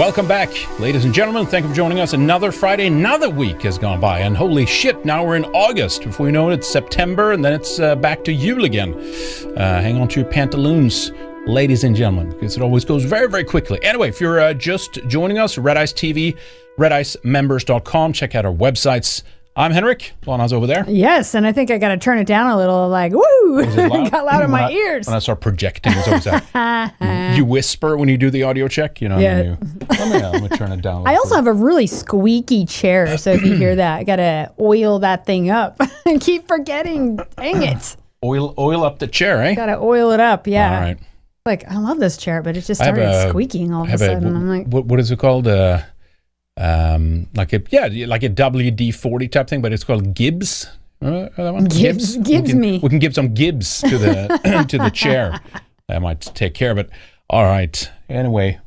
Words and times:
Welcome 0.00 0.26
back, 0.26 0.48
ladies 0.80 1.04
and 1.04 1.12
gentlemen. 1.12 1.44
Thank 1.44 1.64
you 1.64 1.68
for 1.68 1.76
joining 1.76 2.00
us. 2.00 2.14
Another 2.14 2.50
Friday, 2.50 2.86
another 2.86 3.28
week 3.28 3.60
has 3.64 3.76
gone 3.76 4.00
by, 4.00 4.20
and 4.20 4.34
holy 4.34 4.64
shit, 4.64 5.04
now 5.04 5.22
we're 5.22 5.36
in 5.36 5.44
August. 5.44 6.04
Before 6.04 6.24
we 6.24 6.32
know 6.32 6.48
it, 6.48 6.54
it's 6.54 6.66
September, 6.66 7.32
and 7.32 7.44
then 7.44 7.52
it's 7.52 7.78
uh, 7.78 7.96
back 7.96 8.24
to 8.24 8.32
Yule 8.32 8.64
again. 8.64 8.94
Uh, 8.94 9.82
hang 9.82 10.00
on 10.00 10.08
to 10.08 10.20
your 10.20 10.30
pantaloons, 10.30 11.12
ladies 11.46 11.84
and 11.84 11.94
gentlemen, 11.94 12.30
because 12.30 12.56
it 12.56 12.62
always 12.62 12.82
goes 12.82 13.04
very, 13.04 13.28
very 13.28 13.44
quickly. 13.44 13.78
Anyway, 13.84 14.08
if 14.08 14.22
you're 14.22 14.40
uh, 14.40 14.54
just 14.54 14.94
joining 15.06 15.36
us, 15.36 15.58
Red 15.58 15.76
Ice 15.76 15.92
TV, 15.92 16.34
redicemembers.com, 16.78 18.14
check 18.14 18.34
out 18.34 18.46
our 18.46 18.54
websites. 18.54 19.22
I'm 19.60 19.72
Henrik. 19.72 20.12
Lana's 20.24 20.54
over 20.54 20.66
there. 20.66 20.86
Yes, 20.88 21.34
and 21.34 21.46
I 21.46 21.52
think 21.52 21.70
I 21.70 21.76
got 21.76 21.88
to 21.90 21.98
turn 21.98 22.16
it 22.16 22.26
down 22.26 22.50
a 22.50 22.56
little. 22.56 22.88
Like, 22.88 23.12
woo, 23.12 23.58
it 23.60 23.76
loud? 23.90 24.10
got 24.10 24.24
loud 24.24 24.42
in 24.42 24.50
my 24.50 24.68
I- 24.68 24.70
ears. 24.70 25.06
When 25.06 25.14
I 25.14 25.18
start 25.18 25.42
projecting, 25.42 25.92
it's 25.94 26.08
always 26.08 26.24
that. 26.54 27.34
you 27.36 27.44
whisper 27.44 27.98
when 27.98 28.08
you 28.08 28.16
do 28.16 28.30
the 28.30 28.42
audio 28.44 28.68
check, 28.68 29.02
you 29.02 29.10
know. 29.10 29.18
Yeah. 29.18 29.38
and 29.38 29.46
you, 29.48 29.86
let, 29.90 30.08
me, 30.10 30.22
uh, 30.22 30.30
let 30.30 30.42
me 30.50 30.56
turn 30.56 30.72
it 30.72 30.80
down. 30.80 31.06
I 31.06 31.16
also 31.16 31.34
have 31.34 31.46
a 31.46 31.52
really 31.52 31.86
squeaky 31.86 32.64
chair, 32.64 33.18
so 33.18 33.32
if 33.32 33.42
you 33.44 33.54
hear 33.54 33.76
that, 33.76 33.98
I 33.98 34.04
gotta 34.04 34.50
oil 34.58 35.00
that 35.00 35.26
thing 35.26 35.50
up. 35.50 35.76
I 36.06 36.16
keep 36.18 36.48
forgetting. 36.48 37.16
Dang 37.36 37.62
it! 37.62 37.96
oil 38.24 38.54
oil 38.58 38.82
up 38.82 38.98
the 38.98 39.06
chair, 39.08 39.42
eh? 39.42 39.54
Gotta 39.54 39.78
oil 39.78 40.10
it 40.12 40.20
up. 40.20 40.46
Yeah. 40.46 40.74
All 40.74 40.80
right. 40.80 40.98
Like 41.44 41.70
I 41.70 41.76
love 41.76 41.98
this 41.98 42.16
chair, 42.16 42.40
but 42.42 42.56
it 42.56 42.62
just 42.62 42.80
started 42.80 43.02
a- 43.04 43.28
squeaking 43.28 43.74
all 43.74 43.84
of 43.84 43.92
a 43.92 43.98
sudden. 43.98 44.34
I'm 44.34 44.48
like, 44.48 44.66
what, 44.68 44.86
what 44.86 45.00
is 45.00 45.10
it 45.10 45.18
called? 45.18 45.46
Uh, 45.48 45.82
um, 46.60 47.26
like 47.34 47.52
a 47.52 47.62
yeah, 47.70 47.88
like 48.06 48.22
a 48.22 48.28
WD 48.28 48.94
forty 48.94 49.26
type 49.28 49.48
thing, 49.48 49.62
but 49.62 49.72
it's 49.72 49.84
called 49.84 50.14
Gibbs. 50.14 50.66
Uh, 51.02 51.28
that 51.36 51.54
one? 51.54 51.64
Gibbs- 51.64 52.18
We 52.18 52.24
Gibbs 52.24 52.50
can- 52.50 52.60
me. 52.60 52.78
We 52.82 52.88
can 52.90 52.98
give 52.98 53.14
some 53.14 53.32
Gibbs 53.32 53.80
to 53.80 53.96
the 53.98 54.66
to 54.68 54.78
the 54.78 54.90
chair. 54.90 55.40
That 55.88 56.02
might 56.02 56.20
take 56.20 56.54
care 56.54 56.70
of 56.70 56.78
it. 56.78 56.90
All 57.30 57.44
right. 57.44 57.90
Anyway, 58.08 58.58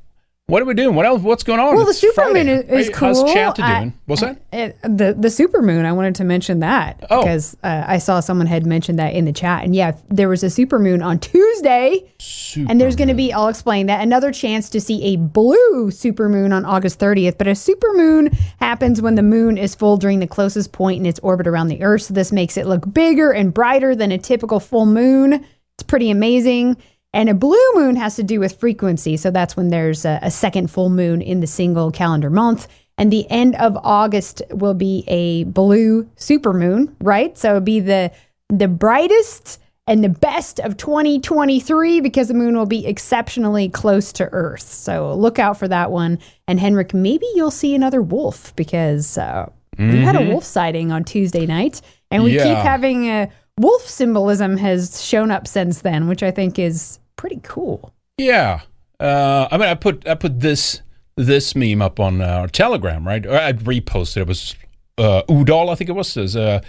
what 0.47 0.61
are 0.61 0.65
we 0.65 0.73
doing? 0.73 0.93
What 0.93 1.05
else? 1.05 1.21
What's 1.21 1.43
going 1.43 1.61
on? 1.61 1.73
well, 1.75 1.85
the 1.85 1.93
Friday. 1.93 2.41
supermoon 2.43 2.47
is, 2.47 2.69
is 2.69 2.87
Hey, 2.87 2.93
cool. 2.93 3.33
How's 3.33 3.53
doing? 3.53 3.93
What's 4.07 4.21
that? 4.21 4.41
It, 4.51 4.77
the 4.81 5.15
the 5.17 5.29
supermoon. 5.29 5.85
I 5.85 5.93
wanted 5.93 6.15
to 6.15 6.25
mention 6.25 6.59
that 6.59 7.01
Oh. 7.09 7.21
because 7.21 7.55
uh, 7.63 7.85
I 7.87 7.97
saw 7.97 8.19
someone 8.19 8.47
had 8.47 8.65
mentioned 8.65 8.99
that 8.99 9.13
in 9.13 9.23
the 9.23 9.31
chat, 9.31 9.63
and 9.63 9.73
yeah, 9.73 9.93
there 10.09 10.27
was 10.27 10.43
a 10.43 10.47
supermoon 10.47 11.03
on 11.03 11.19
Tuesday. 11.19 12.11
And 12.55 12.79
there's 12.79 12.95
going 12.95 13.07
to 13.07 13.15
be, 13.15 13.33
I'll 13.33 13.47
explain 13.47 13.87
that, 13.87 14.01
another 14.01 14.31
chance 14.31 14.69
to 14.71 14.79
see 14.79 15.13
a 15.13 15.15
blue 15.17 15.89
supermoon 15.89 16.53
on 16.53 16.65
August 16.65 16.99
30th. 16.99 17.37
But 17.39 17.47
a 17.47 17.51
supermoon 17.51 18.31
happens 18.59 19.01
when 19.01 19.15
the 19.15 19.23
moon 19.23 19.57
is 19.57 19.73
full 19.73 19.97
during 19.97 20.19
the 20.19 20.27
closest 20.27 20.71
point 20.71 20.99
in 20.99 21.05
its 21.07 21.19
orbit 21.21 21.47
around 21.47 21.69
the 21.69 21.81
Earth. 21.81 22.03
So 22.03 22.13
this 22.13 22.31
makes 22.31 22.55
it 22.57 22.67
look 22.67 22.93
bigger 22.93 23.31
and 23.31 23.51
brighter 23.53 23.95
than 23.95 24.11
a 24.11 24.19
typical 24.19 24.59
full 24.59 24.85
moon. 24.85 25.33
It's 25.75 25.83
pretty 25.87 26.11
amazing. 26.11 26.77
And 27.13 27.29
a 27.29 27.33
blue 27.33 27.71
moon 27.75 27.95
has 27.95 28.15
to 28.15 28.23
do 28.23 28.39
with 28.39 28.59
frequency. 28.59 29.17
So 29.17 29.29
that's 29.29 29.55
when 29.55 29.69
there's 29.69 30.03
a, 30.03 30.19
a 30.21 30.31
second 30.31 30.71
full 30.71 30.89
moon 30.89 31.21
in 31.21 31.41
the 31.41 31.47
single 31.47 31.91
calendar 31.91 32.29
month. 32.29 32.67
And 32.97 33.11
the 33.11 33.29
end 33.29 33.55
of 33.55 33.77
August 33.83 34.41
will 34.49 34.73
be 34.73 35.03
a 35.07 35.43
blue 35.45 36.03
supermoon, 36.15 36.93
right? 37.01 37.37
So 37.37 37.49
it'll 37.49 37.61
be 37.61 37.79
the 37.79 38.11
the 38.49 38.67
brightest 38.67 39.59
and 39.87 40.03
the 40.03 40.09
best 40.09 40.59
of 40.59 40.77
2023 40.77 41.99
because 41.99 42.27
the 42.27 42.33
moon 42.33 42.55
will 42.55 42.65
be 42.65 42.85
exceptionally 42.85 43.67
close 43.67 44.13
to 44.13 44.25
Earth. 44.31 44.61
So 44.61 45.13
look 45.13 45.39
out 45.39 45.57
for 45.57 45.67
that 45.67 45.91
one. 45.91 46.19
And 46.47 46.59
Henrik, 46.59 46.93
maybe 46.93 47.25
you'll 47.35 47.51
see 47.51 47.75
another 47.75 48.01
wolf 48.01 48.55
because 48.55 49.17
uh, 49.17 49.49
we 49.77 49.99
had 49.99 50.15
a 50.15 50.29
wolf 50.29 50.43
sighting 50.43 50.91
on 50.91 51.03
Tuesday 51.03 51.45
night, 51.45 51.81
and 52.11 52.23
we 52.23 52.31
keep 52.33 52.57
having 52.57 53.07
a 53.07 53.29
wolf 53.57 53.81
symbolism 53.87 54.55
has 54.57 55.03
shown 55.03 55.31
up 55.31 55.47
since 55.47 55.81
then, 55.81 56.07
which 56.07 56.23
I 56.23 56.31
think 56.31 56.59
is 56.59 56.99
pretty 57.23 57.39
cool. 57.41 57.93
Yeah. 58.17 58.63
Uh, 58.99 59.47
I 59.49 59.57
mean, 59.57 59.69
I 59.69 59.75
put 59.75 60.05
I 60.05 60.15
put 60.15 60.41
this 60.41 60.81
this 61.15 61.55
meme 61.55 61.81
up 61.81 61.97
on 61.97 62.19
uh, 62.19 62.25
our 62.25 62.47
Telegram, 62.49 63.07
right? 63.07 63.25
I 63.25 63.53
reposted. 63.53 64.17
It 64.17 64.27
was 64.27 64.55
uh, 64.97 65.21
Udall, 65.29 65.69
I 65.69 65.75
think 65.75 65.89
it 65.89 65.93
was. 65.93 66.17
Is 66.17 66.35
uh, 66.35 66.59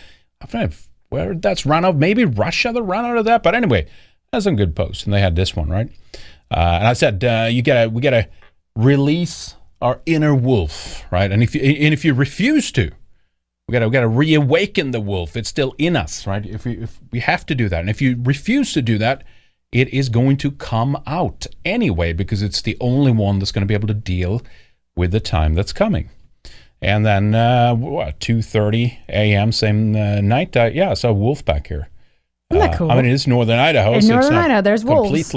I 0.40 0.46
don't 0.46 0.70
know 0.70 0.76
where 1.08 1.34
that's 1.34 1.66
run 1.66 1.84
out. 1.84 1.96
Maybe 1.96 2.24
Russia 2.24 2.70
that 2.72 2.82
run 2.84 3.04
out 3.04 3.16
of 3.16 3.24
that. 3.24 3.42
But 3.42 3.56
anyway, 3.56 3.88
that's 4.30 4.46
a 4.46 4.52
good 4.52 4.76
post, 4.76 5.06
and 5.06 5.12
they 5.12 5.20
had 5.20 5.34
this 5.34 5.56
one 5.56 5.70
right. 5.70 5.90
Uh, 6.52 6.78
and 6.78 6.86
I 6.86 6.92
said, 6.92 7.24
uh, 7.24 7.48
you 7.50 7.60
gotta 7.60 7.90
we 7.90 8.00
gotta 8.00 8.28
release 8.76 9.56
our 9.82 10.02
inner 10.06 10.36
wolf, 10.36 11.02
right? 11.10 11.32
And 11.32 11.42
if 11.42 11.56
you 11.56 11.62
and 11.62 11.92
if 11.92 12.04
you 12.04 12.14
refuse 12.14 12.70
to, 12.72 12.92
we 13.66 13.72
gotta 13.72 13.88
we 13.88 13.92
gotta 13.92 14.06
reawaken 14.06 14.92
the 14.92 15.00
wolf. 15.00 15.36
It's 15.36 15.48
still 15.48 15.74
in 15.78 15.96
us, 15.96 16.28
right? 16.28 16.46
If 16.46 16.64
we 16.64 16.74
if 16.78 17.00
we 17.10 17.18
have 17.18 17.44
to 17.46 17.56
do 17.56 17.68
that, 17.68 17.80
and 17.80 17.90
if 17.90 18.00
you 18.00 18.20
refuse 18.22 18.72
to 18.74 18.82
do 18.82 18.98
that, 18.98 19.24
it 19.74 19.88
is 19.92 20.08
going 20.08 20.36
to 20.38 20.50
come 20.52 20.96
out 21.06 21.46
anyway 21.64 22.12
because 22.14 22.40
it's 22.42 22.62
the 22.62 22.76
only 22.80 23.10
one 23.10 23.38
that's 23.40 23.52
going 23.52 23.62
to 23.62 23.66
be 23.66 23.74
able 23.74 23.88
to 23.88 23.94
deal 23.94 24.40
with 24.96 25.10
the 25.10 25.20
time 25.20 25.54
that's 25.54 25.72
coming. 25.72 26.08
And 26.80 27.04
then 27.04 27.34
uh, 27.34 27.74
what? 27.74 28.20
Two 28.20 28.40
thirty 28.40 28.98
a.m. 29.08 29.52
same 29.52 29.96
uh, 29.96 30.20
night. 30.20 30.56
Uh, 30.56 30.70
yeah, 30.72 30.90
I 30.90 30.94
saw 30.94 31.08
a 31.08 31.12
wolf 31.12 31.44
back 31.44 31.66
here. 31.66 31.88
Isn't 32.50 32.60
that 32.60 32.74
Uh, 32.74 32.78
cool? 32.78 32.90
I 32.90 32.96
mean, 32.96 33.06
it 33.06 33.12
is 33.12 33.26
northern 33.26 33.58
Idaho. 33.58 33.94
In 33.94 34.02
so 34.02 34.14
northern 34.14 34.34
Idaho, 34.34 34.60
there's 34.62 34.84
wolves. 34.84 35.32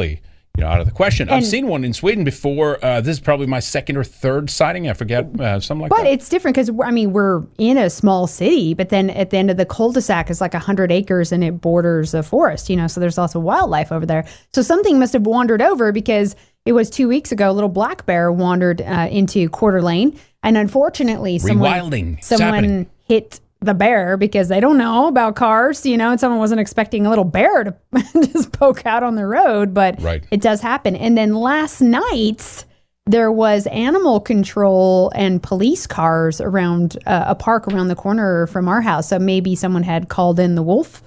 You 0.57 0.63
know 0.63 0.69
out 0.69 0.79
of 0.79 0.87
the 0.87 0.91
question. 0.91 1.29
I've 1.29 1.45
seen 1.45 1.67
one 1.67 1.83
in 1.83 1.93
Sweden 1.93 2.23
before. 2.23 2.83
Uh, 2.83 2.99
this 2.99 3.17
is 3.17 3.19
probably 3.19 3.45
my 3.45 3.59
second 3.59 3.95
or 3.95 4.03
third 4.03 4.49
sighting. 4.49 4.89
I 4.89 4.93
forget 4.93 5.39
uh, 5.39 5.59
something 5.59 5.83
like 5.83 5.89
But 5.89 5.97
that. 5.97 6.03
But 6.05 6.11
it's 6.13 6.29
different 6.29 6.55
because 6.55 6.71
I 6.83 6.89
mean 6.89 7.13
we're 7.13 7.43
in 7.59 7.77
a 7.77 7.91
small 7.91 8.25
city, 8.25 8.73
but 8.73 8.89
then 8.89 9.11
at 9.11 9.29
the 9.29 9.37
end 9.37 9.51
of 9.51 9.57
the 9.57 9.67
cul-de-sac 9.67 10.31
is 10.31 10.41
like 10.41 10.55
hundred 10.55 10.91
acres 10.91 11.31
and 11.31 11.43
it 11.43 11.61
borders 11.61 12.15
a 12.15 12.23
forest. 12.23 12.71
You 12.71 12.75
know, 12.75 12.87
so 12.87 12.99
there's 12.99 13.19
also 13.19 13.39
wildlife 13.39 13.91
over 13.91 14.07
there. 14.07 14.27
So 14.51 14.63
something 14.63 14.97
must 14.97 15.13
have 15.13 15.27
wandered 15.27 15.61
over 15.61 15.91
because 15.91 16.35
it 16.65 16.71
was 16.71 16.89
two 16.89 17.07
weeks 17.07 17.31
ago. 17.31 17.51
A 17.51 17.53
little 17.53 17.69
black 17.69 18.07
bear 18.07 18.31
wandered 18.31 18.81
uh, 18.81 19.07
into 19.11 19.49
Coeur 19.49 19.77
d'Alene, 19.77 20.19
and 20.41 20.57
unfortunately, 20.57 21.37
someone 21.37 21.71
Rewilding. 21.71 22.23
Someone 22.23 22.87
hit 23.03 23.41
the 23.59 23.73
bear 23.73 24.17
because 24.17 24.49
they 24.49 24.59
don't 24.59 24.77
know 24.77 25.07
about 25.07 25.35
cars, 25.35 25.85
you 25.85 25.97
know, 25.97 26.11
and 26.11 26.19
someone 26.19 26.39
wasn't 26.39 26.61
expecting 26.61 27.05
a 27.05 27.09
little 27.09 27.23
bear 27.25 27.63
to 27.63 27.75
just 28.13 28.51
poke 28.51 28.85
out 28.85 29.03
on 29.03 29.15
the 29.15 29.25
road, 29.25 29.73
but 29.73 29.99
Right. 30.01 30.23
it 30.31 30.41
does 30.41 30.61
happen. 30.61 30.95
And 30.95 31.17
then 31.17 31.33
last 31.33 31.81
night, 31.81 32.65
there 33.05 33.31
was 33.31 33.65
animal 33.67 34.19
control 34.19 35.11
and 35.15 35.41
police 35.41 35.87
cars 35.87 36.41
around 36.41 36.97
uh, 37.05 37.25
a 37.27 37.35
park 37.35 37.67
around 37.67 37.87
the 37.87 37.95
corner 37.95 38.47
from 38.47 38.67
our 38.67 38.81
house. 38.81 39.07
So 39.07 39.17
maybe 39.17 39.55
someone 39.55 39.83
had 39.83 40.09
called 40.09 40.39
in 40.39 40.55
the 40.55 40.63
wolf 40.63 41.01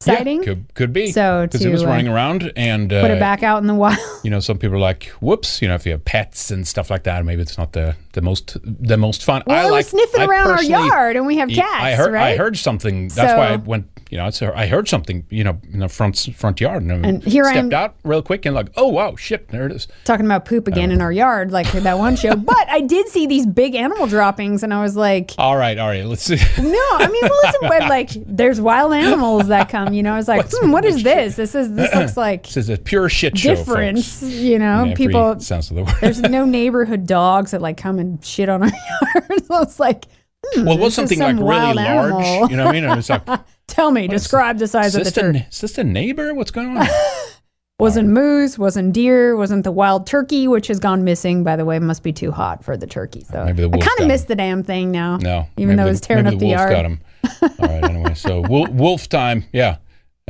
sighting, 0.00 0.38
Yeah, 0.38 0.44
could 0.44 0.74
could 0.74 0.92
be. 0.92 1.12
So 1.12 1.46
because 1.46 1.64
it 1.64 1.70
was 1.70 1.82
uh, 1.82 1.86
running 1.88 2.08
around 2.08 2.52
and 2.56 2.92
uh, 2.92 3.02
put 3.02 3.10
it 3.10 3.20
back 3.20 3.42
out 3.42 3.58
in 3.58 3.66
the 3.66 3.74
wild. 3.84 3.98
you 4.22 4.30
know, 4.30 4.40
some 4.40 4.58
people 4.58 4.76
are 4.76 4.80
like, 4.80 5.06
whoops, 5.20 5.60
you 5.60 5.68
know, 5.68 5.74
if 5.74 5.84
you 5.86 5.92
have 5.92 6.04
pets 6.04 6.50
and 6.50 6.66
stuff 6.66 6.90
like 6.90 7.04
that, 7.04 7.24
maybe 7.24 7.42
it's 7.42 7.58
not 7.58 7.72
the 7.72 7.96
the 8.12 8.22
most 8.22 8.56
the 8.64 8.96
most 8.96 9.24
fun. 9.24 9.42
Well, 9.46 9.66
I 9.66 9.70
like 9.70 9.86
sniffing 9.86 10.22
I 10.22 10.26
around 10.26 10.50
our 10.50 10.62
yard, 10.62 11.16
and 11.16 11.26
we 11.26 11.36
have 11.36 11.48
cats, 11.48 11.84
I 11.84 11.92
heard 11.92 12.14
I 12.14 12.36
heard 12.36 12.56
something. 12.56 13.08
That's 13.08 13.34
why 13.36 13.48
I 13.52 13.56
went. 13.56 13.86
You 14.10 14.18
know, 14.18 14.26
it's, 14.26 14.42
I 14.42 14.66
heard 14.66 14.88
something. 14.88 15.24
You 15.30 15.44
know, 15.44 15.60
in 15.72 15.78
the 15.78 15.88
front 15.88 16.18
front 16.34 16.60
yard, 16.60 16.82
and, 16.82 17.06
And 17.06 17.22
here 17.22 17.44
I 17.44 17.52
stepped 17.52 17.72
out 17.72 17.94
real 18.02 18.22
quick 18.22 18.44
and 18.44 18.54
like, 18.54 18.70
oh 18.76 18.88
wow, 18.88 19.14
shit, 19.14 19.48
there 19.48 19.66
it 19.66 19.72
is. 19.72 19.86
Talking 20.04 20.26
about 20.26 20.44
poop 20.44 20.66
again 20.66 20.90
in 20.90 21.00
our 21.00 21.12
yard, 21.12 21.52
like 21.52 21.70
that 21.72 21.96
one 21.98 22.16
show. 22.16 22.34
But 22.50 22.68
I 22.68 22.80
did 22.80 23.06
see 23.08 23.26
these 23.28 23.46
big 23.46 23.74
animal 23.76 24.08
droppings, 24.08 24.62
and 24.64 24.74
I 24.74 24.82
was 24.82 24.96
like, 24.96 25.30
All 25.38 25.56
right, 25.56 25.78
all 25.78 25.88
right, 25.88 26.04
let's 26.04 26.22
see. 26.24 26.34
no, 26.58 26.86
I 26.92 27.08
mean, 27.10 27.22
well, 27.22 27.40
listen, 27.44 27.60
but 27.68 27.82
like, 27.88 28.10
there's 28.26 28.60
wild 28.60 28.92
animals 28.92 29.46
that 29.48 29.68
come. 29.68 29.94
You 29.94 30.02
know, 30.02 30.16
it's 30.16 30.26
like, 30.26 30.38
What's- 30.38 30.58
hmm, 30.58 30.72
what 30.72 30.84
is 30.84 31.02
this? 31.04 31.36
This 31.36 31.54
is 31.54 31.72
this 31.74 31.94
looks 31.94 32.16
like 32.16 32.42
this 32.44 32.56
is 32.56 32.68
a 32.68 32.76
pure 32.78 33.08
shit 33.08 33.38
show. 33.38 33.54
difference. 33.54 34.20
folks. 34.20 34.32
You 34.32 34.58
know, 34.58 34.92
people. 34.96 35.38
sense 35.38 35.70
of 35.70 35.76
the 35.76 35.84
word. 35.84 35.94
There's 36.00 36.20
no 36.20 36.44
neighborhood 36.44 37.06
dogs 37.06 37.52
that 37.52 37.62
like 37.62 37.76
come 37.76 38.00
and 38.00 38.24
shit 38.24 38.48
on 38.48 38.62
our 38.64 38.68
yard. 38.70 39.44
so 39.46 39.62
it's 39.62 39.78
like, 39.78 40.06
hmm, 40.46 40.64
well, 40.64 40.76
it 40.76 40.80
was 40.80 40.96
this 40.96 41.10
is 41.10 41.18
something 41.18 41.18
like 41.18 41.36
really 41.36 41.74
large. 41.84 42.12
animal. 42.12 42.50
You 42.50 42.56
know 42.56 42.64
what 42.66 42.76
I 42.76 42.80
mean? 42.80 42.98
It's 42.98 43.08
like, 43.10 43.26
Tell 43.66 43.90
me, 43.92 44.08
describe 44.08 44.58
the 44.58 44.66
size 44.66 44.94
of 44.96 45.04
the 45.04 45.10
the, 45.10 45.20
turkey. 45.20 45.46
is 45.50 45.60
this 45.60 45.72
the 45.72 45.84
neighbor? 45.84 46.34
What's 46.34 46.50
going 46.50 46.76
on? 46.76 46.86
Wasn't 47.78 48.08
moose, 48.10 48.58
wasn't 48.58 48.92
deer, 48.92 49.34
wasn't 49.36 49.64
the 49.64 49.72
wild 49.72 50.06
turkey, 50.06 50.46
which 50.46 50.66
has 50.66 50.78
gone 50.78 51.02
missing. 51.02 51.44
By 51.44 51.56
the 51.56 51.64
way, 51.64 51.78
must 51.78 52.02
be 52.02 52.12
too 52.12 52.30
hot 52.30 52.62
for 52.62 52.76
the 52.76 52.86
turkey. 52.86 53.24
So 53.24 53.42
Maybe 53.46 53.62
the 53.66 53.74
I 53.74 53.78
kind 53.80 54.00
of 54.00 54.06
miss 54.06 54.24
the 54.24 54.36
damn 54.36 54.62
thing 54.62 54.90
now. 54.90 55.16
No, 55.16 55.46
even 55.56 55.76
though 55.76 55.84
maybe 55.84 55.88
it 55.88 55.92
was 55.92 56.00
the- 56.02 56.06
tearing 56.08 56.26
up 56.26 56.32
the 56.38 56.44
wolf 56.44 56.58
yard. 56.58 56.70
Got 56.72 56.84
him. 56.84 57.00
All 57.40 57.48
right. 57.58 57.84
Anyway, 57.84 58.14
so 58.14 58.40
wolf, 58.50 58.68
wolf 58.68 59.08
time. 59.08 59.46
Yeah. 59.50 59.78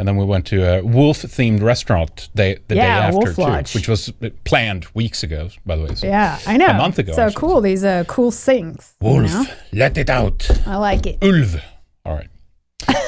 And 0.00 0.08
then 0.08 0.16
we 0.16 0.24
went 0.24 0.46
to 0.46 0.62
a 0.78 0.82
wolf-themed 0.82 1.60
restaurant 1.62 2.30
day, 2.34 2.58
the 2.68 2.76
Yeah, 2.76 3.10
day 3.10 3.18
after 3.18 3.34
too, 3.34 3.78
which 3.78 3.86
was 3.86 4.10
planned 4.44 4.86
weeks 4.94 5.22
ago, 5.22 5.50
by 5.66 5.76
the 5.76 5.82
way. 5.84 5.94
So. 5.94 6.06
Yeah, 6.06 6.38
I 6.46 6.56
know. 6.56 6.68
A 6.68 6.74
month 6.74 6.98
ago, 6.98 7.12
So 7.12 7.30
cool. 7.32 7.60
These 7.60 7.84
are 7.84 8.04
cool 8.04 8.30
things. 8.30 8.94
you 9.00 9.06
Wolf, 9.08 9.30
know? 9.30 9.44
let 9.72 9.98
it 9.98 10.08
out. 10.08 10.48
I 10.66 10.76
like 10.76 11.06
it. 11.06 11.20
Ulv. 11.20 11.60
All 12.06 12.14
right. 12.14 12.28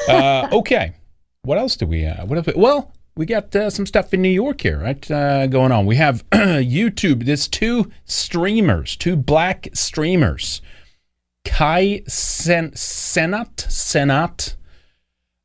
Uh, 0.08 0.48
okay. 0.52 0.92
What 1.42 1.56
else 1.58 1.76
do 1.76 1.86
we? 1.86 2.04
Uh, 2.04 2.26
what 2.26 2.36
else? 2.36 2.54
Well, 2.54 2.92
we 3.16 3.24
got 3.26 3.56
uh, 3.56 3.70
some 3.70 3.86
stuff 3.86 4.12
in 4.12 4.20
New 4.20 4.28
York 4.28 4.60
here, 4.60 4.78
right? 4.78 5.10
Uh, 5.10 5.46
going 5.46 5.72
on. 5.72 5.86
We 5.86 5.96
have 5.96 6.28
YouTube. 6.30 7.24
There's 7.24 7.48
two 7.48 7.90
streamers, 8.04 8.96
two 8.96 9.16
black 9.16 9.68
streamers, 9.72 10.60
Kai 11.44 12.02
Sen- 12.06 12.72
Cenat 12.72 13.54
Cenat. 13.68 14.56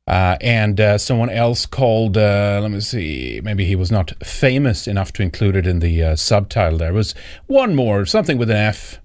Uh, 0.08 0.38
and 0.40 0.80
uh, 0.80 0.96
someone 0.96 1.28
else 1.28 1.66
called, 1.66 2.16
uh, 2.16 2.58
let 2.62 2.70
me 2.70 2.80
see, 2.80 3.42
maybe 3.44 3.66
he 3.66 3.76
was 3.76 3.92
not 3.92 4.10
famous 4.24 4.88
enough 4.88 5.12
to 5.12 5.22
include 5.22 5.54
it 5.54 5.66
in 5.66 5.80
the 5.80 6.02
uh, 6.02 6.16
subtitle. 6.16 6.78
There 6.78 6.94
was 6.94 7.14
one 7.46 7.74
more, 7.74 8.06
something 8.06 8.38
with 8.38 8.48
an 8.48 8.56
F. 8.56 9.02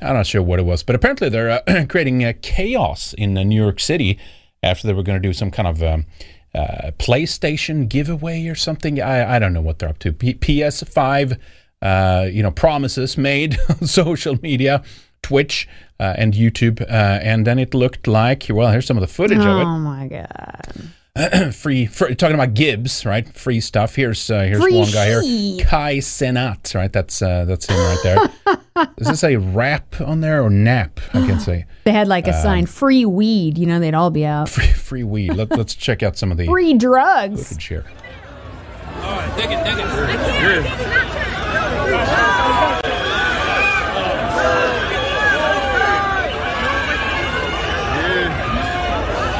I'm 0.00 0.14
not 0.14 0.26
sure 0.26 0.40
what 0.40 0.58
it 0.58 0.64
was, 0.64 0.82
but 0.82 0.96
apparently 0.96 1.28
they're 1.28 1.62
uh, 1.68 1.84
creating 1.90 2.32
chaos 2.40 3.12
in 3.12 3.34
New 3.34 3.60
York 3.60 3.78
City 3.78 4.18
after 4.62 4.86
they 4.86 4.94
were 4.94 5.02
going 5.02 5.20
to 5.20 5.28
do 5.28 5.34
some 5.34 5.50
kind 5.50 5.68
of 5.68 5.82
um, 5.82 6.06
PlayStation 6.54 7.86
giveaway 7.86 8.46
or 8.46 8.54
something. 8.54 9.02
I, 9.02 9.36
I 9.36 9.38
don't 9.38 9.52
know 9.52 9.60
what 9.60 9.78
they're 9.80 9.90
up 9.90 9.98
to. 9.98 10.14
P- 10.14 10.32
PS5, 10.32 11.38
uh, 11.82 12.26
you 12.32 12.42
know, 12.42 12.52
promises 12.52 13.18
made 13.18 13.58
on 13.68 13.86
social 13.86 14.38
media, 14.40 14.82
Twitch 15.20 15.68
uh, 16.00 16.14
and 16.16 16.34
YouTube, 16.34 16.80
uh, 16.82 16.84
and 17.22 17.46
then 17.46 17.58
it 17.58 17.74
looked 17.74 18.06
like 18.06 18.46
well, 18.50 18.70
here's 18.70 18.86
some 18.86 18.96
of 18.96 19.00
the 19.02 19.06
footage 19.12 19.38
of 19.38 19.44
it 19.46 19.64
Oh 19.64 19.78
my 19.78 20.08
god. 20.08 20.92
free, 21.52 21.84
free 21.86 22.14
talking 22.14 22.36
about 22.36 22.54
Gibbs, 22.54 23.04
right? 23.04 23.28
Free 23.34 23.58
stuff. 23.60 23.96
Here's 23.96 24.30
uh, 24.30 24.42
here's 24.42 24.60
Free 24.62 24.78
one 24.78 24.88
guy 24.92 25.06
here, 25.06 25.22
shit. 25.24 25.66
Kai 25.66 25.96
Cenat, 25.96 26.72
right? 26.76 26.92
That's 26.92 27.20
uh, 27.20 27.44
that's 27.44 27.66
him 27.66 27.76
right 27.76 27.98
there. 28.04 28.88
Is 28.98 29.08
this 29.08 29.24
a 29.24 29.34
rap 29.36 30.00
on 30.00 30.20
there 30.20 30.40
or 30.44 30.50
nap? 30.50 31.00
I 31.12 31.26
can't 31.26 31.42
say 31.42 31.64
They 31.84 31.90
had 31.90 32.06
like 32.06 32.28
a 32.28 32.36
Um, 32.36 32.42
sign, 32.42 32.66
free 32.66 33.04
weed. 33.04 33.58
You 33.58 33.66
know, 33.66 33.80
they'd 33.80 33.94
all 33.94 34.10
be 34.10 34.24
out. 34.24 34.48
free 34.48 34.66
free 34.68 35.02
weed. 35.02 35.34
Let, 35.34 35.50
let's 35.50 35.74
check 35.74 36.04
out 36.04 36.16
some 36.16 36.30
of 36.30 36.38
the 36.38 36.46
Free 36.46 36.74
drugs. 36.74 37.48
footage 37.48 37.64
here. 37.64 37.84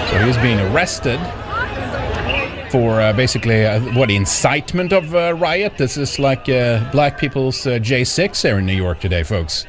So 0.08 0.18
he's 0.24 0.38
being 0.38 0.58
arrested 0.58 1.20
for 2.70 2.98
uh, 2.98 3.12
basically 3.12 3.66
uh, 3.66 3.78
what 3.94 4.10
incitement 4.10 4.90
of 4.90 5.14
uh, 5.14 5.34
riot. 5.34 5.76
This 5.76 5.98
is 5.98 6.18
like 6.18 6.48
uh, 6.48 6.90
black 6.92 7.18
people's 7.18 7.66
uh, 7.66 7.72
J6 7.72 8.40
here 8.42 8.58
in 8.58 8.64
New 8.64 8.72
York 8.74 9.00
today, 9.00 9.22
folks. 9.22 9.66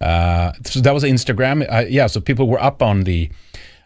So 0.00 0.80
that 0.80 0.92
was 0.94 1.04
Instagram. 1.04 1.86
Yeah, 1.90 2.06
so 2.06 2.22
people 2.22 2.48
were 2.48 2.60
up 2.62 2.82
on 2.82 3.02
the 3.02 3.30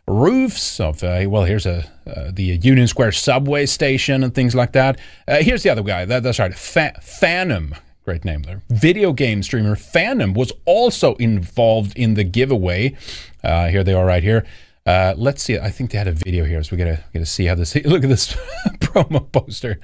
roofs 0.07 0.79
of 0.79 1.03
well, 1.03 1.43
here's 1.43 1.67
a 1.67 1.91
the 2.33 2.57
Union 2.63 2.87
Square 2.87 3.11
subway 3.13 3.67
station 3.67 4.23
and 4.23 4.33
things 4.33 4.55
like 4.55 4.73
that. 4.73 5.01
Here's 5.27 5.65
the 5.65 5.71
other 5.71 5.83
guy. 5.83 6.05
That, 6.05 6.23
that's 6.23 6.39
right, 6.39 6.55
Fa- 6.55 7.01
Fanum. 7.01 7.77
Great 8.05 8.25
name 8.25 8.43
there. 8.43 8.63
Video 8.69 9.13
game 9.13 9.43
streamer 9.43 9.75
Fanum 9.75 10.35
was 10.37 10.53
also 10.67 11.17
involved 11.17 11.99
in 11.99 12.15
the 12.15 12.23
giveaway. 12.23 12.97
Here 13.43 13.83
they 13.83 13.93
are, 13.93 14.07
right 14.07 14.23
here. 14.23 14.47
Uh, 14.87 15.15
let's 15.17 15.43
see. 15.43 15.59
I 15.59 15.71
think 15.71 15.91
they 15.91 15.99
had 15.99 16.07
a 16.07 16.13
video 16.13 16.45
here, 16.45 16.63
so 16.63 16.77
we 16.77 16.79
gotta 16.79 17.03
gotta 17.13 17.27
see 17.27 17.47
how 17.47 17.57
this. 17.57 17.75
Look 17.85 18.05
at 18.05 18.09
this 18.09 18.35
promo 18.79 19.31
poster. 19.33 19.81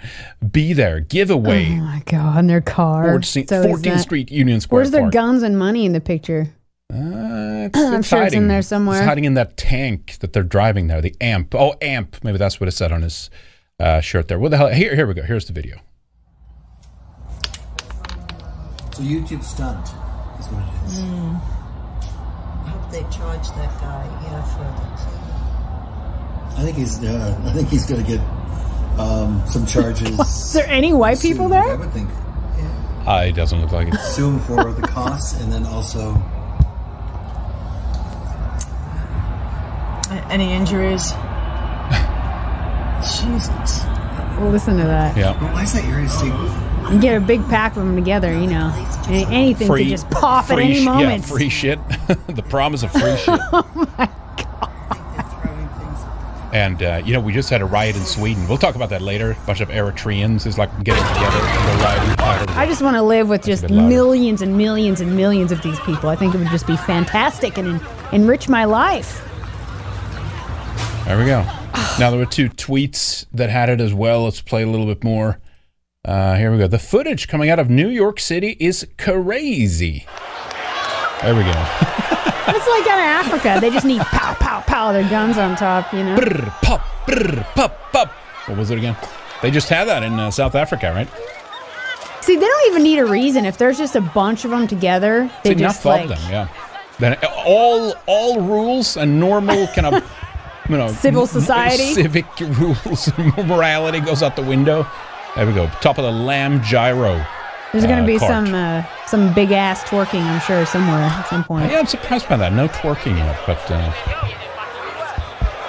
Be 0.52 0.72
there 0.72 1.00
giveaway. 1.00 1.66
Oh 1.72 1.76
my 1.82 2.02
god, 2.06 2.38
in 2.38 2.46
their 2.46 2.60
car. 2.60 3.06
14th, 3.18 3.48
So 3.48 3.60
is 3.62 3.66
14th 3.66 3.82
that- 3.82 4.00
Street 4.00 4.30
Union 4.30 4.60
Square. 4.60 4.78
Where's 4.78 4.90
their 4.92 5.00
Park. 5.02 5.12
guns 5.12 5.42
and 5.42 5.58
money 5.58 5.84
in 5.86 5.92
the 5.92 6.00
picture? 6.00 6.54
Uh, 6.92 7.66
it's, 7.66 7.76
I'm 7.78 7.94
it's 8.00 8.08
sure 8.08 8.22
it's 8.22 8.34
in 8.34 8.46
there 8.48 8.62
somewhere. 8.62 8.98
It's 8.98 9.06
hiding 9.06 9.24
in 9.24 9.34
that 9.34 9.56
tank 9.56 10.18
that 10.20 10.32
they're 10.32 10.42
driving 10.44 10.86
there. 10.86 11.00
The 11.00 11.16
amp. 11.20 11.52
Oh, 11.56 11.74
amp. 11.82 12.22
Maybe 12.22 12.38
that's 12.38 12.60
what 12.60 12.68
it 12.68 12.72
said 12.72 12.92
on 12.92 13.02
his 13.02 13.28
uh, 13.80 14.00
shirt 14.00 14.28
there. 14.28 14.38
What 14.38 14.50
the 14.52 14.56
hell? 14.58 14.68
Here, 14.68 14.94
here 14.94 15.06
we 15.08 15.14
go. 15.14 15.22
Here's 15.22 15.46
the 15.46 15.52
video. 15.52 15.78
It's 18.86 18.98
a 18.98 19.02
YouTube 19.02 19.42
stunt, 19.42 19.86
is 20.38 20.46
what 20.48 20.62
it 20.62 20.86
is. 20.86 20.98
I 21.00 21.02
hope 21.06 21.61
they 22.92 23.02
charge 23.04 23.48
that 23.48 23.80
guy, 23.80 24.04
yeah, 24.22 24.42
for 24.44 24.62
I 26.58 26.64
think 26.64 26.76
he's. 26.76 27.02
Uh, 27.02 27.40
I 27.46 27.52
think 27.52 27.70
he's 27.70 27.86
going 27.86 28.04
to 28.04 28.06
get 28.06 28.20
um, 29.00 29.42
some 29.46 29.64
charges. 29.64 30.20
Is 30.20 30.52
there 30.52 30.68
any 30.68 30.92
white 30.92 31.18
people 31.18 31.48
soon, 31.48 31.56
I 31.56 31.74
would 31.74 31.90
think. 31.92 32.10
Uh, 33.06 33.24
it 33.26 33.32
doesn't 33.32 33.60
look 33.60 33.72
like 33.72 33.88
it. 33.88 33.94
Sue 34.00 34.28
him 34.30 34.38
for 34.40 34.72
the 34.72 34.86
costs, 34.86 35.40
and 35.40 35.50
then 35.52 35.64
also. 35.66 36.14
Any 40.30 40.52
injuries? 40.52 41.12
Jesus. 43.02 43.84
Well, 44.38 44.50
listen 44.50 44.76
to 44.76 44.84
that. 44.84 45.16
Yeah. 45.16 45.32
But 45.40 45.52
why 45.52 45.62
is 45.62 45.72
that 45.72 45.84
area 45.84 46.08
state? 46.08 46.32
You 46.92 47.00
get 47.00 47.16
a 47.16 47.20
big 47.20 47.42
pack 47.48 47.72
of 47.76 47.84
them 47.84 47.96
together, 47.96 48.32
you 48.32 48.46
know. 48.46 48.70
Any- 49.08 49.24
anything 49.24 49.66
Free, 49.66 49.84
could 49.84 49.90
just 49.90 50.10
pop 50.10 50.50
at 50.50 50.58
any 50.58 50.84
moment. 50.84 51.22
Yeah, 51.22 51.26
free 51.26 51.48
shit. 51.48 51.78
the 52.28 52.44
promise 52.48 52.82
of 52.82 52.92
free 52.92 53.16
shit. 53.16 53.40
oh 53.52 53.70
my 53.74 54.06
god. 54.06 54.12
And 56.52 56.82
uh, 56.82 57.00
you 57.02 57.14
know, 57.14 57.20
we 57.20 57.32
just 57.32 57.48
had 57.48 57.62
a 57.62 57.64
riot 57.64 57.96
in 57.96 58.02
Sweden. 58.02 58.46
We'll 58.46 58.58
talk 58.58 58.74
about 58.74 58.90
that 58.90 59.00
later. 59.00 59.30
A 59.30 59.46
bunch 59.46 59.62
of 59.62 59.70
Eritreans 59.70 60.46
is 60.46 60.58
like 60.58 60.68
getting 60.84 61.02
together 61.14 61.38
and 61.38 61.78
go 61.78 61.84
rioting. 61.84 62.10
Uh, 62.20 62.58
I 62.58 62.66
just 62.66 62.82
want 62.82 62.94
to 62.96 63.02
live 63.02 63.30
with 63.30 63.42
just 63.42 63.70
millions 63.70 64.42
and 64.42 64.58
millions 64.58 65.00
and 65.00 65.16
millions 65.16 65.50
of 65.50 65.62
these 65.62 65.80
people. 65.80 66.10
I 66.10 66.16
think 66.16 66.34
it 66.34 66.38
would 66.38 66.50
just 66.50 66.66
be 66.66 66.76
fantastic 66.76 67.56
and 67.56 67.80
en- 67.80 67.86
enrich 68.12 68.50
my 68.50 68.66
life. 68.66 69.26
There 71.06 71.16
we 71.18 71.24
go. 71.24 71.42
now 71.98 72.10
there 72.10 72.18
were 72.18 72.26
two 72.26 72.50
tweets 72.50 73.24
that 73.32 73.48
had 73.48 73.70
it 73.70 73.80
as 73.80 73.94
well. 73.94 74.24
Let's 74.24 74.42
play 74.42 74.62
a 74.62 74.66
little 74.66 74.86
bit 74.86 75.02
more. 75.02 75.40
Uh, 76.04 76.34
here 76.34 76.50
we 76.50 76.58
go. 76.58 76.66
The 76.66 76.80
footage 76.80 77.28
coming 77.28 77.48
out 77.48 77.60
of 77.60 77.70
New 77.70 77.86
York 77.86 78.18
City 78.18 78.56
is 78.58 78.84
crazy. 78.98 80.04
There 81.22 81.34
we 81.34 81.44
go. 81.44 81.52
It's 82.44 82.66
like 82.66 82.86
out 82.88 82.98
of 82.98 83.26
Africa. 83.26 83.58
They 83.60 83.70
just 83.70 83.86
need 83.86 84.00
pow, 84.00 84.34
pow, 84.34 84.60
pow, 84.62 84.92
their 84.92 85.08
guns 85.08 85.38
on 85.38 85.54
top, 85.56 85.92
you 85.94 86.02
know. 86.02 86.16
Brr, 86.16 86.50
pop, 86.60 86.84
brr, 87.06 87.46
pop, 87.54 87.92
pop. 87.92 88.08
What 88.46 88.58
was 88.58 88.70
it 88.72 88.78
again? 88.78 88.96
They 89.42 89.50
just 89.52 89.68
had 89.68 89.86
that 89.86 90.02
in 90.02 90.18
uh, 90.18 90.30
South 90.32 90.56
Africa, 90.56 90.92
right? 90.92 91.08
See, 92.20 92.34
they 92.34 92.44
don't 92.44 92.66
even 92.72 92.82
need 92.82 92.98
a 92.98 93.06
reason. 93.06 93.44
If 93.44 93.58
there's 93.58 93.78
just 93.78 93.94
a 93.94 94.00
bunch 94.00 94.44
of 94.44 94.50
them 94.50 94.66
together, 94.66 95.30
they 95.44 95.52
enough 95.52 95.74
just 95.76 95.84
like 95.84 96.02
of 96.02 96.08
them, 96.10 96.30
yeah. 96.30 96.48
Then 96.98 97.16
all 97.46 97.94
all 98.06 98.40
rules 98.40 98.96
and 98.96 99.20
normal 99.20 99.68
kind 99.68 99.86
of 99.94 100.04
you 100.68 100.76
know 100.78 100.88
Civil 100.88 101.22
m- 101.22 101.28
society? 101.28 101.94
civic 101.94 102.26
rules 102.40 103.08
and 103.16 103.46
morality 103.46 104.00
goes 104.00 104.20
out 104.22 104.34
the 104.34 104.42
window. 104.42 104.84
There 105.36 105.46
we 105.46 105.54
go. 105.54 105.66
Top 105.80 105.96
of 105.96 106.04
the 106.04 106.10
lamb 106.10 106.62
gyro. 106.62 107.24
there's 107.72 107.84
going 107.86 107.98
uh, 107.98 108.00
to 108.00 108.06
be 108.06 108.18
cart. 108.18 108.46
some 108.46 108.54
uh, 108.54 108.84
some 109.06 109.32
big 109.32 109.50
ass 109.50 109.82
twerking, 109.84 110.22
I'm 110.22 110.40
sure, 110.42 110.66
somewhere 110.66 111.00
at 111.00 111.26
some 111.28 111.42
point. 111.42 111.70
Yeah, 111.70 111.78
I'm 111.78 111.86
surprised 111.86 112.28
by 112.28 112.36
that. 112.36 112.52
No 112.52 112.68
twerking 112.68 113.16
yet, 113.16 113.40
but 113.46 113.58
uh, 113.70 113.92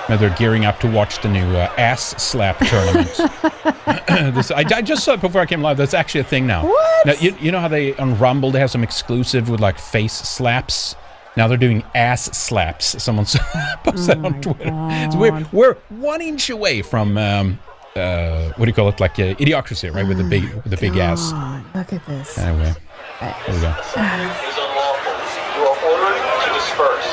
Now 0.09 0.17
they're 0.17 0.35
gearing 0.35 0.65
up 0.65 0.81
to 0.81 0.91
watch 0.91 1.21
the 1.21 1.29
new 1.29 1.45
uh, 1.55 1.73
ass 1.77 2.21
slap 2.21 2.57
tournament. 2.67 3.07
this, 4.35 4.51
I, 4.51 4.65
I 4.75 4.81
just 4.81 5.05
saw 5.05 5.13
it 5.13 5.21
before 5.21 5.39
I 5.39 5.45
came 5.45 5.61
live. 5.61 5.77
That's 5.77 5.93
actually 5.93 6.21
a 6.21 6.25
thing 6.25 6.45
now. 6.45 6.65
What? 6.65 7.05
Now, 7.05 7.13
you, 7.13 7.33
you 7.39 7.51
know 7.53 7.61
how 7.61 7.69
they 7.69 7.95
on 7.95 8.17
Rumble 8.19 8.51
they 8.51 8.59
have 8.59 8.71
some 8.71 8.83
exclusive 8.83 9.49
with 9.49 9.61
like 9.61 9.79
face 9.79 10.13
slaps. 10.13 10.97
Now 11.37 11.47
they're 11.47 11.57
doing 11.57 11.83
ass 11.95 12.25
slaps. 12.37 13.01
Someone 13.01 13.25
posted 13.85 14.21
that 14.21 14.25
on 14.25 14.41
Twitter. 14.41 14.63
It's 14.67 15.15
weird. 15.15 15.51
We're 15.53 15.75
one 15.87 16.21
inch 16.21 16.49
away 16.49 16.81
from 16.81 17.17
um, 17.17 17.59
uh, 17.95 18.51
what 18.57 18.65
do 18.65 18.69
you 18.69 18.73
call 18.73 18.89
it? 18.89 18.99
Like 18.99 19.19
uh, 19.19 19.35
idiocracy, 19.37 19.93
right? 19.93 20.05
With 20.07 20.17
the 20.17 20.23
big 20.23 20.43
with 20.63 20.69
the 20.71 20.77
big 20.77 20.97
ass. 20.97 21.31
Look 21.75 21.93
at 21.93 22.05
this. 22.07 22.37
Anyway, 22.37 22.73
there 23.21 23.35
we 23.47 23.61
go. 23.61 23.69
is 23.69 24.57
unlawful. 24.57 25.13
You 25.53 25.61
are 25.69 25.77
ordered 25.93 26.21
to 26.21 26.49
disperse. 26.57 27.09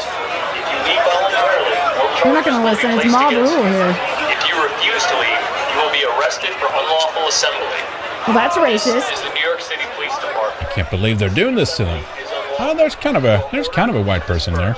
If 0.56 0.64
you 0.72 0.78
leave 0.88 1.02
voluntarily, 1.04 1.76
no 1.76 2.04
You're 2.25 2.34
not 2.34 2.44
gonna 2.44 2.64
charges 2.64 2.84
listen. 2.84 2.90
It's 2.96 3.12
mob 3.12 3.32
rule 3.32 3.64
here. 3.68 3.92
If 4.32 4.40
you 4.49 4.54
refuse 4.56 5.04
to 5.04 5.16
leave, 5.20 5.42
you 5.68 5.76
will 5.84 5.92
be 5.92 6.04
arrested 6.16 6.52
for 6.56 6.68
unlawful 6.72 7.28
assembly. 7.28 7.80
Well, 8.28 8.37
that's 8.37 8.56
This 8.56 8.87
racist. 8.88 9.12
is 9.12 9.20
the 9.20 9.32
New 9.34 9.44
York 9.44 9.60
City 9.60 9.82
Police 9.96 10.14
Department. 10.16 10.64
I 10.64 10.72
can't 10.72 10.90
believe 10.90 11.18
they're 11.18 11.28
doing 11.28 11.54
this 11.56 11.76
to 11.76 11.84
them. 11.84 11.99
Is 12.20 12.28
Oh, 12.62 12.75
there's 12.76 12.94
kind 12.94 13.16
of 13.16 13.25
a 13.25 13.42
there's 13.52 13.68
kind 13.68 13.88
of 13.90 13.96
a 13.96 14.02
white 14.02 14.22
person 14.22 14.52
there. 14.54 14.76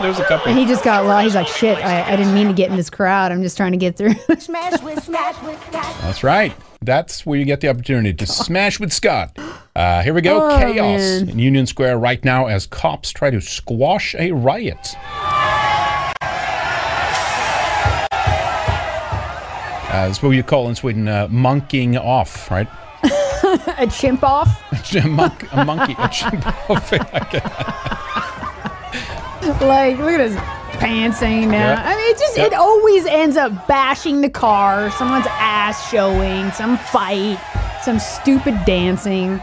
There's 0.00 0.18
a 0.18 0.24
couple. 0.24 0.48
And 0.48 0.58
he 0.58 0.64
just 0.64 0.82
got 0.82 1.04
lost. 1.04 1.24
He's 1.24 1.34
like, 1.34 1.46
shit, 1.46 1.78
I, 1.78 2.12
I 2.12 2.16
didn't 2.16 2.34
mean 2.34 2.48
to 2.48 2.52
get 2.54 2.70
in 2.70 2.76
this 2.76 2.90
crowd. 2.90 3.32
I'm 3.32 3.42
just 3.42 3.56
trying 3.56 3.72
to 3.72 3.78
get 3.78 3.96
through. 3.96 4.14
Smash 4.38 4.82
with 4.82 5.02
smash 5.04 5.42
with 5.42 5.62
smash. 5.68 6.00
That's 6.00 6.24
right. 6.24 6.54
That's 6.82 7.26
where 7.26 7.38
you 7.38 7.44
get 7.44 7.60
the 7.60 7.68
opportunity 7.68 8.14
to 8.14 8.26
smash 8.26 8.80
with 8.80 8.92
Scott. 8.92 9.38
Uh, 9.76 10.02
here 10.02 10.14
we 10.14 10.22
go. 10.22 10.46
Oh, 10.46 10.58
Chaos 10.58 11.00
man. 11.00 11.28
in 11.28 11.38
Union 11.38 11.66
Square 11.66 11.98
right 11.98 12.24
now 12.24 12.46
as 12.46 12.66
cops 12.66 13.10
try 13.10 13.30
to 13.30 13.40
squash 13.40 14.14
a 14.18 14.32
riot. 14.32 14.96
Uh, 19.90 20.06
that's 20.06 20.22
what 20.22 20.30
you 20.30 20.42
call 20.42 20.68
in 20.68 20.74
Sweden 20.74 21.08
uh, 21.08 21.28
monkeying 21.28 21.98
off, 21.98 22.50
right? 22.50 22.68
a 23.76 23.86
chimp 23.86 24.22
off. 24.22 24.48
a, 24.94 25.06
monk, 25.06 25.52
a 25.52 25.64
monkey, 25.64 25.96
a 25.98 26.08
chimp 26.08 26.46
off. 26.70 27.98
Like, 29.60 29.98
look 29.98 30.10
at 30.12 30.20
his 30.20 30.36
pants 30.78 31.20
hanging 31.20 31.50
down. 31.50 31.76
Yeah. 31.76 31.82
I 31.84 31.96
mean, 31.96 32.10
it 32.14 32.18
just, 32.18 32.36
Yep. 32.36 32.46
it 32.52 32.54
always 32.54 33.04
ends 33.06 33.36
up 33.36 33.66
bashing 33.66 34.20
the 34.20 34.30
car, 34.30 34.90
someone's 34.92 35.26
ass 35.28 35.90
showing, 35.90 36.50
some 36.52 36.78
fight, 36.78 37.38
some 37.82 37.98
stupid 37.98 38.58
dancing. 38.64 39.40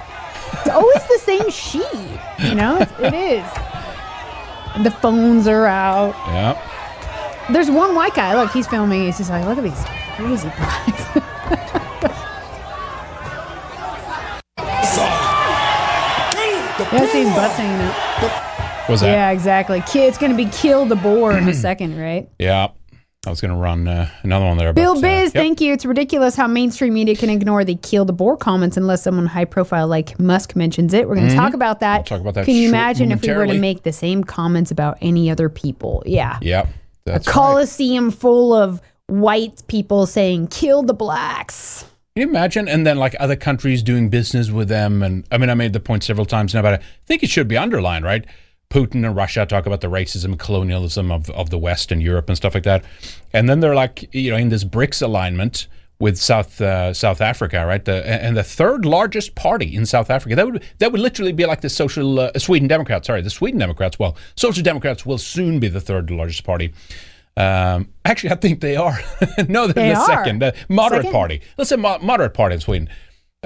It's 0.53 0.69
always 0.69 1.03
the 1.07 1.19
same 1.19 1.49
sheet, 1.51 2.19
you 2.39 2.55
know? 2.55 2.77
It's, 2.79 2.91
it 2.99 3.13
is. 3.13 4.83
The 4.83 4.91
phones 4.91 5.47
are 5.47 5.65
out. 5.65 6.13
yeah. 6.27 6.55
There's 7.51 7.71
one 7.71 7.95
white 7.95 8.13
guy. 8.13 8.35
Look, 8.35 8.51
he's 8.51 8.67
filming. 8.67 9.05
He's 9.05 9.17
just 9.17 9.29
like, 9.29 9.45
look 9.45 9.57
at 9.57 9.63
these 9.63 9.85
crazy 10.17 10.49
guys. 10.49 11.23
yeah, 16.91 17.05
see 17.11 17.23
his 17.23 17.33
butt's 17.35 17.55
hanging 17.55 17.81
out. 17.87 18.66
Was 18.89 19.01
that? 19.01 19.11
Yeah, 19.11 19.31
exactly. 19.31 19.83
It's 19.93 20.17
going 20.17 20.31
to 20.31 20.37
be 20.37 20.49
Kill 20.51 20.85
the 20.85 20.95
Boer 20.95 21.37
in 21.37 21.47
a 21.47 21.53
second, 21.67 21.99
right? 21.99 22.29
Yeah. 22.39 22.69
I 23.25 23.29
was 23.29 23.41
going 23.41 23.51
to 23.51 23.57
run 23.57 23.87
uh, 23.87 24.09
another 24.23 24.45
one 24.45 24.57
there. 24.57 24.71
Bill 24.71 24.93
but, 24.93 24.99
uh, 24.99 25.01
Biz, 25.01 25.33
yep. 25.35 25.43
thank 25.43 25.59
you. 25.59 25.73
It's 25.73 25.85
ridiculous 25.85 26.35
how 26.35 26.47
mainstream 26.47 26.93
media 26.93 27.15
can 27.15 27.29
ignore 27.29 27.65
the 27.65 27.75
Kill 27.75 28.05
the 28.05 28.13
Boer 28.13 28.37
comments 28.37 28.77
unless 28.77 29.03
someone 29.03 29.25
high 29.25 29.43
profile 29.43 29.87
like 29.87 30.17
Musk 30.17 30.55
mentions 30.55 30.93
it. 30.93 31.09
We're 31.09 31.15
going 31.15 31.27
to 31.27 31.35
talk 31.35 31.53
about 31.53 31.81
that. 31.81 31.97
We'll 31.97 32.05
talk 32.05 32.21
about 32.21 32.35
that 32.35 32.45
Can 32.45 32.55
you 32.55 32.69
imagine 32.69 33.11
if 33.11 33.21
we 33.21 33.33
were 33.33 33.47
to 33.47 33.59
make 33.59 33.83
the 33.83 33.91
same 33.91 34.23
comments 34.23 34.71
about 34.71 34.97
any 35.01 35.29
other 35.29 35.49
people? 35.49 36.03
Yeah. 36.05 36.37
Yep. 36.41 36.69
That's 37.03 37.27
right. 37.27 37.33
Coliseum 37.33 38.11
full 38.11 38.53
of 38.53 38.81
white 39.07 39.63
people 39.67 40.05
saying 40.05 40.47
kill 40.47 40.83
the 40.83 40.93
blacks. 40.93 41.83
Can 42.15 42.21
you 42.21 42.29
imagine? 42.29 42.67
And 42.67 42.87
then 42.87 42.97
like 42.97 43.15
other 43.19 43.35
countries 43.35 43.83
doing 43.83 44.09
business 44.09 44.51
with 44.51 44.69
them. 44.69 45.03
And 45.03 45.25
I 45.31 45.37
mean, 45.37 45.49
I 45.49 45.53
made 45.53 45.73
the 45.73 45.79
point 45.79 46.03
several 46.03 46.25
times 46.25 46.53
now, 46.53 46.61
but 46.61 46.81
I 46.81 46.83
think 47.05 47.23
it 47.23 47.29
should 47.29 47.47
be 47.47 47.57
underlined, 47.57 48.05
right? 48.05 48.25
Putin 48.69 49.05
and 49.05 49.15
Russia 49.15 49.45
talk 49.45 49.65
about 49.65 49.81
the 49.81 49.87
racism 49.87 50.25
and 50.25 50.39
colonialism 50.39 51.11
of, 51.11 51.29
of 51.31 51.49
the 51.49 51.57
West 51.57 51.91
and 51.91 52.01
Europe 52.03 52.27
and 52.27 52.35
stuff 52.35 52.53
like 52.53 52.63
that. 52.63 52.83
And 53.33 53.47
then 53.47 53.59
they're 53.61 53.75
like, 53.75 54.13
you 54.13 54.29
know, 54.31 54.37
in 54.37 54.49
this 54.49 54.63
BRICS 54.63 55.01
alignment 55.01 55.67
with 55.99 56.17
South 56.17 56.61
uh, 56.61 56.93
South 56.93 57.21
Africa, 57.21 57.65
right? 57.65 57.83
The, 57.83 58.05
and 58.07 58.35
the 58.37 58.43
third 58.43 58.85
largest 58.85 59.35
party 59.35 59.73
in 59.75 59.85
South 59.85 60.09
Africa. 60.09 60.35
That 60.35 60.45
would 60.45 60.63
that 60.79 60.91
would 60.91 61.01
literally 61.01 61.31
be 61.31 61.45
like 61.45 61.61
the 61.61 61.69
social 61.69 62.19
uh, 62.19 62.31
Sweden 62.37 62.67
Democrats. 62.67 63.07
Sorry, 63.07 63.21
the 63.21 63.29
Sweden 63.29 63.59
Democrats. 63.59 63.97
Well, 63.97 64.15
Social 64.35 64.63
Democrats 64.63 65.05
will 65.05 65.17
soon 65.17 65.59
be 65.59 65.69
the 65.69 65.81
third 65.81 66.11
largest 66.11 66.43
party. 66.43 66.73
Um, 67.35 67.89
actually, 68.03 68.31
I 68.31 68.35
think 68.35 68.61
they 68.61 68.75
are. 68.75 68.99
no, 69.47 69.67
they're 69.67 69.73
They 69.73 69.89
the 69.93 69.99
are. 69.99 70.05
second, 70.07 70.39
the 70.41 70.55
moderate 70.69 71.03
Second? 71.03 71.11
party. 71.13 71.41
Let's 71.57 71.69
say 71.69 71.75
mo- 71.75 71.99
moderate 71.99 72.33
party 72.33 72.55
in 72.55 72.61
Sweden. 72.61 72.89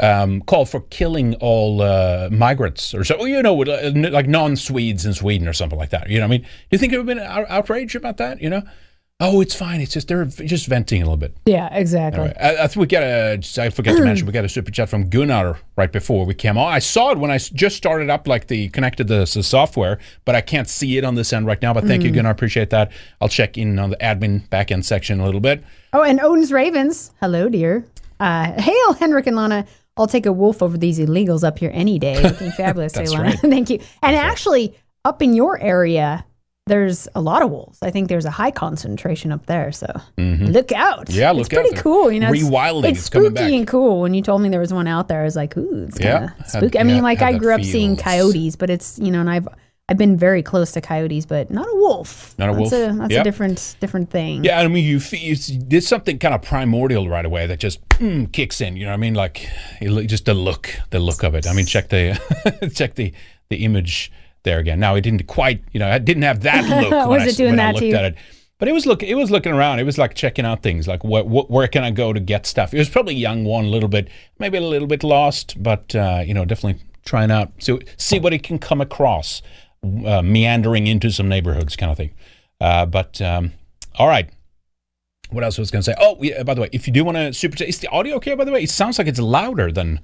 Um, 0.02 0.42
call 0.42 0.66
for 0.66 0.82
killing 0.90 1.36
all 1.36 1.84
uh, 1.84 2.28
migrants 2.32 2.94
or 2.96 3.04
so, 3.04 3.24
you 3.26 3.42
know, 3.44 3.62
uh, 3.62 3.92
like 3.94 4.28
non-Swedes 4.28 5.06
in 5.06 5.14
Sweden 5.14 5.48
or 5.48 5.54
something 5.54 5.78
like 5.78 5.92
that. 5.92 6.10
You 6.10 6.18
know, 6.18 6.24
what 6.28 6.34
I 6.34 6.38
mean, 6.40 6.42
do 6.42 6.48
you 6.72 6.78
think 6.80 6.92
it 6.92 6.98
would 6.98 7.08
have 7.08 7.18
been 7.18 7.24
out- 7.24 7.46
outrage 7.50 7.94
about 7.94 8.18
that? 8.18 8.42
You 8.42 8.50
know, 8.50 8.64
oh, 9.20 9.42
it's 9.42 9.54
fine. 9.54 9.80
It's 9.80 9.94
just 9.94 10.08
they're 10.08 10.26
just 10.26 10.66
venting 10.66 11.04
a 11.04 11.06
little 11.06 11.18
bit. 11.18 11.38
Yeah, 11.46 11.70
exactly. 11.72 12.24
Anyway, 12.24 12.36
I, 12.42 12.64
I 12.64 12.68
think 12.68 12.78
we 12.78 12.88
got 12.88 13.04
a. 13.04 13.34
I 13.60 13.70
forgot 13.70 13.96
to 13.96 14.04
mention 14.04 14.26
we 14.26 14.34
got 14.34 14.44
a 14.44 14.50
super 14.50 14.72
chat 14.72 14.90
from 14.90 15.08
Gunnar 15.08 15.60
right 15.78 15.92
before 15.92 16.26
we 16.26 16.34
came 16.34 16.58
on. 16.58 16.74
I 16.74 16.80
saw 16.80 17.12
it 17.12 17.20
when 17.20 17.30
I 17.30 17.38
just 17.38 17.78
started 17.78 18.10
up, 18.10 18.28
like 18.28 18.48
the 18.48 18.70
connected 18.70 19.08
the, 19.08 19.20
the 19.32 19.44
software, 19.44 20.00
but 20.26 20.34
I 20.34 20.42
can't 20.42 20.68
see 20.68 20.98
it 20.98 21.04
on 21.04 21.14
this 21.14 21.32
end 21.32 21.46
right 21.46 21.62
now. 21.62 21.74
But 21.76 21.86
thank 21.86 22.04
you, 22.04 22.10
Gunnar. 22.10 22.32
Appreciate 22.32 22.72
that. 22.72 22.92
I'll 23.22 23.30
check 23.30 23.56
in 23.58 23.78
on 23.78 23.92
the 23.92 23.98
admin 23.98 24.50
back 24.50 24.72
end 24.72 24.84
section 24.84 25.20
a 25.20 25.26
little 25.26 25.42
bit. 25.42 25.64
Oh, 25.94 26.02
and 26.02 26.20
Odin's 26.20 26.52
Ravens. 26.52 27.12
Hello, 27.20 27.48
dear. 27.48 27.86
Uh, 28.20 28.60
hail, 28.60 28.94
Henrik 28.94 29.28
and 29.28 29.36
Lana. 29.36 29.66
I'll 29.98 30.08
take 30.08 30.26
a 30.26 30.32
wolf 30.32 30.62
over 30.64 30.78
these 30.78 31.00
illegals 31.00 31.44
up 31.44 31.60
here 31.60 31.72
any 31.74 32.00
day. 32.00 32.22
Looking 32.22 32.52
fabulous, 32.58 32.94
say 32.94 33.02
That's 33.02 33.12
Lana. 33.14 33.24
right. 33.30 33.40
Thank 33.40 33.70
you. 33.70 33.80
And 34.02 34.16
actually, 34.16 34.78
up 35.06 35.22
in 35.22 35.34
your 35.34 35.60
area, 35.60 36.26
there's 36.68 37.08
a 37.16 37.22
lot 37.22 37.42
of 37.42 37.50
wolves. 37.50 37.80
I 37.82 37.90
think 37.92 38.08
there's 38.08 38.24
a 38.26 38.30
high 38.32 38.52
concentration 38.52 39.32
up 39.32 39.48
there. 39.48 39.72
So 39.72 39.88
look 40.18 40.72
out. 40.72 41.08
Mm-hmm. 41.08 41.20
Yeah, 41.20 41.32
it's 41.32 41.40
look 41.40 41.54
out. 41.54 41.62
pretty 41.66 41.76
cool. 41.82 42.12
You 42.12 42.20
know, 42.22 42.32
it's, 42.32 42.44
rewilding. 42.44 42.86
it's 42.90 43.00
It's 43.00 43.10
coming 43.10 43.36
spooky 43.36 43.58
and 43.58 43.68
cool. 43.68 44.02
When 44.02 44.14
you 44.14 44.22
told 44.22 44.42
me 44.42 44.50
there 44.50 44.60
was 44.60 44.72
one 44.74 44.88
out 44.88 45.08
there, 45.08 45.22
I 45.22 45.24
was 45.26 45.36
like, 45.36 45.58
ooh, 45.58 45.86
it's 45.88 45.98
kind 45.98 46.04
Yeah, 46.06 46.24
of 46.26 46.30
had- 46.38 46.50
spooky. 46.50 46.80
I 46.80 46.84
mean, 46.84 46.98
yeah, 46.98 47.02
like 47.02 47.22
I 47.22 47.34
grew 47.38 47.54
up 47.54 47.64
seeing 47.64 47.96
coyotes, 47.98 48.56
but 48.56 48.70
it's 48.70 48.98
you 49.00 49.12
know, 49.12 49.20
and 49.20 49.30
I've 49.30 49.48
I've 49.92 49.98
been 49.98 50.16
very 50.16 50.42
close 50.42 50.72
to 50.72 50.80
coyotes, 50.80 51.26
but 51.26 51.52
not 51.52 51.68
a 51.68 51.76
wolf. 51.76 52.34
Not 52.38 52.50
a 52.50 52.54
that's 52.54 52.72
wolf. 52.72 52.74
A, 52.74 52.98
that's 52.98 53.12
Yep. 53.12 53.22
a 53.22 53.24
different 53.26 53.76
different 53.82 54.10
thing. 54.10 54.46
Yeah, 54.46 54.62
I 54.62 54.68
mean, 54.70 54.86
you 54.86 55.00
there's 55.00 55.86
something 55.86 56.18
kind 56.18 56.34
of 56.34 56.42
primordial 56.42 57.10
right 57.10 57.26
away 57.26 57.46
that 57.46 57.60
just 57.60 57.86
mm, 57.90 58.32
kicks 58.32 58.62
in. 58.62 58.78
You 58.78 58.86
know 58.86 58.92
what 58.92 58.96
I 58.96 58.98
mean? 59.02 59.16
Like 59.16 59.50
it 59.82 60.08
just 60.08 60.24
the 60.24 60.34
look, 60.34 60.70
the 60.92 61.00
look 61.00 61.24
of 61.24 61.36
it. 61.36 61.46
I 61.46 61.52
mean, 61.52 61.66
check 61.66 61.90
the 61.90 62.72
check 62.74 62.96
the 62.96 63.12
the 63.50 63.66
image 63.66 64.14
there 64.44 64.60
again. 64.60 64.80
Now 64.80 64.96
it 64.96 65.02
didn't 65.02 65.28
quite, 65.28 65.62
you 65.74 65.80
know, 65.82 65.92
it 65.92 66.06
didn't 66.06 66.24
have 66.24 66.40
that 66.44 66.64
look 66.82 66.92
when, 67.10 67.10
Was 67.10 67.34
I, 67.34 67.36
doing 67.36 67.50
when 67.52 67.60
I 67.60 67.66
that 67.66 67.74
looked 67.74 67.82
to 67.82 67.88
you? 67.88 67.96
at 67.96 68.06
it. 68.06 68.16
But 68.60 68.70
it 68.70 68.72
was 68.72 68.86
look, 68.86 69.04
it 69.04 69.16
was 69.16 69.30
looking 69.30 69.52
around. 69.52 69.80
It 69.80 69.84
was 69.84 69.98
like 69.98 70.14
checking 70.14 70.46
out 70.46 70.64
things, 70.64 70.88
like 70.88 71.04
what, 71.04 71.28
what 71.28 71.52
where 71.52 71.68
can 71.68 71.84
I 71.84 71.92
go 71.92 72.14
to 72.14 72.20
get 72.22 72.46
stuff. 72.46 72.74
It 72.74 72.78
was 72.78 72.88
probably 72.90 73.16
young 73.16 73.44
one, 73.44 73.66
a 73.66 73.70
little 73.70 73.90
bit, 73.90 74.08
maybe 74.40 74.58
a 74.58 74.62
little 74.62 74.88
bit 74.88 75.04
lost, 75.04 75.62
but 75.62 75.94
uh, 75.96 76.24
you 76.26 76.34
know, 76.34 76.46
definitely 76.46 76.82
trying 77.04 77.32
out, 77.32 77.52
so 77.58 77.80
see 77.98 78.20
what 78.20 78.32
it 78.32 78.44
can 78.44 78.60
come 78.60 78.80
across, 78.80 79.42
uh, 79.84 80.22
meandering 80.22 80.88
into 80.88 81.12
some 81.12 81.28
neighborhoods, 81.28 81.76
kind 81.76 81.92
of 81.92 81.98
thing. 81.98 82.12
Uh, 82.60 82.86
but 82.86 83.22
um, 83.22 83.54
all 83.96 84.08
right, 84.08 84.30
what 85.32 85.44
else 85.44 85.58
was 85.58 85.72
I 85.72 85.74
going 85.74 85.84
to 85.84 85.92
say? 85.92 85.96
Oh, 86.00 86.18
yeah, 86.22 86.44
by 86.44 86.54
the 86.54 86.62
way, 86.62 86.70
if 86.72 86.88
you 86.88 86.94
do 86.94 87.04
want 87.04 87.18
to 87.18 87.34
super 87.34 87.56
chat, 87.58 87.68
is 87.68 87.80
the 87.80 87.88
audio 87.90 88.16
okay? 88.18 88.36
By 88.36 88.44
the 88.44 88.52
way, 88.52 88.64
it 88.64 88.70
sounds 88.70 88.98
like 88.98 89.08
it's 89.08 89.20
louder 89.20 89.72
than 89.72 90.00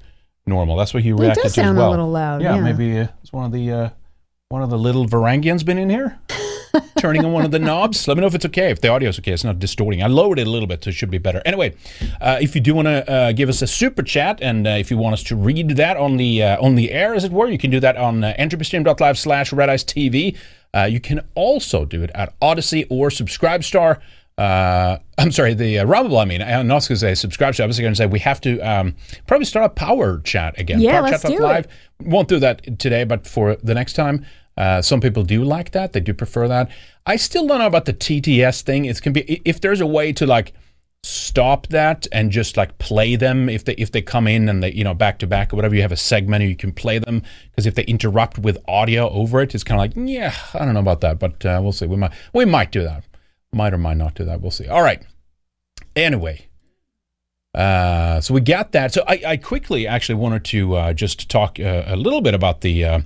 normal. 0.45 0.77
That's 0.77 0.93
what 0.93 1.03
he 1.03 1.11
reacted 1.11 1.39
It 1.39 1.43
does 1.43 1.53
to 1.55 1.61
sound 1.61 1.77
as 1.77 1.83
a 1.83 1.89
little 1.89 2.09
loud, 2.09 2.41
Yeah, 2.41 2.55
yeah. 2.55 2.61
maybe 2.61 2.99
uh, 2.99 3.07
it's 3.21 3.33
one 3.33 3.45
of 3.45 3.51
the 3.51 3.71
uh, 3.71 3.89
one 4.49 4.63
of 4.63 4.69
the 4.69 4.77
little 4.77 5.05
Varangians 5.05 5.65
been 5.65 5.77
in 5.77 5.89
here, 5.89 6.17
turning 6.97 7.25
on 7.25 7.31
one 7.31 7.45
of 7.45 7.51
the 7.51 7.59
knobs. 7.59 8.07
Let 8.07 8.17
me 8.17 8.21
know 8.21 8.27
if 8.27 8.35
it's 8.35 8.45
okay. 8.45 8.69
If 8.69 8.81
the 8.81 8.89
audio 8.89 9.09
is 9.09 9.19
okay, 9.19 9.31
it's 9.31 9.43
not 9.43 9.59
distorting. 9.59 10.03
I 10.03 10.07
lowered 10.07 10.39
it 10.39 10.47
a 10.47 10.49
little 10.49 10.67
bit, 10.67 10.83
so 10.83 10.89
it 10.89 10.93
should 10.93 11.11
be 11.11 11.17
better. 11.17 11.41
Anyway, 11.45 11.75
uh, 12.21 12.37
if 12.41 12.55
you 12.55 12.61
do 12.61 12.75
want 12.75 12.87
to 12.87 13.09
uh, 13.09 13.31
give 13.31 13.49
us 13.49 13.61
a 13.61 13.67
super 13.67 14.03
chat, 14.03 14.39
and 14.41 14.67
uh, 14.67 14.71
if 14.71 14.91
you 14.91 14.97
want 14.97 15.13
us 15.13 15.23
to 15.23 15.35
read 15.35 15.71
that 15.71 15.97
on 15.97 16.17
the 16.17 16.43
uh, 16.43 16.61
on 16.63 16.75
the 16.75 16.91
air, 16.91 17.13
as 17.13 17.23
it 17.23 17.31
were, 17.31 17.47
you 17.47 17.57
can 17.57 17.71
do 17.71 17.79
that 17.79 17.97
on 17.97 18.23
uh, 18.23 18.33
entropystream.live 18.37 19.17
slash 19.17 19.53
Red 19.53 19.69
Ice 19.69 19.83
TV. 19.83 20.37
Uh, 20.73 20.83
you 20.83 20.99
can 20.99 21.21
also 21.35 21.85
do 21.85 22.03
it 22.03 22.11
at 22.13 22.33
Odysee 22.41 22.85
or 22.89 23.09
Subscribestar. 23.09 23.99
Uh, 24.37 24.99
I'm 25.17 25.31
sorry, 25.31 25.55
the 25.55 25.79
uh, 25.79 25.85
Rumble. 25.85 26.19
I 26.19 26.25
mean, 26.25 26.43
I'm 26.43 26.67
not 26.67 26.87
going 26.87 26.95
to 26.95 26.97
say 26.97 27.15
subscribe. 27.15 27.55
to. 27.55 27.63
I 27.63 27.65
was 27.65 27.79
going 27.79 27.91
to 27.91 27.95
say 27.95 28.05
we 28.05 28.19
have 28.19 28.39
to 28.41 28.59
um, 28.59 28.95
probably 29.25 29.45
start 29.45 29.65
a 29.65 29.69
power 29.69 30.19
chat 30.19 30.59
again. 30.59 30.79
Yeah, 30.79 30.99
power 30.99 31.09
let's 31.09 31.21
chat 31.23 31.31
do 31.31 31.39
live. 31.39 31.65
it. 31.65 32.07
Won't 32.07 32.27
do 32.27 32.37
that 32.39 32.79
today, 32.79 33.03
but 33.03 33.25
for 33.25 33.55
the 33.55 33.73
next 33.73 33.93
time, 33.93 34.25
uh, 34.57 34.81
some 34.81 34.99
people 34.99 35.23
do 35.23 35.43
like 35.43 35.71
that. 35.71 35.93
They 35.93 35.99
do 35.99 36.13
prefer 36.13 36.47
that. 36.47 36.69
I 37.05 37.15
still 37.15 37.47
don't 37.47 37.59
know 37.59 37.67
about 37.67 37.85
the 37.85 37.93
TTS 37.93 38.61
thing. 38.61 38.85
It's 38.85 38.99
can 38.99 39.13
be 39.13 39.41
if 39.45 39.61
there's 39.61 39.81
a 39.81 39.87
way 39.87 40.11
to 40.13 40.25
like 40.25 40.53
stop 41.03 41.67
that 41.67 42.07
and 42.11 42.31
just 42.31 42.57
like 42.57 42.77
play 42.79 43.15
them 43.15 43.47
if 43.47 43.63
they 43.63 43.73
if 43.73 43.91
they 43.91 44.01
come 44.01 44.27
in 44.27 44.49
and 44.49 44.63
they 44.63 44.71
you 44.73 44.83
know 44.83 44.95
back 44.95 45.19
to 45.19 45.27
back 45.27 45.53
or 45.53 45.55
whatever 45.55 45.75
you 45.75 45.81
have 45.81 45.91
a 45.91 45.97
segment 45.97 46.41
and 46.41 46.49
you 46.49 46.55
can 46.55 46.71
play 46.71 46.97
them 46.97 47.21
because 47.51 47.67
if 47.67 47.75
they 47.75 47.83
interrupt 47.83 48.39
with 48.39 48.57
audio 48.67 49.07
over 49.11 49.39
it 49.39 49.53
it's 49.53 49.63
kind 49.63 49.79
of 49.79 49.83
like 49.97 50.09
yeah 50.09 50.33
I 50.55 50.65
don't 50.65 50.73
know 50.73 50.79
about 50.79 51.01
that 51.01 51.19
but 51.19 51.45
uh, 51.45 51.59
we'll 51.61 51.71
see 51.71 51.85
we 51.85 51.95
might 51.95 52.11
we 52.33 52.45
might 52.45 52.71
do 52.71 52.83
that 52.83 53.05
might 53.51 53.73
or 53.73 53.77
might 53.77 53.97
not 53.97 54.15
do 54.15 54.25
that. 54.25 54.41
We'll 54.41 54.51
see. 54.51 54.67
All 54.67 54.81
right. 54.81 55.01
Anyway, 55.95 56.47
uh, 57.53 58.21
so 58.21 58.33
we 58.33 58.41
got 58.41 58.71
that. 58.73 58.93
So 58.93 59.03
I, 59.07 59.21
I 59.25 59.37
quickly 59.37 59.87
actually 59.87 60.15
wanted 60.15 60.45
to 60.45 60.75
uh, 60.75 60.93
just 60.93 61.29
talk 61.29 61.59
uh, 61.59 61.83
a 61.87 61.95
little 61.95 62.21
bit 62.21 62.33
about 62.33 62.61
the 62.61 62.85
uh, 62.85 62.99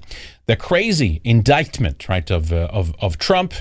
the 0.47 0.55
crazy 0.55 1.21
indictment, 1.23 2.07
right, 2.09 2.29
of 2.29 2.51
uh, 2.51 2.67
of 2.71 2.93
of 2.99 3.17
Trump. 3.17 3.53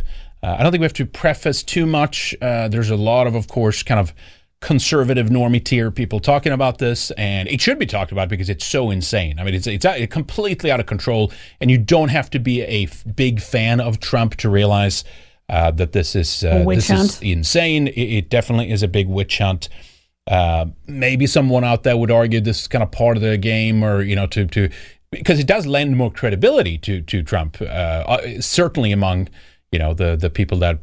Uh, 0.42 0.56
I 0.58 0.62
don't 0.62 0.72
think 0.72 0.80
we 0.80 0.86
have 0.86 0.92
to 0.94 1.06
preface 1.06 1.62
too 1.62 1.86
much. 1.86 2.34
Uh, 2.40 2.68
there's 2.68 2.90
a 2.90 2.96
lot 2.96 3.26
of, 3.26 3.34
of 3.34 3.46
course, 3.46 3.82
kind 3.82 4.00
of 4.00 4.14
conservative 4.60 5.28
normie 5.28 5.62
tier 5.62 5.90
people 5.90 6.20
talking 6.20 6.52
about 6.52 6.78
this, 6.78 7.10
and 7.12 7.48
it 7.48 7.60
should 7.60 7.78
be 7.78 7.86
talked 7.86 8.12
about 8.12 8.28
because 8.28 8.48
it's 8.48 8.64
so 8.64 8.90
insane. 8.90 9.38
I 9.38 9.44
mean, 9.44 9.54
it's 9.54 9.66
it's 9.66 9.86
completely 10.12 10.70
out 10.70 10.80
of 10.80 10.86
control, 10.86 11.32
and 11.60 11.70
you 11.70 11.78
don't 11.78 12.08
have 12.08 12.30
to 12.30 12.38
be 12.38 12.62
a 12.62 12.84
f- 12.84 13.04
big 13.14 13.40
fan 13.40 13.80
of 13.80 14.00
Trump 14.00 14.36
to 14.36 14.50
realize 14.50 15.04
uh, 15.48 15.70
that 15.72 15.92
this 15.92 16.14
is 16.14 16.44
uh, 16.44 16.64
this 16.68 16.90
is 16.90 17.20
insane. 17.20 17.88
It, 17.88 17.92
it 18.18 18.30
definitely 18.30 18.70
is 18.70 18.82
a 18.82 18.88
big 18.88 19.08
witch 19.08 19.38
hunt. 19.38 19.68
Uh, 20.26 20.66
maybe 20.86 21.26
someone 21.26 21.64
out 21.64 21.82
there 21.82 21.96
would 21.96 22.10
argue 22.10 22.40
this 22.40 22.60
is 22.60 22.68
kind 22.68 22.82
of 22.82 22.92
part 22.92 23.16
of 23.16 23.22
the 23.22 23.36
game, 23.36 23.82
or 23.82 24.02
you 24.02 24.14
know, 24.14 24.26
to 24.26 24.46
to 24.46 24.68
because 25.10 25.38
it 25.38 25.46
does 25.46 25.66
lend 25.66 25.96
more 25.96 26.10
credibility 26.10 26.78
to 26.78 27.00
to 27.02 27.22
Trump. 27.22 27.60
Uh, 27.60 27.64
uh, 27.64 28.40
certainly 28.40 28.92
among 28.92 29.28
you 29.72 29.78
know 29.78 29.94
the 29.94 30.16
the 30.16 30.30
people 30.30 30.58
that 30.58 30.78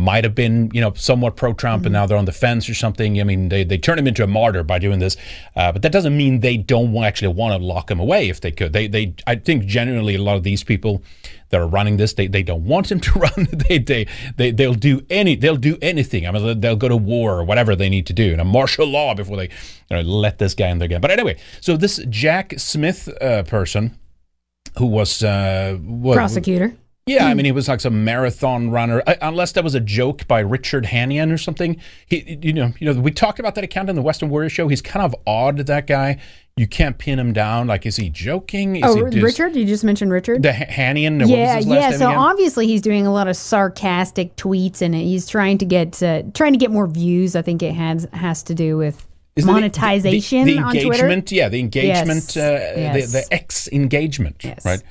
might 0.00 0.24
have 0.24 0.34
been 0.34 0.70
you 0.72 0.80
know 0.80 0.92
somewhat 0.94 1.36
pro 1.36 1.52
Trump 1.52 1.84
and 1.86 1.92
now 1.92 2.06
they're 2.06 2.18
on 2.18 2.24
the 2.24 2.32
fence 2.32 2.68
or 2.68 2.74
something. 2.74 3.20
I 3.20 3.24
mean, 3.24 3.48
they 3.50 3.62
they 3.64 3.78
turn 3.78 3.98
him 3.98 4.06
into 4.06 4.24
a 4.24 4.26
martyr 4.26 4.62
by 4.64 4.78
doing 4.78 4.98
this, 4.98 5.16
uh, 5.56 5.70
but 5.72 5.82
that 5.82 5.92
doesn't 5.92 6.16
mean 6.16 6.40
they 6.40 6.56
don't 6.56 6.96
actually 7.04 7.34
want 7.34 7.58
to 7.58 7.64
lock 7.64 7.90
him 7.90 8.00
away 8.00 8.28
if 8.28 8.40
they 8.40 8.50
could. 8.50 8.72
They 8.72 8.88
they 8.88 9.14
I 9.26 9.36
think 9.36 9.66
generally 9.66 10.14
a 10.16 10.22
lot 10.22 10.36
of 10.36 10.42
these 10.42 10.64
people 10.64 11.02
that 11.50 11.60
are 11.60 11.66
running 11.66 11.96
this 11.96 12.12
they, 12.14 12.28
they 12.28 12.44
don't 12.44 12.64
want 12.64 12.92
him 12.92 13.00
to 13.06 13.12
run 13.18 13.48
they, 13.68 13.78
they 13.78 14.06
they 14.36 14.52
they'll 14.52 14.72
do 14.74 15.04
any 15.10 15.34
they'll 15.34 15.56
do 15.56 15.76
anything 15.82 16.24
i 16.24 16.30
mean 16.30 16.44
they'll- 16.44 16.54
they'll 16.54 16.76
go 16.76 16.86
to 16.88 16.96
war 16.96 17.40
or 17.40 17.42
whatever 17.44 17.74
they 17.74 17.88
need 17.88 18.06
to 18.06 18.12
do 18.12 18.30
and 18.30 18.40
a 18.40 18.44
martial 18.44 18.86
law 18.86 19.14
before 19.16 19.36
they 19.36 19.48
you 19.90 19.96
know, 19.96 20.00
let 20.00 20.38
this 20.38 20.54
guy 20.54 20.68
in 20.68 20.78
there 20.78 20.86
again 20.86 21.00
but 21.00 21.10
anyway 21.10 21.36
so 21.60 21.76
this 21.76 21.98
jack 22.08 22.54
smith 22.56 23.08
uh, 23.20 23.42
person 23.42 23.98
who 24.78 24.86
was 24.86 25.24
uh 25.24 25.76
what, 25.82 26.14
Prosecutor. 26.14 26.72
Yeah, 27.14 27.26
I 27.26 27.34
mean, 27.34 27.44
he 27.44 27.52
was 27.52 27.68
like 27.68 27.80
some 27.80 28.04
marathon 28.04 28.70
runner. 28.70 29.02
Uh, 29.06 29.14
unless 29.22 29.52
that 29.52 29.64
was 29.64 29.74
a 29.74 29.80
joke 29.80 30.26
by 30.28 30.40
Richard 30.40 30.84
Hanania 30.84 31.32
or 31.32 31.38
something. 31.38 31.80
He, 32.06 32.38
you 32.42 32.52
know, 32.52 32.72
you 32.78 32.92
know, 32.92 33.00
we 33.00 33.10
talked 33.10 33.38
about 33.38 33.54
that 33.56 33.64
account 33.64 33.88
in 33.90 33.96
the 33.96 34.02
Weekend 34.02 34.30
Warrior 34.30 34.48
Show. 34.48 34.68
He's 34.68 34.82
kind 34.82 35.04
of 35.04 35.14
odd. 35.26 35.58
That 35.58 35.86
guy. 35.86 36.18
You 36.56 36.66
can't 36.66 36.98
pin 36.98 37.18
him 37.18 37.32
down. 37.32 37.68
Like, 37.68 37.86
is 37.86 37.96
he 37.96 38.10
joking? 38.10 38.76
Is 38.76 38.82
Oh, 38.84 39.04
he 39.06 39.10
just- 39.12 39.22
Richard? 39.24 39.56
You 39.56 39.64
just 39.64 39.82
mentioned 39.84 40.10
Richard? 40.12 40.42
The 40.42 40.50
H- 40.50 40.68
Hanania. 40.68 41.20
what 41.20 41.20
was 41.20 41.30
yeah, 41.30 41.56
his 41.56 41.66
last 41.66 41.80
yeah. 41.92 41.96
So 41.98 42.06
again? 42.08 42.18
obviously 42.18 42.66
he's 42.66 42.82
doing 42.82 43.06
a 43.06 43.12
lot 43.12 43.28
of 43.28 43.36
sarcastic 43.36 44.36
tweets, 44.36 44.82
and 44.82 44.94
he's 44.94 45.26
trying 45.26 45.58
to 45.58 45.64
get 45.64 46.02
uh, 46.02 46.22
trying 46.34 46.52
to 46.52 46.58
get 46.58 46.70
more 46.70 46.86
views. 46.86 47.34
I 47.36 47.42
think 47.42 47.62
it 47.62 47.72
has 47.74 48.06
has 48.12 48.42
to 48.44 48.54
do 48.54 48.76
with 48.76 49.06
Isn't 49.36 49.48
it 49.48 49.52
the- 49.52 49.52
monetization 49.60 50.44
the, 50.44 50.56
the 50.56 50.62
on 50.62 50.74
Twitter. 50.76 51.34
yeah, 51.34 51.48
the 51.48 51.60
engagement, 51.60 52.34
Yes, 52.34 52.36
uh, 52.36 52.40
yes. 52.76 53.12
the, 53.12 53.18
the 53.20 53.34
X 53.34 53.68
engagement, 53.72 54.42
Yes. 54.44 54.64
right? 54.64 54.82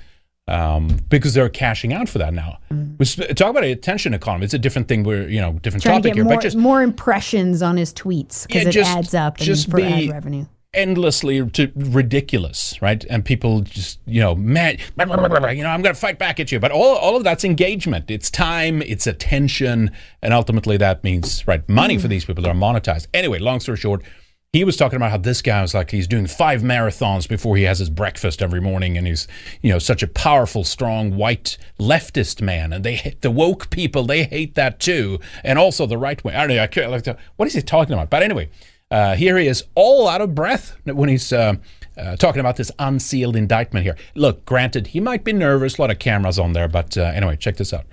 Um, 0.49 0.99
because 1.09 1.33
they're 1.35 1.47
cashing 1.49 1.93
out 1.93 2.09
for 2.09 2.17
that 2.17 2.33
now. 2.33 2.57
We 2.97 3.05
sp- 3.05 3.29
talk 3.35 3.51
about 3.51 3.63
a 3.63 3.71
attention 3.71 4.13
economy. 4.13 4.45
It's 4.45 4.53
a 4.53 4.59
different 4.59 4.87
thing. 4.87 5.03
We're 5.03 5.27
you 5.27 5.39
know 5.41 5.53
different. 5.53 5.83
Trying 5.83 6.01
to 6.01 6.09
topic 6.09 6.13
get 6.13 6.15
here, 6.15 6.23
more, 6.25 6.35
but 6.35 6.41
just 6.41 6.57
more 6.57 6.81
impressions 6.81 7.61
on 7.61 7.77
his 7.77 7.93
tweets 7.93 8.47
because 8.47 8.63
Yeah, 8.63 8.69
it 8.69 8.71
just- 8.71 8.97
adds 8.97 9.13
up 9.13 9.37
and 9.37 9.45
just 9.45 9.69
for 9.69 9.77
be- 9.77 9.83
ad 9.83 10.09
revenue. 10.09 10.45
endlessly 10.73 11.47
to 11.51 11.71
ridiculous, 11.75 12.79
right? 12.81 13.03
And 13.09 13.25
people 13.25 13.61
just, 13.61 13.99
you 14.05 14.21
know, 14.21 14.35
man, 14.35 14.77
you 14.97 15.05
know, 15.05 15.69
I'm 15.69 15.81
going 15.81 15.95
to 15.95 15.99
fight 15.99 16.19
back 16.19 16.39
at 16.39 16.51
you. 16.51 16.59
But 16.59 16.71
all, 16.71 16.95
all 16.95 17.15
of 17.17 17.23
that's 17.23 17.43
engagement. 17.43 18.09
It's 18.11 18.29
time, 18.29 18.81
it's 18.83 19.07
attention, 19.07 19.91
and 20.21 20.33
ultimately 20.33 20.77
that 20.77 21.03
means 21.03 21.47
right 21.47 21.67
money 21.67 21.97
for 21.97 22.07
these 22.07 22.25
people 22.25 22.43
that 22.43 22.49
are 22.49 22.55
monetized. 22.55 23.07
Anyway, 23.13 23.39
long 23.39 23.59
story 23.59 23.77
short, 23.77 24.03
he 24.51 24.63
was 24.63 24.75
talking 24.75 24.95
about 24.95 25.11
how 25.11 25.17
this 25.17 25.41
guy 25.43 25.61
was 25.61 25.75
like 25.75 25.91
he's 25.91 26.07
doing 26.07 26.25
five 26.25 26.61
marathons 26.61 27.29
before 27.29 27.55
he 27.55 27.63
has 27.63 27.77
his 27.77 27.89
breakfast 27.89 28.41
every 28.41 28.59
morning, 28.59 28.97
and 28.97 29.05
he's 29.05 29.27
you 29.61 29.71
know 29.71 29.79
such 29.79 30.01
a 30.01 30.07
powerful, 30.07 30.63
strong 30.63 31.15
white 31.15 31.57
leftist 31.79 32.41
man, 32.41 32.73
and 32.73 32.83
they 32.83 33.15
the 33.21 33.29
woke 33.29 33.69
people. 33.69 34.05
They 34.05 34.23
hate 34.23 34.55
that 34.55 34.79
too, 34.79 35.19
and 35.43 35.59
also 35.59 35.85
the 35.85 35.97
right 35.97 36.23
wing. 36.23 36.35
I 36.35 36.47
don't 36.47 36.55
know. 36.55 36.63
I 36.63 36.67
can't, 36.67 37.19
what 37.35 37.47
is 37.47 37.53
he 37.53 37.61
talking 37.61 37.93
about? 37.93 38.09
But 38.09 38.23
anyway, 38.23 38.49
uh, 38.89 39.15
here 39.15 39.37
he 39.37 39.47
is, 39.47 39.65
all 39.75 40.07
out 40.07 40.21
of 40.21 40.33
breath 40.33 40.75
when 40.83 41.09
he's 41.09 41.31
uh, 41.31 41.55
uh, 41.95 42.15
talking 42.15 42.39
about 42.39 42.55
this 42.55 42.71
unsealed 42.79 43.35
indictment 43.35 43.85
here. 43.85 43.97
Look, 44.15 44.45
granted, 44.45 44.87
he 44.87 44.99
might 44.99 45.23
be 45.23 45.31
nervous. 45.31 45.77
A 45.77 45.81
lot 45.81 45.91
of 45.91 45.99
cameras 45.99 46.39
on 46.39 46.53
there, 46.53 46.67
but 46.67 46.97
uh, 46.97 47.01
anyway, 47.01 47.35
check 47.35 47.57
this 47.57 47.71
out. 47.71 47.85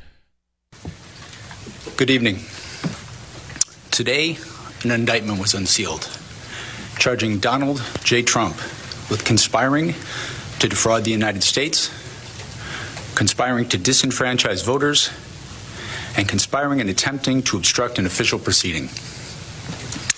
Good 1.98 2.10
evening. 2.10 2.38
Today, 3.90 4.38
an 4.84 4.90
indictment 4.90 5.38
was 5.38 5.52
unsealed, 5.52 6.08
charging 6.98 7.38
Donald 7.38 7.82
J. 8.04 8.22
Trump 8.22 8.56
with 9.10 9.24
conspiring 9.24 9.94
to 10.58 10.68
defraud 10.68 11.04
the 11.04 11.10
United 11.10 11.42
States, 11.42 11.90
conspiring 13.14 13.68
to 13.68 13.78
disenfranchise 13.78 14.64
voters, 14.64 15.10
and 16.16 16.28
conspiring 16.28 16.80
and 16.80 16.88
attempting 16.88 17.42
to 17.42 17.56
obstruct 17.56 17.98
an 17.98 18.06
official 18.06 18.38
proceeding. 18.38 18.88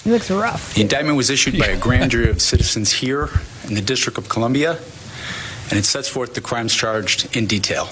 He 0.04 0.10
looks 0.10 0.30
rough. 0.30 0.74
The 0.74 0.82
indictment 0.82 1.16
was 1.16 1.28
issued 1.28 1.58
by 1.58 1.66
a 1.66 1.76
grand 1.76 2.12
jury 2.12 2.30
of 2.30 2.40
citizens 2.40 2.92
here 2.92 3.28
in 3.66 3.74
the 3.74 3.82
District 3.82 4.16
of 4.16 4.28
Columbia, 4.28 4.78
and 5.70 5.78
it 5.78 5.84
sets 5.84 6.08
forth 6.08 6.34
the 6.34 6.40
crimes 6.40 6.74
charged 6.74 7.36
in 7.36 7.46
detail. 7.46 7.88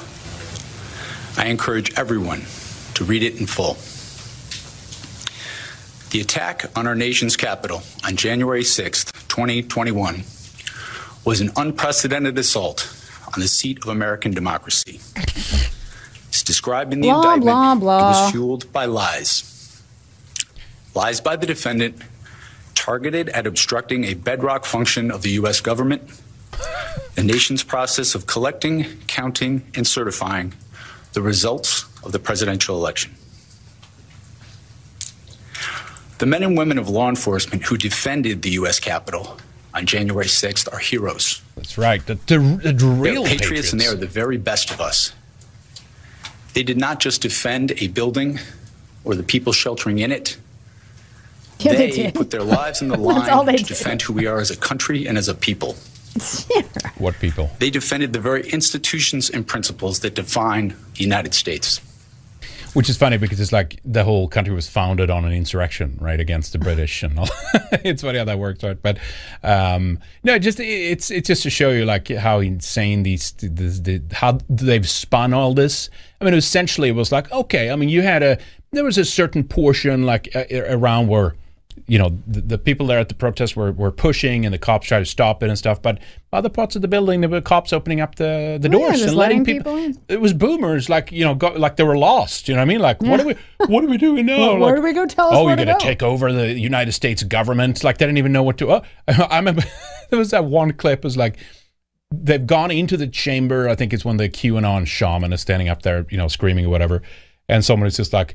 I 1.37 1.49
encourage 1.49 1.93
everyone 1.99 2.47
to 2.95 3.05
read 3.05 3.23
it 3.23 3.39
in 3.39 3.47
full. 3.47 3.77
The 6.11 6.21
attack 6.21 6.65
on 6.77 6.87
our 6.87 6.95
nation's 6.95 7.37
capital 7.37 7.83
on 8.05 8.17
January 8.17 8.63
6th, 8.63 9.13
2021, 9.29 10.23
was 11.25 11.41
an 11.41 11.51
unprecedented 11.57 12.39
assault 12.39 12.89
on 13.35 13.41
the 13.41 13.49
seat 13.49 13.79
of 13.83 13.89
American 13.89 14.33
democracy. 14.33 15.01
It's 16.29 16.43
described 16.43 16.93
in 16.93 17.01
the 17.01 17.09
Blah, 17.09 17.35
indictment. 17.35 17.45
blah, 17.45 17.73
It 17.73 17.81
blah. 17.81 18.23
was 18.23 18.31
fueled 18.31 18.73
by 18.73 18.85
lies. 18.85 19.83
Lies 20.95 21.21
by 21.21 21.37
the 21.37 21.47
defendant 21.47 22.01
targeted 22.75 23.29
at 23.31 23.47
obstructing 23.47 24.05
a 24.05 24.15
bedrock 24.15 24.65
function 24.65 25.11
of 25.11 25.23
the 25.23 25.31
U.S. 25.33 25.61
government, 25.61 26.03
the 27.17 27.23
nation's 27.25 27.63
process 27.65 28.15
of 28.15 28.27
collecting, 28.27 28.87
counting, 29.09 29.63
and 29.75 29.87
certifying 29.87 30.55
the 31.15 31.21
results 31.23 31.85
of 32.05 32.13
the 32.13 32.19
presidential 32.19 32.77
election. 32.77 33.15
The 36.19 36.27
men 36.27 36.43
and 36.43 36.57
women 36.57 36.79
of 36.79 36.89
law 36.89 37.09
enforcement 37.09 37.65
who 37.65 37.77
defended 37.77 38.43
the 38.43 38.51
U.S. 38.51 38.81
Capitol 38.81 39.37
on 39.75 39.85
January 39.87 40.27
6th 40.27 40.73
are 40.73 40.79
heroes. 40.79 41.43
That's 41.57 41.77
right. 41.77 42.05
The, 42.07 42.15
the, 42.27 42.39
the 42.39 42.73
They're 42.73 42.89
real 42.91 43.25
patriots, 43.25 43.73
and 43.73 43.81
they 43.81 43.87
are 43.87 43.95
the 43.95 44.07
very 44.07 44.39
best 44.39 44.71
of 44.71 44.81
us. 44.81 45.13
They 46.55 46.63
did 46.63 46.79
not 46.79 47.01
just 47.01 47.21
defend 47.21 47.73
a 47.83 47.89
building 47.89 48.39
or 49.05 49.15
the 49.15 49.23
people 49.23 49.53
sheltering 49.53 49.99
in 49.99 50.11
it. 50.11 50.39
Yeah, 51.59 51.73
they 51.73 51.91
they 51.91 51.97
did. 52.05 52.15
put 52.15 52.31
their 52.31 52.43
lives 52.43 52.81
on 52.83 52.89
the 52.89 52.97
That's 53.15 53.29
all 53.29 53.39
line 53.39 53.47
they 53.47 53.53
to 53.53 53.59
did. 53.59 53.67
defend 53.67 54.03
who 54.03 54.13
we 54.15 54.27
are 54.27 54.39
as 54.41 54.51
a 54.51 54.57
country 54.57 55.07
and 55.07 55.19
as 55.19 55.29
a 55.29 55.35
people. 55.35 55.77
What 56.99 57.15
people? 57.21 57.51
They 57.59 57.69
defended 57.69 58.15
the 58.15 58.21
very 58.21 58.49
institutions 58.49 59.29
and 59.29 59.47
principles 59.47 60.01
that 60.01 60.15
define 60.15 60.69
the 60.95 61.03
United 61.03 61.35
States. 61.35 61.83
Which 62.77 62.91
is 62.91 62.99
funny 62.99 63.17
because 63.17 63.41
it's 63.41 63.53
like 63.53 63.81
the 63.87 64.05
whole 64.05 64.29
country 64.29 64.53
was 64.53 64.69
founded 64.69 65.09
on 65.09 65.25
an 65.25 65.33
insurrection, 65.33 65.97
right, 65.99 66.21
against 66.21 66.53
the 66.53 66.59
British, 66.59 67.03
and 67.03 67.19
all. 67.19 67.27
it's 67.73 68.03
funny 68.03 68.19
how 68.19 68.27
that 68.27 68.39
works, 68.39 68.63
right? 68.63 68.77
But 68.81 68.99
um, 69.43 69.99
no, 70.25 70.39
just 70.39 70.61
it's 70.61 71.11
it's 71.11 71.27
just 71.27 71.43
to 71.45 71.49
show 71.49 71.71
you 71.71 71.87
like 71.87 72.09
how 72.09 72.41
insane 72.41 73.03
these 73.03 73.33
the, 73.33 73.49
the, 73.49 74.03
how 74.15 74.41
they've 74.51 74.87
spun 74.87 75.33
all 75.33 75.55
this. 75.55 75.89
I 76.21 76.27
mean, 76.27 76.35
essentially, 76.35 76.91
it 76.91 76.95
was 76.95 77.11
like 77.11 77.33
okay. 77.33 77.71
I 77.71 77.77
mean, 77.77 77.89
you 77.89 78.03
had 78.03 78.23
a 78.23 78.39
there 78.73 78.85
was 78.85 78.99
a 78.99 79.07
certain 79.07 79.43
portion 79.43 80.05
like 80.05 80.29
uh, 80.37 80.45
around 80.69 81.09
where 81.09 81.35
you 81.89 81.99
know 81.99 82.19
the, 82.27 82.41
the 82.41 82.59
people 82.59 82.87
there 82.87 82.99
at 82.99 83.09
the 83.09 83.15
protest 83.15 83.57
were, 83.57 83.71
were 83.73 83.91
pushing 83.93 84.45
and 84.45 84.53
the 84.53 84.59
cops 84.59 84.89
tried 84.89 84.99
to 84.99 85.05
stop 85.05 85.43
it 85.43 85.49
and 85.49 85.57
stuff 85.57 85.81
but 85.81 85.99
other 86.33 86.49
parts 86.49 86.75
of 86.77 86.83
the 86.83 86.89
building 86.89 87.21
there 87.21 87.31
were 87.31 87.41
cops 87.41 87.73
opening 87.73 88.01
up 88.01 88.17
the, 88.17 88.59
the 88.61 88.69
Oh, 88.69 88.73
doors 88.73 88.97
just 88.97 89.09
and 89.09 89.17
letting 89.17 89.45
people, 89.45 89.75
people 89.77 89.85
in. 89.85 90.01
it 90.09 90.21
was 90.21 90.33
boomers 90.33 90.89
like 90.89 91.13
you 91.13 91.25
know 91.25 91.35
got, 91.35 91.59
like 91.61 91.77
they 91.77 91.85
were 91.85 91.97
lost 91.97 92.49
you 92.49 92.55
know 92.55 92.61
what 92.61 92.63
i 92.63 92.67
mean 92.67 92.81
like 92.81 93.01
what 93.03 93.21
are 93.21 93.27
we 93.27 93.35
what 93.69 93.85
are 93.85 93.89
we 93.89 93.97
doing 93.99 94.27
now 94.27 94.39
Well, 94.39 94.59
where 94.59 94.77
do 94.77 94.83
we 94.83 94.93
go? 94.93 95.07
Tell 95.07 95.29
oh 95.33 95.47
you're 95.47 95.57
gonna 95.57 95.73
go." 95.75 95.79
take 95.79 96.03
over 96.03 96.33
the 96.33 96.53
united 96.59 96.93
states 96.93 97.23
government 97.23 97.85
like 97.85 97.99
they 97.99 98.07
didn't 98.07 98.19
even 98.19 98.33
know 98.33 98.43
what 98.43 98.59
to 98.59 98.73
oh, 98.73 98.83
i 99.09 99.37
remember 99.37 99.63
there 100.11 100.19
was 100.19 100.31
that 100.31 100.45
one 100.45 100.73
clip 100.73 101.05
was 101.05 101.17
like 101.17 101.39
they've 102.13 102.47
gone 102.47 102.71
into 102.71 102.97
the 102.97 103.07
chamber 103.07 103.69
i 103.69 103.75
think 103.75 103.93
it's 103.93 104.05
when 104.05 104.17
the 104.17 104.29
qanon 104.29 104.87
shaman 104.87 105.33
is 105.33 105.41
standing 105.41 105.69
up 105.69 105.83
there 105.83 106.05
you 106.11 106.17
know 106.17 106.29
screaming 106.29 106.67
or 106.67 106.69
whatever 106.69 107.01
and 107.49 107.65
someone 107.65 107.87
is 107.87 107.97
just 107.97 108.13
like 108.13 108.35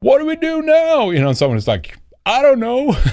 what 0.00 0.18
do 0.18 0.26
we 0.26 0.36
do 0.36 0.62
now 0.62 1.10
you 1.10 1.20
know 1.20 1.28
and 1.28 1.36
someone 1.38 1.56
is 1.56 1.66
like 1.68 1.96
i 2.28 2.42
don't 2.42 2.60
know 2.60 2.94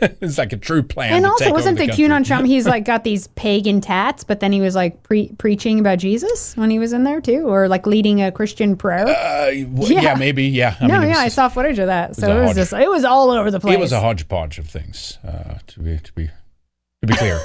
it's 0.00 0.38
like 0.38 0.52
a 0.52 0.56
true 0.56 0.82
plan. 0.82 1.12
And 1.12 1.24
to 1.24 1.30
also, 1.30 1.44
take 1.44 1.54
wasn't 1.54 1.78
over 1.78 1.90
the 1.90 1.96
the 1.96 2.02
QAnon. 2.02 2.26
Trump? 2.26 2.46
He's 2.46 2.66
like 2.74 2.84
got 2.84 3.04
these 3.04 3.26
pagan 3.28 3.80
tats, 3.80 4.24
but 4.24 4.40
then 4.40 4.52
he 4.52 4.60
was 4.60 4.74
like 4.74 5.02
pre- 5.02 5.32
preaching 5.38 5.78
about 5.78 5.98
Jesus 5.98 6.56
when 6.56 6.70
he 6.70 6.78
was 6.78 6.92
in 6.92 7.04
there 7.04 7.20
too, 7.20 7.46
or 7.48 7.68
like 7.68 7.86
leading 7.86 8.22
a 8.22 8.32
Christian 8.32 8.76
prayer. 8.76 9.06
Uh, 9.06 9.46
w- 9.46 9.94
yeah. 9.94 10.00
Yeah. 10.00 10.14
maybe. 10.14 10.44
Yeah. 10.44 10.76
I 10.80 10.86
no, 10.86 11.00
mean, 11.00 11.10
yeah, 11.10 11.16
was 11.16 11.18
I 11.18 11.28
saw 11.28 11.48
footage 11.48 11.78
of 11.78 11.88
that. 11.88 12.16
So 12.16 12.34
it 12.34 12.40
was 12.40 12.48
hodge- 12.48 12.56
just, 12.56 12.72
it 12.72 12.90
was 12.90 13.04
all 13.04 13.30
over 13.30 13.50
the 13.50 13.60
place. 13.60 13.74
It 13.74 13.80
was 13.80 13.92
a 13.92 14.00
hodgepodge 14.00 14.58
of 14.58 14.68
things. 14.68 15.18
Uh, 15.26 15.58
to 15.66 15.80
be 15.80 15.98
to 15.98 16.12
be 16.14 16.26
to 16.26 17.06
be 17.06 17.14
clear. 17.14 17.40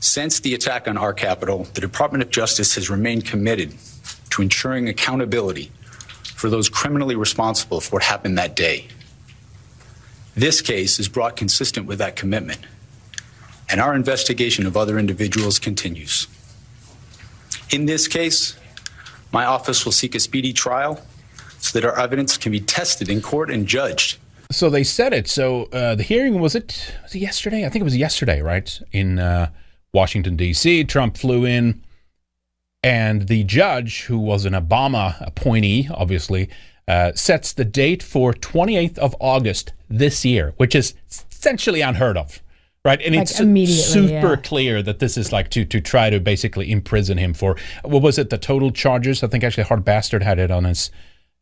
Since 0.00 0.40
the 0.40 0.54
attack 0.54 0.88
on 0.88 0.96
our 0.96 1.12
capital, 1.12 1.64
the 1.74 1.80
Department 1.80 2.22
of 2.22 2.30
Justice 2.30 2.74
has 2.74 2.88
remained 2.90 3.26
committed 3.26 3.74
to 4.30 4.42
ensuring 4.42 4.88
accountability 4.88 5.70
for 6.34 6.48
those 6.48 6.68
criminally 6.68 7.16
responsible 7.16 7.80
for 7.80 7.96
what 7.96 8.02
happened 8.02 8.38
that 8.38 8.56
day. 8.56 8.86
This 10.40 10.62
case 10.62 10.98
is 10.98 11.06
brought 11.06 11.36
consistent 11.36 11.86
with 11.86 11.98
that 11.98 12.16
commitment, 12.16 12.60
and 13.68 13.78
our 13.78 13.94
investigation 13.94 14.66
of 14.66 14.74
other 14.74 14.98
individuals 14.98 15.58
continues. 15.58 16.28
In 17.68 17.84
this 17.84 18.08
case, 18.08 18.56
my 19.32 19.44
office 19.44 19.84
will 19.84 19.92
seek 19.92 20.14
a 20.14 20.18
speedy 20.18 20.54
trial 20.54 21.02
so 21.58 21.78
that 21.78 21.86
our 21.86 21.98
evidence 21.98 22.38
can 22.38 22.52
be 22.52 22.60
tested 22.60 23.10
in 23.10 23.20
court 23.20 23.50
and 23.50 23.66
judged. 23.66 24.16
So 24.50 24.70
they 24.70 24.82
said 24.82 25.12
it. 25.12 25.28
So 25.28 25.64
uh, 25.74 25.94
the 25.96 26.02
hearing 26.02 26.40
was 26.40 26.54
it 26.54 26.90
was 27.02 27.14
it 27.14 27.18
yesterday? 27.18 27.66
I 27.66 27.68
think 27.68 27.82
it 27.82 27.84
was 27.84 27.98
yesterday, 27.98 28.40
right? 28.40 28.80
In 28.92 29.18
uh, 29.18 29.50
Washington 29.92 30.36
D.C., 30.36 30.84
Trump 30.84 31.18
flew 31.18 31.44
in, 31.44 31.82
and 32.82 33.28
the 33.28 33.44
judge, 33.44 34.04
who 34.04 34.18
was 34.18 34.46
an 34.46 34.54
Obama 34.54 35.20
appointee, 35.20 35.90
obviously, 35.92 36.48
uh, 36.88 37.12
sets 37.12 37.52
the 37.52 37.66
date 37.66 38.02
for 38.02 38.32
28th 38.32 38.96
of 38.96 39.14
August 39.20 39.74
this 39.90 40.24
year, 40.24 40.54
which 40.56 40.74
is 40.74 40.94
essentially 41.10 41.82
unheard 41.82 42.16
of. 42.16 42.40
Right, 42.82 43.02
and 43.02 43.14
Like 43.14 43.24
it's 43.24 43.36
super 43.36 44.08
yeah. 44.08 44.36
clear 44.36 44.82
that 44.82 45.00
this 45.00 45.18
is 45.18 45.32
like 45.32 45.50
to 45.50 45.66
to 45.66 45.82
try 45.82 46.08
to 46.08 46.18
basically 46.18 46.72
imprison 46.72 47.18
him 47.18 47.34
for 47.34 47.56
what 47.84 48.00
was 48.00 48.16
it? 48.16 48.30
The 48.30 48.38
total 48.38 48.70
charges. 48.70 49.22
I 49.22 49.26
think 49.26 49.44
actually 49.44 49.64
Hard 49.64 49.84
Bastard 49.84 50.22
had 50.22 50.38
it 50.38 50.50
on 50.50 50.64
his 50.64 50.90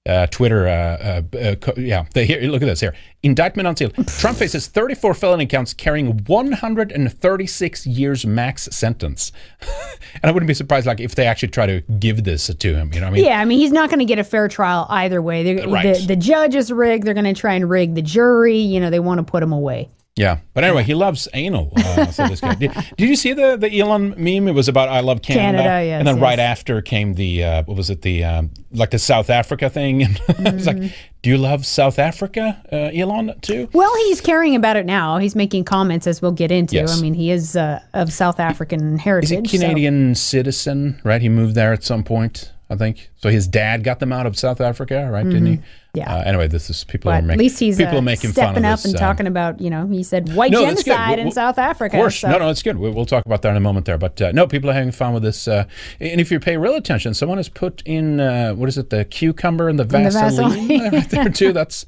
uh, 0.07 0.27
Twitter. 0.29 0.67
Uh, 0.67 0.73
uh, 0.73 1.37
uh, 1.37 1.55
co- 1.57 1.75
yeah, 1.77 2.07
they, 2.15 2.27
here, 2.27 2.41
look 2.43 2.63
at 2.63 2.67
this 2.67 2.81
here. 2.81 2.95
Indictment 3.23 3.69
unsealed. 3.69 3.95
Trump 4.07 4.39
faces 4.39 4.67
34 4.67 5.15
felony 5.15 5.47
counts 5.47 5.75
carrying 5.75 6.19
136 6.25 7.87
years 7.87 8.27
max 8.27 8.65
sentence. 8.65 9.33
and 9.61 10.25
I 10.25 10.31
wouldn't 10.31 10.49
be 10.49 10.55
surprised 10.55 10.87
like 10.87 11.01
if 11.01 11.15
they 11.15 11.27
actually 11.27 11.49
try 11.49 11.67
to 11.67 11.81
give 11.99 12.25
this 12.25 12.47
to 12.47 12.75
him. 12.75 12.93
You 12.93 13.01
know, 13.01 13.07
what 13.07 13.13
I 13.13 13.17
mean, 13.17 13.25
Yeah, 13.25 13.41
I 13.41 13.45
mean, 13.45 13.59
he's 13.59 13.73
not 13.73 13.91
going 13.91 14.01
to 14.01 14.05
get 14.05 14.19
a 14.19 14.25
fair 14.25 14.49
trial 14.49 14.87
either 14.89 15.21
way. 15.21 15.65
Right. 15.67 15.97
the, 15.97 16.07
the 16.07 16.17
judge 16.17 16.55
is 16.55 16.73
rigged. 16.73 17.05
They're 17.05 17.15
going 17.15 17.33
to 17.33 17.39
try 17.39 17.55
and 17.55 17.69
rig 17.69 17.95
the 17.95 18.03
jury. 18.03 18.59
You 18.59 18.81
know, 18.81 18.91
they 18.91 19.01
want 19.01 19.19
to 19.19 19.25
put 19.25 19.43
him 19.43 19.53
away. 19.53 19.91
Yeah, 20.19 20.39
but 20.53 20.65
anyway, 20.65 20.83
he 20.83 20.95
loves 20.95 21.29
anal. 21.33 21.73
Uh, 21.77 22.07
so 22.11 22.27
this 22.29 22.41
guy. 22.41 22.55
Did, 22.59 22.73
did 22.97 23.09
you 23.09 23.17
see 23.17 23.33
the 23.33 23.57
the 23.57 23.79
Elon 23.81 24.11
meme? 24.17 24.49
It 24.49 24.55
was 24.55 24.69
about 24.69 24.89
I 24.89 25.01
love 25.01 25.23
Canada, 25.23 25.59
Canada, 25.63 25.87
yes, 25.87 25.99
and 26.01 26.09
then 26.09 26.17
yes. 26.17 26.23
right 26.23 26.39
after 26.39 26.83
came 26.83 27.15
the 27.15 27.45
uh, 27.45 27.63
what 27.65 27.77
was 27.77 27.89
it 27.91 28.03
the 28.03 28.25
um, 28.25 28.51
like 28.73 28.91
the 28.91 28.99
South 28.99 29.31
Africa 29.31 29.71
thing? 29.71 30.03
And 30.29 30.49
I 30.49 30.53
was 30.53 30.67
Mm-hmm. 30.67 30.83
like, 30.83 30.93
do 31.23 31.31
you 31.31 31.39
love 31.39 31.65
South 31.67 31.99
Africa, 31.99 32.61
uh, 32.73 32.77
Elon 33.01 33.33
too? 33.43 33.69
Well, 33.73 33.95
he's 34.07 34.21
caring 34.21 34.55
about 34.55 34.77
it 34.77 34.87
now. 34.87 35.19
He's 35.19 35.35
making 35.35 35.65
comments 35.65 36.07
as 36.07 36.21
we'll 36.23 36.33
get 36.33 36.51
into. 36.51 36.77
Yes. 36.77 36.99
I 36.99 37.01
mean, 37.03 37.15
he 37.15 37.31
is 37.31 37.57
uh, 37.57 37.81
of 37.95 38.13
South 38.13 38.39
African 38.41 38.99
heritage. 38.99 39.31
he 39.31 39.37
a 39.37 39.43
Canadian 39.61 40.15
citizen? 40.15 41.01
Right, 41.05 41.23
he 41.23 41.29
moved 41.29 41.55
there 41.55 41.73
at 41.73 41.83
some 41.85 42.03
point. 42.05 42.53
I 42.71 42.77
think 42.77 43.09
so. 43.17 43.31
His 43.31 43.49
dad 43.49 43.83
got 43.83 43.99
them 43.99 44.13
out 44.13 44.27
of 44.27 44.39
South 44.39 44.61
Africa, 44.61 45.09
right? 45.11 45.25
Didn't 45.25 45.47
he? 45.47 45.53
Mm-hmm. 45.55 45.65
Yeah. 45.95 46.15
Uh, 46.17 46.23
anyway, 46.27 46.49
this 46.49 46.69
is 46.69 46.85
people 46.85 47.11
are 47.11 47.23
making 47.23 47.31
at 47.33 47.39
least 47.39 47.59
he's 47.59 47.79
people 47.79 47.95
uh, 47.97 47.99
are 48.01 48.03
making 48.03 48.33
fun 48.33 48.45
stepping 48.53 48.65
of 48.67 48.73
up 48.73 48.79
this, 48.81 48.85
and 48.93 48.97
uh, 48.97 48.99
talking 48.99 49.27
about, 49.27 49.59
you 49.61 49.71
know, 49.71 49.87
he 49.87 50.03
said 50.03 50.35
white 50.35 50.53
No, 50.53 50.67
genocide 50.67 51.09
We'll- 51.09 51.19
in 51.21 51.25
we'll- 51.27 51.33
South 51.33 51.57
Africa. 51.59 51.97
Of 51.97 52.01
course, 52.03 52.19
so- 52.19 52.31
no, 52.31 52.39
no, 52.39 52.51
it's 52.51 52.63
good. 52.63 52.77
We'll, 52.77 52.93
we'll 52.93 53.07
talk 53.07 53.25
about 53.25 53.41
that 53.43 53.51
in 53.51 53.57
a 53.57 53.61
moment 53.61 53.87
there. 53.87 53.97
But 53.97 54.21
uh, 54.21 54.33
no, 54.33 54.47
people 54.47 54.69
are 54.69 54.75
having 54.75 54.93
fun 54.93 55.15
with 55.15 55.23
this. 55.23 55.49
Uh, 55.49 55.65
and 55.99 56.21
if 56.21 56.31
you 56.31 56.39
pay 56.41 56.59
real 56.59 56.75
attention, 56.75 57.15
someone 57.15 57.39
has 57.39 57.49
put 57.49 57.83
in 57.87 58.21
uh, 58.21 58.53
what 58.53 58.69
is 58.69 58.77
it, 58.77 58.91
the 58.91 59.07
cucumber 59.07 59.69
and 59.71 59.79
the 59.79 59.85
the 59.85 59.99
Vaseline, 60.11 60.51
Vaseline. 60.69 60.93
right 60.93 61.09
there 61.11 61.29
too. 61.31 61.53
That's 61.55 61.87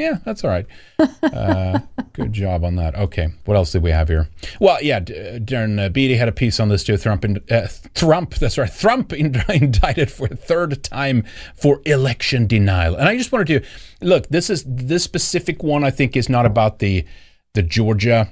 yeah, 0.00 0.18
that's 0.24 0.42
all 0.44 0.50
right. 0.50 0.66
Uh, 1.22 1.80
good 2.12 2.32
job 2.32 2.64
on 2.64 2.76
that. 2.76 2.94
Okay, 2.94 3.28
what 3.44 3.56
else 3.56 3.72
did 3.72 3.82
we 3.82 3.90
have 3.90 4.08
here? 4.08 4.28
Well, 4.60 4.78
yeah, 4.82 4.96
uh, 4.96 5.38
Darren 5.38 5.78
uh, 5.78 5.88
Beattie 5.88 6.16
had 6.16 6.28
a 6.28 6.32
piece 6.32 6.58
on 6.58 6.68
this 6.68 6.82
too. 6.84 6.96
Trump, 6.96 7.24
in, 7.24 7.38
uh, 7.50 7.68
Trump, 7.94 8.34
that's 8.36 8.58
right, 8.58 8.72
Trump 8.72 9.12
in, 9.20 9.40
indicted 9.48 10.10
for 10.10 10.26
a 10.26 10.36
third 10.36 10.82
time 10.82 11.24
for 11.54 11.80
election 11.86 12.46
denial. 12.46 12.94
And 12.96 13.08
I 13.08 13.16
just 13.16 13.30
wanted 13.32 13.46
to 13.48 13.68
look. 14.00 14.28
This 14.28 14.50
is 14.50 14.64
this 14.66 15.04
specific 15.04 15.62
one. 15.62 15.84
I 15.84 15.90
think 15.90 16.16
is 16.16 16.28
not 16.28 16.46
about 16.46 16.78
the 16.78 17.04
the 17.54 17.62
Georgia 17.62 18.30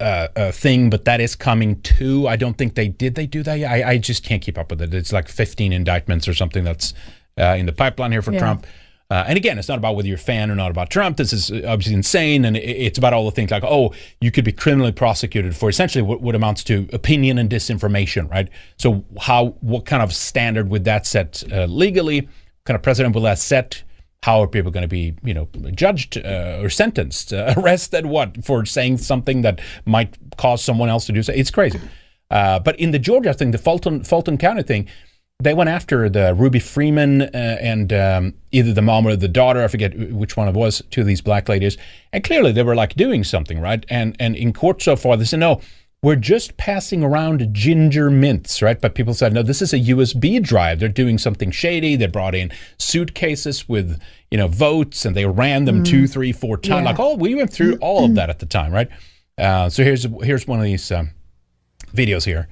uh, 0.00 0.28
uh, 0.34 0.50
thing, 0.52 0.90
but 0.90 1.04
that 1.04 1.20
is 1.20 1.36
coming 1.36 1.80
too. 1.82 2.26
I 2.26 2.36
don't 2.36 2.58
think 2.58 2.74
they 2.74 2.88
did. 2.88 3.14
They 3.14 3.26
do 3.26 3.42
that. 3.42 3.62
I, 3.62 3.90
I 3.90 3.98
just 3.98 4.24
can't 4.24 4.42
keep 4.42 4.58
up 4.58 4.70
with 4.70 4.82
it. 4.82 4.92
It's 4.94 5.12
like 5.12 5.28
15 5.28 5.72
indictments 5.72 6.26
or 6.26 6.34
something 6.34 6.64
that's 6.64 6.94
uh, 7.38 7.54
in 7.58 7.66
the 7.66 7.72
pipeline 7.72 8.10
here 8.12 8.22
for 8.22 8.32
Yeah. 8.32 8.38
Trump. 8.40 8.66
Uh, 9.10 9.24
and 9.28 9.36
again, 9.36 9.58
it's 9.58 9.68
not 9.68 9.76
about 9.76 9.94
whether 9.94 10.08
you're 10.08 10.16
a 10.16 10.20
fan 10.20 10.50
or 10.50 10.54
not 10.54 10.70
about 10.70 10.88
Trump. 10.88 11.18
This 11.18 11.32
is 11.32 11.50
obviously 11.50 11.94
insane, 11.94 12.44
and 12.44 12.56
it's 12.56 12.96
about 12.96 13.12
all 13.12 13.26
the 13.26 13.30
things 13.30 13.50
like, 13.50 13.62
oh, 13.64 13.92
you 14.20 14.30
could 14.30 14.44
be 14.44 14.52
criminally 14.52 14.92
prosecuted 14.92 15.54
for 15.54 15.68
essentially 15.68 16.00
what, 16.02 16.22
what 16.22 16.34
amounts 16.34 16.64
to 16.64 16.88
opinion 16.92 17.38
and 17.38 17.50
disinformation, 17.50 18.30
right? 18.30 18.48
So, 18.78 19.04
how, 19.20 19.56
what 19.60 19.84
kind 19.84 20.02
of 20.02 20.14
standard 20.14 20.70
would 20.70 20.84
that 20.84 21.06
set 21.06 21.44
uh, 21.52 21.66
legally? 21.66 22.22
What 22.22 22.64
kind 22.64 22.76
of 22.76 22.82
precedent 22.82 23.14
will 23.14 23.22
that 23.22 23.38
set? 23.38 23.82
How 24.22 24.40
are 24.42 24.48
people 24.48 24.70
going 24.70 24.82
to 24.82 24.88
be, 24.88 25.14
you 25.22 25.34
know, 25.34 25.48
judged 25.74 26.16
uh, 26.16 26.60
or 26.62 26.70
sentenced, 26.70 27.34
uh, 27.34 27.52
arrested? 27.58 28.06
What 28.06 28.42
for 28.42 28.64
saying 28.64 28.96
something 28.98 29.42
that 29.42 29.60
might 29.84 30.16
cause 30.38 30.64
someone 30.64 30.88
else 30.88 31.04
to 31.06 31.12
do 31.12 31.22
so? 31.22 31.32
It's 31.34 31.50
crazy. 31.50 31.78
Uh, 32.30 32.58
but 32.58 32.78
in 32.80 32.90
the 32.90 32.98
Georgia 32.98 33.34
thing, 33.34 33.50
the 33.50 33.58
Fulton 33.58 34.02
Fulton 34.02 34.38
County 34.38 34.62
thing, 34.62 34.88
they 35.40 35.54
went 35.54 35.68
after 35.70 36.08
the 36.08 36.34
Ruby 36.34 36.60
Freeman 36.60 37.22
uh, 37.22 37.58
and 37.60 37.92
um, 37.92 38.34
either 38.52 38.72
the 38.72 38.82
mom 38.82 39.06
or 39.06 39.16
the 39.16 39.28
daughter. 39.28 39.62
I 39.62 39.68
forget 39.68 39.96
which 40.10 40.36
one 40.36 40.48
it 40.48 40.54
was. 40.54 40.82
Two 40.90 41.02
of 41.02 41.06
these 41.06 41.20
black 41.20 41.48
ladies, 41.48 41.76
and 42.12 42.22
clearly 42.22 42.52
they 42.52 42.62
were 42.62 42.74
like 42.74 42.94
doing 42.94 43.24
something 43.24 43.60
right. 43.60 43.84
And 43.88 44.16
and 44.20 44.36
in 44.36 44.52
court 44.52 44.82
so 44.82 44.96
far, 44.96 45.16
they 45.16 45.24
said 45.24 45.40
no. 45.40 45.60
We're 46.02 46.16
just 46.16 46.58
passing 46.58 47.02
around 47.02 47.48
ginger 47.54 48.10
mints, 48.10 48.60
right? 48.60 48.78
But 48.78 48.94
people 48.94 49.14
said, 49.14 49.32
no, 49.32 49.42
this 49.42 49.62
is 49.62 49.72
a 49.72 49.78
USB 49.78 50.42
drive. 50.42 50.78
They're 50.78 50.90
doing 50.90 51.16
something 51.16 51.50
shady. 51.50 51.96
They 51.96 52.08
brought 52.08 52.34
in 52.34 52.52
suitcases 52.76 53.70
with, 53.70 53.98
you 54.30 54.36
know, 54.36 54.46
votes 54.46 55.06
and 55.06 55.16
they 55.16 55.24
ran 55.24 55.64
them 55.64 55.82
two, 55.82 56.06
three, 56.06 56.30
four 56.30 56.58
times. 56.58 56.84
Yeah. 56.84 56.90
Like, 56.90 57.00
oh, 57.00 57.16
we 57.16 57.34
went 57.34 57.50
through 57.50 57.76
all 57.76 58.04
of 58.04 58.16
that 58.16 58.28
at 58.28 58.38
the 58.38 58.44
time, 58.44 58.70
right? 58.70 58.90
Uh, 59.38 59.70
so 59.70 59.82
here's 59.82 60.06
here's 60.22 60.46
one 60.46 60.58
of 60.58 60.66
these 60.66 60.92
um, 60.92 61.10
videos 61.94 62.24
here, 62.24 62.48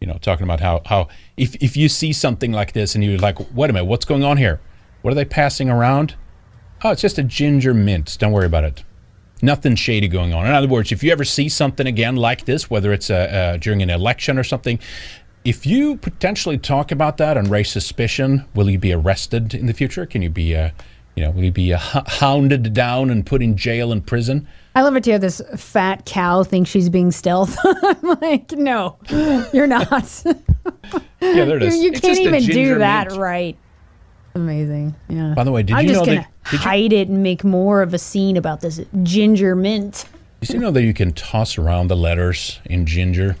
you 0.00 0.06
know, 0.06 0.18
talking 0.20 0.44
about 0.44 0.60
how 0.60 0.80
how 0.86 1.08
if 1.36 1.54
if 1.56 1.76
you 1.76 1.88
see 1.88 2.12
something 2.12 2.52
like 2.52 2.72
this 2.72 2.94
and 2.94 3.04
you're 3.04 3.18
like, 3.18 3.38
wait 3.54 3.70
a 3.70 3.72
minute, 3.72 3.84
what's 3.84 4.06
going 4.06 4.24
on 4.24 4.38
here? 4.38 4.60
What 5.02 5.12
are 5.12 5.14
they 5.14 5.26
passing 5.26 5.68
around? 5.68 6.14
Oh, 6.82 6.90
it's 6.90 7.02
just 7.02 7.18
a 7.18 7.22
ginger 7.22 7.74
mint. 7.74 8.16
Don't 8.18 8.32
worry 8.32 8.46
about 8.46 8.64
it. 8.64 8.84
Nothing 9.42 9.74
shady 9.74 10.08
going 10.08 10.32
on. 10.32 10.46
In 10.46 10.52
other 10.52 10.68
words, 10.68 10.92
if 10.92 11.02
you 11.02 11.12
ever 11.12 11.24
see 11.24 11.48
something 11.48 11.86
again 11.86 12.16
like 12.16 12.46
this, 12.46 12.70
whether 12.70 12.92
it's 12.92 13.10
uh, 13.10 13.14
uh, 13.14 13.56
during 13.58 13.82
an 13.82 13.90
election 13.90 14.38
or 14.38 14.44
something, 14.44 14.78
if 15.44 15.66
you 15.66 15.96
potentially 15.96 16.58
talk 16.58 16.90
about 16.90 17.16
that 17.18 17.36
and 17.36 17.48
raise 17.48 17.70
suspicion, 17.70 18.44
will 18.54 18.68
you 18.70 18.78
be 18.78 18.92
arrested 18.92 19.54
in 19.54 19.66
the 19.66 19.72
future? 19.72 20.04
Can 20.04 20.20
you 20.20 20.28
be, 20.28 20.54
uh, 20.54 20.70
you 21.14 21.24
know, 21.24 21.30
will 21.30 21.44
you 21.44 21.52
be 21.52 21.72
uh, 21.72 21.78
hounded 22.06 22.72
down 22.74 23.10
and 23.10 23.24
put 23.24 23.42
in 23.42 23.56
jail 23.56 23.92
and 23.92 24.06
prison? 24.06 24.46
I 24.74 24.82
love 24.82 24.96
it 24.96 25.04
too. 25.04 25.18
This 25.18 25.42
fat 25.56 26.06
cow 26.06 26.42
thinks 26.42 26.70
she's 26.70 26.88
being 26.88 27.10
stealth. 27.10 27.56
I'm 27.64 28.20
like, 28.20 28.52
no, 28.52 28.98
you're 29.52 29.66
not. 29.66 30.22
Yeah, 31.20 31.44
there 31.44 31.58
it 31.58 31.74
you 31.74 31.80
you 31.80 31.92
can't 31.92 32.18
even 32.18 32.42
do 32.42 32.78
that 32.78 33.08
mint. 33.08 33.20
right. 33.20 33.56
Amazing. 34.34 34.94
Yeah. 35.08 35.34
By 35.34 35.44
the 35.44 35.50
way, 35.50 35.62
did 35.62 35.74
I'm 35.76 35.86
you 35.86 35.92
know 35.92 36.04
that? 36.04 36.28
Did 36.44 36.52
you, 36.52 36.58
hide 36.58 36.92
it 36.92 37.08
and 37.08 37.22
make 37.22 37.42
more 37.42 37.82
of 37.82 37.92
a 37.94 37.98
scene 37.98 38.36
about 38.36 38.60
this 38.60 38.80
ginger 39.02 39.56
mint. 39.56 40.06
did 40.40 40.50
you 40.50 40.60
know 40.60 40.70
that 40.70 40.82
you 40.82 40.94
can 40.94 41.12
toss 41.12 41.58
around 41.58 41.88
the 41.88 41.96
letters 41.96 42.60
in 42.64 42.86
ginger 42.86 43.36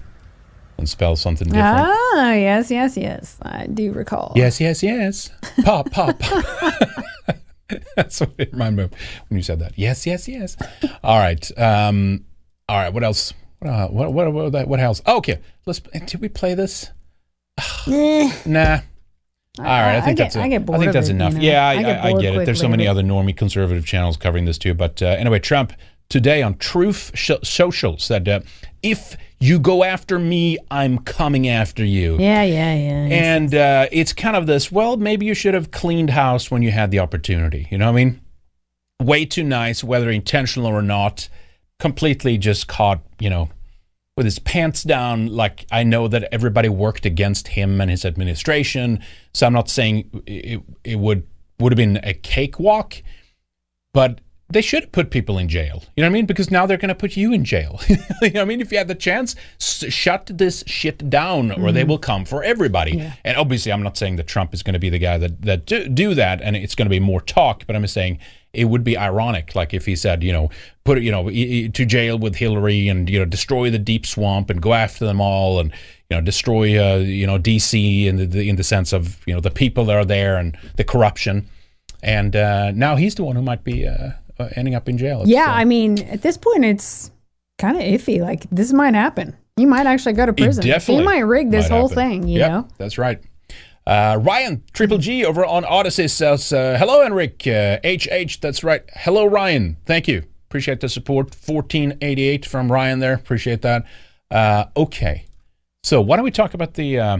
and 0.78 0.88
spell 0.88 1.14
something 1.14 1.46
different? 1.48 1.66
Ah, 1.66 2.32
yes, 2.32 2.70
yes, 2.70 2.96
yes. 2.96 3.38
I 3.42 3.66
do 3.66 3.92
recall. 3.92 4.32
Yes, 4.34 4.60
yes, 4.60 4.82
yes. 4.82 5.30
Pop, 5.64 5.90
pop, 5.90 6.18
pop. 6.18 6.44
That's 7.96 8.20
what 8.20 8.32
it 8.38 8.52
reminded 8.52 8.76
me 8.78 8.82
of 8.84 8.92
when 9.28 9.36
you 9.38 9.42
said 9.42 9.58
that. 9.60 9.78
Yes, 9.78 10.06
yes, 10.06 10.28
yes. 10.28 10.56
All 11.02 11.18
right. 11.18 11.58
Um, 11.58 12.24
all 12.68 12.76
right. 12.78 12.92
What 12.92 13.02
else? 13.04 13.32
What, 13.60 13.70
uh, 13.70 13.88
what, 13.88 14.12
what, 14.12 14.32
what, 14.32 14.52
what, 14.52 14.68
what 14.68 14.80
else? 14.80 15.02
Oh, 15.06 15.18
okay. 15.18 15.38
Let's. 15.66 15.80
Did 15.80 16.20
we 16.20 16.28
play 16.28 16.54
this? 16.54 16.90
nah. 17.86 18.78
All 19.58 19.64
right. 19.64 19.94
I 19.94 19.96
I 19.96 20.00
think 20.00 20.16
get- 20.18 20.24
that's. 20.24 20.36
a- 20.36 20.42
I 20.42 20.48
get 20.48 20.64
bored 20.64 20.78
I 20.78 20.80
think 20.82 20.92
that's 20.92 21.08
it, 21.08 21.12
you 21.12 21.16
enough. 21.16 21.34
know. 21.34 21.40
Yeah, 21.40 21.66
I, 21.66 21.70
I 21.72 21.82
get 21.82 22.04
I, 22.04 22.08
I 22.08 22.20
get 22.20 22.34
it. 22.36 22.46
There's 22.46 22.60
so 22.60 22.68
many 22.68 22.86
other 22.86 23.02
normie 23.02 23.36
conservative 23.36 23.84
channels 23.84 24.16
covering 24.16 24.44
this 24.44 24.58
too. 24.58 24.74
But 24.74 25.02
uh, 25.02 25.06
anyway, 25.06 25.38
Trump 25.40 25.72
today 26.10 26.42
on 26.42 26.58
Truth 26.58 27.12
Social 27.42 27.96
said, 27.96 28.28
uh, 28.28 28.40
"If 28.82 29.16
you 29.38 29.58
go 29.58 29.82
after 29.82 30.18
me, 30.18 30.58
I'm 30.70 30.98
coming 30.98 31.48
after 31.48 31.82
you." 31.82 32.18
Yeah, 32.18 32.42
yeah, 32.42 32.74
yeah. 32.74 33.08
And 33.10 33.54
uh, 33.54 33.86
it's 33.90 34.12
kind 34.12 34.36
of 34.36 34.46
this, 34.46 34.70
well, 34.70 34.98
maybe 34.98 35.24
you 35.24 35.32
should 35.34 35.54
have 35.54 35.70
cleaned 35.70 36.10
house 36.10 36.50
when 36.50 36.60
you 36.60 36.70
had 36.70 36.90
the 36.90 36.98
opportunity. 36.98 37.66
You 37.70 37.78
know 37.78 37.86
what 37.86 37.98
I 37.98 38.04
mean? 38.04 38.20
Way 39.00 39.24
too 39.24 39.44
nice, 39.44 39.82
whether 39.82 40.10
intentional 40.10 40.66
or 40.66 40.82
not. 40.82 41.30
completely 41.80 42.36
just 42.36 42.68
caught, 42.68 43.00
you 43.18 43.30
know, 43.30 43.48
with 44.16 44.26
his 44.26 44.38
pants 44.38 44.82
down. 44.82 45.28
Like 45.28 45.64
I 45.72 45.82
know 45.82 46.08
that 46.08 46.28
everybody 46.30 46.68
worked 46.68 47.06
against 47.06 47.48
him 47.48 47.80
and 47.80 47.90
his 47.90 48.04
administration, 48.04 49.02
so 49.32 49.46
I'm 49.46 49.54
not 49.54 49.70
saying 49.70 50.22
it, 50.26 50.60
it 50.84 50.96
would 50.96 51.26
would 51.58 51.72
have 51.72 51.78
been 51.78 51.98
a 52.02 52.12
cakewalk, 52.12 53.02
but 53.92 54.20
they 54.50 54.62
should 54.62 54.92
put 54.92 55.10
people 55.10 55.38
in 55.38 55.48
jail. 55.48 55.82
You 55.96 56.02
know 56.02 56.08
what 56.08 56.12
I 56.12 56.14
mean? 56.14 56.26
Because 56.26 56.50
now 56.50 56.66
they're 56.66 56.76
going 56.76 56.88
to 56.88 56.94
put 56.94 57.16
you 57.16 57.32
in 57.32 57.44
jail. 57.44 57.80
you 58.22 58.30
know 58.30 58.42
I 58.42 58.44
mean? 58.44 58.60
If 58.60 58.72
you 58.72 58.78
had 58.78 58.88
the 58.88 58.94
chance, 58.94 59.36
s- 59.60 59.92
shut 59.92 60.30
this 60.32 60.64
shit 60.66 61.08
down, 61.08 61.52
or 61.52 61.72
they 61.72 61.84
will 61.84 61.98
come 61.98 62.24
for 62.24 62.42
everybody. 62.42 62.92
And 63.24 63.36
obviously, 63.36 63.72
I'm 63.72 63.82
not 63.82 63.96
saying 63.96 64.16
that 64.16 64.26
Trump 64.26 64.52
is 64.52 64.62
going 64.62 64.74
to 64.74 64.80
be 64.80 64.90
the 64.90 64.98
guy 64.98 65.18
that 65.18 65.42
that 65.42 65.66
do, 65.66 65.88
do 65.88 66.14
that, 66.14 66.40
and 66.42 66.56
it's 66.56 66.74
going 66.74 66.86
to 66.86 66.90
be 66.90 67.00
more 67.00 67.20
talk. 67.20 67.66
But 67.66 67.76
I'm 67.76 67.82
just 67.82 67.94
saying 67.94 68.18
it 68.52 68.64
would 68.64 68.82
be 68.82 68.96
ironic, 68.96 69.54
like 69.54 69.72
if 69.72 69.86
he 69.86 69.94
said, 69.94 70.24
you 70.24 70.32
know, 70.32 70.50
put 70.84 70.98
it, 70.98 71.04
you 71.04 71.12
know, 71.12 71.30
to 71.30 71.86
jail 71.86 72.18
with 72.18 72.36
Hillary, 72.36 72.88
and 72.88 73.08
you 73.08 73.18
know, 73.18 73.24
destroy 73.24 73.70
the 73.70 73.78
deep 73.78 74.04
swamp, 74.04 74.50
and 74.50 74.60
go 74.60 74.74
after 74.74 75.06
them 75.06 75.20
all, 75.20 75.60
and 75.60 75.72
you 76.10 76.16
know, 76.16 76.20
destroy, 76.20 76.76
uh, 76.76 76.96
you 76.96 77.26
know, 77.26 77.38
DC 77.38 78.06
in 78.06 78.16
the, 78.16 78.26
the 78.26 78.48
in 78.48 78.56
the 78.56 78.64
sense 78.64 78.92
of 78.92 79.24
you 79.26 79.34
know 79.34 79.40
the 79.40 79.50
people 79.50 79.84
that 79.84 79.96
are 79.96 80.04
there 80.04 80.36
and 80.36 80.58
the 80.76 80.84
corruption. 80.84 81.48
And 82.02 82.34
uh, 82.34 82.70
now 82.70 82.96
he's 82.96 83.14
the 83.14 83.24
one 83.24 83.36
who 83.36 83.42
might 83.42 83.62
be 83.62 83.86
uh, 83.86 84.12
uh, 84.40 84.48
ending 84.56 84.74
up 84.74 84.88
in 84.88 84.96
jail. 84.98 85.22
It's, 85.22 85.30
Yeah, 85.30 85.46
uh, 85.46 85.52
I 85.52 85.64
mean, 85.64 85.98
at 86.04 86.22
this 86.22 86.36
point, 86.36 86.64
it's 86.64 87.10
kind 87.58 87.76
of 87.76 87.82
iffy. 87.82 88.20
Like 88.20 88.48
this 88.50 88.72
might 88.72 88.94
happen. 88.94 89.36
You 89.56 89.66
might 89.66 89.86
actually 89.86 90.14
go 90.14 90.24
to 90.26 90.32
prison. 90.32 90.64
definitely 90.64 91.02
he 91.02 91.06
might 91.06 91.18
rig 91.20 91.50
this 91.50 91.68
might 91.68 91.76
whole 91.78 91.88
happen. 91.88 92.10
thing. 92.22 92.28
You 92.28 92.38
Yep, 92.40 92.50
know. 92.50 92.68
that's 92.78 92.96
right. 92.98 93.20
Uh, 93.86 94.18
Ryan 94.20 94.62
Triple 94.72 94.98
G 94.98 95.24
over 95.24 95.44
on 95.44 95.64
Odysee 95.64 96.08
says, 96.08 96.52
uh, 96.52 96.76
"Hello, 96.78 97.04
Enric. 97.06 97.46
Uh, 97.46 97.78
HH, 97.84 98.40
that's 98.40 98.62
right. 98.62 98.82
Hello, 98.94 99.26
Ryan. 99.26 99.76
Thank 99.86 100.06
you. 100.08 100.22
Appreciate 100.48 100.80
the 100.80 100.88
support. 100.88 101.34
Fourteen 101.34 101.96
eighty 102.00 102.28
eight 102.28 102.44
from 102.46 102.70
Ryan 102.70 103.00
there. 103.00 103.14
Appreciate 103.14 103.62
that. 103.62 103.84
Uh, 104.30 104.66
okay, 104.76 105.26
so 105.82 106.00
why 106.00 106.16
don't 106.16 106.24
we 106.24 106.30
talk 106.30 106.54
about 106.54 106.74
the 106.74 106.98
uh, 106.98 107.18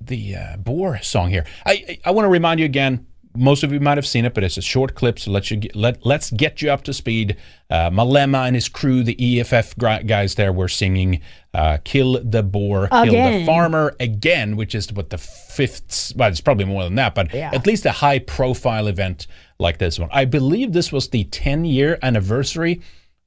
the 0.00 0.34
uh, 0.36 0.56
Boer 0.56 0.98
song 1.02 1.30
here? 1.30 1.44
I, 1.64 1.98
I 2.04 2.10
want 2.10 2.24
to 2.24 2.30
remind 2.30 2.58
you 2.60 2.66
again. 2.66 3.06
Most 3.38 3.62
of 3.62 3.72
you 3.72 3.80
might 3.80 3.96
have 3.96 4.06
seen 4.06 4.24
it, 4.24 4.34
but 4.34 4.42
it's 4.44 4.56
a 4.56 4.62
short 4.62 4.94
clip, 4.94 5.18
so 5.18 5.30
let 5.30 5.50
you 5.50 5.56
get, 5.58 5.76
let 5.76 6.04
let's 6.04 6.30
get 6.30 6.60
you 6.60 6.70
up 6.70 6.82
to 6.84 6.92
speed. 6.92 7.36
Uh, 7.70 7.90
Malema 7.90 8.46
and 8.46 8.54
his 8.54 8.68
crew, 8.68 9.02
the 9.02 9.40
EFF 9.40 9.76
guys 9.78 10.34
there, 10.34 10.52
were 10.52 10.68
singing 10.68 11.20
uh, 11.54 11.78
"Kill 11.84 12.20
the 12.22 12.42
Boer, 12.42 12.88
Kill 12.88 13.12
the 13.12 13.44
Farmer" 13.46 13.94
again, 14.00 14.56
which 14.56 14.74
is 14.74 14.92
what 14.92 15.10
the 15.10 15.18
fifth. 15.18 16.12
Well, 16.16 16.28
it's 16.28 16.40
probably 16.40 16.64
more 16.64 16.84
than 16.84 16.96
that, 16.96 17.14
but 17.14 17.32
Yeah. 17.32 17.50
at 17.52 17.66
least 17.66 17.86
a 17.86 17.92
high-profile 17.92 18.86
event 18.88 19.26
like 19.58 19.78
this 19.78 19.98
one. 19.98 20.08
I 20.12 20.24
believe 20.24 20.72
this 20.72 20.90
was 20.92 21.08
the 21.08 21.24
10-year 21.24 21.98
anniversary 22.02 22.80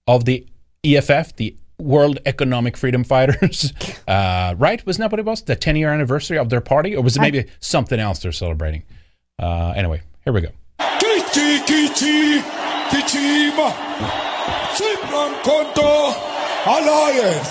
of 0.07 0.25
the 0.25 0.45
EFF, 0.83 1.35
the 1.35 1.55
World 1.79 2.19
Economic 2.25 2.77
Freedom 2.77 3.03
Fighters, 3.03 3.73
uh, 4.07 4.55
right? 4.57 4.85
Wasn't 4.85 5.01
that 5.01 5.11
what 5.11 5.19
it 5.19 5.25
was? 5.25 5.41
The 5.41 5.55
10 5.55 5.75
year 5.75 5.91
anniversary 5.91 6.37
of 6.37 6.49
their 6.49 6.61
party? 6.61 6.95
Or 6.95 7.01
was 7.03 7.17
it 7.17 7.21
maybe 7.21 7.45
something 7.59 7.99
else 7.99 8.19
they're 8.19 8.31
celebrating? 8.31 8.83
Uh, 9.41 9.73
anyway, 9.75 10.01
here 10.23 10.33
we 10.33 10.41
go. 10.41 10.49
Kichi 10.79 11.59
Kichi 11.65 12.41
Kichima 12.91 13.73
Simran 14.77 15.33
Konto 15.41 16.13
Alliance. 16.65 17.49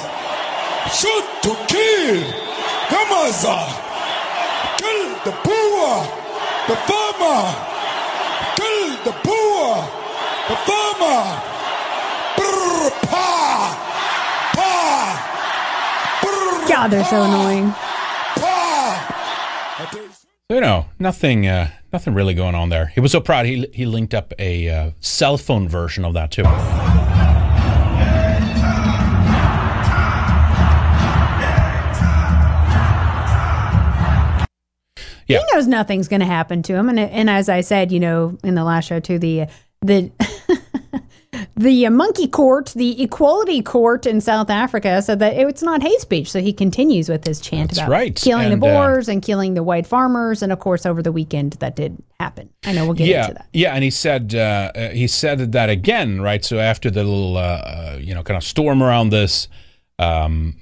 Shoot 0.95 1.27
to 1.43 1.53
kill 1.69 2.23
Yamaza 2.91 3.59
Kill 4.79 5.09
the 5.27 5.33
poor 5.43 6.07
The 6.69 6.77
farmer. 6.89 7.43
Kill 8.57 8.91
the 9.05 9.15
poor 9.27 9.67
The 10.49 10.57
farmer. 10.67 11.43
Brr, 12.37 12.91
pa 13.11 13.27
Pa. 14.55 14.73
Brr, 16.23 16.69
God, 16.69 16.89
they're 16.91 17.05
so 17.05 17.23
annoying. 17.23 17.71
pa. 18.37 19.87
So, 20.49 20.55
you 20.55 20.61
know, 20.61 20.87
nothing, 20.99 21.47
uh, 21.47 21.71
nothing 21.93 22.15
really 22.15 22.35
going 22.35 22.55
on 22.55 22.69
there. 22.69 22.87
He 22.87 23.01
was 23.01 23.13
so 23.13 23.21
proud. 23.21 23.47
He 23.47 23.67
he 23.73 23.87
linked 23.87 24.15
up 24.15 24.33
a 24.39 24.69
uh, 24.69 24.91
cell 25.01 25.37
phone 25.37 25.69
version 25.69 26.05
of 26.05 26.15
that 26.15 26.31
too. 26.31 26.45
Yeah. 35.27 35.39
He 35.39 35.55
knows 35.55 35.69
nothing's 35.69 36.09
going 36.09 36.21
to 36.21 36.27
happen 36.27 36.63
to 36.65 36.75
him, 36.75 36.89
and 36.89 36.99
and 36.99 37.31
as 37.31 37.49
I 37.49 37.61
said, 37.61 37.93
you 37.93 38.01
know, 38.01 38.37
in 38.43 38.55
the 38.57 38.65
last 38.65 38.87
show 38.87 38.99
too, 38.99 39.19
the 39.19 39.47
the 39.81 40.11
the 41.61 41.87
uh, 41.87 41.91
monkey 41.91 42.27
court, 42.27 42.73
the 42.75 43.03
equality 43.03 43.63
court 43.63 44.07
in 44.07 44.21
South 44.21 44.49
Africa, 44.49 45.03
said 45.03 45.19
that 45.19 45.37
it's 45.37 45.63
not 45.63 45.83
hate 45.83 46.01
speech. 46.01 46.31
So 46.31 46.41
he 46.41 46.53
continues 46.53 47.09
with 47.09 47.27
his 47.27 47.41
chant 47.41 47.71
That's 47.71 47.81
about 47.81 47.91
right. 47.91 48.17
killing 48.17 48.53
And, 48.53 48.63
the 48.63 48.67
uh, 48.67 48.75
Boers 48.75 49.09
and 49.09 49.23
killing 49.23 49.55
the 49.55 49.63
white 49.63 49.87
farmers, 49.87 50.43
and 50.43 50.53
of 50.53 50.59
course, 50.59 50.87
over 50.87 51.03
the 51.03 51.13
weekend 51.13 51.53
that 51.55 51.77
did 51.77 52.03
happen. 52.19 52.49
I 52.65 52.73
know 52.73 52.85
we'll 52.85 52.95
get 52.95 53.09
yeah, 53.09 53.23
into 53.23 53.35
that. 53.35 53.49
yeah, 53.53 53.75
and 53.75 53.85
he 53.85 53.91
said 53.91 54.35
uh, 54.35 54.73
uh, 54.75 54.89
he 54.91 55.07
said 55.07 55.53
that 55.53 55.69
again, 55.69 56.21
right? 56.21 56.45
So 56.45 56.59
after 56.59 56.91
the 56.91 57.05
little, 57.05 57.37
uh, 57.37 57.41
uh, 57.41 57.99
you 58.01 58.15
know, 58.15 58.23
kind 58.23 58.39
of 58.39 58.45
storm 58.45 58.83
around 58.83 59.11
this, 59.11 59.49
um, 59.99 60.57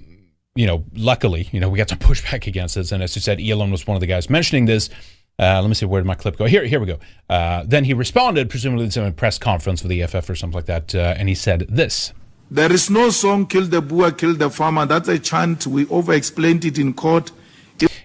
you 0.57 0.67
know, 0.67 0.85
luckily, 0.95 1.49
you 1.53 1.61
know, 1.61 1.69
we 1.69 1.79
got 1.79 1.89
some 1.89 1.99
pushback 1.99 2.47
against 2.49 2.75
this, 2.75 2.91
and 2.91 3.03
as 3.03 3.15
you 3.15 3.23
said, 3.23 3.41
Elon 3.41 3.71
was 3.71 3.87
one 3.87 3.97
of 3.97 4.01
the 4.01 4.07
guys 4.07 4.29
mentioning 4.29 4.67
this. 4.67 4.91
Uh, 5.39 5.61
let 5.61 5.69
me 5.69 5.75
see 5.75 5.87
where 5.87 6.01
did 6.01 6.07
my 6.07 6.15
clip 6.15 6.37
go. 6.37 6.47
Here, 6.47 6.65
here 6.65 6.81
we 6.81 6.87
go. 6.87 6.99
Uh, 7.31 7.63
then 7.65 7.85
he 7.85 7.95
responded, 7.95 8.51
presumably 8.51 8.87
to 8.87 8.93
some 8.93 9.13
press 9.13 9.39
conference 9.39 9.83
with 9.83 9.91
the 9.91 10.03
EFF 10.03 10.29
or 10.29 10.35
something 10.35 10.57
like 10.57 10.67
that, 10.67 10.95
uh, 10.95 11.15
and 11.17 11.29
he 11.29 11.35
said 11.35 11.67
this. 11.69 12.13
There 12.51 12.73
is 12.73 12.91
no 12.91 13.11
song, 13.11 13.47
Kill 13.47 13.67
the 13.67 13.81
Boer, 13.81 14.11
Kill 14.11 14.35
the 14.35 14.51
Farmer. 14.51 14.87
That's 14.87 15.09
a 15.09 15.19
chant. 15.19 15.67
We 15.67 15.87
over 15.89 16.15
explained 16.15 16.65
it 16.65 16.79
in 16.79 16.95
court. 16.95 17.31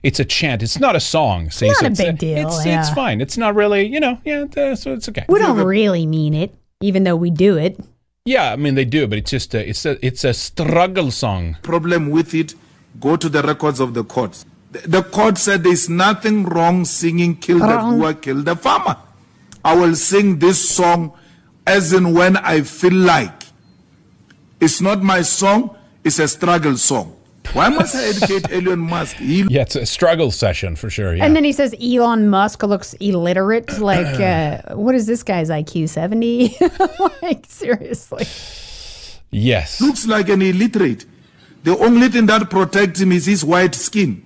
It's 0.03 0.19
a 0.19 0.25
chant. 0.25 0.61
It's 0.61 0.79
not 0.79 0.95
a 0.95 0.99
song. 0.99 1.49
See, 1.49 1.67
not 1.67 1.77
so 1.77 1.85
a 1.85 1.89
it's, 1.89 2.01
big 2.01 2.17
deal, 2.17 2.47
It's, 2.47 2.65
it's 2.65 2.89
fine. 2.89 3.21
It's 3.21 3.37
not 3.37 3.55
really, 3.55 3.87
you 3.87 4.01
know, 4.01 4.19
yeah. 4.25 4.45
uh, 4.55 4.75
so 4.75 4.93
it's 4.93 5.07
okay. 5.09 5.25
We 5.29 5.39
don't 5.39 5.57
really 5.65 6.05
mean 6.05 6.33
it, 6.33 6.53
even 6.81 7.05
though 7.05 7.15
we 7.15 7.31
do 7.31 7.57
it. 7.57 7.79
Yeah, 8.25 8.51
I 8.51 8.57
mean 8.57 8.75
they 8.75 8.85
do, 8.85 9.07
but 9.07 9.17
it's 9.17 9.31
just 9.31 9.53
a, 9.53 9.67
it's 9.67 9.85
a 9.85 10.05
it's 10.05 10.23
a 10.23 10.33
struggle 10.33 11.11
song. 11.11 11.57
Problem 11.61 12.09
with 12.09 12.33
it, 12.33 12.53
go 12.99 13.17
to 13.17 13.27
the 13.27 13.41
records 13.41 13.79
of 13.79 13.93
the 13.93 14.03
courts. 14.03 14.45
The- 14.73 14.87
The 14.87 15.03
court 15.03 15.37
said 15.37 15.63
there's 15.63 15.87
nothing 15.89 16.37
wrong 16.45 16.85
singing 16.85 17.35
Kill 17.37 17.59
Wrong. 17.59 17.97
the 17.97 18.03
Boer, 18.03 18.13
Kill 18.25 18.41
the 18.43 18.55
Farmer. 18.55 18.97
I 19.63 19.75
will 19.75 19.95
sing 19.95 20.39
this 20.39 20.59
song 20.77 21.13
as 21.65 21.93
in 21.93 22.13
when 22.13 22.35
I 22.37 22.61
feel 22.61 22.93
like. 23.13 23.39
It's 24.59 24.79
not 24.81 25.01
my 25.03 25.21
song, 25.21 25.75
it's 26.03 26.19
a 26.19 26.27
struggle 26.27 26.75
song. 26.77 27.15
Why 27.53 27.67
must 27.69 27.93
I 27.95 28.03
educate 28.05 28.49
Elon 28.57 28.79
Musk? 28.79 29.17
He 29.17 29.43
Yeah, 29.49 29.61
it's 29.63 29.75
a 29.75 29.85
struggle 29.85 30.31
session 30.31 30.75
for 30.75 30.89
sure. 30.89 31.13
Yeah. 31.15 31.25
And 31.25 31.35
then 31.35 31.43
he 31.43 31.51
says 31.51 31.75
Elon 31.81 32.29
Musk 32.29 32.63
looks 32.63 32.93
illiterate. 32.95 33.69
Like, 33.91 34.19
uh, 34.19 34.75
what 34.75 34.95
is 34.95 35.05
this 35.05 35.23
guy's 35.23 35.49
IQ? 35.49 35.89
70? 35.89 36.57
like, 37.21 37.45
seriously. 37.47 38.25
yes. 39.31 39.81
looks 39.81 40.07
like 40.07 40.29
an 40.29 40.41
illiterate. 40.41 41.05
The 41.63 41.77
only 41.77 42.07
thing 42.09 42.25
that 42.27 42.49
protects 42.49 42.99
him 43.01 43.11
is 43.11 43.25
his 43.25 43.43
white 43.45 43.75
skin. 43.75 44.23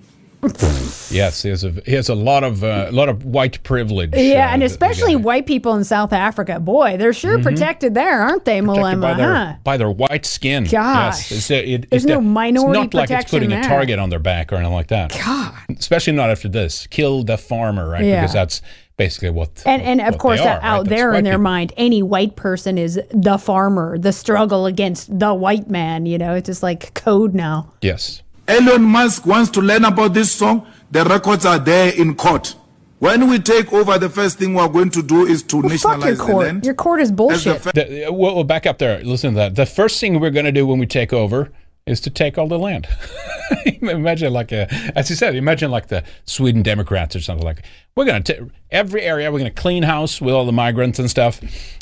Yes, 1.10 1.42
he 1.42 1.48
has 1.48 1.64
a 1.64 1.70
he 1.86 1.92
has 1.94 2.08
a 2.08 2.14
lot 2.14 2.44
of 2.44 2.62
uh, 2.62 2.86
a 2.88 2.92
lot 2.92 3.08
of 3.08 3.24
white 3.24 3.62
privilege. 3.62 4.10
Yeah, 4.14 4.48
uh, 4.48 4.52
and 4.52 4.62
especially 4.62 5.16
white 5.16 5.46
people 5.46 5.74
in 5.74 5.84
South 5.84 6.12
Africa. 6.12 6.60
Boy, 6.60 6.96
they're 6.96 7.12
sure 7.12 7.42
protected 7.42 7.94
there, 7.94 8.20
aren't 8.20 8.44
they, 8.44 8.58
Mm-hmm. 8.60 8.68
Malema? 8.70 9.00
by 9.00 9.14
their 9.14 9.34
huh? 9.34 9.54
by 9.64 9.76
their 9.76 9.90
white 9.90 10.26
skin. 10.26 10.64
Gosh. 10.64 11.30
yes. 11.30 11.32
It's, 11.32 11.50
a- 11.50 11.64
it, 11.74 11.90
There's 11.90 12.04
it's 12.04 12.08
no 12.08 12.20
minority 12.20 12.80
It's 12.80 12.94
not 12.94 13.00
like 13.08 13.10
it's 13.10 13.30
putting 13.30 13.52
a 13.52 13.62
target 13.62 13.98
on 13.98 14.10
their 14.10 14.18
back 14.18 14.52
or 14.52 14.56
anything 14.56 14.74
like 14.74 14.88
that. 14.88 15.10
God. 15.12 15.54
Especially 15.70 16.12
not 16.12 16.30
after 16.30 16.48
this. 16.48 16.86
Kill 16.88 17.22
the 17.24 17.38
farmer, 17.38 17.88
right? 17.88 18.04
Yeah. 18.04 18.20
Because 18.20 18.34
that's 18.34 18.62
basically 18.96 19.30
what. 19.30 19.62
And, 19.64 19.80
and 19.82 20.00
of 20.00 20.18
course, 20.18 20.40
are, 20.40 20.60
out 20.62 20.80
right? 20.82 20.88
There 20.88 21.14
in 21.14 21.24
their 21.24 21.34
people. 21.34 21.42
mind, 21.44 21.72
any 21.76 22.02
white 22.02 22.36
person 22.36 22.76
is 22.78 23.00
the 23.10 23.38
farmer, 23.38 23.96
the 23.98 24.12
struggle 24.12 24.66
against 24.66 25.18
the 25.18 25.32
white 25.34 25.68
man. 25.70 26.04
You 26.06 26.18
know, 26.18 26.34
it's 26.34 26.46
just 26.46 26.62
like 26.62 26.94
code 26.94 27.34
now. 27.34 27.72
Yes. 27.80 28.22
Elon 28.48 28.82
Musk 28.82 29.26
wants 29.26 29.50
to 29.52 29.60
learn 29.60 29.84
about 29.84 30.14
this 30.14 30.32
song. 30.32 30.66
The 30.90 31.04
records 31.04 31.44
are 31.44 31.58
there 31.58 31.92
in 31.92 32.14
court. 32.14 32.54
When 32.98 33.28
we 33.28 33.38
take 33.38 33.72
over, 33.72 33.98
the 33.98 34.08
first 34.08 34.38
thing 34.38 34.54
we're 34.54 34.68
going 34.68 34.90
to 34.90 35.02
do 35.02 35.24
is 35.26 35.42
to 35.44 35.56
Well, 35.60 35.62
fuck 35.68 35.70
nationalize 35.98 36.04
your 36.06 36.16
the 36.16 36.22
court. 36.32 36.46
land. 36.46 36.64
Your 36.64 36.74
court 36.74 37.00
is 37.00 37.04
As 37.04 37.10
the 37.10 37.16
bullshit. 37.16 37.60
fir- 37.60 37.70
The, 37.74 38.04
uh, 38.08 38.12
we'll, 38.12 38.34
we'll 38.34 38.44
back 38.44 38.66
up 38.66 38.78
there. 38.78 39.00
Listen 39.04 39.32
to 39.34 39.36
that. 39.36 39.54
The 39.54 39.66
first 39.66 40.00
thing 40.00 40.18
we're 40.18 40.30
going 40.30 40.46
to 40.46 40.52
do 40.52 40.66
when 40.66 40.78
we 40.78 40.86
take 40.86 41.12
over 41.12 41.50
is 41.88 42.00
to 42.02 42.10
take 42.10 42.38
all 42.38 42.48
the 42.48 42.58
land. 42.58 42.86
imagine 43.82 44.32
like 44.32 44.52
a, 44.52 44.68
as 44.96 45.10
you 45.10 45.16
said, 45.16 45.34
imagine 45.34 45.70
like 45.70 45.88
the 45.88 46.04
Sweden 46.24 46.62
Democrats 46.62 47.16
or 47.16 47.20
something 47.20 47.44
like. 47.44 47.64
We're 47.96 48.04
going 48.04 48.22
to 48.24 48.50
every 48.70 49.02
area. 49.02 49.30
We're 49.32 49.40
going 49.40 49.52
to 49.52 49.60
clean 49.60 49.82
house 49.82 50.20
with 50.20 50.32
all 50.32 50.46
the 50.46 50.52
migrants 50.52 51.00
and 51.00 51.10
stuff, 51.10 51.40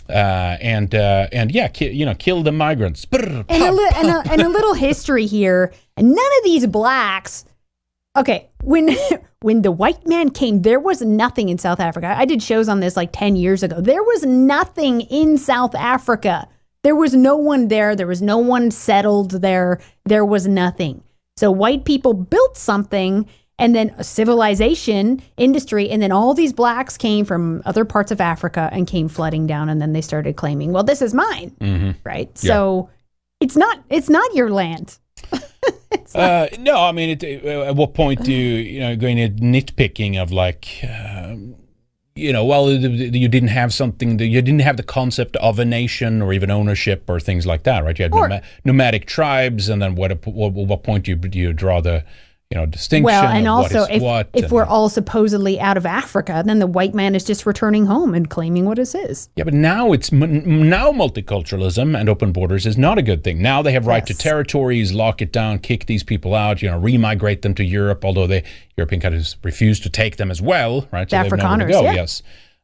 uh, 0.08 0.12
and 0.12 0.94
uh, 0.94 1.28
and 1.30 1.52
yeah, 1.52 1.68
ki- 1.68 1.90
you 1.90 2.06
know, 2.06 2.14
kill 2.14 2.42
the 2.42 2.52
migrants. 2.52 3.04
Brr, 3.04 3.44
and 3.48 3.62
a, 3.62 3.70
li- 3.70 3.90
and, 3.96 4.08
a, 4.08 4.22
and 4.32 4.40
a 4.40 4.48
little 4.48 4.72
history 4.72 5.26
here. 5.26 5.74
And 5.98 6.08
none 6.08 6.30
of 6.38 6.44
these 6.44 6.66
blacks. 6.66 7.44
Okay, 8.16 8.48
when 8.62 8.96
when 9.40 9.60
the 9.60 9.70
white 9.70 10.06
man 10.06 10.30
came, 10.30 10.62
there 10.62 10.80
was 10.80 11.02
nothing 11.02 11.50
in 11.50 11.58
South 11.58 11.80
Africa. 11.80 12.14
I 12.16 12.24
did 12.24 12.42
shows 12.42 12.68
on 12.68 12.80
this 12.80 12.96
like 12.96 13.10
ten 13.12 13.36
years 13.36 13.62
ago. 13.62 13.80
There 13.80 14.02
was 14.02 14.24
nothing 14.24 15.02
in 15.02 15.36
South 15.36 15.74
Africa. 15.74 16.48
There 16.86 16.94
was 16.94 17.14
no 17.14 17.34
one 17.36 17.66
there. 17.66 17.96
There 17.96 18.06
was 18.06 18.22
no 18.22 18.38
one 18.38 18.70
settled 18.70 19.42
there. 19.42 19.80
There 20.04 20.24
was 20.24 20.46
nothing. 20.46 21.02
So 21.36 21.50
white 21.50 21.84
people 21.84 22.14
built 22.14 22.56
something 22.56 23.28
and 23.58 23.74
then 23.74 23.92
a 23.98 24.04
civilization 24.04 25.20
industry 25.36 25.90
and 25.90 26.00
then 26.00 26.12
all 26.12 26.32
these 26.32 26.52
blacks 26.52 26.96
came 26.96 27.24
from 27.24 27.60
other 27.64 27.84
parts 27.84 28.12
of 28.12 28.20
africa 28.20 28.68
and 28.70 28.86
came 28.86 29.08
flooding 29.08 29.48
down 29.48 29.68
and 29.68 29.80
then 29.82 29.94
they 29.94 30.00
started 30.02 30.36
claiming 30.36 30.72
well 30.72 30.84
this 30.84 31.00
is 31.00 31.14
mine 31.14 31.56
Mm-hmm. 31.60 31.92
right 32.04 32.36
so 32.36 32.90
it's 33.40 33.56
not 33.56 33.82
it's 33.88 34.10
not 34.10 34.34
your 34.34 34.50
land 34.50 34.98
Uh, 36.14 36.46
no, 36.60 36.80
I 36.80 36.92
mean, 36.92 37.10
it, 37.10 37.44
uh, 37.44 37.62
at 37.62 37.76
what 37.76 37.92
point 37.94 38.22
do 38.22 38.32
you, 38.32 38.54
you 38.56 38.80
know, 38.80 38.96
going 38.96 39.18
into 39.18 39.42
nitpicking 39.42 40.20
of 40.20 40.30
like, 40.30 40.66
um, 40.84 41.56
you 42.16 42.32
know, 42.32 42.44
well, 42.44 42.70
you 42.72 43.28
didn't 43.28 43.50
have 43.50 43.74
something, 43.74 44.18
you 44.18 44.40
didn't 44.40 44.60
have 44.60 44.78
the 44.78 44.82
concept 44.82 45.36
of 45.36 45.58
a 45.58 45.64
nation 45.64 46.22
or 46.22 46.32
even 46.32 46.50
ownership 46.50 47.08
or 47.08 47.20
things 47.20 47.46
like 47.46 47.64
that, 47.64 47.84
right? 47.84 47.98
You 47.98 48.04
had 48.04 48.14
nomadic 48.64 49.06
tribes, 49.06 49.68
and 49.68 49.82
then 49.82 49.94
what, 49.94 50.26
what, 50.26 50.52
what 50.54 50.82
point 50.82 51.04
do 51.04 51.10
you, 51.10 51.16
do 51.16 51.38
you 51.38 51.52
draw 51.52 51.82
the, 51.82 52.04
you 52.50 52.58
know, 52.58 52.66
distinction? 52.66 53.04
well 53.04 53.24
and 53.24 53.48
also 53.48 53.82
if, 53.84 54.00
what 54.00 54.28
if 54.32 54.44
and- 54.44 54.52
we're 54.52 54.64
all 54.64 54.88
supposedly 54.88 55.58
out 55.58 55.76
of 55.76 55.84
africa 55.84 56.44
then 56.46 56.60
the 56.60 56.66
white 56.66 56.94
man 56.94 57.16
is 57.16 57.24
just 57.24 57.44
returning 57.44 57.86
home 57.86 58.14
and 58.14 58.30
claiming 58.30 58.64
what 58.64 58.78
is 58.78 58.92
his 58.92 59.28
Yeah, 59.34 59.42
but 59.44 59.54
now 59.54 59.92
it's 59.92 60.12
now 60.12 60.92
multiculturalism 60.92 61.98
and 61.98 62.08
open 62.08 62.30
borders 62.32 62.64
is 62.66 62.78
not 62.78 62.98
a 62.98 63.02
good 63.02 63.24
thing. 63.24 63.42
Now 63.42 63.62
they 63.62 63.72
have 63.72 63.86
right 63.86 64.06
to 64.06 64.14
territories, 64.14 64.92
lock 64.92 65.20
it 65.20 65.32
down, 65.32 65.58
kick 65.58 65.86
these 65.86 66.02
people 66.04 66.34
out, 66.34 66.62
you 66.62 66.70
know, 66.70 66.78
remigrate 66.78 67.42
them 67.42 67.54
to 67.54 67.64
Europe. 67.64 68.04
Although 68.04 68.26
the 68.26 68.42
European 68.76 69.00
countries 69.00 69.36
refuse 69.42 69.80
to 69.80 69.90
take 69.90 70.16
them 70.16 70.30
as 70.30 70.40
well, 70.40 70.86
right? 70.92 71.08
The 71.08 71.16
have 71.16 71.28
to 71.28 71.36
Afrikaners, 71.36 71.70
go. 71.70 71.82
yeah. 71.82 71.94
Yes. 71.94 72.22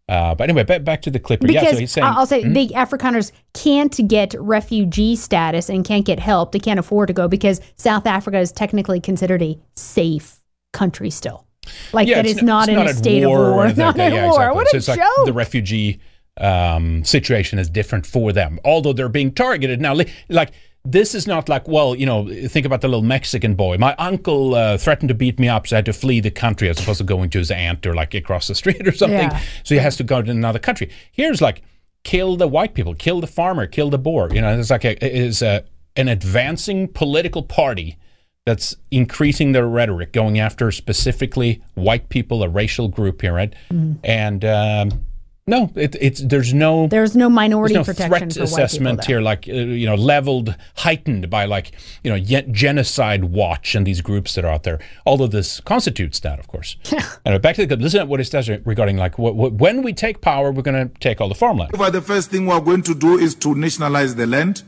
Uh, 0.08 0.34
but 0.34 0.44
anyway, 0.50 0.64
back, 0.64 0.84
back 0.84 1.00
to 1.02 1.10
the 1.10 1.18
clipper. 1.18 1.46
yeah, 1.50 1.60
because 1.60 1.74
so 1.74 1.80
he's 1.80 1.92
saying, 1.92 2.06
I'll 2.06 2.26
say 2.26 2.42
Hmm? 2.42 2.52
the 2.52 2.68
Afrikaners 2.70 3.32
can't 3.54 3.96
get 4.08 4.34
refugee 4.38 5.16
status 5.16 5.70
and 5.70 5.84
can't 5.84 6.04
get 6.04 6.18
help. 6.18 6.52
They 6.52 6.58
can't 6.58 6.78
afford 6.80 7.06
to 7.08 7.12
go 7.14 7.28
because 7.28 7.60
South 7.76 8.06
Africa 8.06 8.38
is 8.38 8.52
technically 8.52 9.00
considered 9.00 9.42
a 9.42 9.58
safe 9.76 10.40
country 10.72 11.08
still. 11.10 11.46
Like 11.92 12.08
yeah, 12.08 12.16
that 12.16 12.26
it's 12.26 12.34
it's 12.38 12.42
not 12.42 12.68
it's 12.68 12.76
in 12.76 12.86
a 12.86 12.90
at 12.90 12.96
state 12.96 13.22
of 13.22 13.30
war. 13.30 13.66
Not 13.68 13.76
like 13.78 13.96
that. 13.96 14.12
Yeah, 14.12 14.28
war. 14.28 14.32
exactly. 14.50 14.54
What 14.56 14.68
so 14.68 14.74
a 14.74 14.78
it's 14.78 14.88
like 14.88 14.98
joke. 14.98 15.26
the 15.26 15.32
refugee 15.32 16.00
um, 16.38 17.04
situation 17.04 17.58
is 17.60 17.70
different 17.70 18.04
for 18.04 18.32
them, 18.32 18.58
although 18.64 18.92
they're 18.92 19.08
being 19.08 19.32
targeted 19.32 19.80
now. 19.80 19.94
Like 20.28 20.52
this 20.84 21.14
is 21.14 21.26
not 21.26 21.48
like, 21.48 21.68
well, 21.68 21.94
you 21.94 22.06
know, 22.06 22.28
think 22.48 22.66
about 22.66 22.80
the 22.80 22.88
little 22.88 23.04
Mexican 23.04 23.54
boy. 23.54 23.78
My 23.78 23.94
uncle 23.96 24.54
uh, 24.54 24.76
threatened 24.76 25.08
to 25.10 25.14
beat 25.14 25.38
me 25.38 25.48
up, 25.48 25.66
so 25.66 25.76
I 25.76 25.78
had 25.78 25.84
to 25.86 25.92
flee 25.92 26.20
the 26.20 26.30
country 26.30 26.68
as 26.68 26.80
opposed 26.80 26.98
to 26.98 27.04
going 27.04 27.30
to 27.30 27.38
his 27.38 27.50
aunt 27.50 27.86
or 27.86 27.94
like 27.94 28.14
across 28.14 28.48
the 28.48 28.54
street 28.54 28.86
or 28.86 28.92
something. 28.96 29.30
Yeah. 29.30 29.40
So 29.62 29.74
he 29.74 29.80
has 29.80 29.96
to 29.98 30.04
go 30.04 30.20
to 30.20 30.30
another 30.30 30.58
country. 30.58 30.90
Here's 31.12 31.40
like, 31.40 31.62
kill 32.02 32.36
the 32.36 32.48
white 32.48 32.74
people, 32.74 32.94
kill 32.94 33.20
the 33.20 33.28
farmer, 33.28 33.66
kill 33.66 33.90
the 33.90 33.98
boer. 33.98 34.28
You 34.32 34.40
know, 34.40 34.58
it's 34.58 34.70
like 34.70 34.84
a, 34.84 35.04
is 35.04 35.40
a, 35.40 35.64
an 35.94 36.08
advancing 36.08 36.88
political 36.88 37.44
party 37.44 37.96
that's 38.44 38.74
increasing 38.90 39.52
their 39.52 39.68
rhetoric, 39.68 40.12
going 40.12 40.40
after 40.40 40.72
specifically 40.72 41.62
white 41.74 42.08
people, 42.08 42.42
a 42.42 42.48
racial 42.48 42.88
group 42.88 43.20
here, 43.20 43.32
right? 43.32 43.54
Mm. 43.70 43.98
And 44.02 44.44
um, 44.44 45.06
no, 45.44 45.72
it, 45.74 45.96
it's 46.00 46.20
there's 46.20 46.55
no 46.55 46.87
There's 46.87 47.16
no 47.16 47.28
minority 47.28 47.74
there's 47.74 47.88
no 47.88 47.92
protection 47.92 48.31
threat 48.31 48.35
for 48.35 48.42
assessment 48.44 49.00
people. 49.00 49.07
here, 49.14 49.20
like 49.20 49.48
uh, 49.48 49.52
you 49.52 49.87
know, 49.87 49.96
leveled, 49.96 50.55
heightened 50.76 51.28
by 51.31 51.46
like 51.46 51.72
you 52.05 52.11
know, 52.11 52.16
ye- 52.16 52.46
genocide 52.52 53.24
watch 53.24 53.74
and 53.74 53.85
these 53.85 54.00
groups 54.02 54.37
that 54.37 54.44
are 54.44 54.52
out 54.52 54.62
there. 54.62 54.78
Although 55.05 55.26
this 55.26 55.61
constitutes 55.61 56.20
that, 56.20 56.38
of 56.38 56.46
course. 56.46 56.76
anyway, 57.26 57.40
back 57.40 57.57
to 57.57 57.66
the 57.66 57.76
listen 57.76 58.00
to 58.00 58.07
what 58.07 58.20
it 58.20 58.24
says 58.26 58.48
regarding 58.64 58.96
like 58.98 59.18
what, 59.18 59.35
what, 59.35 59.55
when 59.55 59.83
we 59.83 59.92
take 59.92 60.20
power, 60.20 60.52
we're 60.52 60.62
going 60.62 60.88
to 60.88 60.94
take 61.00 61.20
all 61.20 61.28
the 61.28 61.35
farmland. 61.35 61.72
But 61.76 61.90
the 61.90 62.02
first 62.02 62.31
thing 62.31 62.46
we're 62.46 62.61
going 62.61 62.83
to 62.83 62.94
do 62.94 63.18
is 63.18 63.35
to 63.37 63.55
nationalize 63.57 64.14
the 64.14 64.28
land 64.28 64.62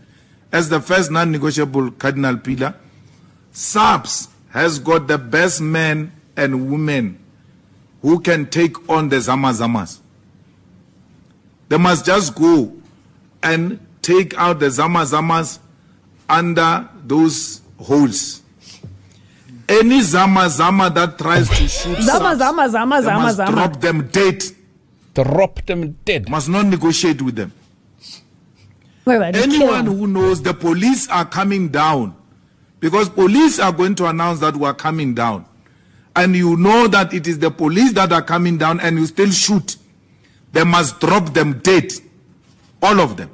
as 0.50 0.70
the 0.70 0.80
first 0.80 1.10
non-negotiable 1.10 1.92
cardinal 1.92 2.36
pillar. 2.36 2.74
SAPS 3.52 4.26
has 4.50 4.80
got 4.80 5.06
the 5.06 5.18
best 5.18 5.60
men 5.60 6.10
and 6.36 6.68
women 6.68 7.20
who 8.02 8.18
can 8.18 8.46
take 8.46 8.88
on 8.88 9.08
the 9.08 9.16
Zamazamas. 9.16 10.00
They 11.68 11.78
must 11.78 12.04
just 12.06 12.34
go 12.34 12.72
and 13.42 13.80
take 14.02 14.36
out 14.36 14.60
the 14.60 14.66
Zamazamas 14.66 15.58
under 16.28 16.88
those 17.04 17.60
holes. 17.78 18.42
Any 19.68 20.00
Zamazama 20.00 20.94
that 20.94 21.16
tries 21.18 21.48
to 21.48 21.68
shoot 21.68 22.02
Zama, 22.02 22.36
SAPS, 22.36 22.38
zama, 22.38 22.68
zama, 22.68 23.02
zama, 23.02 23.22
must 23.22 23.36
zama. 23.38 23.52
drop 23.52 23.80
them 23.80 24.08
dead. 24.08 24.44
Drop 25.14 25.64
them 25.64 25.92
dead. 26.04 26.28
Must 26.28 26.48
not 26.50 26.66
negotiate 26.66 27.22
with 27.22 27.36
them. 27.36 27.52
Look 29.06 29.22
at 29.22 29.32
that, 29.32 29.42
Anyone 29.42 29.86
who 29.86 30.06
knows 30.06 30.42
the 30.42 30.52
police 30.54 31.08
are 31.08 31.24
coming 31.24 31.68
down, 31.68 32.14
because 32.80 33.08
police 33.08 33.58
are 33.58 33.72
going 33.72 33.94
to 33.96 34.06
announce 34.06 34.40
that 34.40 34.56
we 34.56 34.66
are 34.66 34.74
coming 34.74 35.14
down, 35.14 35.46
and 36.16 36.34
you 36.36 36.56
know 36.56 36.86
that 36.88 37.14
it 37.14 37.26
is 37.26 37.38
the 37.38 37.50
police 37.50 37.92
that 37.94 38.12
are 38.12 38.22
coming 38.22 38.58
down, 38.58 38.80
and 38.80 38.98
you 38.98 39.06
still 39.06 39.30
shoot, 39.30 39.76
they 40.54 40.64
must 40.64 41.00
drop 41.00 41.34
them 41.34 41.58
dead, 41.58 41.92
all 42.82 43.00
of 43.00 43.16
them, 43.16 43.30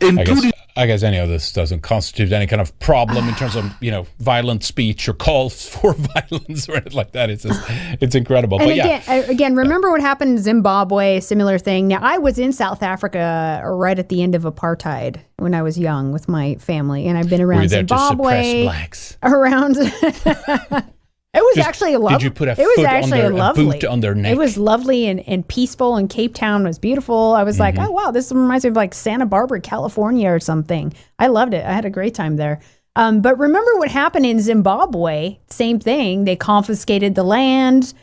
including. 0.00 0.52
I 0.78 0.86
guess 0.86 1.02
any 1.02 1.16
of 1.16 1.28
this 1.28 1.50
doesn't 1.50 1.80
constitute 1.80 2.30
any 2.30 2.46
kind 2.46 2.62
of 2.62 2.78
problem 2.78 3.28
in 3.28 3.34
terms 3.34 3.56
of 3.56 3.74
you 3.80 3.90
know 3.90 4.06
violent 4.20 4.62
speech 4.62 5.08
or 5.08 5.12
calls 5.12 5.68
for 5.74 5.92
violence 5.92 6.68
or 6.68 6.76
anything 6.76 6.92
like 6.92 7.10
that. 7.12 7.30
It's 7.30 7.42
just, 7.42 7.60
it's 8.00 8.14
incredible. 8.14 8.60
And 8.60 8.68
but 8.68 8.72
again, 8.78 9.02
uh, 9.08 9.26
again, 9.28 9.56
remember 9.56 9.90
what 9.90 10.00
happened 10.00 10.38
in 10.38 10.38
Zimbabwe? 10.38 11.18
Similar 11.18 11.58
thing. 11.58 11.88
Now, 11.88 11.98
I 12.00 12.18
was 12.18 12.38
in 12.38 12.52
South 12.52 12.84
Africa 12.84 13.60
right 13.64 13.98
at 13.98 14.08
the 14.08 14.22
end 14.22 14.36
of 14.36 14.44
apartheid 14.44 15.20
when 15.38 15.52
I 15.52 15.62
was 15.62 15.76
young 15.76 16.12
with 16.12 16.28
my 16.28 16.54
family, 16.56 17.08
and 17.08 17.18
I've 17.18 17.28
been 17.28 17.40
were 17.40 17.48
around 17.48 17.62
you 17.64 17.68
there 17.70 17.82
to 17.82 17.98
Zimbabwe. 17.98 18.62
blacks? 18.62 19.16
around. 19.24 19.78
it 21.38 21.42
was 21.42 21.54
Just- 21.56 21.68
actually 21.68 21.90
a 21.94 21.98
did 21.98 22.02
lovely. 22.04 22.24
you 22.24 22.30
put 22.30 22.48
a 22.48 22.52
it 22.52 22.58
was 22.58 22.74
foot 22.76 22.86
on 22.86 22.94
actually 22.94 23.20
their- 23.20 23.30
a 23.32 23.34
lovely. 23.36 23.64
boot 23.64 23.84
on 23.84 24.00
their 24.00 24.14
neck? 24.14 24.32
It 24.32 24.38
was 24.38 24.58
lovely 24.58 25.06
and, 25.06 25.20
and 25.28 25.46
peaceful, 25.46 25.96
and 25.96 26.10
Cape 26.10 26.34
Town 26.34 26.64
was 26.64 26.78
beautiful. 26.78 27.34
I 27.34 27.42
was 27.44 27.58
like, 27.58 27.76
Mm-hmm. 27.76 27.86
oh 27.86 27.90
wow, 27.92 28.10
this 28.10 28.30
reminds 28.32 28.64
me 28.64 28.70
of 28.70 28.76
like 28.76 28.94
Santa 28.94 29.26
Barbara, 29.26 29.60
California, 29.60 30.28
or 30.30 30.40
something. 30.40 30.92
I 31.18 31.28
loved 31.28 31.54
it. 31.54 31.64
I 31.64 31.72
had 31.72 31.84
a 31.84 31.90
great 31.90 32.14
time 32.14 32.36
there. 32.36 32.60
Um, 32.96 33.20
but 33.20 33.38
remember 33.38 33.76
what 33.78 33.88
happened 33.90 34.26
in 34.26 34.40
Zimbabwe? 34.40 35.38
Same 35.48 35.78
thing. 35.78 36.24
They 36.24 36.34
confiscated 36.36 37.14
the 37.14 37.22
land. 37.22 37.94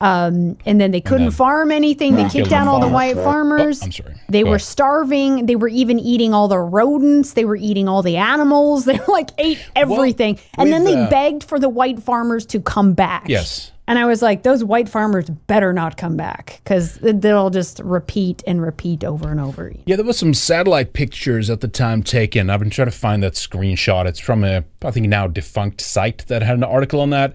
Um, 0.00 0.58
and 0.66 0.80
then 0.80 0.90
they 0.90 1.00
couldn't 1.00 1.26
then- 1.26 1.32
farm 1.32 1.70
anything. 1.70 2.16
They 2.16 2.28
kicked 2.28 2.52
out 2.52 2.66
all 2.66 2.80
the 2.80 2.88
white 2.88 3.14
farmers. 3.16 3.80
Oh, 3.80 3.86
I'm 3.86 3.92
sorry. 3.92 4.14
They 4.28 4.42
Go 4.42 4.50
were 4.50 4.56
ahead. 4.56 4.66
starving. 4.66 5.46
They 5.46 5.56
were 5.56 5.68
even 5.68 5.98
eating 5.98 6.34
all 6.34 6.48
the 6.48 6.58
rodents. 6.58 7.32
They 7.34 7.44
were 7.44 7.56
eating 7.56 7.88
all 7.88 8.02
the 8.02 8.16
animals. 8.16 8.84
They 8.94 8.98
like 9.08 9.30
ate 9.38 9.58
everything. 9.76 10.38
and 10.58 10.72
then 10.72 10.84
they 10.84 10.94
uh, 10.96 11.08
begged 11.08 11.44
for 11.44 11.58
the 11.58 11.68
white 11.68 12.02
farmers 12.02 12.44
to 12.46 12.60
come 12.60 12.92
back. 12.92 13.28
Yes. 13.28 13.70
And 13.86 13.98
I 13.98 14.06
was 14.06 14.20
like, 14.22 14.42
those 14.44 14.64
white 14.64 14.88
farmers 14.88 15.28
better 15.28 15.72
not 15.72 15.96
come 15.98 16.16
back 16.16 16.60
because 16.64 16.98
they'll 17.02 17.50
just 17.50 17.80
repeat 17.80 18.42
and 18.46 18.62
repeat 18.62 19.04
over 19.04 19.30
and 19.30 19.38
over. 19.38 19.72
Yeah, 19.86 19.96
there 19.96 20.04
was 20.06 20.18
some 20.18 20.32
satellite 20.34 20.92
pictures 20.94 21.50
at 21.50 21.60
the 21.60 21.68
time 21.68 22.02
taken. 22.02 22.48
I've 22.50 22.60
been 22.60 22.70
trying 22.70 22.88
to 22.90 22.96
find 22.96 23.22
that 23.22 23.34
screenshot. 23.34 24.06
It's 24.06 24.18
from 24.18 24.42
a, 24.42 24.64
I 24.82 24.90
think 24.90 25.08
now 25.08 25.26
defunct 25.26 25.80
site 25.82 26.26
that 26.28 26.42
had 26.42 26.56
an 26.56 26.64
article 26.64 27.00
on 27.00 27.10
that, 27.10 27.34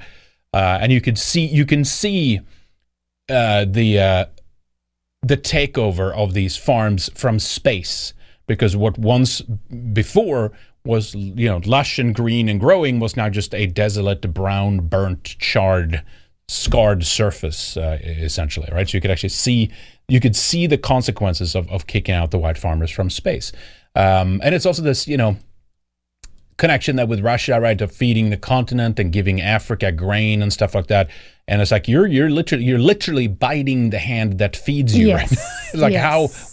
uh, 0.54 0.80
and 0.82 0.92
you 0.92 1.02
could 1.02 1.18
see, 1.18 1.46
you 1.46 1.66
can 1.66 1.84
see 1.86 2.40
uh, 3.30 3.66
the 3.68 4.00
uh, 4.00 4.26
the 5.22 5.38
takeover 5.38 6.14
of 6.14 6.34
these 6.34 6.58
farms 6.58 7.10
from 7.14 7.40
space 7.40 8.14
because 8.48 8.76
what 8.76 8.98
once 8.98 9.42
before 9.42 10.52
was 10.86 11.14
you 11.14 11.48
know 11.48 11.62
lush 11.66 12.00
and 12.00 12.16
green 12.16 12.50
and 12.50 12.60
growing 12.60 13.00
was 13.00 13.16
now 13.16 13.30
just 13.30 13.54
a 13.54 13.68
desolate, 13.68 14.34
brown, 14.34 14.80
burnt, 14.80 15.24
charred, 15.24 16.04
scarred 16.48 17.06
surface 17.06 17.78
uh, 17.78 18.00
essentially, 18.02 18.68
right? 18.72 18.90
So 18.90 18.98
you 18.98 19.02
could 19.02 19.12
actually 19.12 19.30
see 19.30 19.72
you 20.08 20.20
could 20.20 20.36
see 20.36 20.66
the 20.66 20.78
consequences 20.78 21.54
of, 21.54 21.70
of 21.70 21.86
kicking 21.86 22.16
out 22.16 22.32
the 22.32 22.40
white 22.40 22.58
farmers 22.58 22.90
from 22.90 23.10
space, 23.10 23.52
um, 23.96 24.42
and 24.44 24.56
it's 24.56 24.66
also 24.66 24.82
this 24.82 25.08
you 25.08 25.18
know 25.18 25.38
connection 26.60 26.96
that 26.98 27.08
with 27.08 27.22
Russia, 27.22 27.60
right, 27.60 27.82
of 27.82 27.92
feeding 27.92 28.30
the 28.30 28.38
continent 28.38 29.00
and 29.00 29.12
giving 29.12 29.42
Africa 29.42 29.92
grain 29.92 30.44
and 30.44 30.54
stuff 30.54 30.76
like 30.76 30.86
that. 30.88 31.10
And 31.48 31.62
it's 31.64 31.72
like 31.72 31.88
you're 31.88 32.06
you're 32.06 32.30
literally 32.30 32.64
you're 32.66 32.78
literally 32.78 33.26
biting 33.28 33.90
the 33.90 33.98
hand 33.98 34.38
that 34.38 34.56
feeds 34.56 34.96
you. 34.96 35.08
Yes. 35.08 35.32
Right? 35.32 35.46
It's 35.74 35.82
like 35.82 35.94
Yes. 35.94 36.04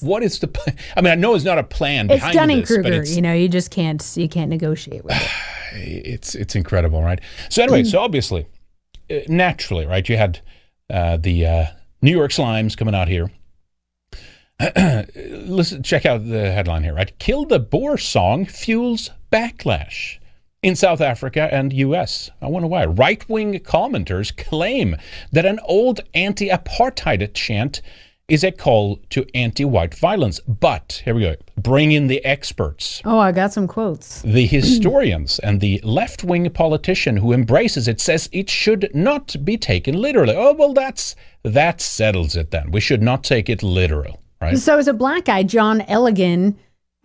how 0.00 0.06
what 0.06 0.22
is 0.22 0.38
the? 0.38 0.48
pl- 0.48 0.72
I 0.96 1.00
mean, 1.02 1.12
I 1.12 1.14
know 1.16 1.34
it's 1.34 1.44
not 1.44 1.58
a 1.58 1.62
plan 1.62 2.10
It's 2.10 2.20
behind 2.20 2.34
Dunning 2.34 2.60
this, 2.60 2.70
but 2.76 2.82
Kruger. 2.84 3.00
it's 3.02 3.14
You 3.16 3.22
know, 3.22 3.32
you 3.34 3.48
just 3.48 3.70
can't 3.70 4.02
you 4.16 4.28
can't 4.28 4.48
negotiate 4.50 5.04
with 5.04 5.14
it. 5.16 5.30
it's 6.06 6.34
it's 6.34 6.54
incredible, 6.54 7.02
right? 7.02 7.20
So 7.50 7.62
anyway, 7.62 7.84
so 7.84 8.00
obviously, 8.00 8.46
uh, 9.10 9.16
naturally, 9.28 9.84
right? 9.86 10.06
You 10.08 10.16
had 10.16 10.40
uh, 10.88 11.16
the 11.18 11.46
uh, 11.46 11.64
New 12.02 12.12
York 12.12 12.30
Slimes 12.30 12.76
coming 12.76 12.94
out 12.94 13.08
here. 13.08 13.30
Listen, 15.16 15.82
check 15.82 16.06
out 16.06 16.26
the 16.26 16.50
headline 16.50 16.82
here, 16.84 16.94
right? 16.94 17.18
"Kill 17.18 17.44
the 17.44 17.58
Boer 17.58 17.98
song 17.98 18.46
fuels 18.46 19.10
backlash 19.32 20.18
in 20.62 20.74
South 20.74 21.00
Africa 21.00 21.48
and 21.52 21.72
U.S. 21.72 22.30
I 22.40 22.48
wonder 22.48 22.68
why. 22.68 22.84
Right-wing 22.86 23.54
commenters 23.60 24.36
claim 24.36 24.96
that 25.32 25.46
an 25.46 25.60
old 25.64 26.00
anti-apartheid 26.14 27.34
chant 27.34 27.82
is 28.28 28.42
a 28.42 28.50
call 28.50 28.98
to 29.10 29.24
anti-white 29.36 29.94
violence. 29.94 30.40
But 30.40 31.02
here 31.04 31.14
we 31.14 31.20
go. 31.22 31.36
Bring 31.56 31.92
in 31.92 32.08
the 32.08 32.24
experts 32.24 33.00
Oh, 33.04 33.20
I 33.20 33.30
got 33.30 33.52
some 33.52 33.68
quotes. 33.68 34.20
the 34.22 34.46
historians 34.46 35.38
and 35.38 35.60
the 35.60 35.80
left 35.84 36.24
wing 36.24 36.50
politician 36.50 37.18
who 37.18 37.32
embraces 37.32 37.86
it 37.86 38.00
says 38.00 38.28
it 38.32 38.50
should 38.50 38.90
not 38.92 39.36
be 39.44 39.56
taken 39.56 39.94
literally. 39.96 40.34
Oh 40.36 40.54
well 40.54 40.72
that's 40.74 41.14
that 41.44 41.80
settles 41.80 42.34
it 42.34 42.50
then. 42.50 42.72
We 42.72 42.80
should 42.80 43.00
not 43.02 43.22
take 43.22 43.48
it 43.48 43.62
literal, 43.62 44.20
right? 44.40 44.58
So 44.58 44.76
as 44.78 44.88
a 44.88 44.92
black 44.92 45.26
guy, 45.26 45.44
John 45.44 45.80
Eligon, 45.82 46.56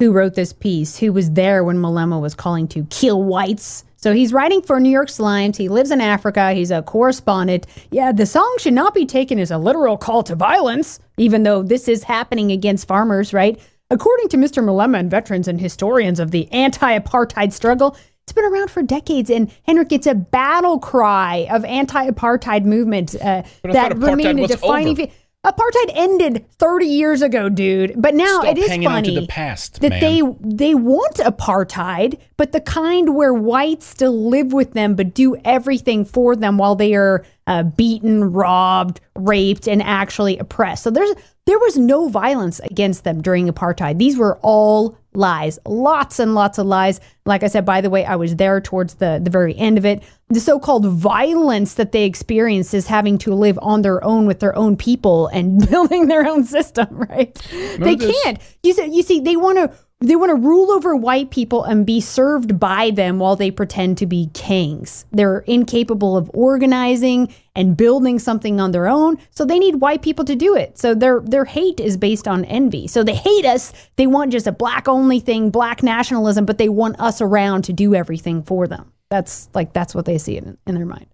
who 0.01 0.11
wrote 0.11 0.33
this 0.33 0.51
piece, 0.51 0.97
who 0.97 1.13
was 1.13 1.29
there 1.29 1.63
when 1.63 1.77
Malema 1.77 2.19
was 2.19 2.33
calling 2.33 2.67
to 2.69 2.83
kill 2.85 3.21
whites. 3.21 3.83
So 3.97 4.13
he's 4.13 4.33
writing 4.33 4.63
for 4.63 4.79
New 4.79 4.89
York 4.89 5.09
Slimes. 5.09 5.55
He 5.55 5.69
lives 5.69 5.91
in 5.91 6.01
Africa. 6.01 6.53
He's 6.53 6.71
a 6.71 6.81
correspondent. 6.81 7.67
Yeah, 7.91 8.11
the 8.11 8.25
song 8.25 8.51
should 8.57 8.73
not 8.73 8.95
be 8.95 9.05
taken 9.05 9.37
as 9.37 9.51
a 9.51 9.59
literal 9.59 9.97
call 9.97 10.23
to 10.23 10.35
violence, 10.35 10.99
even 11.17 11.43
though 11.43 11.61
this 11.61 11.87
is 11.87 12.01
happening 12.01 12.51
against 12.51 12.87
farmers, 12.87 13.31
right? 13.31 13.61
According 13.91 14.29
to 14.29 14.37
Mr. 14.37 14.63
Malema 14.63 14.97
and 14.97 15.11
veterans 15.11 15.47
and 15.47 15.61
historians 15.61 16.19
of 16.19 16.31
the 16.31 16.51
anti 16.51 16.97
apartheid 16.97 17.53
struggle, 17.53 17.95
it's 18.23 18.33
been 18.33 18.45
around 18.45 18.71
for 18.71 18.81
decades. 18.81 19.29
And 19.29 19.51
Henrik, 19.67 19.91
it's 19.91 20.07
a 20.07 20.15
battle 20.15 20.79
cry 20.79 21.47
of 21.51 21.63
anti 21.65 22.09
apartheid 22.09 22.65
movement 22.65 23.13
uh, 23.15 23.43
that 23.63 23.71
thought 23.71 23.91
apartheid 23.91 24.17
remain 24.17 24.39
a 24.39 24.47
defining. 24.47 24.95
fe- 24.95 25.11
Apartheid 25.45 25.91
ended 25.95 26.45
30 26.59 26.85
years 26.85 27.23
ago, 27.23 27.49
dude. 27.49 27.99
But 27.99 28.13
now 28.13 28.41
Stop 28.41 28.45
it 28.45 28.57
is 28.59 28.67
hanging 28.67 28.87
on 28.87 29.03
to 29.03 29.09
funny 29.09 29.21
the 29.21 29.27
past, 29.27 29.81
that 29.81 29.89
man. 29.89 29.99
they 29.99 30.21
they 30.39 30.75
want 30.75 31.15
apartheid, 31.15 32.19
but 32.37 32.51
the 32.51 32.61
kind 32.61 33.15
where 33.15 33.33
whites 33.33 33.87
still 33.87 34.29
live 34.29 34.53
with 34.53 34.73
them 34.73 34.93
but 34.93 35.15
do 35.15 35.35
everything 35.43 36.05
for 36.05 36.35
them 36.35 36.59
while 36.59 36.75
they 36.75 36.93
are 36.93 37.25
uh, 37.51 37.63
beaten, 37.63 38.31
robbed, 38.31 39.01
raped, 39.17 39.67
and 39.67 39.81
actually 39.83 40.37
oppressed. 40.37 40.83
So 40.83 40.89
there's 40.89 41.13
there 41.47 41.59
was 41.59 41.77
no 41.77 42.07
violence 42.07 42.59
against 42.61 43.03
them 43.03 43.21
during 43.21 43.49
apartheid. 43.49 43.97
These 43.97 44.15
were 44.17 44.39
all 44.41 44.97
lies, 45.13 45.59
lots 45.65 46.17
and 46.19 46.33
lots 46.33 46.57
of 46.57 46.65
lies. 46.65 47.01
Like 47.25 47.43
I 47.43 47.47
said, 47.47 47.65
by 47.65 47.81
the 47.81 47.89
way, 47.89 48.05
I 48.05 48.15
was 48.15 48.37
there 48.37 48.61
towards 48.61 48.93
the 48.95 49.19
the 49.21 49.29
very 49.29 49.53
end 49.57 49.77
of 49.77 49.85
it. 49.85 50.01
The 50.29 50.39
so-called 50.39 50.85
violence 50.85 51.73
that 51.73 51.91
they 51.91 52.05
experienced 52.05 52.73
is 52.73 52.87
having 52.87 53.17
to 53.17 53.33
live 53.33 53.59
on 53.61 53.81
their 53.81 54.01
own 54.01 54.27
with 54.27 54.39
their 54.39 54.55
own 54.55 54.77
people 54.77 55.27
and 55.27 55.69
building 55.69 56.07
their 56.07 56.25
own 56.25 56.45
system. 56.45 56.87
Right? 56.91 57.35
they 57.79 57.95
this- 57.95 58.23
can't. 58.23 58.39
You 58.63 58.73
see, 58.73 58.85
you 58.95 59.03
see, 59.03 59.19
they 59.19 59.35
want 59.35 59.57
to 59.57 59.77
they 60.01 60.15
want 60.15 60.31
to 60.31 60.35
rule 60.35 60.71
over 60.71 60.95
white 60.95 61.29
people 61.29 61.63
and 61.63 61.85
be 61.85 62.01
served 62.01 62.59
by 62.59 62.89
them 62.89 63.19
while 63.19 63.35
they 63.35 63.51
pretend 63.51 63.99
to 63.99 64.07
be 64.07 64.31
kings. 64.33 65.05
They're 65.11 65.39
incapable 65.39 66.17
of 66.17 66.31
organizing 66.33 67.31
and 67.55 67.77
building 67.77 68.17
something 68.17 68.59
on 68.59 68.71
their 68.71 68.87
own, 68.87 69.17
so 69.29 69.45
they 69.45 69.59
need 69.59 69.75
white 69.75 70.01
people 70.01 70.25
to 70.25 70.35
do 70.35 70.55
it. 70.55 70.77
So 70.77 70.95
their 70.95 71.19
their 71.19 71.45
hate 71.45 71.79
is 71.79 71.97
based 71.97 72.27
on 72.27 72.45
envy. 72.45 72.87
So 72.87 73.03
they 73.03 73.15
hate 73.15 73.45
us. 73.45 73.73
They 73.95 74.07
want 74.07 74.31
just 74.31 74.47
a 74.47 74.51
black 74.51 74.87
only 74.87 75.19
thing, 75.19 75.51
black 75.51 75.83
nationalism, 75.83 76.45
but 76.45 76.57
they 76.57 76.69
want 76.69 76.99
us 76.99 77.21
around 77.21 77.63
to 77.63 77.73
do 77.73 77.93
everything 77.93 78.41
for 78.41 78.67
them. 78.67 78.91
That's 79.09 79.49
like 79.53 79.73
that's 79.73 79.93
what 79.93 80.05
they 80.05 80.17
see 80.17 80.37
in, 80.37 80.57
in 80.65 80.75
their 80.75 80.85
mind. 80.85 81.10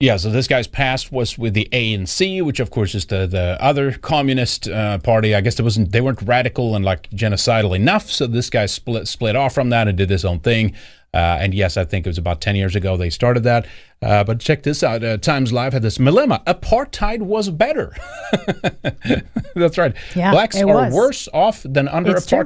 Yeah, 0.00 0.16
so 0.16 0.28
this 0.28 0.48
guy's 0.48 0.66
past 0.66 1.12
was 1.12 1.38
with 1.38 1.54
the 1.54 1.68
ANC, 1.70 2.42
which 2.42 2.58
of 2.58 2.70
course 2.70 2.96
is 2.96 3.06
the 3.06 3.26
the 3.26 3.56
other 3.60 3.92
communist 3.92 4.68
uh, 4.68 4.98
party. 4.98 5.36
I 5.36 5.40
guess 5.40 5.58
it 5.58 5.62
wasn't 5.62 5.92
they 5.92 6.00
weren't 6.00 6.20
radical 6.22 6.74
and 6.74 6.84
like 6.84 7.08
genocidal 7.10 7.76
enough, 7.76 8.10
so 8.10 8.26
this 8.26 8.50
guy 8.50 8.66
split 8.66 9.06
split 9.06 9.36
off 9.36 9.54
from 9.54 9.70
that 9.70 9.86
and 9.86 9.96
did 9.96 10.10
his 10.10 10.24
own 10.24 10.40
thing. 10.40 10.74
Uh, 11.14 11.38
and 11.40 11.54
yes, 11.54 11.76
I 11.76 11.84
think 11.84 12.06
it 12.06 12.08
was 12.08 12.18
about 12.18 12.40
ten 12.40 12.56
years 12.56 12.74
ago 12.74 12.96
they 12.96 13.08
started 13.08 13.44
that. 13.44 13.66
Uh, 14.02 14.24
but 14.24 14.40
check 14.40 14.64
this 14.64 14.82
out: 14.82 15.04
uh, 15.04 15.16
Times 15.16 15.52
Live 15.52 15.72
had 15.72 15.82
this 15.82 15.94
dilemma: 15.94 16.42
apartheid 16.44 17.20
was 17.20 17.48
better. 17.50 17.94
That's 19.54 19.78
right. 19.78 19.94
Yeah, 20.16 20.32
Blacks 20.32 20.60
are 20.60 20.66
was. 20.66 20.92
worse 20.92 21.28
off 21.32 21.62
than 21.62 21.86
under 21.86 22.16
It's 22.16 22.26
true. 22.26 22.44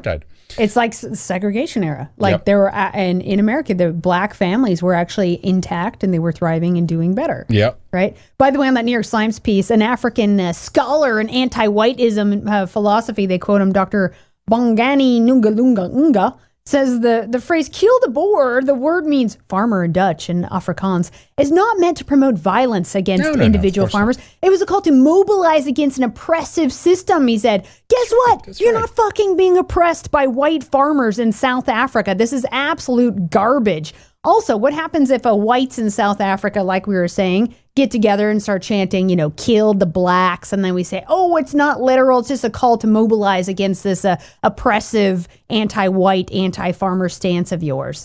It's 0.57 0.77
like 0.77 0.95
segregation 0.95 1.85
era. 1.85 2.11
Like 2.17 2.33
Yep. 2.33 2.45
there 2.47 2.59
were, 2.59 2.75
and 2.75 3.21
in 3.21 3.39
America, 3.39 3.75
the 3.75 3.93
black 3.93 4.33
families 4.35 4.83
were 4.83 4.95
actually 4.95 5.45
intact 5.45 6.03
and 6.03 6.13
they 6.15 6.19
were 6.19 6.33
thriving 6.33 6.79
and 6.79 6.89
doing 6.89 7.15
better. 7.15 7.45
Yeah. 7.51 7.73
Right. 7.93 8.17
By 8.39 8.51
the 8.51 8.59
way, 8.59 8.67
on 8.67 8.75
that 8.75 8.85
New 8.87 8.93
York 8.93 9.05
Slimes 9.05 9.43
piece, 9.43 9.71
an 9.71 9.83
African 9.83 10.41
uh, 10.41 10.53
scholar 10.55 11.21
in 11.21 11.29
anti-whiteism 11.29 12.49
uh, 12.49 12.67
philosophy, 12.67 13.27
they 13.27 13.39
quote 13.39 13.61
him, 13.61 13.73
Dr. 13.73 14.15
Bongani 14.51 15.21
Nungalunga 15.21 15.95
Unga, 15.95 16.35
says 16.65 17.01
the, 17.01 17.27
the 17.31 17.41
phrase 17.41 17.69
kill 17.73 17.99
the 18.01 18.09
boer, 18.11 18.61
the 18.63 18.75
word 18.75 19.07
means 19.07 19.39
farmer 19.49 19.85
in 19.85 19.93
Dutch 19.93 20.29
and 20.29 20.45
Afrikaans, 20.47 21.11
is 21.39 21.51
not 21.51 21.79
meant 21.79 21.97
to 21.97 22.05
promote 22.05 22.35
violence 22.35 22.95
against 22.95 23.25
No, 23.25 23.31
no, 23.33 23.37
no, 23.39 23.45
individual 23.45 23.87
not. 23.87 23.93
farmers. 23.93 24.19
It 24.43 24.51
was 24.51 24.61
a 24.61 24.67
call 24.67 24.83
to 24.83 24.93
mobilize 24.93 25.67
against 25.67 25.97
an 25.99 26.05
oppressive 26.05 26.71
system, 26.73 27.27
he 27.27 27.39
said. 27.39 27.67
Guess 27.89 28.11
what? 28.11 28.61
You're 28.61 28.74
right. 28.74 28.80
not 28.80 28.91
fucking 28.91 29.36
being 29.36 29.57
oppressed 29.57 30.11
by 30.11 30.26
white 30.26 30.62
farmers 30.62 31.18
in 31.18 31.32
South 31.32 31.68
Africa. 31.68 32.14
This 32.14 32.32
is 32.32 32.47
absolute 32.51 33.30
garbage. 33.30 33.95
Also, 34.24 34.57
what 34.57 34.74
happens 34.74 35.11
if 35.11 35.24
a 35.24 35.34
whites 35.34 35.78
in 35.78 35.91
South 35.91 36.20
Africa, 36.20 36.62
like 36.62 36.86
we 36.86 36.95
were 36.95 37.09
saying, 37.09 37.55
get 37.76 37.91
together 37.91 38.28
and 38.30 38.43
start 38.43 38.61
chanting, 38.61 39.09
you 39.09 39.16
know, 39.16 39.30
kill 39.30 39.72
the 39.72 39.86
blacks, 39.86 40.53
and 40.53 40.64
then 40.64 40.74
we 40.74 40.82
say, 40.82 41.05
oh, 41.09 41.36
it's 41.36 41.55
not 41.55 41.80
literal, 41.80 42.18
it's 42.18 42.28
just 42.28 42.45
a 42.45 42.51
call 42.51 42.76
to 42.76 42.86
mobilize 42.86 43.49
against 43.49 43.84
this 43.84 44.05
uh, 44.05 44.16
oppressive, 44.43 45.28
anti-white, 45.49 46.30
anti-farmer 46.32 47.09
stance 47.09 47.53
of 47.53 47.62
yours. 47.62 48.05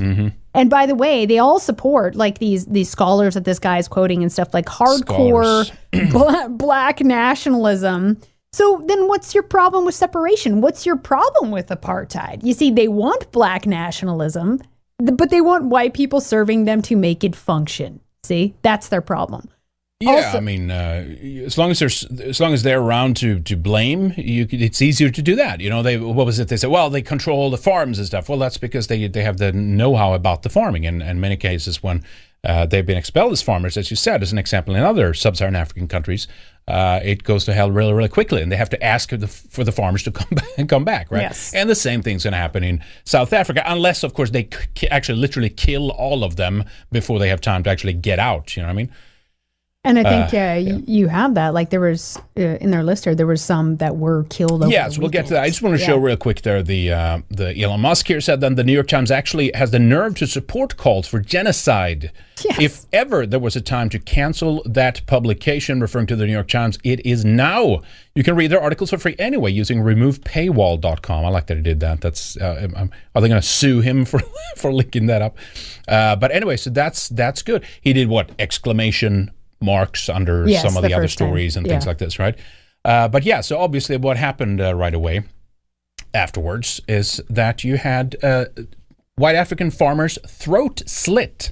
And 0.54 0.70
by 0.70 0.86
the 0.86 0.94
way, 0.96 1.26
they 1.26 1.40
all 1.40 1.60
support 1.60 2.16
like 2.16 2.38
these 2.38 2.68
these 2.68 2.88
scholars 2.90 3.34
that 3.34 3.44
this 3.44 3.58
guy 3.58 3.80
is 3.80 3.88
quoting 3.88 4.22
and 4.22 4.32
stuff 4.32 4.54
like 4.54 4.68
hardcore 4.68 5.70
bla- 6.12 6.48
black 6.50 7.02
nationalism. 7.02 8.20
So 8.54 8.84
then 8.88 9.08
what's 9.08 9.34
your 9.34 9.44
problem 9.44 9.84
with 9.84 9.96
separation? 9.96 10.62
What's 10.62 10.86
your 10.86 10.96
problem 10.96 11.50
with 11.52 11.68
apartheid? 11.68 12.44
You 12.44 12.54
see, 12.54 12.70
they 12.72 12.88
want 12.88 13.32
black 13.32 13.66
nationalism, 13.66 14.62
but 15.00 15.32
they 15.32 15.42
want 15.42 15.66
white 15.66 15.94
people 15.94 16.22
serving 16.22 16.66
them 16.66 16.82
to 16.84 16.96
make 16.96 17.24
it 17.24 17.36
function. 17.36 18.00
See, 18.24 18.54
that's 18.62 18.88
their 18.90 19.02
problem. 19.02 19.50
Yeah, 20.00 20.12
Also- 20.28 20.38
I 20.38 20.42
mean, 20.42 20.70
uh, 20.70 21.06
as 21.46 21.58
long 21.58 21.72
as 21.72 21.80
there's 21.80 22.04
as 22.20 22.40
long 22.40 22.54
as 22.54 22.62
they're 22.64 22.82
around 22.82 23.16
to 23.18 23.40
to 23.40 23.56
blame, 23.56 24.14
you 24.18 24.46
it's 24.52 24.82
easier 24.82 25.10
to 25.10 25.22
do 25.22 25.36
that. 25.38 25.62
You 25.62 25.70
know, 25.70 25.82
they 25.82 25.98
what 25.98 26.26
was 26.26 26.40
it? 26.40 26.50
They 26.50 26.58
said, 26.58 26.70
well, 26.70 26.90
they 26.90 27.02
control 27.02 27.50
the 27.50 27.58
farms 27.58 27.98
and 27.98 28.06
stuff. 28.08 28.28
Well, 28.30 28.38
that's 28.38 28.58
because 28.58 28.88
they 28.88 29.08
they 29.08 29.24
have 29.24 29.38
the 29.38 29.52
know-how 29.54 30.14
about 30.14 30.44
the 30.44 30.50
farming, 30.50 30.86
and 30.86 31.02
in 31.02 31.20
many 31.22 31.38
cases, 31.38 31.82
when 31.82 32.04
uh, 32.44 32.66
they've 32.66 32.86
been 32.86 32.98
expelled 32.98 33.32
as 33.32 33.42
farmers, 33.42 33.78
as 33.78 33.90
you 33.90 33.96
said, 33.96 34.22
as 34.22 34.34
an 34.34 34.38
example, 34.38 34.76
in 34.76 34.84
other 34.84 35.14
sub-Saharan 35.14 35.56
African 35.56 35.88
countries, 35.88 36.28
uh, 36.68 37.00
it 37.04 37.24
goes 37.24 37.46
to 37.46 37.54
hell 37.54 37.70
really, 37.70 37.94
really 37.94 38.10
quickly, 38.10 38.42
and 38.42 38.52
they 38.52 38.56
have 38.56 38.70
to 38.70 38.84
ask 38.84 39.10
for 39.10 39.18
the, 39.18 39.28
for 39.28 39.64
the 39.64 39.72
farmers 39.72 40.04
to 40.04 40.12
come 40.12 40.30
back, 40.32 40.68
come 40.70 40.86
back, 40.86 41.12
right? 41.12 41.22
Yes. 41.22 41.54
And 41.54 41.70
the 41.70 41.76
same 41.76 42.02
thing's 42.02 42.24
going 42.24 42.32
to 42.32 42.38
happen 42.38 42.64
in 42.64 42.84
South 43.04 43.34
Africa, 43.34 43.64
unless, 43.66 44.04
of 44.04 44.14
course, 44.14 44.30
they 44.30 44.48
actually 44.90 45.18
literally 45.18 45.50
kill 45.50 45.92
all 45.92 46.24
of 46.24 46.38
them 46.38 46.64
before 46.92 47.20
they 47.20 47.30
have 47.30 47.42
time 47.42 47.64
to 47.64 47.70
actually 47.70 47.94
get 47.94 48.20
out. 48.20 48.56
You 48.56 48.64
know 48.64 48.68
what 48.68 48.74
I 48.74 48.76
mean? 48.76 48.92
And 49.86 50.00
I 50.00 50.04
think 50.04 50.34
uh, 50.34 50.72
you, 50.72 50.84
you 50.88 51.08
have 51.10 51.36
that. 51.36 51.54
Like 51.54 51.70
there 51.70 51.82
was 51.82 52.18
uh, 52.38 52.42
in 52.42 52.72
their 52.72 52.84
list 52.84 53.04
here, 53.04 53.16
there 53.16 53.28
was 53.28 53.42
some 53.42 53.76
that 53.78 53.98
were 53.98 54.24
killed. 54.30 54.64
Over 54.64 54.72
Yes, 54.72 54.98
we'll 54.98 55.10
get 55.10 55.26
to 55.26 55.34
that. 55.34 55.44
I 55.44 55.50
just 55.50 55.62
want 55.62 55.78
to 55.78 55.84
show 55.84 55.98
real 55.98 56.16
quick 56.16 56.42
there 56.44 56.64
the 56.64 56.94
uh, 56.94 57.22
the 57.30 57.62
Elon 57.62 57.82
Musk 57.82 58.08
here 58.08 58.22
said 58.22 58.40
that 58.40 58.56
the 58.56 58.64
New 58.64 58.72
York 58.72 58.88
Times 58.88 59.12
actually 59.12 59.52
has 59.54 59.72
the 59.72 59.80
nerve 59.80 60.16
to 60.16 60.28
support 60.28 60.78
calls 60.78 61.06
for 61.06 61.20
genocide. 61.20 62.14
Yes. 62.46 62.60
If 62.62 62.86
ever 62.94 63.26
there 63.26 63.42
was 63.42 63.58
a 63.58 63.62
time 63.62 63.90
to 63.90 64.00
cancel 64.00 64.64
that 64.66 65.06
publication, 65.06 65.82
referring 65.82 66.08
to 66.08 66.16
the 66.16 66.26
New 66.26 66.32
York 66.34 66.48
Times, 66.48 66.80
it 66.86 67.06
is 67.06 67.26
now. 67.26 67.82
You 68.16 68.24
can 68.24 68.38
read 68.38 68.52
their 68.52 68.62
articles 68.62 68.90
for 68.90 68.98
free 68.98 69.16
anyway 69.20 69.52
using 69.52 69.80
removepaywall.com. 69.80 71.26
I 71.26 71.28
like 71.28 71.48
that 71.48 71.58
he 71.58 71.64
did 71.64 71.82
that. 71.82 72.00
That's 72.00 72.38
uh, 72.38 72.88
are 73.16 73.22
they 73.22 73.28
going 73.28 73.42
to 73.42 73.46
sue 73.46 73.82
him 73.82 74.06
for 74.12 74.22
for 74.56 74.72
linking 74.72 75.08
that 75.08 75.22
up? 75.22 75.38
Uh, 75.90 76.16
but 76.16 76.32
anyway, 76.32 76.56
so 76.56 76.70
that's 76.70 77.10
that's 77.10 77.42
good. 77.42 77.66
He 77.82 77.92
did 77.92 78.08
what 78.08 78.32
exclamation 78.40 79.32
marks 79.64 80.10
under 80.10 80.48
Yes, 80.48 80.62
some 80.62 80.76
of 80.78 80.84
the 80.84 80.90
the, 80.90 80.94
other 80.94 81.04
first 81.06 81.18
time. 81.18 81.28
stories 81.30 81.56
and 81.58 81.66
things 81.66 81.86
Yeah. 81.86 81.90
like 81.90 81.98
this, 81.98 82.20
right? 82.20 82.36
Uh, 82.86 83.08
but 83.08 83.24
yeah, 83.24 83.42
so 83.42 83.58
obviously 83.60 83.98
what 83.98 84.18
happened 84.18 84.60
uh, 84.62 84.76
right 84.76 84.94
away 84.94 85.24
afterwards 86.14 86.82
is 86.88 87.22
that 87.30 87.64
you 87.64 87.78
had 87.78 88.16
uh, 88.24 88.46
white 89.16 89.36
African 89.36 89.72
farmers 89.72 90.18
throat 90.28 90.84
slit 90.86 91.52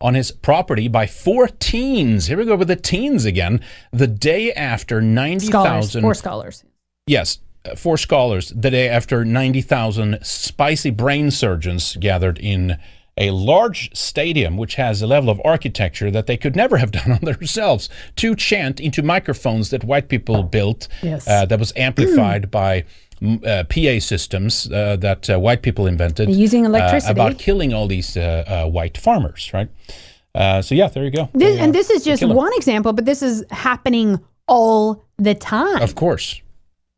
on 0.00 0.14
his 0.14 0.32
property 0.32 0.88
by 0.88 1.06
four 1.06 1.46
teens. 1.48 2.26
Here 2.26 2.36
we 2.36 2.44
go 2.44 2.56
with 2.56 2.68
the 2.68 2.76
teens 2.76 3.24
again. 3.24 3.60
The 3.92 4.08
day 4.08 4.52
after 4.52 5.00
ninety 5.00 5.46
scholars, 5.46 5.68
thousand 5.68 6.02
four 6.02 6.14
scholars. 6.14 6.64
Yes, 7.06 7.38
uh, 7.64 7.76
four 7.76 7.96
scholars 7.96 8.52
the 8.56 8.70
day 8.70 8.88
after 8.88 9.24
90,000 9.24 10.18
spicy 10.22 10.90
brain 10.90 11.30
surgeons 11.30 11.96
gathered 12.00 12.38
in 12.38 12.78
a 13.18 13.30
large 13.30 13.94
stadium 13.94 14.56
which 14.56 14.76
has 14.76 15.02
a 15.02 15.06
level 15.06 15.28
of 15.30 15.40
architecture 15.44 16.10
that 16.10 16.26
they 16.26 16.36
could 16.36 16.56
never 16.56 16.76
have 16.78 16.90
done 17.00 17.12
on 17.12 17.20
themselves 17.22 17.88
to 18.16 18.34
chant 18.34 18.80
into 18.80 19.02
microphones 19.02 19.70
that 19.70 19.84
white 19.84 20.08
people 20.08 20.42
built 20.42 20.88
Yes. 21.02 21.28
uh, 21.28 21.44
that 21.46 21.58
was 21.58 21.72
amplified 21.76 22.50
by 22.62 22.84
mm, 23.20 23.44
uh, 23.46 23.64
PA 23.64 24.00
systems 24.00 24.70
uh, 24.72 24.96
that 24.96 25.28
uh, 25.30 25.38
white 25.38 25.62
people 25.62 25.86
invented 25.86 26.28
Using 26.30 26.64
uh, 26.66 26.68
electricity. 26.70 27.12
about 27.12 27.38
killing 27.38 27.72
all 27.74 27.86
these 27.86 28.16
uh, 28.16 28.44
uh, 28.66 28.70
white 28.70 28.96
farmers, 28.98 29.50
right? 29.54 29.68
Uh, 30.34 30.62
so 30.62 30.74
yeah, 30.74 30.88
there 30.88 31.04
you 31.04 31.10
go. 31.10 31.28
This, 31.34 31.54
They, 31.56 31.60
uh, 31.60 31.64
and 31.64 31.74
this 31.74 31.90
is 31.90 32.04
just 32.04 32.24
one 32.24 32.52
example, 32.56 32.92
but 32.94 33.04
this 33.04 33.22
is 33.22 33.44
happening 33.50 34.18
all 34.48 35.04
the 35.18 35.34
time. 35.34 35.82
Of 35.82 35.94
course. 35.94 36.41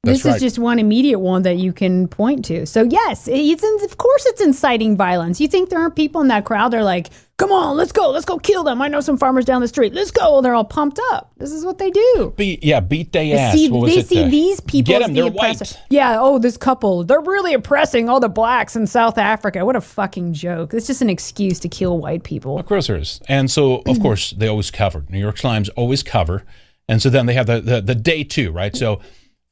That's 0.04 0.18
this 0.22 0.24
right. 0.26 0.36
is 0.36 0.42
just 0.42 0.58
one 0.58 0.78
immediate 0.78 1.18
one 1.18 1.42
that 1.42 1.56
you 1.56 1.72
can 1.72 2.08
point 2.08 2.44
to. 2.46 2.66
So 2.66 2.82
yes, 2.84 3.28
it's 3.28 3.62
in, 3.62 3.78
of 3.84 3.96
course 3.98 4.26
it's 4.26 4.40
inciting 4.40 4.96
violence. 4.96 5.40
You 5.40 5.48
think 5.48 5.70
there 5.70 5.78
aren't 5.80 5.96
people 5.96 6.20
in 6.20 6.28
that 6.28 6.44
crowd? 6.44 6.70
They're 6.72 6.84
like, 6.84 7.10
"Come 7.36 7.50
on, 7.52 7.76
let's 7.76 7.92
go, 7.92 8.10
let's 8.10 8.24
go 8.24 8.38
kill 8.38 8.64
them." 8.64 8.80
I 8.82 8.88
know 8.88 9.00
some 9.00 9.16
farmers 9.18 9.44
down 9.44 9.60
the 9.60 9.68
street. 9.68 9.94
Let's 9.94 10.10
go. 10.10 10.40
They're 10.40 10.54
all 10.54 10.64
pumped 10.64 11.00
up. 11.12 11.32
This 11.38 11.52
is 11.52 11.64
what 11.64 11.78
they 11.78 11.90
do. 11.90 12.32
Be, 12.36 12.58
yeah, 12.62 12.80
beat 12.80 13.12
they 13.12 13.32
ass. 13.32 13.54
see, 13.54 13.68
What 13.70 13.82
was 13.82 13.94
they 13.94 14.00
it? 14.00 14.06
see 14.08 14.28
these 14.28 14.60
people 14.60 14.92
Get 14.92 15.00
them. 15.02 15.14
the 15.14 15.22
They're 15.22 15.30
oppressor. 15.30 15.64
white. 15.64 15.82
Yeah. 15.90 16.18
Oh, 16.20 16.38
this 16.38 16.56
couple. 16.56 17.04
They're 17.04 17.20
really 17.20 17.54
oppressing 17.54 18.08
all 18.08 18.20
the 18.20 18.28
blacks 18.28 18.76
in 18.76 18.86
South 18.86 19.18
Africa. 19.18 19.64
What 19.64 19.76
a 19.76 19.80
fucking 19.80 20.32
joke. 20.34 20.74
It's 20.74 20.86
just 20.86 21.02
an 21.02 21.10
excuse 21.10 21.58
to 21.60 21.68
kill 21.68 21.98
white 21.98 22.24
people. 22.24 22.58
Of 22.58 22.66
course 22.66 22.86
there 22.88 22.96
is. 22.96 23.20
And 23.28 23.50
so, 23.50 23.82
of 23.86 24.00
course, 24.00 24.30
they 24.32 24.48
always 24.48 24.70
cover. 24.70 25.04
New 25.08 25.18
York 25.18 25.36
Slimes 25.36 25.68
always 25.76 26.02
cover. 26.02 26.44
And 26.88 27.00
so 27.00 27.08
then 27.08 27.24
they 27.26 27.32
have 27.32 27.46
the, 27.46 27.60
the, 27.62 27.80
the 27.80 27.94
day 27.94 28.24
two, 28.24 28.52
right? 28.52 28.76
So 28.76 29.00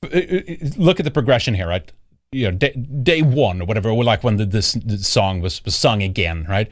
look 0.02 1.00
at 1.00 1.04
the 1.04 1.10
progression 1.12 1.54
here, 1.54 1.68
right? 1.68 1.90
You 2.32 2.50
know, 2.50 2.56
day, 2.56 2.72
day 2.72 3.22
one 3.22 3.62
or 3.62 3.64
whatever, 3.66 3.90
or 3.90 4.04
like 4.04 4.24
when 4.24 4.36
the, 4.36 4.46
this, 4.46 4.72
this 4.72 5.06
song 5.06 5.40
was, 5.40 5.64
was 5.64 5.76
sung 5.76 6.02
again, 6.02 6.46
right? 6.48 6.70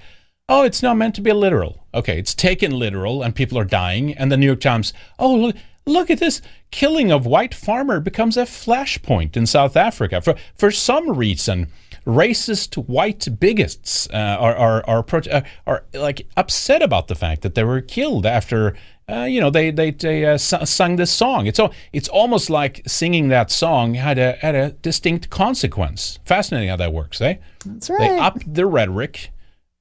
Oh, 0.49 0.65
it's 0.65 0.83
not 0.83 0.97
meant 0.97 1.15
to 1.17 1.21
be 1.21 1.33
literal. 1.33 1.87
Okay, 1.95 2.19
it's 2.19 2.35
taken 2.35 2.73
literal 2.73 3.23
and 3.23 3.35
people 3.35 3.59
are 3.59 3.65
dying. 3.65 4.15
And 4.15 4.33
the 4.33 4.37
New 4.37 4.47
York 4.47 4.61
Times, 4.61 4.93
oh, 5.19 5.35
look, 5.37 5.57
look 5.87 6.11
at 6.11 6.19
this. 6.19 6.43
Killing 6.71 7.13
of 7.13 7.27
white 7.27 7.55
farmer 7.55 8.01
becomes 8.01 8.37
a 8.37 8.43
flashpoint 8.43 9.37
in 9.37 9.47
South 9.47 9.77
Africa. 9.77 10.21
For, 10.21 10.35
for 10.57 10.71
some 10.71 11.11
reason, 11.11 11.69
racist 12.07 12.75
white 12.89 13.39
bigots 13.39 14.09
uh, 14.13 14.17
are 14.17 14.57
are 14.57 14.85
are, 14.89 15.05
uh, 15.31 15.43
are 15.67 15.85
like 15.93 16.27
upset 16.37 16.83
about 16.83 17.09
the 17.09 17.15
fact 17.15 17.43
that 17.43 17.55
they 17.55 17.65
were 17.65 17.81
killed 17.81 18.27
after 18.27 18.77
uh, 19.11 19.25
you 19.25 19.41
know 19.41 19.51
they 19.51 19.71
they, 19.71 19.91
they 19.91 20.25
uh, 20.25 20.39
sung 20.39 20.97
this 20.97 21.11
song. 21.11 21.47
It's 21.47 21.59
all 21.59 21.73
it's 21.93 22.09
almost 22.09 22.51
like 22.51 22.83
singing 22.87 23.29
that 23.29 23.51
song 23.51 23.95
had 23.95 24.19
a 24.19 24.33
had 24.41 24.55
a 24.55 24.71
distinct 24.73 25.31
consequence. 25.31 26.19
Fascinating 26.25 26.69
how 26.69 26.77
that 26.77 26.93
works, 26.93 27.21
eh? 27.21 27.37
That's 27.65 27.91
right. 27.91 27.99
They 27.99 28.11
right. 28.11 28.23
up 28.23 28.39
their 28.47 28.67
rhetoric. 28.67 29.31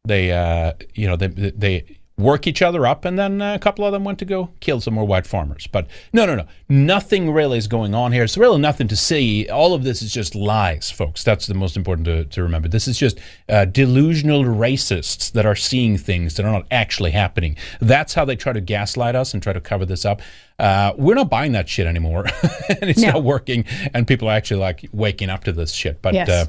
They 0.06 0.32
uh, 0.32 0.74
you 0.94 1.08
know 1.08 1.16
they 1.16 1.28
they 1.28 1.99
work 2.20 2.46
each 2.48 2.62
other 2.62 2.86
up, 2.86 3.06
and 3.06 3.18
then 3.18 3.42
a 3.42 3.58
couple 3.58 3.86
of 3.86 3.92
them 3.94 4.04
went 4.04 4.20
to 4.20 4.26
go 4.26 4.50
kill 4.60 4.82
some 4.82 4.94
more 4.94 5.06
white 5.06 5.26
farmers. 5.26 5.68
But 5.68 5.88
no, 6.14 6.26
no, 6.26 6.36
no, 6.36 6.46
nothing 6.68 7.32
really 7.32 7.58
is 7.58 7.68
going 7.68 7.96
on 7.96 8.12
here. 8.12 8.24
It's 8.24 8.38
really 8.38 8.60
nothing 8.60 8.88
to 8.90 8.96
see. 8.96 9.48
All 9.50 9.74
of 9.74 9.84
this 9.84 10.02
is 10.02 10.14
just 10.14 10.36
lies, 10.36 10.92
folks. 10.92 11.24
That's 11.24 11.48
the 11.48 11.54
most 11.54 11.78
important 11.78 12.06
to, 12.06 12.26
to 12.26 12.44
remember. 12.44 12.68
This 12.68 12.88
is 12.88 12.98
just 12.98 13.20
uh, 13.48 13.66
delusional 13.66 14.44
racists 14.44 15.32
that 15.32 15.46
are 15.46 15.56
seeing 15.56 15.98
things 15.98 16.36
that 16.36 16.46
are 16.46 16.52
not 16.52 16.66
actually 16.72 17.12
happening. 17.12 17.56
That's 17.80 18.14
how 18.14 18.26
they 18.26 18.36
try 18.36 18.54
to 18.54 18.62
gaslight 18.62 19.16
us 19.16 19.34
and 19.34 19.42
try 19.42 19.54
to 19.54 19.62
cover 19.62 19.86
this 19.86 20.06
up. 20.06 20.22
Uh, 20.60 20.94
we're 20.98 21.16
not 21.16 21.30
buying 21.30 21.54
that 21.54 21.70
shit 21.70 21.88
anymore, 21.88 22.26
and 22.70 22.90
it's 22.90 23.02
No. 23.02 23.12
not 23.12 23.24
working. 23.24 23.64
And 23.94 24.06
people 24.06 24.28
are 24.28 24.36
actually 24.36 24.60
like 24.60 24.90
waking 24.92 25.30
up 25.30 25.46
to 25.46 25.54
this 25.54 25.72
shit. 25.72 26.02
But 26.02 26.14
Yes. 26.16 26.30
uh, 26.30 26.46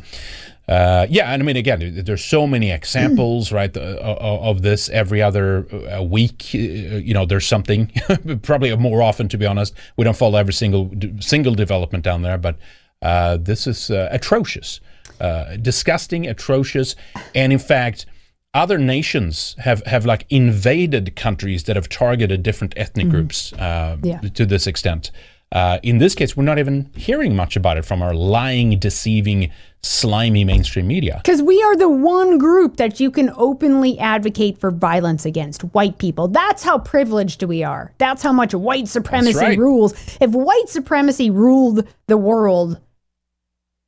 uh, 0.70 1.06
yeah, 1.10 1.32
and 1.32 1.42
I 1.42 1.44
mean, 1.44 1.56
again, 1.56 2.02
there's 2.04 2.24
so 2.24 2.46
many 2.46 2.70
examples, 2.70 3.50
right, 3.50 3.76
uh, 3.76 3.80
of 4.00 4.62
this 4.62 4.88
every 4.90 5.20
other 5.20 5.66
uh, 5.92 6.02
week. 6.02 6.50
Uh, 6.54 6.58
you 6.58 7.12
know, 7.12 7.26
there's 7.26 7.46
something, 7.46 7.90
probably 8.42 8.74
more 8.76 9.02
often, 9.02 9.28
to 9.28 9.36
be 9.38 9.46
honest. 9.46 9.74
We 9.96 10.04
don't 10.04 10.16
follow 10.16 10.38
every 10.38 10.52
single 10.54 10.90
single 11.18 11.54
development 11.54 12.04
down 12.04 12.22
there, 12.22 12.38
but 12.38 12.56
uh, 13.02 13.36
this 13.38 13.66
is 13.66 13.90
uh, 13.90 14.08
atrocious, 14.12 14.80
uh, 15.20 15.56
disgusting, 15.56 16.26
atrocious, 16.26 16.94
and 17.34 17.52
in 17.52 17.58
fact. 17.58 18.06
Other 18.52 18.78
nations 18.78 19.54
have, 19.60 19.80
have 19.86 20.04
like 20.04 20.26
invaded 20.28 21.14
countries 21.14 21.62
that 21.64 21.76
have 21.76 21.88
targeted 21.88 22.42
different 22.42 22.74
ethnic 22.76 23.08
groups 23.08 23.52
uh, 23.52 23.96
Yeah. 24.02 24.18
to 24.34 24.44
this 24.44 24.66
extent. 24.66 25.12
Uh, 25.52 25.78
in 25.84 25.98
this 25.98 26.16
case, 26.16 26.36
we're 26.36 26.42
not 26.42 26.58
even 26.58 26.90
hearing 26.96 27.36
much 27.36 27.54
about 27.54 27.76
it 27.76 27.84
from 27.84 28.02
our 28.02 28.12
lying, 28.12 28.76
deceiving, 28.80 29.52
slimy 29.82 30.44
mainstream 30.44 30.86
media. 30.86 31.20
Because 31.22 31.42
we 31.42 31.62
are 31.62 31.76
the 31.76 31.88
one 31.88 32.38
group 32.38 32.76
that 32.76 33.00
you 33.00 33.10
can 33.10 33.30
openly 33.36 33.98
advocate 33.98 34.58
for 34.58 34.70
violence 34.70 35.24
against 35.24 35.62
white 35.74 35.98
people. 35.98 36.28
That's 36.28 36.62
how 36.62 36.78
privileged 36.78 37.42
we 37.42 37.62
are. 37.62 37.92
That's 37.98 38.22
how 38.22 38.32
much 38.32 38.54
white 38.54 38.88
supremacy 38.88 39.38
right. 39.38 39.58
rules. 39.58 39.94
If 40.20 40.30
white 40.30 40.68
supremacy 40.68 41.30
ruled 41.30 41.86
the 42.06 42.16
world, 42.16 42.80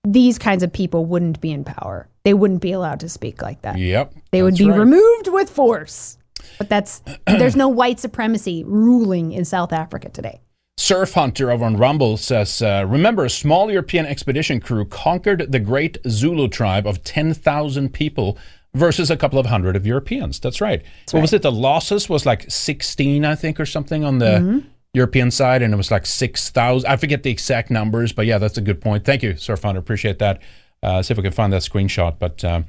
these 0.05 0.39
kinds 0.39 0.63
of 0.63 0.73
people 0.73 1.05
wouldn't 1.05 1.41
be 1.41 1.51
in 1.51 1.65
power. 1.65 2.09
They 2.25 2.35
wouldn't 2.35 2.63
be 2.63 2.73
allowed 2.73 3.01
to 3.01 3.09
speak 3.09 3.43
like 3.43 3.63
that. 3.63 3.79
Yep. 3.79 4.15
They 4.31 4.43
would 4.43 4.57
be 4.57 4.69
right. 4.69 4.79
removed 4.79 5.29
with 5.29 5.51
force. 5.51 6.19
But 6.59 6.69
that's 6.69 7.03
there's 7.27 7.57
no 7.57 7.69
white 7.69 8.01
supremacy 8.01 8.65
ruling 8.65 9.33
in 9.33 9.45
South 9.45 9.73
Africa 9.73 10.09
today. 10.09 10.41
Surf 10.83 11.13
Hunter 11.13 11.53
over 11.53 11.65
on 11.65 11.77
Rumble 11.77 12.17
says, 12.17 12.61
uh, 12.61 12.85
Remember, 12.89 13.25
a 13.25 13.31
small 13.31 13.71
European 13.71 14.05
expedition 14.05 14.59
crew 14.59 14.85
conquered 14.85 15.53
the 15.53 15.61
great 15.61 15.97
Zulu 16.09 16.49
tribe 16.49 16.89
of 16.89 17.05
10,000 17.05 17.93
people 17.95 18.37
versus 18.75 19.09
a 19.09 19.17
couple 19.17 19.39
of 19.39 19.47
hundred 19.47 19.77
of 19.77 19.87
Europeans. 19.87 20.41
That's 20.41 20.61
right. 20.61 20.83
what 21.13 21.21
was 21.21 21.33
it? 21.33 21.43
The 21.43 21.53
losses 21.53 22.09
was 22.09 22.27
like 22.27 22.51
16, 22.51 23.25
I 23.25 23.37
think, 23.37 23.61
or 23.61 23.67
something 23.67 24.03
on 24.05 24.19
the 24.19 24.27
Mm-hmm. 24.27 24.59
European 24.95 25.31
side, 25.31 25.63
and 25.63 25.73
it 25.73 25.77
was 25.79 25.91
like 25.91 26.05
6,000. 26.05 26.87
I 26.91 26.97
forget 26.97 27.23
the 27.23 27.31
exact 27.31 27.71
numbers, 27.71 28.13
but 28.13 28.27
yeah, 28.27 28.37
that's 28.37 28.59
a 28.59 28.61
good 28.61 28.79
point. 28.79 29.07
Thank 29.07 29.23
you, 29.23 29.39
Surf 29.39 29.63
Hunter. 29.63 29.81
Appreciate 29.81 30.19
that. 30.19 30.43
Uh, 30.83 31.01
see 31.01 31.13
if 31.13 31.17
we 31.17 31.23
can 31.23 31.33
find 31.33 31.51
that 31.55 31.63
screenshot. 31.63 32.19
But 32.19 32.45
um, 32.45 32.67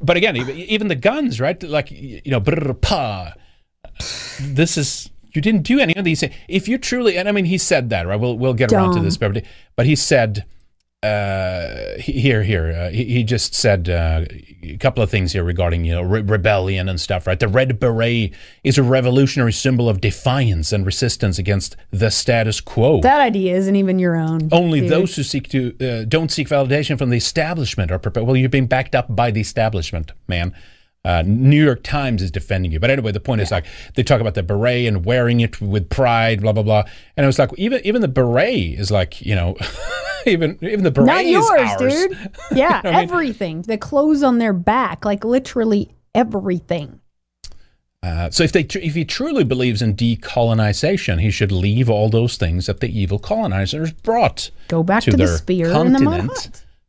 but 0.00 0.16
again, 0.16 0.36
even, 0.36 0.56
even 0.56 0.88
the 0.88 0.96
guns, 0.96 1.40
right? 1.40 1.62
Like, 1.62 1.92
you 1.92 2.22
know, 2.26 2.40
brr, 2.40 2.74
pa. 2.74 3.34
This 4.40 4.76
is 4.76 5.10
you 5.34 5.42
didn't 5.42 5.62
do 5.62 5.78
any 5.80 5.94
of 5.96 6.04
these. 6.04 6.24
If 6.48 6.68
you 6.68 6.78
truly, 6.78 7.16
and 7.16 7.28
I 7.28 7.32
mean, 7.32 7.44
he 7.44 7.58
said 7.58 7.90
that, 7.90 8.06
right? 8.06 8.18
We'll 8.18 8.38
we'll 8.38 8.54
get 8.54 8.72
around 8.72 8.94
to 8.94 9.00
this, 9.00 9.16
but 9.16 9.44
but 9.76 9.86
he 9.86 9.96
said 9.96 10.44
uh, 11.02 11.98
here 11.98 12.44
here 12.44 12.70
uh, 12.70 12.90
he, 12.90 13.04
he 13.04 13.24
just 13.24 13.54
said 13.54 13.88
uh, 13.88 14.24
a 14.62 14.76
couple 14.76 15.02
of 15.02 15.10
things 15.10 15.32
here 15.32 15.42
regarding 15.42 15.84
you 15.84 15.92
know 15.92 16.02
re- 16.02 16.20
rebellion 16.20 16.88
and 16.88 17.00
stuff, 17.00 17.26
right? 17.26 17.40
The 17.40 17.48
red 17.48 17.80
beret 17.80 18.32
is 18.62 18.78
a 18.78 18.84
revolutionary 18.84 19.52
symbol 19.52 19.88
of 19.88 20.00
defiance 20.00 20.72
and 20.72 20.86
resistance 20.86 21.38
against 21.38 21.76
the 21.90 22.10
status 22.10 22.60
quo. 22.60 23.00
That 23.00 23.20
idea 23.20 23.56
isn't 23.56 23.74
even 23.74 23.98
your 23.98 24.14
own. 24.14 24.48
Only 24.52 24.80
dude. 24.80 24.90
those 24.90 25.16
who 25.16 25.24
seek 25.24 25.48
to 25.48 25.74
uh, 25.80 26.04
don't 26.04 26.30
seek 26.30 26.48
validation 26.48 26.96
from 26.96 27.10
the 27.10 27.16
establishment 27.16 27.90
are 27.90 27.98
prepared. 27.98 28.26
Well, 28.26 28.36
you're 28.36 28.48
being 28.48 28.68
backed 28.68 28.94
up 28.94 29.14
by 29.14 29.32
the 29.32 29.40
establishment, 29.40 30.12
man. 30.28 30.54
Uh, 31.04 31.22
New 31.26 31.62
York 31.64 31.82
Times 31.82 32.22
is 32.22 32.30
defending 32.30 32.70
you. 32.70 32.78
But 32.78 32.90
anyway, 32.90 33.10
the 33.10 33.18
point 33.18 33.40
is 33.40 33.50
like 33.50 33.66
they 33.96 34.04
talk 34.04 34.20
about 34.20 34.34
the 34.34 34.42
beret 34.44 34.86
and 34.86 35.04
wearing 35.04 35.40
it 35.40 35.60
with 35.60 35.88
pride, 35.90 36.42
blah 36.42 36.52
blah 36.52 36.62
blah. 36.62 36.84
And 37.16 37.24
it 37.24 37.26
was 37.26 37.38
like 37.40 37.50
even 37.58 37.80
even 37.84 38.02
the 38.02 38.08
beret 38.08 38.78
is 38.78 38.90
like 38.92 39.20
you 39.20 39.34
know, 39.34 39.56
even 40.26 40.58
even 40.62 40.84
the 40.84 40.92
beret 40.92 41.06
Not 41.08 41.24
is 41.24 41.30
yours, 41.32 41.70
ours. 41.80 41.92
dude. 42.06 42.30
Yeah, 42.52 42.80
I 42.84 42.90
mean- 42.90 42.94
everything. 43.00 43.62
The 43.62 43.78
clothes 43.78 44.22
on 44.22 44.38
their 44.38 44.52
back, 44.52 45.04
like 45.04 45.24
literally 45.24 45.90
everything. 46.14 47.00
Uh, 48.04 48.30
so 48.30 48.42
if 48.44 48.50
they 48.52 48.64
tr- 48.64 48.78
if 48.78 48.94
he 48.94 49.04
truly 49.04 49.44
believes 49.44 49.80
in 49.82 49.94
decolonization, 49.94 51.20
he 51.20 51.30
should 51.30 51.52
leave 51.52 51.88
all 51.88 52.08
those 52.08 52.36
things 52.36 52.66
that 52.66 52.80
the 52.80 52.88
evil 53.00 53.18
colonizers 53.18 53.92
brought. 53.92 54.50
Go 54.68 54.82
back 54.82 55.02
To 55.04 55.12
to, 55.12 55.16
the 55.16 55.26
spear 55.28 55.70
and 55.72 55.94
the 55.94 56.00
mud. 56.00 56.28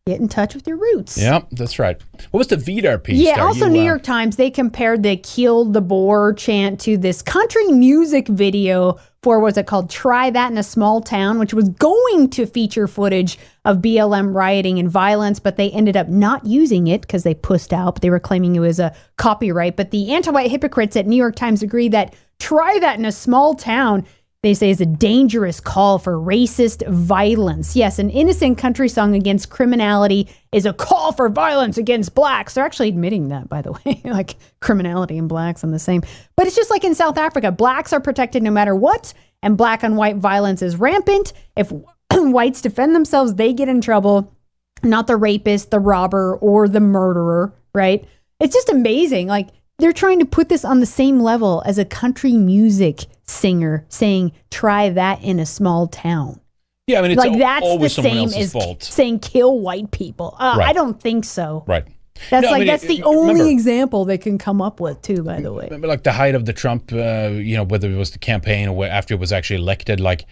Get 0.05 0.19
in 0.19 0.27
touch 0.27 0.53
with 0.53 0.67
your 0.67 0.75
roots. 0.75 1.17
Yep, 1.17 1.47
that's 1.51 1.79
right. 1.79 1.97
What 2.31 2.39
was 2.39 2.47
the 2.47 2.57
Vidar 2.57 2.97
piece? 2.97 3.21
Yeah, 3.21 3.41
also 3.41 3.67
You, 3.67 3.71
New 3.71 3.79
uh, 3.79 3.85
York 3.85 4.03
Times, 4.03 4.35
they 4.35 4.51
compared 4.51 5.01
the 5.01 5.15
Kill 5.15 5.63
the 5.63 5.79
Boer" 5.79 6.33
chant 6.33 6.81
to 6.81 6.97
this 6.97 7.21
country 7.21 7.67
music 7.67 8.27
video 8.27 8.99
for 9.21 9.39
what's 9.39 9.57
it 9.57 9.65
called? 9.65 9.89
Try 9.89 10.29
That 10.29 10.51
in 10.51 10.57
a 10.57 10.63
Small 10.63 10.99
Town, 10.99 11.39
which 11.39 11.53
was 11.53 11.69
going 11.69 12.29
to 12.31 12.45
feature 12.45 12.85
footage 12.85 13.39
of 13.63 13.77
BLM 13.77 14.35
rioting 14.35 14.77
and 14.77 14.91
violence, 14.91 15.39
but 15.39 15.55
they 15.55 15.71
ended 15.71 15.95
up 15.95 16.09
not 16.09 16.45
using 16.45 16.87
it 16.87 16.99
because 16.99 17.23
they 17.23 17.33
pussed 17.33 17.71
out. 17.71 17.95
But 17.95 18.01
they 18.01 18.09
were 18.09 18.19
claiming 18.19 18.57
it 18.57 18.59
was 18.59 18.81
a 18.81 18.93
copyright. 19.15 19.77
But 19.77 19.91
the 19.91 20.11
anti 20.11 20.31
white 20.31 20.51
hypocrites 20.51 20.97
at 20.97 21.07
New 21.07 21.15
York 21.15 21.37
Times 21.37 21.63
agree 21.63 21.87
that 21.87 22.13
Try 22.39 22.77
That 22.79 22.99
in 22.99 23.05
a 23.05 23.11
Small 23.13 23.53
Town 23.53 24.05
they 24.43 24.53
say 24.53 24.69
is 24.69 24.81
a 24.81 24.85
dangerous 24.85 25.61
call 25.61 25.97
for 25.97 26.19
racist 26.19 26.85
violence. 26.89 27.77
Yes, 27.77 27.97
an 27.97 28.09
innocent 28.09 28.57
country 28.57 28.89
song 28.89 29.15
against 29.15 29.49
criminality 29.49 30.27
is 30.51 30.65
a 30.65 30.73
call 30.73 31.13
for 31.13 31.29
violence 31.29 31.77
against 31.77 32.13
blacks. 32.13 32.53
They're 32.53 32.65
actually 32.65 32.89
admitting 32.89 33.29
that, 33.29 33.47
by 33.47 33.61
the 33.61 33.71
way, 33.71 34.01
like 34.03 34.35
criminality 34.59 35.17
and 35.17 35.29
blacks 35.29 35.63
and 35.63 35.73
the 35.73 35.79
same. 35.79 36.03
But 36.35 36.45
it's 36.45 36.57
just 36.57 36.69
like 36.69 36.83
in 36.83 36.93
South 36.93 37.17
Africa, 37.17 37.53
blacks 37.53 37.93
are 37.93 38.01
protected 38.01 38.43
no 38.43 38.51
matter 38.51 38.75
what, 38.75 39.13
and 39.41 39.57
black 39.57 39.81
on 39.81 39.95
white 39.95 40.17
violence 40.17 40.61
is 40.61 40.75
rampant. 40.75 41.31
If 41.55 41.71
whites 42.11 42.61
defend 42.61 42.93
themselves, 42.93 43.35
they 43.35 43.53
get 43.53 43.69
in 43.69 43.79
trouble, 43.79 44.35
not 44.83 45.07
the 45.07 45.15
rapist, 45.15 45.71
the 45.71 45.79
robber, 45.79 46.35
or 46.35 46.67
the 46.67 46.81
murderer, 46.81 47.53
right? 47.73 48.05
It's 48.41 48.53
just 48.53 48.67
amazing. 48.67 49.27
Like, 49.27 49.47
they're 49.79 49.93
trying 49.93 50.19
to 50.19 50.25
put 50.25 50.49
this 50.49 50.65
on 50.65 50.81
the 50.81 50.85
same 50.85 51.21
level 51.21 51.63
as 51.65 51.77
a 51.77 51.85
country 51.85 52.33
music 52.33 53.05
singer 53.25 53.85
saying, 53.89 54.31
try 54.51 54.89
that 54.89 55.23
in 55.23 55.39
a 55.39 55.45
small 55.45 55.87
town. 55.87 56.39
Yeah, 56.87 56.99
I 56.99 57.01
mean, 57.03 57.11
it's 57.11 57.19
like 57.19 57.37
that's 57.39 57.61
the 57.65 57.69
always 57.69 57.93
someone 57.93 58.11
same 58.13 58.23
else's 58.23 58.37
as 58.37 58.51
fault. 58.51 58.83
saying 58.83 59.19
kill 59.19 59.59
white 59.59 59.91
people. 59.91 60.35
Uh, 60.37 60.55
Right. 60.59 60.69
I 60.69 60.73
don't 60.73 60.99
think 61.01 61.23
so. 61.23 61.63
Right. 61.65 61.85
That's 62.29 62.43
No, 62.43 62.49
I 62.49 62.51
like 62.51 62.59
mean, 62.59 62.67
that's 62.67 62.83
it- 62.83 62.87
the 62.87 63.03
only 63.03 63.33
remember- 63.33 63.51
example 63.51 64.05
they 64.05 64.17
can 64.17 64.37
come 64.37 64.61
up 64.61 64.79
with 64.79 65.01
too. 65.01 65.23
By 65.23 65.39
the 65.41 65.51
way, 65.53 65.65
Remember, 65.65 65.87
like 65.87 66.03
the 66.03 66.11
height 66.11 66.35
of 66.35 66.45
the 66.45 66.53
Trump, 66.53 66.91
uh, 66.93 67.29
you 67.33 67.55
know, 67.55 67.63
whether 67.63 67.89
it 67.89 67.95
was 67.95 68.11
the 68.11 68.19
campaign 68.19 68.67
or 68.67 68.85
after 68.85 69.13
it 69.13 69.19
was 69.19 69.31
actually 69.31 69.61
elected, 69.61 69.99
like 69.99 70.25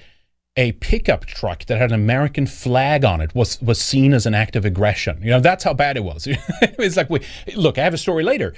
a 0.58 0.74
pickup 0.74 1.26
truck 1.26 1.66
that 1.68 1.78
had 1.78 1.92
an 1.92 1.96
American 1.96 2.46
flag 2.46 3.06
on 3.06 3.22
it 3.22 3.34
was 3.34 3.62
was 3.62 3.80
seen 3.80 4.14
as 4.14 4.26
an 4.26 4.34
act 4.36 4.58
of 4.58 4.66
aggression. 4.66 5.20
You 5.24 5.30
know, 5.32 5.40
that's 5.40 5.64
how 5.64 5.74
bad 5.74 5.96
it 5.96 6.04
was. 6.04 6.28
it's 6.62 6.98
like 6.98 7.10
we 7.10 7.22
look. 7.56 7.78
I 7.78 7.84
have 7.86 7.94
a 7.94 7.98
story 7.98 8.24
later. 8.26 8.54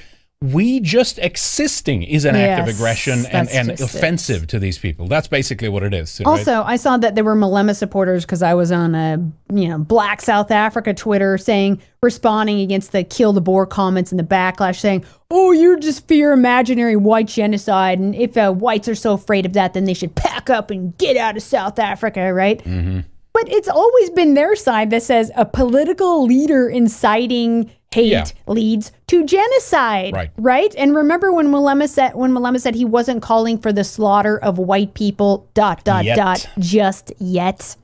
We 0.52 0.82
just 0.82 1.20
existing 1.20 2.04
is 2.04 2.26
an 2.26 2.36
act 2.36 2.68
of 2.68 2.76
aggression 2.76 3.26
and, 3.28 3.48
and 3.50 3.70
just 3.70 3.82
it. 3.82 3.98
offensive 3.98 4.46
to 4.48 4.60
these 4.60 4.78
people. 4.78 5.08
That's 5.08 5.30
basically 5.30 5.70
what 5.70 5.84
it 5.84 5.94
is. 5.94 6.20
right? 6.20 6.28
Also, 6.28 6.64
I 6.64 6.76
saw 6.76 6.98
that 6.98 7.16
there 7.16 7.24
were 7.24 7.36
Malema 7.36 7.74
supporters 7.74 8.26
because 8.26 8.41
I 8.41 8.54
was 8.54 8.70
on 8.70 8.94
a 8.94 9.26
you 9.54 9.70
know 9.70 9.78
Black 9.78 10.22
South 10.22 10.52
Africa 10.52 10.94
Twitter 10.94 11.38
saying 11.38 11.82
responding 12.02 12.60
against 12.60 12.91
the 12.91 13.06
kill 13.06 13.32
the 13.32 13.39
boer 13.39 13.66
comments 13.66 14.12
and 14.12 14.20
the 14.20 14.24
backlash 14.26 14.80
saying, 14.80 15.06
"Oh, 15.32 15.54
you're 15.54 15.80
just 15.80 16.10
fear 16.10 16.34
imaginary 16.34 16.98
white 16.98 17.28
genocide, 17.28 18.00
and 18.00 18.14
if 18.14 18.36
uh, 18.36 18.52
whites 18.52 18.89
are 18.89 18.96
so 18.96 19.14
afraid 19.14 19.46
of 19.46 19.54
that, 19.54 19.74
then 19.74 19.86
they 19.86 19.94
should 19.94 20.14
pack 20.14 20.50
up 20.50 20.72
and 20.72 20.98
get 20.98 21.16
out 21.16 21.38
of 21.38 21.44
South 21.44 21.80
Africa, 21.80 22.34
right?" 22.34 22.62
Mm-hmm. 22.66 23.00
But 23.34 23.50
it's 23.50 23.70
always 23.70 24.10
been 24.12 24.34
their 24.36 24.56
side 24.56 24.89
that 24.89 25.04
says 25.04 25.32
a 25.36 25.46
political 25.46 26.26
leader 26.26 26.70
inciting 26.70 27.72
hate 27.94 28.12
Yeah. 28.12 28.26
leads 28.48 28.91
to 29.08 29.26
genocide. 29.26 30.14
Right. 30.14 30.32
Right? 30.38 30.74
And 30.78 30.96
remember 30.96 31.32
when 31.32 31.48
Malema 31.48 31.88
said 31.88 32.16
when 32.16 32.32
Malema 32.32 32.60
said 32.60 32.76
he 32.76 32.86
wasn't 32.86 33.22
calling 33.22 33.58
for 33.58 33.72
the 33.72 33.84
slaughter 33.84 34.38
of 34.38 34.58
white 34.58 34.94
people 34.94 35.48
dot 35.54 35.84
dot 35.84 36.06
Yet. 36.06 36.18
dot 36.18 36.48
just 36.60 37.12
yet. 37.20 37.76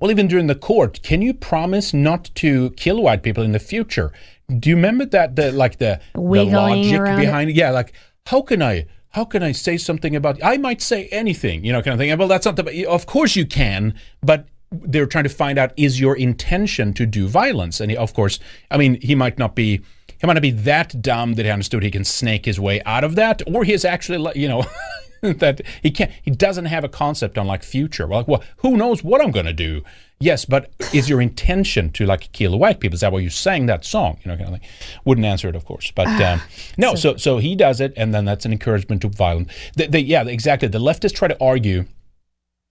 Well, 0.00 0.10
even 0.10 0.28
during 0.28 0.46
the 0.46 0.54
court, 0.54 1.00
can 1.02 1.22
you 1.22 1.34
promise 1.34 1.94
not 1.94 2.30
to 2.36 2.70
kill 2.70 3.02
white 3.02 3.22
people 3.22 3.42
in 3.42 3.52
the 3.52 3.58
future? 3.58 4.12
Do 4.58 4.68
you 4.70 4.76
remember 4.76 5.06
that 5.06 5.36
the 5.36 5.52
like 5.52 5.78
the, 5.78 6.00
the 6.14 6.20
logic 6.44 7.02
behind 7.16 7.50
it? 7.50 7.56
Yeah, 7.56 7.70
like 7.70 7.92
how 8.26 8.42
can 8.42 8.62
I 8.62 8.86
how 9.10 9.24
can 9.24 9.42
I 9.42 9.52
say 9.52 9.76
something 9.76 10.14
about 10.16 10.42
I 10.42 10.56
might 10.58 10.82
say 10.82 11.06
anything, 11.12 11.64
you 11.64 11.72
know, 11.72 11.80
kind 11.82 11.94
of 11.94 11.98
thing. 11.98 12.16
Well, 12.18 12.28
that's 12.28 12.46
not 12.46 12.56
the 12.56 12.86
of 12.86 13.06
course 13.06 13.36
you 13.36 13.46
can, 13.46 13.94
but 14.22 14.46
they're 14.82 15.06
trying 15.06 15.24
to 15.24 15.30
find 15.30 15.58
out 15.58 15.72
is 15.76 16.00
your 16.00 16.16
intention 16.16 16.92
to 16.94 17.06
do 17.06 17.28
violence, 17.28 17.80
and 17.80 17.90
he, 17.90 17.96
of 17.96 18.14
course, 18.14 18.38
I 18.70 18.76
mean, 18.76 19.00
he 19.00 19.14
might 19.14 19.38
not 19.38 19.54
be. 19.54 19.82
He 20.20 20.26
might 20.26 20.34
not 20.34 20.42
be 20.42 20.52
that 20.52 21.02
dumb 21.02 21.34
that 21.34 21.44
he 21.44 21.50
understood 21.50 21.82
he 21.82 21.90
can 21.90 22.04
snake 22.04 22.46
his 22.46 22.58
way 22.58 22.80
out 22.86 23.04
of 23.04 23.14
that, 23.16 23.42
or 23.46 23.64
he 23.64 23.74
is 23.74 23.84
actually, 23.84 24.16
like, 24.18 24.36
you 24.36 24.48
know, 24.48 24.64
that 25.32 25.62
he 25.82 25.90
can't 25.90 26.10
he 26.22 26.30
doesn't 26.30 26.66
have 26.66 26.84
a 26.84 26.88
concept 26.88 27.38
on 27.38 27.46
like 27.46 27.62
future. 27.62 28.06
Well, 28.06 28.20
like 28.20 28.28
well 28.28 28.44
who 28.58 28.76
knows 28.76 29.02
what 29.02 29.20
i'm 29.20 29.30
going 29.30 29.46
to 29.46 29.52
do? 29.52 29.82
Yes 30.20 30.44
but 30.44 30.70
is 30.92 31.08
your 31.08 31.20
intention 31.20 31.90
to 31.92 32.06
like 32.06 32.30
kill 32.32 32.58
white 32.58 32.80
people? 32.80 32.94
Is 32.94 33.00
that 33.00 33.12
why 33.12 33.20
you 33.20 33.30
sang 33.30 33.66
that 33.66 33.84
song? 33.84 34.18
You 34.22 34.30
know 34.30 34.36
kind 34.36 34.54
of 34.54 34.60
thing 34.60 34.68
wouldn't 35.04 35.26
answer 35.26 35.48
it 35.48 35.56
of 35.56 35.64
course 35.64 35.90
but 35.90 36.08
um, 36.20 36.40
no 36.76 36.94
so 36.94 37.16
so 37.16 37.38
he 37.38 37.56
does 37.56 37.80
it 37.80 37.92
and 37.96 38.14
then 38.14 38.24
that's 38.24 38.44
an 38.44 38.52
encouragement 38.52 39.02
to 39.02 39.08
violence. 39.08 39.50
They, 39.76 39.86
they, 39.86 40.00
yeah 40.00 40.24
exactly. 40.24 40.68
The 40.68 40.78
leftists 40.78 41.14
try 41.14 41.28
to 41.28 41.42
argue 41.42 41.86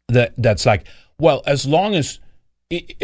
that 0.10 0.34
that's 0.38 0.66
like 0.66 0.86
well 1.24 1.41
as 1.45 1.65
long 1.65 1.95
as 1.95 2.19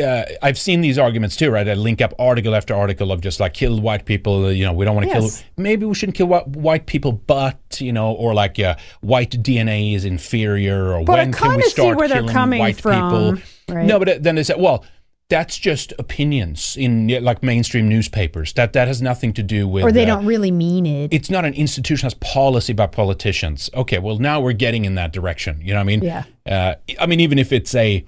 uh, 0.01 0.23
I've 0.41 0.57
seen 0.57 0.81
these 0.81 0.97
arguments 0.97 1.35
too, 1.35 1.51
right? 1.51 1.67
I 1.67 1.73
link 1.75 2.01
up 2.01 2.13
article 2.17 2.55
after 2.55 2.73
article 2.73 3.11
of 3.11 3.21
just 3.21 3.39
like 3.39 3.53
kill 3.53 3.79
white 3.79 4.03
people. 4.05 4.51
You 4.51 4.65
know, 4.65 4.73
we 4.73 4.83
don't 4.85 4.95
want 4.95 5.07
to 5.09 5.13
Yes. 5.15 5.41
kill. 5.41 5.45
Maybe 5.57 5.85
we 5.85 5.93
shouldn't 5.93 6.17
kill 6.17 6.27
white 6.27 6.85
people, 6.87 7.11
but 7.13 7.59
you 7.79 7.93
know, 7.93 8.11
or 8.11 8.33
like 8.33 8.59
uh, 8.59 8.75
white 9.01 9.31
DNA 9.43 9.93
is 9.95 10.05
inferior, 10.05 10.93
or 10.93 11.03
But 11.05 11.19
I 11.19 11.25
can 11.27 11.55
we 11.55 11.63
start 11.63 11.97
where 11.97 12.07
they're 12.07 12.21
killing 12.21 12.33
coming 12.33 12.59
white 12.59 12.81
from, 12.81 12.93
people? 13.37 13.75
right? 13.75 13.85
No, 13.85 13.99
but 13.99 14.23
then 14.23 14.35
they 14.35 14.43
said, 14.43 14.59
well, 14.59 14.83
that's 15.29 15.59
just 15.59 15.93
opinions 15.99 16.75
in 16.75 17.07
like 17.23 17.43
mainstream 17.43 17.87
newspapers. 17.87 18.51
That 18.53 18.73
that 18.73 18.87
has 18.87 19.01
nothing 19.01 19.31
to 19.33 19.43
do 19.43 19.67
with. 19.67 19.83
Or 19.83 19.91
they 19.91 20.03
uh, 20.03 20.15
don't 20.15 20.25
really 20.25 20.51
mean 20.51 20.85
it. 20.85 21.13
it's 21.13 21.29
not 21.29 21.45
an 21.45 21.53
institutionalized 21.53 22.19
policy 22.19 22.73
by 22.73 22.87
politicians. 22.87 23.69
Okay, 23.75 23.99
well 23.99 24.17
now 24.17 24.41
we're 24.41 24.53
getting 24.53 24.85
in 24.85 24.95
that 24.95 25.13
direction. 25.13 25.61
You 25.61 25.73
know 25.73 25.79
what 25.79 25.81
I 25.81 25.85
mean? 25.85 26.03
Yeah. 26.03 26.23
Uh, 26.45 26.75
I 26.99 27.05
mean, 27.05 27.19
even 27.19 27.37
if 27.37 27.53
it's 27.53 27.75
a 27.75 28.03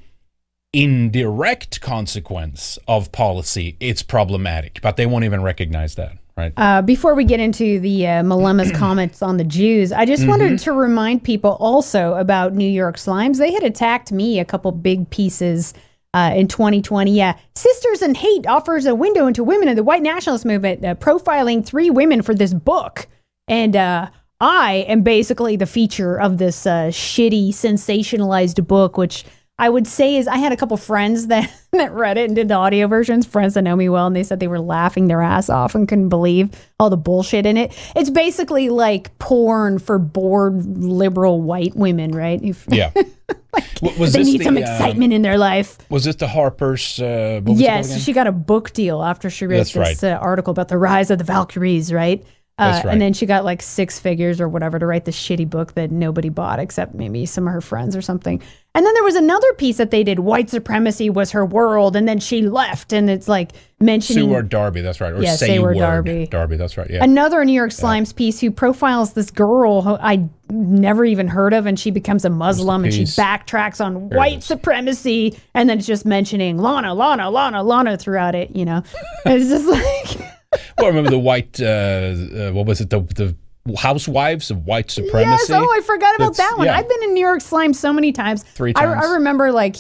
indirect 0.74 1.80
consequence 1.82 2.80
of 2.88 3.12
policy, 3.12 3.78
it's 3.80 4.02
problematic. 4.02 4.80
But 4.82 4.98
they 4.98 5.06
won't 5.06 5.24
even 5.24 5.44
recognize 5.44 5.96
that, 5.96 6.18
right? 6.36 6.54
Uh, 6.58 6.82
before 6.82 7.14
we 7.14 7.24
get 7.24 7.40
into 7.40 7.80
the 7.80 8.08
uh, 8.08 8.24
Malema's 8.24 8.72
comments 8.76 9.22
on 9.22 9.38
the 9.38 9.44
Jews, 9.44 9.92
I 9.92 10.06
just 10.06 10.26
wanted 10.26 10.58
to 10.58 10.72
remind 10.72 11.24
people 11.24 11.52
also 11.60 12.16
about 12.16 12.54
New 12.56 12.70
York 12.70 12.96
Slimes. 12.96 13.38
They 13.38 13.52
had 13.52 13.64
attacked 13.64 14.12
me 14.12 14.40
a 14.40 14.46
couple 14.46 14.72
big 14.72 15.08
pieces 15.12 15.76
uh, 16.14 16.34
in 16.36 16.48
2020. 16.48 17.12
Yeah, 17.12 17.38
Sisters 17.56 18.02
in 18.02 18.16
Hate 18.16 18.48
offers 18.48 18.86
a 18.86 18.96
window 18.96 19.28
into 19.28 19.44
women 19.44 19.68
in 19.68 19.76
the 19.76 19.84
white 19.84 20.02
nationalist 20.02 20.46
movement, 20.46 20.84
uh, 20.84 20.96
profiling 20.96 21.66
three 21.66 21.90
women 21.90 22.22
for 22.22 22.34
this 22.34 22.54
book. 22.54 23.08
And 23.48 23.76
uh, 23.76 24.10
I 24.40 24.86
am 24.88 25.04
basically 25.04 25.56
the 25.56 25.66
feature 25.66 26.20
of 26.20 26.38
this 26.38 26.66
uh, 26.66 26.88
shitty, 26.88 27.50
sensationalized 27.50 28.66
book, 28.68 28.98
which 28.98 29.26
I 29.60 29.70
would 29.70 29.86
say 29.86 30.16
is 30.16 30.28
I 30.28 30.38
had 30.38 30.52
a 30.52 30.58
couple 30.58 30.76
friends 30.78 31.28
that, 31.28 31.52
that 31.72 31.94
read 31.94 32.18
it 32.18 32.26
and 32.26 32.36
did 32.36 32.48
the 32.48 32.56
audio 32.56 32.88
versions, 32.88 33.26
friends 33.26 33.54
that 33.54 33.62
know 33.62 33.76
me 33.76 33.88
well, 33.88 34.08
and 34.08 34.16
they 34.16 34.24
said 34.24 34.40
they 34.40 34.48
were 34.48 34.60
laughing 34.60 35.08
their 35.08 35.22
ass 35.22 35.50
off 35.50 35.76
and 35.76 35.88
couldn't 35.88 36.10
believe 36.10 36.50
all 36.80 36.90
the 36.90 36.98
bullshit 36.98 37.46
in 37.46 37.58
it. 37.58 37.78
It's 37.96 38.10
basically 38.10 38.70
like 38.70 39.18
porn 39.20 39.78
for 39.78 40.00
bored 40.00 40.66
liberal 40.66 41.42
white 41.42 41.76
women, 41.76 42.12
right? 42.12 42.42
If 42.42 42.66
yeah. 42.70 42.92
W- 43.82 44.00
was 44.00 44.14
they 44.14 44.24
need 44.24 44.40
the, 44.40 44.46
some 44.46 44.58
um, 44.58 44.64
excitement 44.64 45.14
in 45.14 45.22
their 45.22 45.38
life. 45.38 45.78
was 45.90 46.06
this 46.06 46.16
the 46.16 46.28
Harper's? 46.28 47.00
Uh, 47.02 47.42
what 47.44 47.58
it 47.58 47.62
Yes, 47.62 48.04
she 48.04 48.14
got 48.14 48.28
a 48.28 48.32
book 48.32 48.72
deal 48.74 49.02
after 49.04 49.30
she 49.30 49.46
wrote 49.46 49.58
That's 49.58 49.74
this 49.74 50.04
right. 50.04 50.14
uh, 50.14 50.18
article 50.18 50.52
about 50.52 50.68
the 50.68 50.78
rise 50.78 51.12
of 51.12 51.18
the 51.18 51.24
Valkyries, 51.24 51.92
right? 51.92 52.24
Uh, 52.58 52.82
right. 52.84 52.92
And 52.92 53.02
then 53.02 53.14
she 53.14 53.26
got 53.26 53.44
like 53.44 53.62
six 53.62 53.98
figures 53.98 54.40
or 54.40 54.48
whatever 54.48 54.78
to 54.78 54.86
write 54.86 55.06
this 55.06 55.18
shitty 55.20 55.50
book 55.50 55.74
that 55.74 55.90
nobody 55.90 56.30
bought 56.30 56.60
except 56.60 56.94
maybe 56.94 57.26
some 57.26 57.48
of 57.48 57.54
her 57.54 57.62
friends 57.62 57.96
or 57.96 58.02
something. 58.02 58.42
And 58.74 58.86
then 58.86 58.94
there 58.94 59.04
was 59.04 59.16
another 59.16 59.52
piece 59.54 59.76
that 59.78 59.92
they 59.92 60.02
did. 60.02 60.20
White 60.20 60.50
supremacy 60.50 61.10
was 61.10 61.32
her 61.32 61.46
world, 61.46 61.94
and 61.94 62.08
then 62.08 62.20
she 62.22 62.42
left, 62.42 62.94
and 62.94 63.10
it's 63.10 63.28
like 63.28 63.52
mentioning 63.82 64.24
Seyward 64.24 64.48
Darby, 64.48 64.80
that's 64.80 65.02
right. 65.02 65.12
Or 65.12 65.22
Yeah, 65.22 65.36
Say 65.36 65.48
Seyward 65.48 65.76
Word 65.76 65.82
Darby. 65.82 66.28
Darby, 66.28 66.56
that's 66.56 66.78
right. 66.78 66.90
Yeah. 66.90 67.04
another 67.04 67.44
New 67.44 67.52
York 67.52 67.72
Slimes 67.72 68.16
piece 68.16 68.40
who 68.40 68.50
profiles 68.50 69.12
this 69.12 69.30
girl 69.30 69.82
who 69.82 69.96
I 69.96 70.30
never 70.50 71.04
even 71.04 71.28
heard 71.28 71.54
of, 71.54 71.66
and 71.66 71.78
she 71.78 71.92
becomes 71.92 72.24
a 72.24 72.30
Muslim 72.30 72.86
and 72.86 72.94
she 72.94 73.04
backtracks 73.04 73.84
on 73.84 73.98
it 73.98 74.16
white 74.16 74.42
supremacy, 74.42 75.38
and 75.54 75.70
then 75.70 75.80
it's 75.80 75.88
just 75.88 76.06
mentioning 76.06 76.58
Lana, 76.58 76.94
Lana, 76.94 77.30
Lana, 77.30 77.64
Lana 77.64 77.98
throughout 77.98 78.36
it. 78.36 78.56
You 78.56 78.64
know, 78.64 78.84
it's 79.26 79.50
just 79.50 79.68
like. 79.68 80.32
well, 80.78 80.86
I 80.86 80.88
remember 80.88 81.10
the 81.10 81.20
white. 81.20 81.60
Uh, 81.60 81.66
uh, 81.66 82.52
what 82.54 82.66
was 82.68 82.80
it? 82.80 82.90
The 82.90 83.02
the 83.02 83.36
housewives 83.78 84.52
of 84.52 84.66
white 84.66 84.90
supremacy. 84.92 85.46
Yes. 85.50 85.52
Oh, 85.52 85.68
I 85.72 85.82
forgot 85.82 86.16
about 86.16 86.38
that 86.38 86.58
one. 86.58 86.68
yeah. 86.68 86.78
I've 86.78 86.90
been 86.90 87.04
in 87.04 87.14
New 87.14 87.22
York 87.22 87.42
Slime 87.42 87.74
so 87.74 87.94
many 87.94 88.12
times. 88.12 88.44
Three 88.44 88.74
I, 88.76 88.86
times. 88.86 89.06
I 89.06 89.14
remember 89.14 89.52
like 89.52 89.76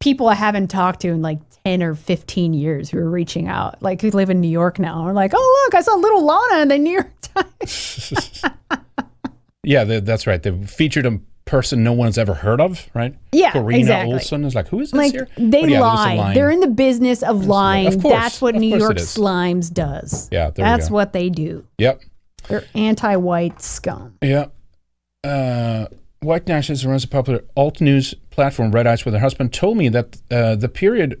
people 0.00 0.28
I 0.28 0.34
haven't 0.34 0.68
talked 0.68 1.00
to 1.00 1.08
in 1.08 1.22
like 1.22 1.38
10 1.64 1.82
or 1.82 1.94
15 1.94 2.54
years 2.54 2.90
who 2.90 2.98
are 2.98 3.10
reaching 3.10 3.48
out, 3.48 3.82
like 3.82 4.00
who 4.00 4.10
live 4.10 4.30
in 4.30 4.40
New 4.40 4.48
York 4.48 4.78
now. 4.78 5.02
Are 5.02 5.12
like, 5.12 5.32
oh, 5.34 5.64
look, 5.64 5.74
I 5.74 5.82
saw 5.82 5.94
little 5.94 6.24
Lana 6.24 6.62
in 6.62 6.68
the 6.68 6.78
New 6.78 6.92
York 6.92 7.12
Times. 7.20 8.42
Yeah, 9.66 9.82
they, 9.82 9.98
that's 9.98 10.28
right. 10.28 10.40
They 10.40 10.56
featured 10.64 11.06
a 11.06 11.18
person 11.44 11.82
no 11.82 11.92
one's 11.92 12.18
ever 12.18 12.34
heard 12.34 12.60
of, 12.60 12.88
right? 12.94 13.16
Yeah, 13.32 13.50
Karina 13.50 13.80
exactly. 13.80 14.12
Olsen 14.14 14.44
is 14.44 14.54
like, 14.54 14.68
who 14.68 14.80
is 14.80 14.92
this 14.92 14.98
like 14.98 15.12
here? 15.12 15.28
they 15.36 15.62
yeah, 15.62 15.66
there 15.66 15.80
was 15.80 16.06
a 16.06 16.14
lie. 16.14 16.34
They're 16.34 16.50
in 16.50 16.60
the 16.60 16.68
business 16.68 17.24
of 17.24 17.46
lying. 17.46 17.88
Of 17.88 18.00
course. 18.00 18.14
That's 18.14 18.40
what 18.40 18.54
New 18.54 18.76
York. 18.78 18.96
Slimes 18.98 19.72
does. 19.72 20.28
Yeah, 20.30 20.50
That's 20.50 20.88
what 20.88 21.12
they 21.12 21.28
do. 21.28 21.66
Yep. 21.78 22.00
They're 22.48 22.64
anti-white 22.74 23.60
scum. 23.62 24.18
Yeah. 24.22 24.46
Uh, 25.24 25.86
white 26.20 26.46
nationalist 26.46 26.84
runs 26.84 27.04
a 27.04 27.08
popular 27.08 27.42
alt 27.56 27.80
news 27.80 28.14
platform, 28.30 28.70
Red 28.72 28.86
Ice, 28.86 29.04
with 29.04 29.14
her 29.14 29.20
husband, 29.20 29.52
told 29.52 29.76
me 29.76 29.88
that 29.88 30.16
uh, 30.30 30.54
the 30.56 30.68
period 30.68 31.20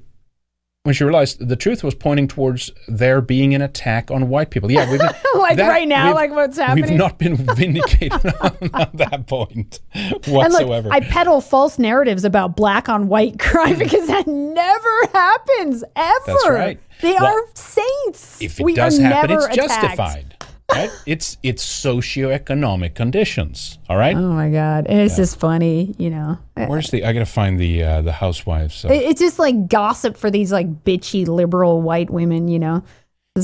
when 0.84 0.94
she 0.94 1.02
realized 1.02 1.48
the 1.48 1.56
truth 1.56 1.82
was 1.82 1.96
pointing 1.96 2.28
towards 2.28 2.70
there 2.86 3.20
being 3.20 3.56
an 3.56 3.60
attack 3.60 4.08
on 4.08 4.28
white 4.28 4.50
people. 4.50 4.70
Yeah, 4.70 4.88
we've, 4.88 5.00
Like 5.34 5.56
that- 5.56 5.68
right 5.68 5.88
now, 5.88 6.14
like 6.14 6.30
what's 6.30 6.56
happening. 6.58 6.90
We've 6.90 6.96
not 6.98 7.18
been 7.18 7.34
vindicated 7.34 8.12
on, 8.72 8.88
that 8.94 9.24
point 9.26 9.80
whatsoever. 10.28 10.88
look, 10.88 10.92
I 10.94 11.00
peddle 11.00 11.40
false 11.40 11.80
narratives 11.80 12.22
about 12.24 12.54
black 12.54 12.88
on 12.88 13.08
white 13.08 13.40
crime 13.40 13.76
because 13.78 14.06
that 14.06 14.28
never 14.28 15.06
happens 15.12 15.82
ever. 15.96 16.20
That's 16.26 16.48
right. 16.50 16.80
They 17.02 17.14
Well, 17.14 17.26
are 17.26 17.46
saints. 17.54 18.40
if 18.40 18.60
it 18.60 18.62
we 18.62 18.74
does 18.74 18.96
happen, 18.98 19.32
it's 19.32 19.44
attacked. 19.46 19.56
justified. 19.56 20.35
Right? 20.72 20.90
it's 21.06 21.36
it's 21.42 21.64
socioeconomic 21.64 22.94
conditions. 22.94 23.78
All 23.88 23.96
right. 23.96 24.16
Oh 24.16 24.32
my 24.32 24.50
god, 24.50 24.86
it's 24.88 25.16
just 25.16 25.38
funny, 25.38 25.94
you 25.96 26.10
know. 26.10 26.38
Where's 26.54 26.90
the? 26.90 27.04
I 27.04 27.12
gotta 27.12 27.24
find 27.24 27.58
the 27.58 27.82
uh, 27.82 28.02
the 28.02 28.12
housewives. 28.12 28.74
So. 28.74 28.90
It's 28.90 29.20
just 29.20 29.38
like 29.38 29.68
gossip 29.68 30.16
for 30.16 30.30
these 30.30 30.52
like 30.52 30.84
bitchy 30.84 31.26
liberal 31.26 31.82
white 31.82 32.10
women, 32.10 32.48
you 32.48 32.58
know. 32.58 32.82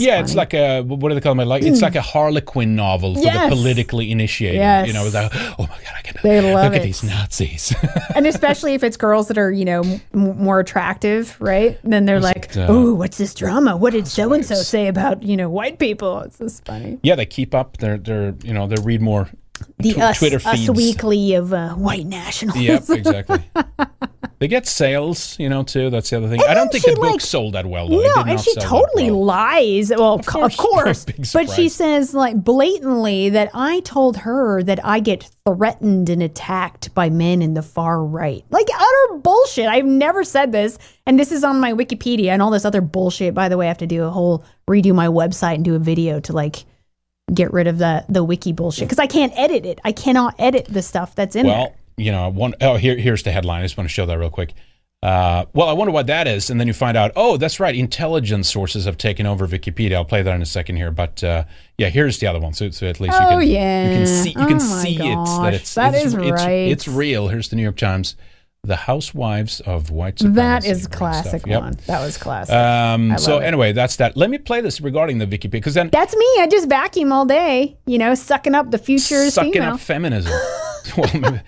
Yeah, 0.01 0.21
it's 0.21 0.35
like 0.35 0.55
a 0.55 0.83
what 0.83 1.09
do 1.09 1.15
they 1.15 1.21
call 1.21 1.35
them? 1.35 1.47
Like 1.49 1.63
it's 1.63 1.83
like 1.83 1.95
a 1.97 2.01
Harlequin 2.03 2.75
novel 2.77 3.15
for 3.15 3.21
Yes. 3.21 3.51
the 3.51 3.57
politically 3.57 4.11
initiated. 4.11 4.59
Yes. 4.61 4.87
You 4.87 4.93
know, 4.95 5.05
it's 5.05 5.15
like, 5.15 5.31
oh 5.35 5.55
my 5.59 5.67
god, 5.67 5.93
I 5.97 6.01
can 6.03 6.17
They 6.23 6.41
love 6.41 6.65
look 6.73 6.75
at 6.81 6.83
these 6.83 7.03
Nazis. 7.03 7.75
and 8.15 8.27
especially 8.27 8.75
if 8.75 8.83
it's 8.85 8.97
girls 8.97 9.29
that 9.29 9.39
are 9.39 9.53
you 9.53 9.65
know 9.65 9.83
m- 9.83 10.01
more 10.39 10.61
attractive, 10.61 11.37
right? 11.41 11.79
Then 11.85 12.05
they're 12.07 12.21
like, 12.21 12.47
it, 12.51 12.57
uh, 12.59 12.67
"Oh, 12.69 12.95
what's 12.95 13.19
this 13.19 13.35
drama? 13.35 13.77
What 13.77 13.93
did 13.93 14.07
so 14.09 14.33
and 14.33 14.45
so 14.45 14.55
say 14.55 14.87
about 14.89 15.23
you 15.23 15.37
know 15.37 15.51
white 15.51 15.79
people?" 15.79 16.21
It's 16.21 16.39
just 16.39 16.65
funny. 16.65 16.99
yeah, 17.03 17.15
they 17.17 17.27
keep 17.27 17.55
up. 17.55 17.77
They're 17.79 17.99
they're 17.99 18.35
you 18.43 18.53
know 18.55 18.67
they 18.67 18.81
read 18.83 19.01
more 19.03 19.29
The 19.79 19.93
tw- 19.95 19.99
us, 19.99 20.19
Twitter 20.19 20.37
us 20.45 20.57
feeds. 20.59 20.71
weekly 20.71 21.35
of 21.35 21.53
uh, 21.53 21.75
white 21.75 22.07
nationalism. 22.07 22.63
Yep, 22.63 22.99
exactly. 22.99 23.41
They 24.43 24.49
get 24.49 24.67
sales, 24.67 25.39
you 25.39 25.49
know, 25.49 25.63
too. 25.63 25.89
That's 25.89 26.11
the 26.11 26.17
other 26.17 26.29
thing. 26.29 26.41
And 26.41 26.51
I 26.51 26.55
don't 26.55 26.73
think 26.73 26.85
the 26.85 26.97
book 26.97 27.21
sold 27.21 27.55
that 27.55 27.65
well, 27.65 27.89
though. 27.89 28.03
No, 28.03 28.25
and 28.27 28.41
she 28.41 28.53
totally 28.57 29.09
well. 29.09 29.25
lies. 29.25 29.91
Well, 29.91 30.15
of 30.15 30.27
course, 30.27 30.57
course, 30.57 31.05
but 31.33 31.49
she 31.49 31.69
says 31.69 32.13
like 32.13 32.43
blatantly 32.43 33.29
that 33.29 33.53
I 33.55 33.79
told 33.83 34.17
her 34.17 34.61
that 34.65 34.85
I 34.85 34.99
get 34.99 35.31
threatened 35.47 36.09
and 36.09 36.21
attacked 36.21 36.93
by 36.93 37.09
men 37.09 37.41
in 37.41 37.55
the 37.55 37.63
far 37.63 38.05
right. 38.05 38.45
Like 38.51 38.67
utter 38.75 39.19
bullshit. 39.19 39.69
I've 39.69 39.85
never 39.85 40.25
said 40.25 40.51
this, 40.51 40.77
and 41.07 41.21
this 41.21 41.31
is 41.31 41.45
on 41.45 41.61
my 41.61 41.73
Wikipedia 41.73 42.31
and 42.31 42.43
all 42.43 42.51
this 42.51 42.65
other 42.65 42.81
bullshit. 42.81 43.35
By 43.35 43.49
the 43.49 43.57
way, 43.57 43.67
I 43.67 43.69
have 43.69 43.79
to 43.79 43.87
do 43.87 44.03
a 44.03 44.11
whole 44.11 44.45
redo 44.69 44.93
my 44.93 45.07
website 45.07 45.55
and 45.55 45.65
do 45.65 45.77
a 45.77 45.79
video 45.79 46.19
to 46.19 46.33
like 46.33 46.65
get 47.33 47.53
rid 47.53 47.69
of 47.69 47.79
the 47.79 48.05
the 48.09 48.25
wiki 48.25 48.53
bullshit 48.53 48.89
because 48.89 48.99
I 48.99 49.07
can't 49.07 49.33
edit 49.37 49.65
it. 49.65 49.81
I 49.85 49.93
cannot 49.93 50.35
edit 50.41 50.67
the 50.69 50.83
stuff 50.83 51.15
that's 51.15 51.37
in 51.37 51.47
well, 51.47 51.67
there. 51.67 51.77
You 52.03 52.13
know, 52.13 52.29
one 52.29 52.55
oh 52.61 52.77
here 52.77 52.97
here's 52.97 53.23
the 53.23 53.33
headline. 53.33 53.61
I 53.61 53.65
just 53.65 53.77
want 53.77 53.89
to 53.89 53.93
show 53.95 54.07
that 54.07 54.19
real 54.19 54.31
quick. 54.31 54.53
Uh, 55.03 55.47
well, 55.53 55.69
I 55.69 55.73
wonder 55.73 55.91
what 55.91 56.07
that 56.07 56.29
is, 56.29 56.49
and 56.49 56.61
then 56.61 56.69
you 56.69 56.73
find 56.73 56.97
out. 56.97 57.11
Oh, 57.17 57.37
that's 57.37 57.59
right. 57.59 57.75
Intelligence 57.75 58.49
sources 58.49 58.85
have 58.85 58.97
taken 58.97 59.27
over 59.27 59.49
Wikipedia. 59.49 59.95
I'll 59.95 60.05
play 60.05 60.23
that 60.23 60.33
in 60.33 60.43
a 60.43 60.47
second 60.47 60.77
here, 60.77 60.93
but 60.93 61.25
uh, 61.25 61.43
yeah, 61.77 61.89
here's 61.89 62.19
the 62.21 62.29
other 62.29 62.39
one. 62.39 62.53
So, 62.53 62.71
so 62.71 62.87
at 62.87 63.01
least 63.01 63.19
you 63.19 63.27
Oh, 63.27 63.39
can 63.41 63.49
yeah. 63.49 63.91
you 63.91 63.97
can 63.97 64.07
see 64.07 64.31
you 64.31 64.37
Oh, 64.39 64.47
can 64.47 64.61
see 64.61 64.97
it 64.99 65.15
that 65.43 65.55
it's 65.55 65.75
That 65.75 65.95
it's, 65.97 66.05
is 66.05 66.15
it's, 66.15 66.31
right. 66.31 66.71
it's 66.71 66.87
real. 66.87 67.27
Here's 67.29 67.49
the 67.49 67.57
New 67.57 67.63
York 67.65 67.77
Times. 67.79 68.15
The 68.65 68.77
housewives 68.77 69.59
of 69.63 69.91
white 69.91 70.21
supremacy. 70.21 70.37
That 70.37 70.65
is 70.65 70.87
classic. 70.87 71.45
Yep. 71.49 71.61
one. 71.61 71.77
That 71.89 72.01
was 72.01 72.17
classic. 72.17 72.55
Um, 72.55 73.19
so 73.19 73.39
it. 73.41 73.43
anyway, 73.47 73.73
that's 73.73 73.97
that. 73.97 74.17
Let 74.17 74.31
me 74.31 74.39
play 74.39 74.61
this 74.61 74.81
regarding 74.81 75.19
the 75.19 75.27
Wikipedia 75.27 75.51
because 75.51 75.75
then 75.75 75.91
That's 75.91 76.15
me. 76.15 76.27
I 76.39 76.47
just 76.49 76.69
vacuum 76.69 77.11
all 77.11 77.27
day, 77.27 77.77
you 77.87 77.99
know, 77.99 78.15
sucking 78.15 78.55
up 78.55 78.71
the 78.71 78.79
future's 78.79 79.35
sucking 79.35 79.53
female. 79.55 79.75
up 79.75 79.81
feminism. 79.81 80.31
well, 80.97 81.41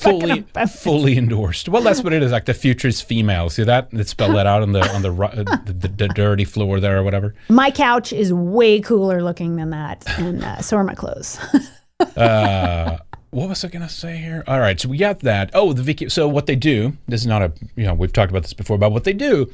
fully 0.00 0.44
fully 0.68 1.18
endorsed. 1.18 1.68
Well, 1.68 1.82
that's 1.82 2.02
what 2.02 2.12
it 2.12 2.22
is. 2.22 2.32
Like 2.32 2.46
the 2.46 2.54
future's 2.54 3.00
female. 3.00 3.50
See 3.50 3.64
that? 3.64 3.90
They 3.90 4.04
spelled 4.04 4.36
that 4.36 4.46
out 4.46 4.62
on 4.62 4.72
the 4.72 4.88
on 4.94 5.02
the, 5.02 5.12
uh, 5.12 5.34
the, 5.64 5.72
the, 5.72 5.88
the 5.88 6.08
dirty 6.08 6.44
floor 6.44 6.80
there 6.80 6.98
or 6.98 7.02
whatever. 7.02 7.34
My 7.48 7.70
couch 7.70 8.12
is 8.12 8.32
way 8.32 8.80
cooler 8.80 9.22
looking 9.22 9.56
than 9.56 9.70
that, 9.70 10.04
and 10.18 10.42
uh, 10.44 10.60
so 10.60 10.76
are 10.76 10.84
my 10.84 10.94
clothes. 10.94 11.38
Uh, 12.16 12.96
what 13.28 13.50
was 13.50 13.62
I 13.62 13.68
going 13.68 13.86
to 13.86 13.92
say 13.92 14.16
here? 14.16 14.42
All 14.46 14.58
right, 14.58 14.80
so 14.80 14.88
we 14.88 14.96
got 14.96 15.20
that. 15.20 15.50
Oh, 15.52 15.74
the 15.74 15.82
Wiki. 15.82 16.08
So 16.08 16.26
what 16.26 16.46
they 16.46 16.56
do? 16.56 16.96
This 17.08 17.20
is 17.20 17.26
not 17.26 17.42
a 17.42 17.52
you 17.76 17.84
know 17.84 17.92
we've 17.92 18.12
talked 18.12 18.30
about 18.30 18.42
this 18.42 18.54
before, 18.54 18.78
but 18.78 18.90
what 18.90 19.04
they 19.04 19.12
do 19.12 19.52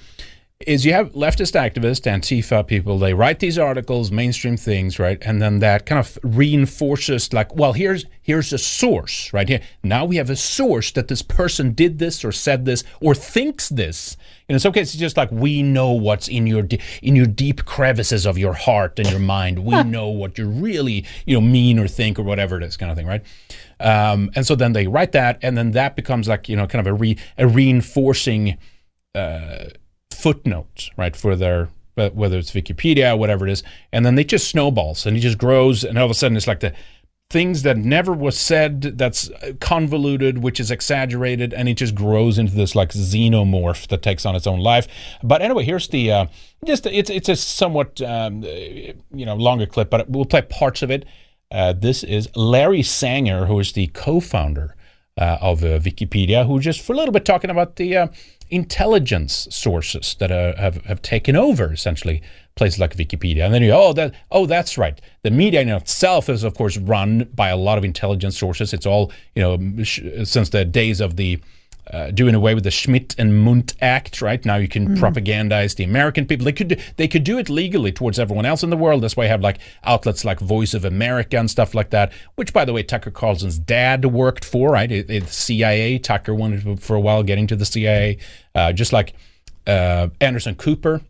is 0.60 0.86
you 0.86 0.92
have 0.94 1.12
leftist 1.12 1.52
activists, 1.52 2.10
Antifa 2.10 2.66
people. 2.66 2.98
They 2.98 3.12
write 3.12 3.40
these 3.40 3.58
articles, 3.58 4.10
mainstream 4.10 4.56
things, 4.56 4.98
right? 4.98 5.18
And 5.20 5.42
then 5.42 5.58
that 5.58 5.84
kind 5.84 5.98
of 5.98 6.18
reinforces, 6.22 7.30
like, 7.34 7.54
well, 7.54 7.74
here's 7.74 8.06
here's 8.22 8.54
a 8.54 8.58
source 8.58 9.30
right 9.34 9.48
here. 9.48 9.60
Now 9.82 10.06
we 10.06 10.16
have 10.16 10.30
a 10.30 10.36
source 10.36 10.90
that 10.92 11.08
this 11.08 11.20
person 11.20 11.72
did 11.72 11.98
this 11.98 12.24
or 12.24 12.32
said 12.32 12.64
this 12.64 12.84
or 13.02 13.14
thinks 13.14 13.68
this. 13.68 14.16
And 14.48 14.56
in 14.56 14.60
some 14.60 14.72
cases, 14.72 14.94
it's 14.94 15.00
just 15.00 15.16
like 15.18 15.30
we 15.30 15.62
know 15.62 15.92
what's 15.92 16.26
in 16.26 16.46
your 16.46 16.62
de- 16.62 16.80
in 17.02 17.16
your 17.16 17.26
deep 17.26 17.66
crevices 17.66 18.24
of 18.24 18.38
your 18.38 18.54
heart 18.54 18.98
and 18.98 19.10
your 19.10 19.20
mind. 19.20 19.58
We 19.58 19.82
know 19.82 20.08
what 20.08 20.38
you 20.38 20.48
really 20.48 21.04
you 21.26 21.34
know 21.34 21.46
mean 21.46 21.78
or 21.78 21.86
think 21.86 22.18
or 22.18 22.22
whatever 22.22 22.56
it 22.56 22.62
is, 22.62 22.78
kind 22.78 22.90
of 22.90 22.96
thing, 22.96 23.06
right? 23.06 23.22
Um, 23.78 24.30
and 24.34 24.46
so 24.46 24.54
then 24.54 24.72
they 24.72 24.86
write 24.86 25.12
that, 25.12 25.38
and 25.42 25.54
then 25.54 25.72
that 25.72 25.96
becomes 25.96 26.28
like 26.28 26.48
you 26.48 26.56
know 26.56 26.66
kind 26.66 26.80
of 26.80 26.90
a 26.90 26.94
re- 26.94 27.18
a 27.36 27.46
reinforcing 27.46 28.56
uh, 29.14 29.66
footnote, 30.16 30.90
right, 30.96 31.16
for 31.16 31.36
their 31.36 31.68
uh, 31.96 32.10
whether 32.10 32.36
it's 32.36 32.52
Wikipedia, 32.52 33.18
whatever 33.18 33.46
it 33.46 33.52
is, 33.52 33.62
and 33.92 34.04
then 34.04 34.18
it 34.18 34.28
just 34.28 34.48
snowballs 34.48 35.06
and 35.06 35.16
it 35.16 35.20
just 35.20 35.38
grows, 35.38 35.82
and 35.82 35.98
all 35.98 36.04
of 36.04 36.10
a 36.10 36.14
sudden 36.14 36.36
it's 36.36 36.46
like 36.46 36.60
the 36.60 36.74
things 37.28 37.62
that 37.62 37.76
never 37.76 38.12
was 38.12 38.38
said 38.38 38.80
that's 38.82 39.30
convoluted 39.58 40.38
which 40.38 40.60
is 40.60 40.70
exaggerated 40.70 41.52
and 41.52 41.68
it 41.68 41.74
just 41.74 41.92
grows 41.92 42.38
into 42.38 42.54
this 42.54 42.76
like 42.76 42.90
xenomorph 42.90 43.88
that 43.88 44.00
takes 44.00 44.24
on 44.24 44.36
its 44.36 44.46
own 44.46 44.60
life. 44.60 44.86
But 45.22 45.42
anyway 45.42 45.64
here's 45.64 45.88
the 45.88 46.12
uh, 46.12 46.26
just 46.64 46.86
it's 46.86 47.10
it's 47.10 47.28
a 47.28 47.34
somewhat 47.34 48.00
um, 48.00 48.44
uh, 48.44 48.46
you 48.46 49.26
know 49.26 49.34
longer 49.34 49.66
clip 49.66 49.90
but 49.90 50.08
we'll 50.08 50.24
play 50.24 50.42
parts 50.42 50.82
of 50.82 50.90
it. 50.90 51.04
Uh, 51.50 51.72
this 51.72 52.04
is 52.04 52.28
larry 52.36 52.82
sanger 52.82 53.46
who 53.46 53.58
is 53.58 53.72
the 53.72 53.88
co-founder 53.88 54.76
uh, 55.18 55.38
of 55.40 55.64
uh, 55.64 55.78
wikipedia 55.80 56.46
who 56.46 56.60
just 56.60 56.80
for 56.80 56.92
a 56.92 56.96
little 56.96 57.12
bit 57.12 57.24
talking 57.24 57.50
about 57.50 57.76
the 57.76 57.96
uh, 57.96 58.06
intelligence 58.50 59.48
sources 59.50 60.16
that 60.18 60.30
uh, 60.30 60.56
have, 60.56 60.84
have 60.84 61.02
taken 61.02 61.36
over 61.36 61.72
essentially 61.72 62.22
places 62.54 62.78
like 62.78 62.96
Wikipedia. 62.96 63.44
And 63.44 63.54
then 63.54 63.62
you 63.62 63.72
oh 63.72 63.92
that 63.94 64.14
oh 64.30 64.46
that's 64.46 64.78
right. 64.78 65.00
The 65.22 65.30
media 65.30 65.60
in 65.60 65.68
itself 65.68 66.28
is 66.28 66.42
of 66.44 66.54
course 66.54 66.76
run 66.76 67.28
by 67.34 67.48
a 67.48 67.56
lot 67.56 67.78
of 67.78 67.84
intelligence 67.84 68.38
sources. 68.38 68.72
It's 68.72 68.86
all 68.86 69.12
you 69.34 69.42
know 69.42 69.84
since 69.84 70.50
the 70.50 70.64
days 70.64 71.00
of 71.00 71.16
the 71.16 71.40
uh, 71.92 72.10
doing 72.10 72.34
away 72.34 72.54
with 72.54 72.64
the 72.64 72.70
Schmidt 72.70 73.14
and 73.18 73.38
Mundt 73.38 73.74
Act, 73.80 74.20
right? 74.20 74.44
Now 74.44 74.56
you 74.56 74.66
can 74.68 74.88
Mm. 74.88 74.98
propagandize 74.98 75.76
the 75.76 75.84
American 75.84 76.26
people. 76.26 76.44
They 76.44 76.52
could 76.52 76.68
do, 76.68 76.76
they 76.96 77.06
could 77.08 77.22
do 77.24 77.38
it 77.38 77.48
legally 77.48 77.92
towards 77.92 78.18
everyone 78.18 78.44
else 78.44 78.62
in 78.62 78.70
the 78.70 78.76
world. 78.76 79.02
That's 79.02 79.16
why 79.16 79.24
you 79.24 79.30
have 79.30 79.40
like 79.40 79.58
outlets 79.84 80.24
like 80.24 80.40
Voice 80.40 80.74
of 80.74 80.84
America 80.84 81.36
and 81.38 81.50
stuff 81.50 81.74
like 81.74 81.90
that. 81.90 82.12
Which, 82.34 82.52
by 82.52 82.64
the 82.64 82.72
way, 82.72 82.82
Tucker 82.82 83.10
Carlson's 83.10 83.58
dad 83.58 84.04
worked 84.06 84.44
for, 84.44 84.70
right? 84.72 84.90
It, 84.90 85.08
it, 85.10 85.28
CIA. 85.28 85.98
Tucker 85.98 86.34
wanted 86.34 86.80
for 86.80 86.96
a 86.96 87.00
while 87.00 87.22
getting 87.22 87.46
to 87.46 87.56
the 87.56 87.64
CIA, 87.64 88.18
uh, 88.54 88.72
just 88.72 88.92
like 88.92 89.14
uh, 89.66 90.08
Anderson 90.20 90.54
Cooper 90.56 91.02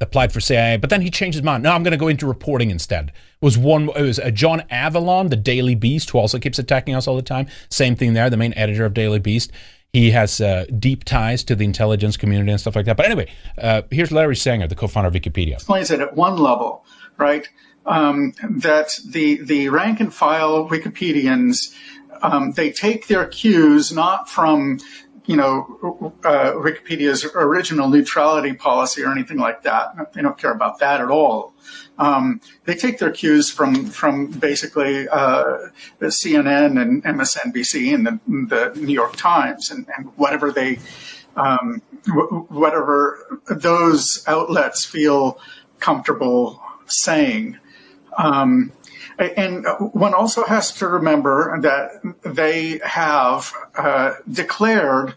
applied 0.00 0.32
for 0.32 0.40
CIA, 0.40 0.76
but 0.76 0.90
then 0.90 1.00
he 1.00 1.08
changed 1.10 1.36
his 1.36 1.42
mind. 1.42 1.62
No, 1.62 1.70
I'm 1.70 1.82
going 1.82 1.92
to 1.92 1.96
go 1.96 2.08
into 2.08 2.26
reporting 2.26 2.70
instead. 2.70 3.12
Was 3.40 3.56
one 3.56 3.88
it 3.96 4.02
was 4.02 4.18
uh, 4.18 4.30
John 4.30 4.62
Avlon, 4.70 5.30
the 5.30 5.36
Daily 5.36 5.74
Beast, 5.74 6.10
who 6.10 6.18
also 6.18 6.38
keeps 6.38 6.58
attacking 6.58 6.94
us 6.94 7.06
all 7.06 7.16
the 7.16 7.22
time. 7.22 7.46
Same 7.70 7.94
thing 7.94 8.12
there. 8.12 8.28
The 8.28 8.36
main 8.36 8.52
editor 8.54 8.84
of 8.84 8.92
Daily 8.94 9.18
Beast. 9.18 9.52
He 9.94 10.10
has 10.10 10.40
uh, 10.40 10.66
deep 10.78 11.04
ties 11.04 11.44
to 11.44 11.54
the 11.54 11.64
intelligence 11.64 12.16
community 12.16 12.50
and 12.50 12.60
stuff 12.60 12.74
like 12.74 12.84
that. 12.86 12.96
But 12.96 13.06
anyway, 13.06 13.30
uh, 13.56 13.82
here's 13.90 14.10
Larry 14.10 14.36
Sanger, 14.36 14.66
the 14.66 14.74
co-founder 14.74 15.08
of 15.08 15.14
Wikipedia. 15.14 15.54
explains 15.54 15.90
it 15.90 16.00
at 16.00 16.16
one 16.16 16.36
level, 16.36 16.84
right? 17.16 17.48
Um, 17.86 18.32
that 18.42 18.98
the 19.08 19.40
the 19.42 19.68
rank 19.68 20.00
and 20.00 20.12
file 20.12 20.68
Wikipedians 20.68 21.74
um, 22.22 22.52
they 22.52 22.70
take 22.70 23.06
their 23.06 23.26
cues 23.26 23.92
not 23.92 24.28
from 24.28 24.80
you 25.26 25.36
know 25.36 26.12
uh, 26.24 26.52
Wikipedia's 26.52 27.24
original 27.34 27.88
neutrality 27.88 28.52
policy 28.52 29.02
or 29.02 29.10
anything 29.10 29.38
like 29.38 29.62
that. 29.62 30.12
They 30.12 30.22
don't 30.22 30.36
care 30.36 30.52
about 30.52 30.78
that 30.80 31.00
at 31.00 31.10
all. 31.10 31.54
Um, 31.98 32.40
they 32.64 32.74
take 32.74 32.98
their 32.98 33.10
cues 33.10 33.50
from 33.50 33.86
from 33.86 34.26
basically 34.26 35.08
uh, 35.08 35.68
CNN 36.00 36.80
and 36.80 37.02
MSNBC 37.04 37.94
and 37.94 38.06
the, 38.06 38.20
the 38.26 38.80
New 38.80 38.92
York 38.92 39.16
Times 39.16 39.70
and, 39.70 39.86
and 39.96 40.06
whatever 40.16 40.50
they 40.50 40.78
um, 41.36 41.82
wh- 42.06 42.50
whatever 42.50 43.40
those 43.48 44.24
outlets 44.26 44.84
feel 44.84 45.38
comfortable 45.78 46.60
saying. 46.86 47.58
Um, 48.18 48.72
and 49.18 49.66
one 49.92 50.14
also 50.14 50.44
has 50.44 50.72
to 50.72 50.88
remember 50.88 51.58
that 51.60 52.02
they 52.22 52.80
have 52.84 53.52
uh, 53.76 54.14
declared 54.30 55.14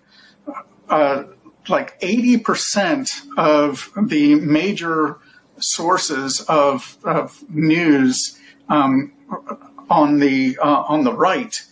uh, 0.89 1.23
like 1.67 1.99
80% 1.99 3.11
of 3.37 3.91
the 4.01 4.35
major 4.35 5.17
sources 5.59 6.41
of, 6.41 6.97
of 7.03 7.43
news 7.49 8.39
um, 8.69 9.13
on 9.89 10.19
the 10.19 10.57
uh, 10.61 10.83
on 10.87 11.03
the 11.03 11.13
right 11.13 11.63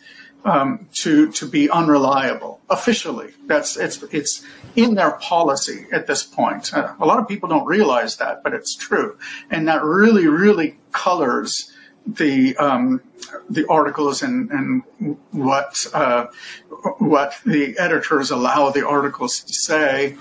um, 0.46 0.88
to 1.02 1.32
to 1.32 1.46
be 1.46 1.70
unreliable 1.70 2.62
officially. 2.70 3.32
That's 3.46 3.78
it's 3.78 4.02
it's 4.04 4.46
in 4.76 4.96
their 4.96 5.12
policy 5.12 5.88
at 5.92 6.08
this 6.08 6.24
point. 6.24 6.74
Uh, 6.74 6.96
a 7.00 7.06
lot 7.06 7.20
of 7.20 7.28
people 7.28 7.50
don't 7.50 7.66
realize 7.66 8.18
that, 8.18 8.44
but 8.44 8.54
it's 8.54 8.76
true, 8.76 9.18
and 9.50 9.68
that 9.68 9.84
really 9.84 10.28
really 10.28 10.78
colors 10.92 11.72
the 12.06 12.56
um, 12.58 13.02
the 13.50 13.68
articles 13.68 14.22
and 14.22 14.50
and 14.52 14.84
what 15.32 15.86
uh, 15.94 16.28
what 17.00 17.36
the 17.46 17.78
editors 17.78 18.32
allow 18.32 18.70
the 18.70 18.88
articles 18.88 19.40
to 19.40 19.54
say. 19.54 20.16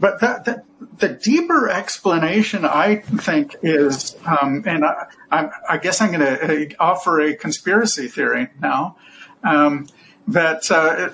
But 0.00 0.20
that, 0.20 0.44
that 0.44 0.64
the 0.98 1.08
deeper 1.08 1.68
explanation, 1.68 2.64
I 2.64 2.96
think, 2.96 3.56
is, 3.62 4.16
um, 4.24 4.62
and 4.64 4.84
I, 4.84 5.06
I, 5.30 5.50
I 5.70 5.78
guess 5.78 6.00
I'm 6.00 6.12
going 6.12 6.20
to 6.20 6.76
offer 6.78 7.20
a 7.20 7.34
conspiracy 7.34 8.06
theory 8.06 8.48
now, 8.60 8.96
um, 9.42 9.88
that 10.28 10.70
uh, 10.70 11.10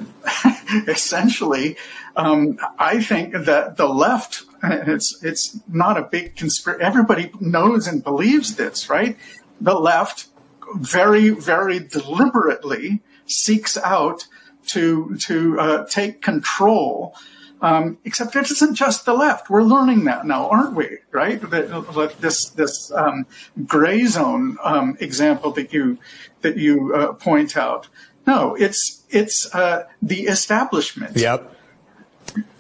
essentially, 0.89 1.77
um, 2.17 2.59
I 2.79 3.03
think 3.03 3.33
that 3.33 3.77
the 3.77 3.89
left, 3.89 4.43
it's 4.63 5.19
it's 5.23 5.59
not 5.69 5.97
a 5.97 6.03
big 6.03 6.37
conspiracy. 6.37 6.83
Everybody 6.83 7.31
knows 7.41 7.87
and 7.87 8.03
believes 8.03 8.57
this, 8.57 8.91
right? 8.91 9.17
The 9.61 9.75
left 9.75 10.29
very, 10.77 11.31
very 11.31 11.79
deliberately 11.79 13.03
seeks 13.27 13.77
out 13.79 14.27
to 14.67 15.17
to 15.17 15.61
uh, 15.61 15.87
take 15.87 16.23
control. 16.23 17.15
Um, 17.63 17.97
except 18.05 18.37
it 18.37 18.51
isn't 18.51 18.75
just 18.75 19.07
the 19.07 19.15
left. 19.15 19.49
We're 19.49 19.63
learning 19.63 20.05
that 20.05 20.27
now, 20.27 20.51
aren't 20.51 20.75
we? 20.75 20.99
Right? 21.13 21.41
That, 21.41 22.17
this 22.21 22.51
this 22.51 22.93
um, 22.93 23.27
gray 23.67 24.05
zone 24.05 24.59
um, 24.63 24.97
example 25.01 25.51
that 25.53 25.73
you 25.73 25.99
that 26.43 26.59
you 26.59 26.95
uh, 26.95 27.13
point 27.15 27.57
out. 27.57 27.89
No, 28.27 28.55
it's 28.55 29.05
it's 29.09 29.55
uh, 29.55 29.87
the 30.03 30.23
establishment. 30.27 31.17
Yep. 31.17 31.53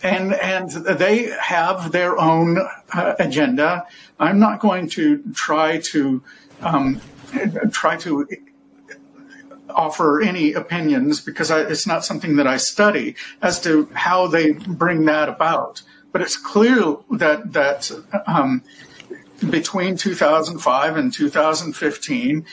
and 0.03 0.35
and 0.35 0.71
they 0.71 1.35
have 1.41 1.93
their 1.93 2.19
own 2.19 2.59
uh, 2.93 3.15
agenda. 3.19 3.87
I'm 4.19 4.39
not 4.39 4.61
going 4.61 4.89
to 4.91 5.23
try 5.35 5.79
to 5.93 6.23
um, 6.61 7.01
try 7.71 7.97
to 7.99 8.27
offer 9.71 10.21
any 10.21 10.53
opinions 10.53 11.21
because 11.21 11.51
I, 11.51 11.61
it's 11.63 11.87
not 11.87 12.05
something 12.05 12.37
that 12.37 12.47
I 12.47 12.57
study 12.57 13.17
as 13.43 13.61
to 13.63 13.89
how 13.95 14.27
they 14.27 14.53
bring 14.53 15.05
that 15.07 15.29
about. 15.29 15.83
But 16.13 16.23
it's 16.23 16.37
clear 16.37 16.97
that 17.11 17.53
that 17.53 17.91
um, 18.27 18.63
between 19.51 19.97
2005 19.97 20.97
and 20.97 21.13
2015, 21.13 22.47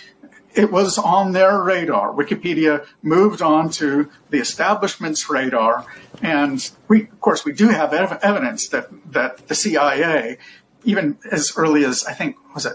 it 0.54 0.72
was 0.72 0.97
on 0.97 1.32
their 1.32 1.62
radar. 1.62 2.12
Wikipedia 2.12 2.86
moved 3.04 3.41
on 3.41 3.70
to 3.70 4.10
the 4.32 4.39
establishment's 4.39 5.30
radar, 5.30 5.86
and 6.22 6.72
we, 6.88 7.04
of 7.04 7.22
course, 7.22 7.45
we 7.45 7.54
do 7.54 7.70
have 7.70 7.93
ev- 7.93 8.20
evidence 8.24 8.68
that 8.70 8.89
that 9.12 9.47
the 9.47 9.56
CIA, 9.56 10.39
even 10.84 11.20
as 11.32 11.54
early 11.56 11.86
as 11.86 12.04
I 12.04 12.14
think 12.14 12.38
was 12.56 12.66
it 12.66 12.74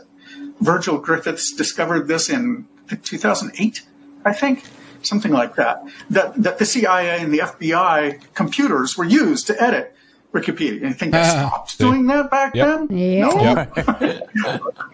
Virgil 0.61 0.99
Griffiths 0.99 1.53
discovered 1.53 2.09
this 2.09 2.29
in 2.31 2.67
2008, 3.03 3.83
I 4.25 4.33
think, 4.33 4.65
something 5.03 5.33
like 5.33 5.57
that. 5.57 5.83
That 6.11 6.43
that 6.43 6.59
the 6.59 6.65
CIA 6.65 7.21
and 7.21 7.33
the 7.33 7.39
FBI 7.41 8.33
computers 8.35 8.97
were 8.97 9.05
used 9.05 9.47
to 9.49 9.63
edit 9.63 9.95
Wikipedia. 10.33 10.81
You 10.81 10.93
think 10.93 11.13
they 11.13 11.25
stopped 11.25 11.79
doing 11.79 12.07
that 12.07 12.31
back 12.31 12.55
Yep. 12.55 12.89
then? 12.89 12.99
Yeah. 12.99 13.67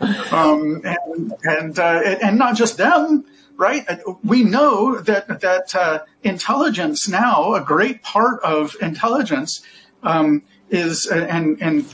um, 0.33 0.83
and 0.85 1.33
and, 1.45 1.79
uh, 1.79 2.01
and 2.23 2.39
not 2.39 2.57
just 2.57 2.77
them, 2.77 3.25
right? 3.57 3.85
Uh, 3.89 4.15
We 4.25 4.43
know 4.45 4.99
that 5.01 5.41
that 5.41 5.75
uh, 5.75 6.01
intelligence 6.23 7.09
now, 7.09 7.55
a 7.55 7.61
great 7.61 8.03
part 8.03 8.41
of 8.43 8.77
intelligence, 8.81 9.63
um, 10.03 10.43
is 10.71 11.09
uh, 11.11 11.27
and 11.29 11.61
and 11.63 11.85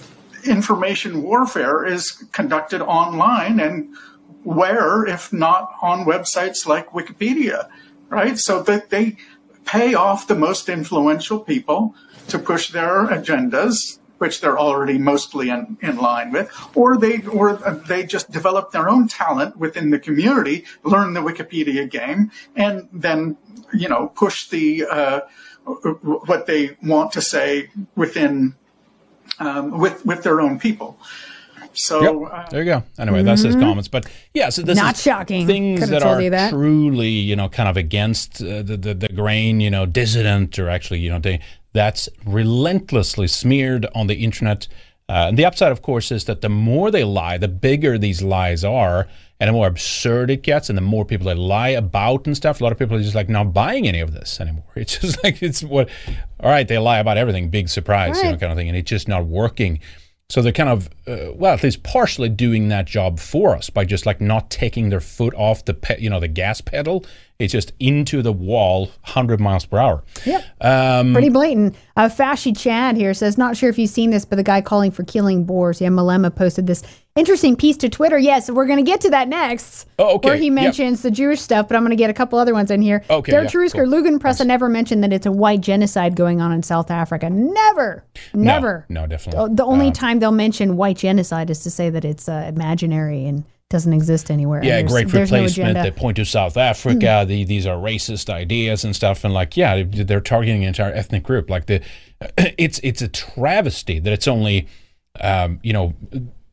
information 0.45 1.23
warfare 1.23 1.85
is 1.85 2.13
conducted 2.33 2.81
online 2.83 3.61
and 3.61 3.95
where, 4.45 5.07
if 5.07 5.33
not 5.33 5.75
on 5.83 6.05
websites 6.05 6.67
like 6.67 6.91
Wikipedia, 6.91 7.69
right? 8.09 8.39
So 8.39 8.63
that 8.63 8.91
they 8.91 9.17
pay 9.65 9.95
off 9.95 10.27
the 10.27 10.35
most 10.35 10.69
influential 10.69 11.41
people 11.41 11.95
to 12.29 12.39
push 12.39 12.71
their 12.71 13.07
agendas, 13.07 13.99
which 14.19 14.41
they're 14.41 14.59
already 14.59 14.99
mostly 14.99 15.51
in, 15.51 15.77
in 15.81 15.99
line 15.99 16.33
with, 16.33 16.51
or 16.75 16.97
they 16.97 17.23
or 17.27 17.55
they 17.87 18.05
just 18.05 18.31
develop 18.31 18.73
their 18.73 18.89
own 18.89 19.09
talent 19.09 19.57
within 19.57 19.91
the 19.91 19.99
community, 19.99 20.65
learn 20.83 21.13
the 21.15 21.21
Wikipedia 21.21 21.89
game, 21.89 22.31
and 22.57 22.89
then 22.93 23.37
you 23.73 23.89
know 23.89 24.09
push 24.09 24.49
the 24.49 24.85
uh, 24.85 25.21
what 26.03 26.47
they 26.47 26.77
want 26.83 27.13
to 27.13 27.21
say 27.21 27.71
within 27.95 28.57
um, 29.41 29.79
with 29.79 30.05
with 30.05 30.23
their 30.23 30.41
own 30.41 30.59
people. 30.59 30.99
So 31.73 32.27
uh, 32.27 32.49
There 32.49 32.63
you 32.63 32.67
go. 32.67 32.83
Anyway, 32.99 33.23
that's 33.23 33.43
his 33.43 33.55
comments. 33.55 33.89
But 33.89 34.07
yeah, 34.35 34.49
so 34.49 34.63
this 34.63 34.77
Not 34.77 34.97
is 34.97 35.03
shocking. 35.03 35.47
Things 35.47 35.81
Could've 35.81 35.91
that 35.91 36.03
are 36.03 36.31
that. 36.31 36.51
truly, 36.51 37.09
you 37.09 37.37
know, 37.37 37.49
kind 37.49 37.69
of 37.69 37.77
against 37.77 38.43
uh, 38.43 38.63
the, 38.63 38.77
the 38.77 38.95
the 38.95 39.09
grain, 39.09 39.61
you 39.61 39.71
know, 39.71 39.87
dissident, 39.87 40.59
or 40.59 40.69
actually, 40.69 41.01
you 41.01 41.11
know, 41.11 41.21
they 41.21 41.41
that's 41.73 42.09
relentlessly 42.27 43.29
smeared 43.29 43.87
on 43.95 44.07
the 44.09 44.17
internet. 44.25 44.67
Uh, 45.09 45.27
and 45.29 45.39
the 45.39 45.45
upside, 45.45 45.73
of 45.73 45.81
course, 45.81 46.11
is 46.11 46.25
that 46.25 46.41
the 46.43 46.49
more 46.49 46.91
they 46.91 47.05
lie, 47.05 47.39
the 47.39 47.49
bigger 47.49 47.97
these 47.97 48.23
lies 48.23 48.65
are, 48.65 49.09
and 49.41 49.49
the 49.49 49.53
more 49.53 49.67
absurd 49.67 50.31
it 50.31 50.43
gets, 50.43 50.69
and 50.69 50.77
the 50.77 50.83
more 50.83 51.05
people 51.05 51.27
they 51.27 51.35
lie 51.35 51.69
about 51.69 52.27
and 52.27 52.37
stuff. 52.37 52.61
A 52.61 52.65
lot 52.65 52.73
of 52.73 52.79
people 52.79 52.97
are 52.97 53.03
just 53.03 53.15
like 53.15 53.29
not 53.29 53.53
buying 53.53 53.87
any 53.87 54.01
of 54.01 54.13
this 54.13 54.41
anymore. 54.41 54.65
It's 54.77 54.99
just 54.99 55.23
like 55.25 55.43
it's 55.43 55.63
what, 55.63 55.89
all 56.41 56.51
right, 56.51 56.67
they 56.67 56.79
lie 56.79 56.99
about 56.99 57.17
everything, 57.19 57.51
big 57.51 57.69
surprise, 57.69 58.17
you 58.19 58.25
know, 58.31 58.37
kind 58.37 58.53
of 58.53 58.59
thing, 58.59 58.69
and 58.69 58.77
it's 58.77 58.89
just 58.91 59.09
not 59.09 59.27
working. 59.27 59.81
So 60.31 60.43
they're 60.43 60.53
kind 60.53 60.69
of, 60.69 60.91
uh, 61.07 61.33
well, 61.35 61.55
at 61.55 61.63
least 61.63 61.83
partially 61.85 62.29
doing 62.29 62.69
that 62.69 62.85
job 62.85 63.19
for 63.19 63.57
us 63.57 63.71
by 63.71 63.87
just 63.87 64.05
like 64.05 64.21
not 64.21 64.51
taking 64.51 64.91
their 64.91 65.01
foot 65.01 65.33
off 65.35 65.65
the, 65.65 65.73
pe- 65.73 65.99
you 65.99 66.11
know, 66.11 66.21
the 66.21 66.29
gas 66.29 66.61
pedal. 66.61 67.07
It's 67.39 67.51
just 67.51 67.73
into 67.81 68.21
the 68.21 68.33
wall, 68.33 68.91
hundred 69.01 69.41
miles 69.41 69.65
per 69.65 69.79
hour. 69.79 70.05
yeah 70.27 70.43
Um, 70.61 71.15
Pretty 71.15 71.31
blatant. 71.31 71.77
Uh, 71.97 72.11
Fashy 72.11 72.55
Chad 72.55 72.99
here 72.99 73.15
says, 73.15 73.39
not 73.39 73.57
sure 73.57 73.71
if 73.71 73.79
you've 73.79 73.89
seen 73.89 74.11
this, 74.11 74.27
but 74.27 74.37
the 74.37 74.43
guy 74.43 74.61
calling 74.61 74.91
for 74.91 75.03
killing 75.03 75.45
Boers, 75.45 75.81
yeah, 75.81 75.89
Malema 75.89 76.35
posted 76.35 76.67
this 76.67 76.83
interesting 77.19 77.57
piece 77.57 77.77
to 77.79 77.89
Twitter. 77.89 78.19
Yes, 78.19 78.49
we're 78.51 78.67
going 78.67 78.79
to 78.83 78.89
get 78.89 79.01
to 79.03 79.11
that 79.11 79.29
next. 79.29 79.87
Oh, 79.99 80.15
okay. 80.17 80.29
Where 80.29 80.37
he 80.37 80.45
Yep. 80.47 80.53
mentions 80.53 81.03
the 81.03 81.11
Jewish 81.11 81.41
stuff, 81.41 81.69
but 81.69 81.77
I'm 81.77 81.83
going 81.83 81.91
to 81.91 81.97
get 81.97 82.11
a 82.11 82.15
couple 82.15 82.39
other 82.39 82.55
ones 82.55 82.71
in 82.71 82.81
here. 82.83 83.03
Okay, 83.11 83.33
Derek 83.33 83.53
yeah, 83.53 83.61
Cherusker, 83.61 83.85
cool. 83.85 84.03
Lügenpresse 84.03 84.47
never 84.47 84.69
mentioned 84.69 85.03
that 85.05 85.13
it's 85.13 85.27
a 85.27 85.33
white 85.33 85.61
genocide 85.61 86.17
going 86.17 86.41
on 86.41 86.53
in 86.53 86.63
South 86.63 86.91
Africa. 86.91 87.29
Never. 87.29 88.05
Never. 88.33 88.87
No, 88.89 89.07
definitely. 89.07 89.41
Oh, 89.41 89.49
The 89.49 89.65
only 89.65 89.89
Uh, 89.89 89.93
time 89.93 90.21
they'll 90.21 90.31
mention 90.33 90.77
white 90.77 90.97
genocide 90.99 91.51
is 91.51 91.61
to 91.65 91.71
say 91.71 91.91
that 91.91 92.05
it's 92.05 92.29
uh, 92.29 92.51
imaginary 92.55 93.27
and 93.27 93.45
doesn't 93.71 93.93
exist 93.93 94.31
anywhere. 94.31 94.63
yeah, 94.65 94.77
There's- 94.77 94.91
great 94.93 95.09
there's 95.09 95.31
no 95.31 95.39
replacement. 95.41 95.77
Hmm. 95.77 95.83
they 95.83 95.91
point 95.91 96.17
to 96.17 96.25
South 96.25 96.57
Africa. 96.57 97.27
The, 97.29 97.45
these 97.45 97.67
are 97.67 97.77
racist 97.77 98.31
ideas 98.31 98.83
and 98.85 98.97
stuff. 98.97 99.25
And 99.25 99.35
like, 99.35 99.59
yeah, 99.59 99.83
they're 99.87 100.23
targeting 100.23 100.63
an 100.63 100.69
entire 100.69 100.93
ethnic 100.95 101.23
group. 101.23 101.51
Like 101.51 101.67
the, 101.67 101.83
it's 102.57 102.79
it's 102.83 103.03
a 103.03 103.09
travesty 103.09 103.99
that 103.99 104.11
it's 104.13 104.27
only, 104.27 104.69
um, 105.21 105.61
you 105.63 105.73
know. 105.75 105.93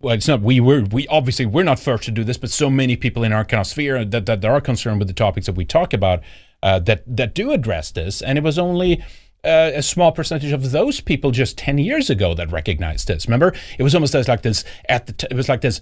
Well, 0.05 0.13
it's 0.13 0.27
not. 0.27 0.43
We 0.43 0.59
were. 0.59 0.83
We 0.83 1.07
obviously 1.07 1.47
we're 1.47 1.63
not 1.63 1.79
first 1.79 2.03
to 2.03 2.11
do 2.11 2.23
this, 2.23 2.37
but 2.37 2.51
so 2.51 2.69
many 2.69 2.95
people 2.95 3.23
in 3.23 3.33
our 3.33 3.43
kind 3.43 3.59
of 3.59 3.65
sphere 3.65 4.05
that, 4.05 4.27
that 4.27 4.45
are 4.45 4.61
concerned 4.61 4.99
with 4.99 5.07
the 5.07 5.15
topics 5.15 5.47
that 5.47 5.55
we 5.55 5.65
talk 5.65 5.93
about 5.93 6.21
uh, 6.61 6.77
that 6.81 7.03
that 7.07 7.33
do 7.33 7.51
address 7.51 7.89
this, 7.89 8.21
and 8.21 8.37
it 8.37 8.43
was 8.43 8.59
only 8.59 9.01
uh, 9.43 9.71
a 9.73 9.81
small 9.81 10.11
percentage 10.11 10.51
of 10.51 10.69
those 10.69 11.01
people 11.01 11.31
just 11.31 11.57
10 11.57 11.79
years 11.79 12.11
ago 12.11 12.35
that 12.35 12.51
recognized 12.51 13.07
this. 13.07 13.25
Remember, 13.25 13.51
it 13.79 13.81
was 13.81 13.95
almost 13.95 14.13
as 14.13 14.27
like 14.27 14.43
this 14.43 14.63
at 14.87 15.07
the 15.07 15.13
t- 15.13 15.25
it 15.31 15.35
was 15.35 15.49
like 15.49 15.61
this 15.61 15.81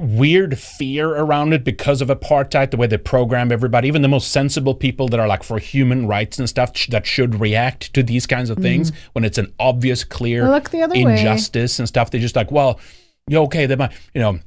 weird 0.00 0.58
fear 0.58 1.10
around 1.10 1.52
it 1.52 1.64
because 1.64 2.00
of 2.00 2.08
apartheid, 2.08 2.70
the 2.70 2.78
way 2.78 2.86
they 2.86 2.96
program 2.96 3.52
everybody, 3.52 3.88
even 3.88 4.00
the 4.00 4.08
most 4.08 4.30
sensible 4.30 4.74
people 4.74 5.06
that 5.08 5.20
are 5.20 5.28
like 5.28 5.42
for 5.42 5.58
human 5.58 6.06
rights 6.06 6.38
and 6.38 6.48
stuff 6.48 6.74
sh- 6.74 6.88
that 6.88 7.04
should 7.04 7.38
react 7.38 7.92
to 7.92 8.02
these 8.02 8.26
kinds 8.26 8.48
of 8.48 8.56
things 8.56 8.90
when 9.12 9.22
it's 9.22 9.36
an 9.36 9.52
obvious, 9.60 10.02
clear 10.02 10.46
other 10.82 10.94
way. 10.94 11.18
injustice 11.18 11.78
and 11.78 11.86
stuff. 11.86 12.10
They 12.10 12.20
just 12.20 12.34
like, 12.34 12.50
well, 12.50 12.80
yeah, 13.28 13.38
okay, 13.40 13.66
they 13.66 13.76
might, 13.76 13.92
you 14.14 14.20
know, 14.20 14.38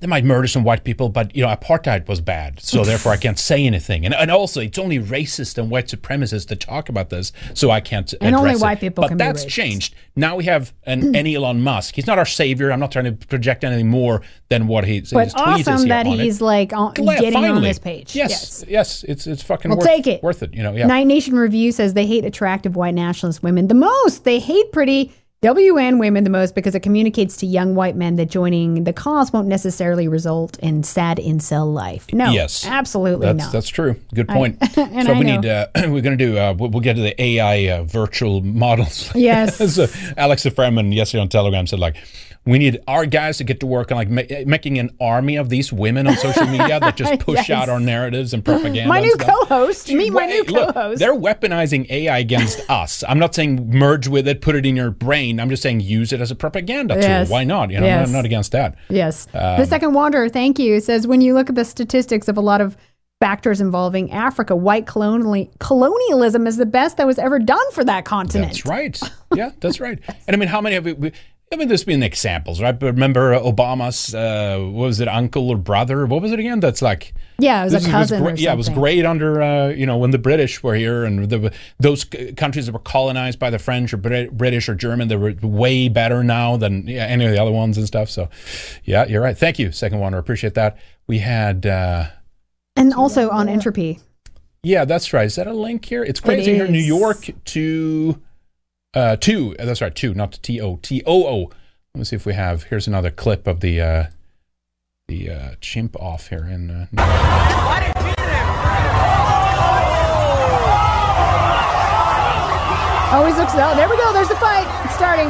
they 0.00 0.08
might 0.08 0.24
murder 0.24 0.48
some 0.48 0.64
white 0.64 0.82
people, 0.82 1.08
but 1.10 1.34
you 1.36 1.42
know, 1.44 1.48
apartheid 1.54 2.08
was 2.08 2.20
bad, 2.20 2.58
so 2.60 2.84
therefore 2.84 3.12
I 3.12 3.16
can't 3.16 3.38
say 3.38 3.64
anything. 3.64 4.04
And 4.04 4.12
and 4.12 4.32
also, 4.32 4.60
it's 4.60 4.76
only 4.76 4.98
racist 4.98 5.58
and 5.58 5.70
white 5.70 5.86
supremacists 5.86 6.48
that 6.48 6.58
talk 6.58 6.88
about 6.88 7.10
this, 7.10 7.32
so 7.54 7.70
I 7.70 7.80
can't. 7.80 8.12
And 8.20 8.34
only 8.34 8.50
address 8.50 8.60
it. 8.62 8.64
white 8.64 8.80
people 8.80 9.06
But 9.08 9.16
that's 9.16 9.44
changed. 9.44 9.94
Now 10.16 10.34
we 10.34 10.44
have 10.44 10.72
an, 10.84 11.14
an 11.16 11.24
Elon 11.26 11.62
Musk. 11.62 11.94
He's 11.94 12.08
not 12.08 12.18
our 12.18 12.26
savior. 12.26 12.72
I'm 12.72 12.80
not 12.80 12.90
trying 12.90 13.04
to 13.04 13.12
project 13.12 13.62
anything 13.62 13.88
more 13.88 14.22
than 14.48 14.66
what 14.66 14.84
he, 14.84 14.98
his 14.98 15.12
but 15.12 15.30
tweet 15.30 15.60
is 15.60 15.68
awesome 15.68 15.78
here 15.86 15.88
that 15.88 16.06
on 16.08 16.14
it. 16.18 16.24
he's 16.24 16.40
like 16.40 16.72
on, 16.72 16.94
Glad- 16.94 17.20
getting 17.20 17.36
on 17.36 17.42
finally. 17.44 17.68
this 17.68 17.78
page. 17.78 18.16
Yes, 18.16 18.64
yes, 18.66 19.04
it's 19.04 19.28
it's 19.28 19.44
fucking 19.44 19.68
We'll 19.70 19.78
worth, 19.78 19.86
take 19.86 20.08
it. 20.08 20.20
worth 20.20 20.42
it. 20.42 20.52
You 20.52 20.64
know, 20.64 20.72
yeah. 20.74 20.86
Night 20.88 21.06
Nation 21.06 21.36
Review 21.36 21.70
says 21.70 21.94
they 21.94 22.06
hate 22.06 22.24
attractive 22.24 22.74
white 22.74 22.94
nationalist 22.94 23.44
women 23.44 23.68
the 23.68 23.74
most. 23.74 24.24
They 24.24 24.40
hate 24.40 24.72
pretty 24.72 25.12
WN 25.42 25.98
women 25.98 26.22
the 26.22 26.30
most 26.30 26.54
because 26.54 26.76
it 26.76 26.84
communicates 26.84 27.36
to 27.38 27.46
young 27.46 27.74
white 27.74 27.96
men 27.96 28.14
that 28.14 28.26
joining 28.26 28.84
the 28.84 28.92
cause 28.92 29.32
won't 29.32 29.48
necessarily 29.48 30.06
result 30.06 30.56
in 30.60 30.84
sad 30.84 31.18
incel 31.18 31.74
life. 31.74 32.06
No, 32.12 32.30
yes, 32.30 32.64
absolutely 32.64 33.26
that's, 33.26 33.38
not. 33.38 33.52
That's 33.52 33.68
true. 33.68 33.96
Good 34.14 34.30
I- 34.30 34.34
point. 34.34 34.58
and 34.78 35.04
so 35.04 35.12
I 35.12 35.18
we 35.18 35.24
know. 35.24 35.40
need. 35.40 35.46
Uh, 35.46 35.66
we're 35.88 36.00
going 36.00 36.16
to 36.16 36.24
do. 36.24 36.38
Uh, 36.38 36.54
we'll, 36.56 36.70
we'll 36.70 36.80
get 36.80 36.94
to 36.94 37.02
the 37.02 37.20
AI 37.20 37.72
uh, 37.72 37.82
virtual 37.82 38.40
models. 38.40 39.12
Yes. 39.16 39.56
so 39.74 39.88
Alex 40.16 40.46
Freeman 40.46 40.92
yesterday 40.92 41.22
on 41.22 41.28
Telegram 41.28 41.66
said 41.66 41.80
like. 41.80 41.96
We 42.44 42.58
need 42.58 42.80
our 42.88 43.06
guys 43.06 43.38
to 43.38 43.44
get 43.44 43.60
to 43.60 43.66
work 43.66 43.92
on 43.92 43.96
like 43.96 44.10
ma- 44.10 44.22
making 44.46 44.78
an 44.80 44.90
army 45.00 45.36
of 45.36 45.48
these 45.48 45.72
women 45.72 46.08
on 46.08 46.16
social 46.16 46.44
media 46.48 46.80
that 46.80 46.96
just 46.96 47.20
push 47.20 47.48
Yes. 47.48 47.50
out 47.50 47.68
our 47.68 47.78
narratives 47.78 48.34
and 48.34 48.44
propaganda. 48.44 48.88
my 48.88 48.96
and 48.98 49.06
new 49.06 49.12
stuff. 49.12 49.28
co-host. 49.48 49.92
Meet 49.92 50.12
my 50.12 50.26
new 50.26 50.40
Wait, 50.42 50.50
look, 50.50 50.74
co-host. 50.74 50.98
they're 50.98 51.14
weaponizing 51.14 51.88
AI 51.88 52.18
against 52.18 52.60
us. 52.68 53.04
I'm 53.08 53.20
not 53.20 53.32
saying 53.34 53.70
merge 53.70 54.08
with 54.08 54.26
it, 54.26 54.40
put 54.40 54.56
it 54.56 54.66
in 54.66 54.74
your 54.74 54.90
brain. 54.90 55.38
I'm 55.38 55.50
just 55.50 55.62
saying 55.62 55.80
use 55.80 56.12
it 56.12 56.20
as 56.20 56.32
a 56.32 56.34
propaganda 56.34 56.96
Yes. 56.96 57.28
tool. 57.28 57.32
Why 57.34 57.44
not? 57.44 57.70
You 57.70 57.78
know, 57.78 57.86
Yes. 57.86 58.08
I'm 58.08 58.12
not 58.12 58.24
against 58.24 58.50
that. 58.52 58.74
Yes. 58.90 59.28
Um, 59.34 59.60
the 59.60 59.66
second 59.66 59.92
wanderer, 59.92 60.28
thank 60.28 60.58
you, 60.58 60.80
says 60.80 61.06
when 61.06 61.20
you 61.20 61.34
look 61.34 61.48
at 61.48 61.54
the 61.54 61.64
statistics 61.64 62.26
of 62.26 62.36
a 62.36 62.40
lot 62.40 62.60
of 62.60 62.76
factors 63.20 63.60
involving 63.60 64.10
Africa, 64.10 64.56
white 64.56 64.84
colonial- 64.84 65.48
colonialism 65.60 66.48
is 66.48 66.56
the 66.56 66.66
best 66.66 66.96
that 66.96 67.06
was 67.06 67.20
ever 67.20 67.38
done 67.38 67.70
for 67.70 67.84
that 67.84 68.04
continent. 68.04 68.50
That's 68.50 68.66
right. 68.66 69.00
Yeah, 69.32 69.52
that's 69.60 69.78
right. 69.78 69.96
And 70.26 70.34
I 70.34 70.38
mean, 70.40 70.48
how 70.48 70.60
many 70.60 70.74
of 70.74 70.88
it? 70.88 70.98
we- 70.98 71.12
I 71.52 71.56
mean, 71.56 71.68
there's 71.68 71.84
been 71.84 72.02
examples, 72.02 72.62
right? 72.62 72.78
But 72.78 72.86
remember 72.86 73.38
Obama's, 73.38 74.14
uh, 74.14 74.58
what 74.58 74.86
was 74.86 75.00
it, 75.00 75.08
uncle 75.08 75.50
or 75.50 75.56
brother? 75.58 76.06
What 76.06 76.22
was 76.22 76.32
it 76.32 76.38
again? 76.40 76.60
That's 76.60 76.80
like, 76.80 77.12
Yeah, 77.38 77.60
it 77.60 77.64
was 77.64 77.72
this 77.74 77.86
a 77.86 77.90
cousin. 77.90 78.22
great, 78.22 78.38
or 78.38 78.42
yeah, 78.42 78.52
it 78.54 78.56
was 78.56 78.68
great 78.70 79.04
under, 79.04 79.42
uh, 79.42 79.68
you 79.68 79.84
know, 79.84 79.98
when 79.98 80.12
the 80.12 80.18
British 80.18 80.62
were 80.62 80.74
here 80.74 81.04
and 81.04 81.28
the, 81.28 81.52
those 81.78 82.06
c- 82.10 82.32
countries 82.32 82.66
that 82.66 82.72
were 82.72 82.78
colonized 82.78 83.38
by 83.38 83.50
the 83.50 83.58
French 83.58 83.92
or 83.92 83.98
Brit- 83.98 84.36
British 84.36 84.68
or 84.68 84.74
German, 84.74 85.08
they 85.08 85.16
were 85.16 85.34
way 85.42 85.88
better 85.88 86.24
now 86.24 86.56
than 86.56 86.86
yeah, 86.88 87.04
any 87.04 87.26
of 87.26 87.32
the 87.32 87.40
other 87.40 87.52
ones 87.52 87.76
and 87.76 87.86
stuff. 87.86 88.08
So, 88.08 88.30
yeah, 88.84 89.04
you're 89.06 89.22
right. 89.22 89.36
Thank 89.36 89.58
you, 89.58 89.72
Second 89.72 90.00
Wonder. 90.00 90.18
Appreciate 90.18 90.54
that. 90.54 90.78
We 91.06 91.18
had, 91.18 91.66
uh, 91.66 92.06
And 92.76 92.94
also 92.94 93.28
on 93.28 93.48
entropy. 93.50 93.98
yeah, 94.62 94.84
that's 94.86 95.12
right. 95.12 95.26
Is 95.26 95.34
that 95.34 95.46
a 95.46 95.52
link 95.52 95.84
here? 95.84 96.02
It's 96.02 96.20
crazy 96.20 96.54
here 96.54 96.64
in 96.64 96.72
New. 96.72 96.78
York 96.78 97.28
to 97.46 98.18
Uh, 98.94 99.16
two. 99.16 99.56
uh, 99.58 99.64
That's 99.64 99.80
right. 99.80 99.94
Two, 99.94 100.14
not 100.14 100.38
T 100.42 100.60
O 100.60 100.76
T 100.76 101.02
O 101.06 101.26
O. 101.26 101.40
Let 101.94 101.98
me 101.98 102.04
see 102.04 102.16
if 102.16 102.26
we 102.26 102.34
have. 102.34 102.64
Here's 102.64 102.86
another 102.86 103.10
clip 103.10 103.46
of 103.46 103.60
the 103.60 103.80
uh, 103.80 104.04
the 105.08 105.30
uh, 105.30 105.50
chimp 105.60 105.96
off 105.96 106.28
here 106.28 106.44
in. 106.44 106.70
Uh, 106.70 106.86
Always 113.12 113.36
looks. 113.36 113.52
Oh, 113.54 113.74
there 113.76 113.88
we 113.90 113.96
go. 113.98 114.10
There's 114.14 114.28
the 114.28 114.36
fight. 114.36 114.66
It's 114.86 114.94
starting. 114.94 115.26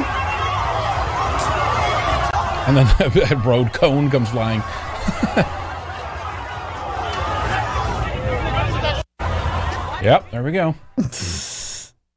and 2.69 2.77
then 2.77 2.87
a 3.33 3.37
road 3.45 3.73
cone 3.73 4.09
comes 4.09 4.29
flying. 4.31 4.61
yep, 10.05 10.31
there 10.31 10.45
we 10.45 10.53
go. 10.53 10.77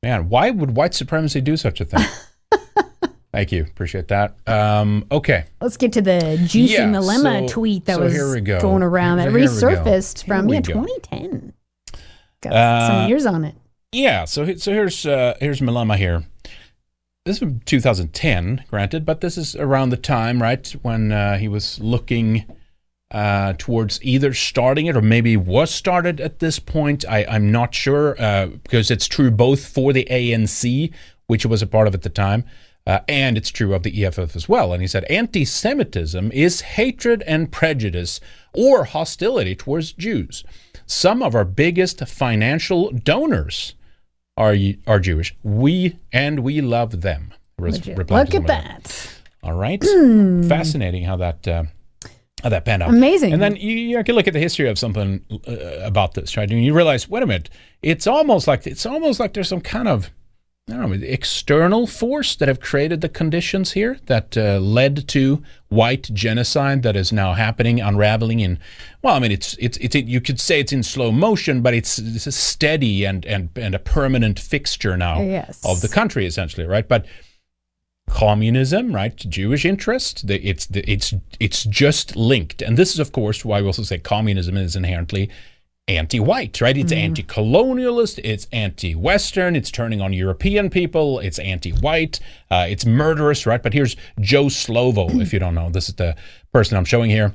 Man, 0.06 0.30
why 0.30 0.52
would 0.52 0.76
white 0.76 0.94
supremacy 0.94 1.42
do 1.42 1.58
such 1.58 1.82
a 1.82 1.86
thing? 1.86 2.06
Thank 3.34 3.52
you. 3.52 3.64
Appreciate 3.64 4.08
that. 4.10 4.36
Um, 4.48 5.04
okay. 5.12 5.46
Let's 5.60 5.78
get 5.78 5.94
to 5.94 6.02
the 6.04 6.38
juicy 6.46 6.74
Yeah, 6.74 6.86
Malema 6.86 7.50
so- 7.50 7.54
tweet 7.56 7.86
that 7.86 7.96
so 7.96 8.02
was 8.04 8.40
go. 8.42 8.60
going 8.62 8.84
around 8.84 9.18
that 9.18 9.30
resurfaced 9.30 10.24
from 10.28 10.48
yeah 10.50 10.62
2010. 10.62 11.54
Got 12.42 12.54
Uh, 12.54 12.88
some 12.88 13.10
years 13.10 13.26
on 13.26 13.46
it. 13.46 13.56
Yeah, 13.94 14.26
so 14.26 14.46
so 14.58 14.72
here's 14.72 15.08
uh, 15.08 15.34
here's 15.40 15.60
Malema 15.60 15.98
here. 15.98 16.24
This 17.26 17.38
is 17.38 17.40
from 17.40 17.62
2010, 17.62 18.66
granted, 18.70 19.08
but 19.08 19.22
this 19.22 19.40
is 19.40 19.56
around 19.56 19.90
the 19.90 19.98
time, 19.98 20.40
right, 20.40 20.68
when 20.84 21.12
uh, 21.12 21.40
he 21.40 21.48
was 21.48 21.80
looking 21.80 22.46
uh, 23.16 23.54
towards 23.58 24.04
either 24.04 24.34
starting 24.34 24.88
it 24.88 24.98
or 24.98 25.02
maybe 25.02 25.38
was 25.38 25.74
started 25.74 26.20
at 26.20 26.40
this 26.40 26.60
point. 26.60 27.06
I, 27.08 27.26
I'm 27.30 27.50
not 27.50 27.74
sure 27.74 28.22
uh, 28.22 28.48
because 28.48 28.92
it's 28.92 29.08
true 29.08 29.32
both 29.32 29.66
for 29.66 29.94
the 29.94 30.06
ANC, 30.12 30.94
which 31.28 31.44
he 31.44 31.48
was 31.48 31.62
a 31.62 31.68
part 31.68 31.88
of 31.88 31.96
at 31.96 32.02
the 32.02 32.10
time, 32.10 32.44
uh, 32.86 33.00
and 33.08 33.38
it's 33.38 33.52
true 33.52 33.74
of 33.74 33.84
the 33.84 34.04
EFF 34.06 34.36
as 34.36 34.50
well. 34.50 34.74
And 34.74 34.82
he 34.82 34.88
said 34.88 35.06
anti 35.06 35.46
Semitism 35.46 36.30
is 36.34 36.60
hatred 36.60 37.24
and 37.26 37.50
prejudice 37.50 38.20
or 38.54 38.84
hostility 38.84 39.56
towards 39.56 39.94
Jews. 39.94 40.44
Some 40.86 41.24
of 41.24 41.36
our 41.36 41.46
biggest 41.46 42.06
financial 42.10 42.92
donors 42.92 43.76
are 44.36 44.58
are 44.86 45.00
Jewish. 45.00 45.34
We 45.42 46.00
and 46.12 46.42
we 46.42 46.60
love 46.60 47.00
them. 47.00 47.34
Replied 47.96 48.34
Look 48.34 48.42
at 48.42 48.48
that. 48.48 49.10
All 49.42 49.54
right, 49.54 49.82
fascinating 50.50 51.06
how 51.06 51.16
that 51.16 51.48
how 52.46 52.50
that 52.50 52.82
out. 52.82 52.90
Amazing. 52.90 53.34
And 53.34 53.42
then 53.42 53.56
you, 53.56 53.72
you 53.72 54.04
can 54.04 54.14
look 54.14 54.28
at 54.28 54.34
the 54.34 54.40
history 54.40 54.70
of 54.70 54.78
something 54.78 55.22
uh, 55.48 55.52
about 55.84 56.14
this, 56.14 56.38
right? 56.38 56.50
And 56.50 56.64
you 56.64 56.76
realize, 56.76 57.10
wait 57.10 57.24
a 57.24 57.26
minute, 57.26 57.50
it's 57.82 58.06
almost 58.06 58.48
like 58.48 58.68
it's 58.68 58.86
almost 58.86 59.20
like 59.20 59.34
there's 59.34 59.50
some 59.50 59.62
kind 59.62 59.88
of 59.88 60.12
I 60.70 60.74
don't 60.74 60.90
know, 60.90 61.08
external 61.08 61.86
force 61.86 62.36
that 62.38 62.48
have 62.48 62.60
created 62.60 63.02
the 63.02 63.10
conditions 63.10 63.74
here 63.74 64.00
that 64.06 64.36
uh, 64.36 64.60
led 64.60 65.08
to 65.10 65.44
white 65.70 66.10
genocide 66.14 66.82
that 66.84 66.96
is 66.96 67.12
now 67.12 67.34
happening, 67.34 67.80
unraveling 67.80 68.40
in. 68.40 68.60
Well, 69.02 69.16
I 69.16 69.20
mean, 69.20 69.32
it's 69.32 69.56
it's 69.60 69.78
it's 69.78 69.96
you 69.96 70.22
could 70.22 70.40
say 70.40 70.60
it's 70.60 70.72
in 70.72 70.84
slow 70.84 71.12
motion, 71.12 71.62
but 71.62 71.74
it's, 71.74 71.98
it's 72.00 72.28
a 72.28 72.32
steady 72.32 73.06
and 73.06 73.26
and 73.26 73.50
and 73.56 73.74
a 73.76 73.80
permanent 73.80 74.40
fixture 74.40 74.96
now 74.98 75.22
Yes. 75.22 75.64
of 75.66 75.82
the 75.82 75.88
country, 75.88 76.26
essentially, 76.28 76.66
right? 76.68 76.88
But 76.88 77.06
communism, 78.10 78.94
right? 78.94 79.16
Jewish 79.16 79.66
interest, 79.66 80.28
the, 80.28 80.46
it's 80.48 80.66
the, 80.68 80.90
it's 80.90 81.14
it's 81.40 81.64
just 81.64 82.16
linked, 82.16 82.62
and 82.62 82.78
this 82.78 82.94
is, 82.94 83.00
of 83.00 83.12
course, 83.12 83.44
why 83.44 83.62
we 83.62 83.68
also 83.68 83.84
say 83.84 83.98
communism 83.98 84.58
is 84.58 84.76
inherently 84.76 85.30
anti-white, 85.88 86.60
right? 86.62 86.78
It's 86.78 86.92
anti-colonialist, 86.92 88.20
it's 88.24 88.48
anti-Western, 88.52 89.56
it's 89.56 89.70
turning 89.70 90.02
on 90.02 90.14
European 90.14 90.70
people, 90.72 91.20
it's 91.20 91.38
anti-white, 91.38 92.20
uh, 92.50 92.66
it's 92.68 92.86
murderous, 92.86 93.46
right? 93.46 93.62
But 93.62 93.74
here's 93.74 93.96
Joe 94.20 94.46
Slovo, 94.46 95.22
if 95.22 95.32
you 95.32 95.38
don't 95.38 95.54
know, 95.54 95.70
this 95.70 95.88
is 95.88 95.96
the 95.96 96.16
person 96.52 96.76
I'm 96.78 96.86
showing 96.86 97.12
here. 97.12 97.32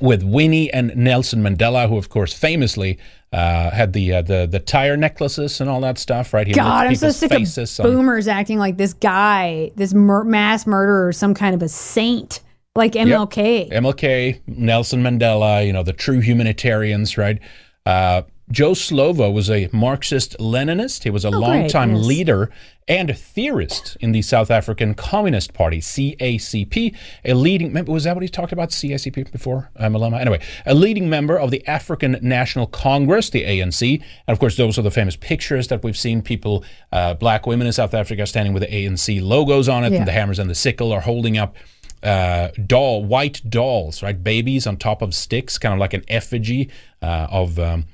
With 0.00 0.22
Winnie 0.22 0.72
and 0.72 0.96
Nelson 0.96 1.42
Mandela, 1.42 1.88
who 1.88 1.98
of 1.98 2.08
course 2.08 2.32
famously 2.32 2.98
uh, 3.32 3.70
had 3.70 3.92
the 3.92 4.14
uh, 4.14 4.22
the 4.22 4.46
the 4.46 4.58
tire 4.58 4.96
necklaces 4.96 5.60
and 5.60 5.68
all 5.68 5.80
that 5.82 5.98
stuff, 5.98 6.32
right? 6.32 6.46
He 6.46 6.52
God, 6.52 6.86
I'm 6.86 6.94
so 6.94 7.10
sick 7.10 7.30
faces 7.30 7.78
of 7.78 7.84
boomers 7.84 8.26
acting 8.26 8.58
like 8.58 8.76
this 8.76 8.92
guy, 8.94 9.70
this 9.76 9.92
mur- 9.92 10.24
mass 10.24 10.66
murderer, 10.66 11.12
some 11.12 11.34
kind 11.34 11.54
of 11.54 11.62
a 11.62 11.68
saint, 11.68 12.40
like 12.74 12.92
MLK. 12.92 13.70
Yep. 13.70 13.82
MLK, 13.82 14.40
Nelson 14.46 15.02
Mandela, 15.02 15.66
you 15.66 15.72
know, 15.72 15.82
the 15.82 15.92
true 15.92 16.20
humanitarians, 16.20 17.18
right? 17.18 17.38
Uh, 17.84 18.22
Joe 18.50 18.72
Slovo 18.72 19.32
was 19.32 19.48
a 19.48 19.68
Marxist 19.72 20.36
Leninist. 20.38 21.04
He 21.04 21.10
was 21.10 21.24
a 21.24 21.28
Oh, 21.28 21.38
longtime 21.38 21.94
yes. 21.94 22.04
leader 22.04 22.50
and 22.88 23.08
a 23.08 23.14
theorist 23.14 23.96
in 24.00 24.10
the 24.10 24.22
South 24.22 24.50
African 24.50 24.94
Communist 24.94 25.54
Party, 25.54 25.78
CACP, 25.80 26.92
a 27.24 27.34
leading 27.34 27.72
member. 27.72 27.92
Was 27.92 28.04
that 28.04 28.16
what 28.16 28.22
he 28.22 28.28
talked 28.28 28.52
about, 28.52 28.70
CACP, 28.70 29.30
before 29.30 29.70
uh, 29.76 29.84
Malema? 29.88 30.20
Anyway, 30.20 30.40
a 30.66 30.74
leading 30.74 31.08
member 31.08 31.38
of 31.38 31.52
the 31.52 31.64
African 31.68 32.18
National 32.20 32.66
Congress, 32.66 33.30
the 33.30 33.44
ANC. 33.44 33.94
And 34.26 34.32
of 34.34 34.40
course, 34.40 34.56
those 34.56 34.76
are 34.78 34.82
the 34.82 34.90
famous 34.90 35.14
pictures 35.14 35.68
that 35.68 35.84
we've 35.84 35.96
seen 35.96 36.20
people, 36.20 36.64
uh, 36.90 37.14
black 37.14 37.46
women 37.46 37.68
in 37.68 37.72
South 37.72 37.94
Africa, 37.94 38.26
standing 38.26 38.52
with 38.52 38.62
the 38.64 38.68
ANC 38.74 39.20
logos 39.22 39.68
on 39.68 39.84
it, 39.84 39.92
Yeah. 39.92 39.98
and 39.98 40.08
the 40.08 40.12
hammers 40.12 40.40
and 40.40 40.50
the 40.50 40.54
sickle 40.56 40.90
are 40.92 41.00
holding 41.02 41.38
up 41.38 41.54
uh, 42.02 42.48
doll, 42.66 43.04
white 43.04 43.42
dolls, 43.48 44.02
right? 44.02 44.24
Babies 44.24 44.66
on 44.66 44.76
top 44.78 45.02
of 45.02 45.14
sticks, 45.14 45.58
kind 45.58 45.74
of 45.74 45.78
like 45.78 45.92
an 45.94 46.02
effigy 46.08 46.70
uh, 47.02 47.26
of 47.30 47.58
um, 47.58 47.84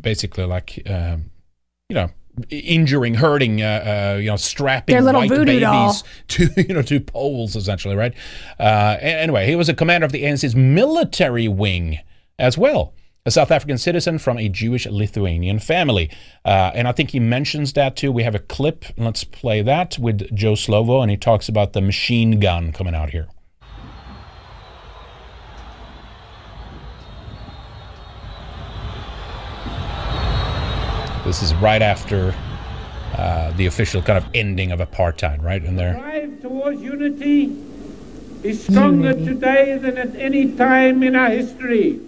basically 0.00 0.44
like, 0.44 0.82
um, 0.88 1.30
you 1.88 1.94
know, 1.94 2.10
injuring, 2.50 3.14
hurting, 3.14 3.62
uh, 3.62 4.14
uh, 4.14 4.18
you 4.18 4.26
know, 4.26 4.36
strapping 4.36 5.04
white 5.04 5.30
babies 5.30 5.60
doll. 5.60 6.02
to, 6.28 6.48
you 6.56 6.74
know, 6.74 6.82
to 6.82 7.00
poles, 7.00 7.56
essentially, 7.56 7.96
right? 7.96 8.14
Uh, 8.58 8.96
anyway, 9.00 9.46
he 9.46 9.56
was 9.56 9.68
a 9.68 9.74
commander 9.74 10.04
of 10.04 10.12
the 10.12 10.22
ANC's 10.22 10.54
military 10.54 11.48
wing 11.48 11.98
as 12.38 12.56
well. 12.56 12.94
A 13.26 13.30
South 13.30 13.50
African 13.50 13.76
citizen 13.76 14.18
from 14.18 14.38
a 14.38 14.48
Jewish 14.48 14.86
Lithuanian 14.86 15.58
family. 15.58 16.10
Uh, 16.44 16.70
and 16.74 16.88
I 16.88 16.92
think 16.92 17.10
he 17.10 17.20
mentions 17.20 17.74
that 17.74 17.94
too. 17.94 18.10
We 18.10 18.22
have 18.22 18.34
a 18.34 18.38
clip. 18.38 18.86
Let's 18.96 19.24
play 19.24 19.60
that 19.62 19.98
with 19.98 20.34
Joe 20.34 20.52
Slovo, 20.52 21.02
and 21.02 21.10
he 21.10 21.16
talks 21.16 21.48
about 21.48 21.74
the 21.74 21.82
machine 21.82 22.40
gun 22.40 22.72
coming 22.72 22.94
out 22.94 23.10
here. 23.10 23.28
This 31.28 31.42
is 31.42 31.54
right 31.56 31.82
after 31.82 32.34
uh, 33.14 33.52
the 33.52 33.66
official 33.66 34.00
kind 34.00 34.16
of 34.16 34.24
ending 34.32 34.72
of 34.72 34.80
apartheid, 34.80 35.42
right? 35.42 35.62
And 35.62 35.78
there. 35.78 35.92
drive 35.92 36.40
towards 36.40 36.80
unity 36.80 37.54
is 38.42 38.64
stronger 38.64 39.12
today 39.12 39.76
than 39.76 39.98
at 39.98 40.16
any 40.16 40.52
time 40.52 41.02
in 41.02 41.14
our 41.14 41.28
history. 41.28 42.00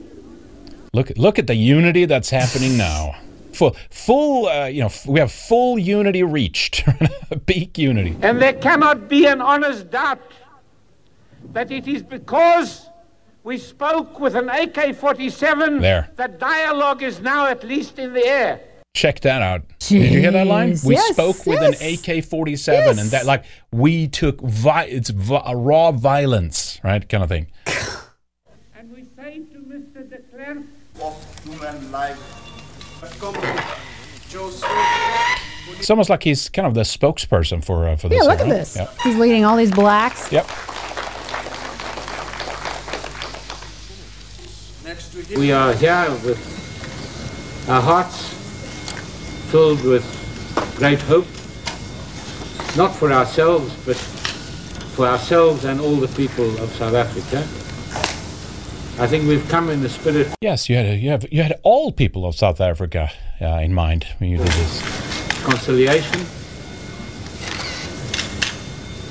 Look, 0.94 1.12
look 1.18 1.38
at 1.38 1.48
the 1.48 1.54
unity 1.54 2.06
that's 2.06 2.30
happening 2.30 2.78
now. 2.78 3.14
Full, 3.52 3.76
full, 3.90 4.46
uh, 4.48 4.64
you 4.64 4.80
know, 4.80 4.86
f- 4.86 5.04
we 5.04 5.20
have 5.20 5.30
full 5.30 5.78
unity 5.78 6.22
reached, 6.22 6.82
peak 7.44 7.76
unity. 7.76 8.16
And 8.22 8.40
there 8.40 8.54
cannot 8.54 9.10
be 9.10 9.26
an 9.26 9.42
honest 9.42 9.90
doubt 9.90 10.32
that 11.52 11.70
it 11.70 11.86
is 11.86 12.02
because 12.02 12.88
we 13.44 13.58
spoke 13.58 14.18
with 14.18 14.34
an 14.34 14.48
AK 14.48 14.96
47 14.96 15.80
There. 15.82 16.08
that 16.16 16.38
dialogue 16.38 17.02
is 17.02 17.20
now 17.20 17.44
at 17.48 17.62
least 17.64 17.98
in 17.98 18.14
the 18.14 18.24
air. 18.24 18.62
Check 18.94 19.20
that 19.20 19.40
out. 19.40 19.62
Did 19.78 20.12
you 20.12 20.20
hear 20.20 20.30
that 20.32 20.46
line? 20.46 20.76
We 20.84 20.94
yes, 20.94 21.12
spoke 21.12 21.46
with 21.46 21.62
an. 21.62 21.74
AK-47, 21.74 22.98
and 22.98 23.10
that 23.10 23.24
like 23.24 23.44
we 23.72 24.08
took 24.08 24.40
vi- 24.40 24.84
it's 24.86 25.10
vi- 25.10 25.52
raw 25.54 25.92
violence, 25.92 26.80
right, 26.82 27.08
kind 27.08 27.22
of 27.22 27.28
thing. 27.28 27.46
And 28.74 28.90
we 28.92 29.04
say 29.14 29.40
to 29.52 29.58
Mr. 29.58 30.08
de 30.08 30.18
Klerk, 30.18 30.58
of 31.02 31.44
human 31.44 31.92
life. 31.92 32.18
It's 35.78 35.90
almost 35.90 36.10
like 36.10 36.22
he's 36.22 36.48
kind 36.48 36.66
of 36.66 36.74
the 36.74 36.82
spokesperson 36.82 37.64
for 37.64 37.88
uh, 37.88 37.96
for 37.96 38.08
this. 38.08 38.16
Yeah, 38.16 38.28
look 38.28 38.38
right? 38.40 38.48
at 38.48 38.58
this. 38.58 38.76
Yep. 38.76 38.96
He's 39.02 39.16
leading 39.16 39.44
all 39.44 39.56
these 39.56 39.70
blacks. 39.70 40.30
Yep. 40.32 40.46
We 45.36 45.52
are 45.52 45.72
here 45.74 46.10
with 46.24 47.66
our 47.68 47.80
hearts 47.80 48.39
filled 49.50 49.82
with 49.84 50.04
great 50.76 51.00
hope, 51.02 51.26
not 52.76 52.94
for 52.94 53.10
ourselves, 53.12 53.74
but 53.84 53.96
for 53.96 55.06
ourselves 55.06 55.64
and 55.64 55.80
all 55.80 55.96
the 55.96 56.08
people 56.08 56.48
of 56.62 56.70
South 56.70 56.94
Africa. 56.94 57.38
I 59.02 59.06
think 59.08 59.26
we've 59.26 59.48
come 59.48 59.70
in 59.70 59.80
the 59.80 59.88
spirit 59.88 60.28
Yes, 60.40 60.68
you 60.68 60.76
had 60.76 61.00
you 61.00 61.10
have 61.10 61.26
you 61.32 61.42
had 61.42 61.58
all 61.62 61.90
people 61.90 62.26
of 62.26 62.34
South 62.36 62.60
Africa 62.60 63.10
uh, 63.40 63.46
in 63.64 63.74
mind 63.74 64.06
when 64.18 64.30
you 64.30 64.36
did 64.38 64.46
this. 64.46 65.42
conciliation, 65.44 66.20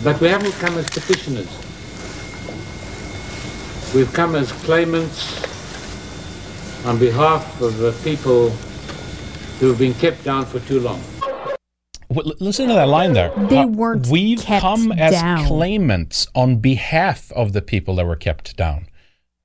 but 0.04 0.22
we 0.22 0.28
haven't 0.30 0.54
come 0.54 0.78
as 0.78 0.86
petitioners. 0.90 1.50
We've 3.94 4.14
come 4.14 4.36
as 4.36 4.52
claimants 4.64 5.44
on 6.86 6.98
behalf 6.98 7.60
of 7.62 7.78
the 7.78 7.92
people 8.04 8.54
who 9.60 9.68
have 9.70 9.80
been 9.80 9.93
kept 9.95 10.24
down 10.24 10.45
for 10.45 10.60
too 10.62 10.80
long. 10.80 11.01
Well, 12.12 12.34
listen 12.39 12.68
to 12.70 12.74
that 12.74 12.88
line 12.88 13.14
there. 13.14 13.32
They 13.49 13.60
Uh, 13.60 13.68
weren't 13.68 14.07
We've 14.07 14.39
kept 14.39 14.62
come 14.62 14.91
as 14.91 15.14
down. 15.14 15.45
claimants 15.45 16.28
on 16.34 16.55
behalf 16.57 17.32
of 17.34 17.53
the 17.53 17.62
people 17.62 17.95
that 17.95 18.05
were 18.07 18.16
kept 18.16 18.57
down. 18.57 18.88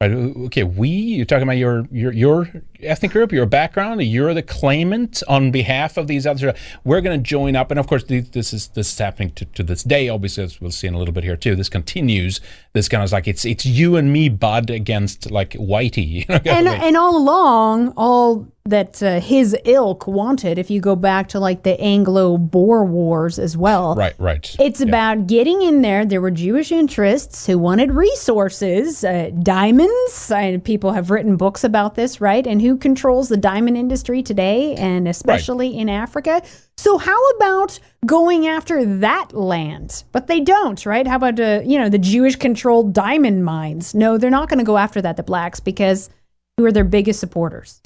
Right? 0.01 0.11
Okay, 0.11 0.65
we. 0.65 0.89
You're 0.89 1.25
talking 1.27 1.43
about 1.45 1.57
your 1.59 1.87
your 1.93 2.13
your 2.13 2.51
ethnic 2.83 3.13
group, 3.13 3.33
your 3.33 3.47
background. 3.47 4.03
You're 4.03 4.35
the 4.35 4.43
claimant 4.43 5.23
on 5.29 5.51
behalf 5.51 5.97
of 5.97 6.09
these 6.09 6.27
others. 6.27 6.55
We're 6.85 7.01
going 7.01 7.19
to 7.19 7.23
join 7.23 7.55
up, 7.55 7.71
and 7.71 7.79
of 7.79 7.87
course, 7.87 8.03
this 8.05 8.53
is 8.53 8.69
this 8.69 8.93
is 8.93 8.99
happening 8.99 9.31
to, 9.33 9.45
to 9.45 9.63
this 9.63 9.83
day. 9.85 10.09
Obviously, 10.09 10.43
as 10.45 10.61
we'll 10.61 10.73
see 10.73 10.89
in 10.89 10.95
a 10.95 10.99
little 10.99 11.15
bit 11.15 11.23
here 11.25 11.37
too. 11.37 11.55
This 11.55 11.69
continues. 11.69 12.41
This 12.75 12.89
kind 12.89 13.05
of 13.05 13.13
like 13.13 13.29
it's 13.29 13.45
it's 13.45 13.65
you 13.65 13.95
and 13.95 14.13
me, 14.13 14.29
bud, 14.29 14.69
against 14.69 15.31
like 15.31 15.53
Whitey. 15.53 16.27
You 16.45 16.51
know, 16.51 16.51
and 16.51 16.69
and 16.69 16.97
all 16.97 17.17
along, 17.17 17.95
all 17.97 18.49
that 18.67 19.03
uh, 19.03 19.21
his 19.21 19.55
ilk 19.65 20.07
wanted, 20.07 20.59
if 20.59 20.71
you 20.71 20.81
go 20.81 20.97
back 20.97 21.29
to 21.29 21.39
like 21.39 21.65
the 21.65 21.79
Anglo-Boer 21.79 22.85
Wars 22.87 23.39
as 23.39 23.57
well, 23.57 23.95
right, 23.95 24.15
right. 24.19 24.57
It's 24.59 24.81
about 24.81 25.27
getting 25.27 25.61
in 25.61 25.83
there. 25.83 26.07
There 26.07 26.21
were 26.21 26.31
Jewish 26.31 26.73
interests 26.73 27.47
who 27.47 27.59
wanted 27.59 27.93
resources, 27.93 29.05
uh, 29.05 29.31
diamonds. 29.43 30.33
And 30.35 30.65
people 30.65 30.93
have 30.93 31.11
written 31.11 31.37
books 31.37 31.63
about 31.63 31.95
this, 31.95 32.21
right? 32.23 32.47
And 32.47 32.63
who 32.63 32.79
controls 32.79 33.29
the 33.29 33.37
diamond 33.37 33.77
industry 33.77 34.23
today, 34.23 34.75
and 34.77 35.07
especially 35.07 35.79
in 35.79 35.89
Africa. 35.91 36.43
So 36.77 36.99
how 36.99 37.31
about 37.31 37.79
going 38.05 38.47
after 38.47 38.85
that 38.99 39.33
land? 39.33 40.05
But 40.13 40.27
they 40.27 40.41
don't, 40.41 40.85
right? 40.85 41.07
How 41.07 41.17
about 41.17 41.39
uh, 41.41 41.61
you 41.65 41.79
know 41.79 41.89
the 41.89 41.99
Jewish-controlled 41.99 42.93
diamond 42.93 43.45
mines? 43.45 43.95
No, 43.95 44.19
they're 44.19 44.31
not 44.31 44.49
going 44.49 44.59
to 44.59 44.65
go 44.65 44.77
after 44.77 45.01
that. 45.03 45.17
The 45.17 45.23
blacks 45.23 45.61
because 45.61 46.11
who 46.57 46.65
are 46.65 46.73
their 46.73 46.85
biggest 46.85 47.21
supporters? 47.21 47.81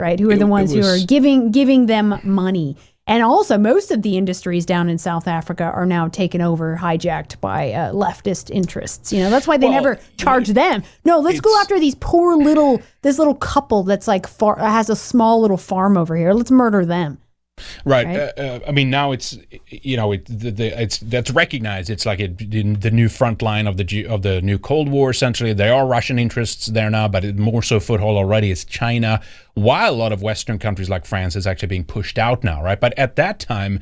right? 0.00 0.18
Who 0.18 0.30
are 0.30 0.32
It- 0.32 0.38
the 0.38 0.46
it 0.46 0.48
ones 0.48 0.72
who 0.72 0.80
are 0.82 0.96
giving 1.06 1.50
giving 1.50 1.84
them 1.86 2.18
money. 2.24 2.76
And 3.06 3.22
also, 3.24 3.58
most 3.58 3.90
of 3.90 4.00
the 4.02 4.16
industries 4.16 4.64
down 4.64 4.88
in 4.88 4.96
South 4.96 5.26
Africa 5.28 5.64
are 5.64 5.84
now 5.84 6.08
taken 6.08 6.40
over, 6.40 6.78
hijacked 6.80 7.40
by 7.40 7.72
uh, 7.72 7.92
leftist 7.92 8.50
interests. 8.50 9.12
You 9.12 9.20
know, 9.24 9.30
that's 9.30 9.46
why 9.48 9.56
they 9.58 9.66
Well, 9.66 9.74
never 9.74 10.00
charge 10.16 10.48
them. 10.48 10.84
No, 11.04 11.18
let's 11.18 11.40
go 11.40 11.54
after 11.60 11.78
these 11.80 11.96
poor 11.96 12.36
little 12.36 12.80
this 13.02 13.18
little 13.18 13.34
couple 13.34 13.82
that's 13.82 14.06
like 14.08 14.26
far, 14.26 14.56
has 14.58 14.88
a 14.88 14.96
small 14.96 15.40
little 15.42 15.56
farm 15.58 15.96
over 15.98 16.16
here. 16.16 16.32
Let's 16.32 16.50
murder 16.52 16.86
them. 16.86 17.18
Right. 17.84 18.06
right? 18.06 18.16
Uh, 18.16 18.40
uh, 18.40 18.60
I 18.68 18.72
mean, 18.72 18.90
now 18.90 19.12
it's 19.12 19.38
you 19.68 19.96
know 19.96 20.12
it, 20.12 20.26
the, 20.26 20.50
the, 20.50 20.82
it's 20.82 20.98
that's 20.98 21.30
recognized. 21.30 21.90
It's 21.90 22.06
like 22.06 22.20
it, 22.20 22.40
in 22.54 22.80
the 22.80 22.90
new 22.90 23.08
front 23.08 23.42
line 23.42 23.66
of 23.66 23.76
the 23.76 23.84
G- 23.84 24.06
of 24.06 24.22
the 24.22 24.40
new 24.42 24.58
Cold 24.58 24.88
War. 24.88 25.10
Essentially, 25.10 25.52
there 25.52 25.74
are 25.74 25.86
Russian 25.86 26.18
interests 26.18 26.66
there 26.66 26.90
now, 26.90 27.08
but 27.08 27.24
it, 27.24 27.38
more 27.38 27.62
so 27.62 27.80
foothold 27.80 28.16
already 28.16 28.50
is 28.50 28.64
China. 28.64 29.20
While 29.54 29.92
a 29.92 29.96
lot 29.96 30.12
of 30.12 30.22
Western 30.22 30.58
countries 30.58 30.88
like 30.88 31.04
France 31.04 31.36
is 31.36 31.46
actually 31.46 31.68
being 31.68 31.84
pushed 31.84 32.18
out 32.18 32.44
now, 32.44 32.62
right? 32.62 32.80
But 32.80 32.98
at 32.98 33.16
that 33.16 33.40
time, 33.40 33.80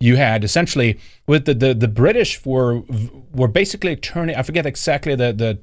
you 0.00 0.16
had 0.16 0.42
essentially 0.42 0.98
with 1.26 1.44
the 1.44 1.54
the, 1.54 1.74
the 1.74 1.86
British 1.86 2.44
were 2.44 2.80
were 3.32 3.46
basically 3.46 3.94
turning. 3.94 4.34
I 4.34 4.42
forget 4.42 4.64
exactly 4.64 5.14
the 5.14 5.32
the 5.32 5.58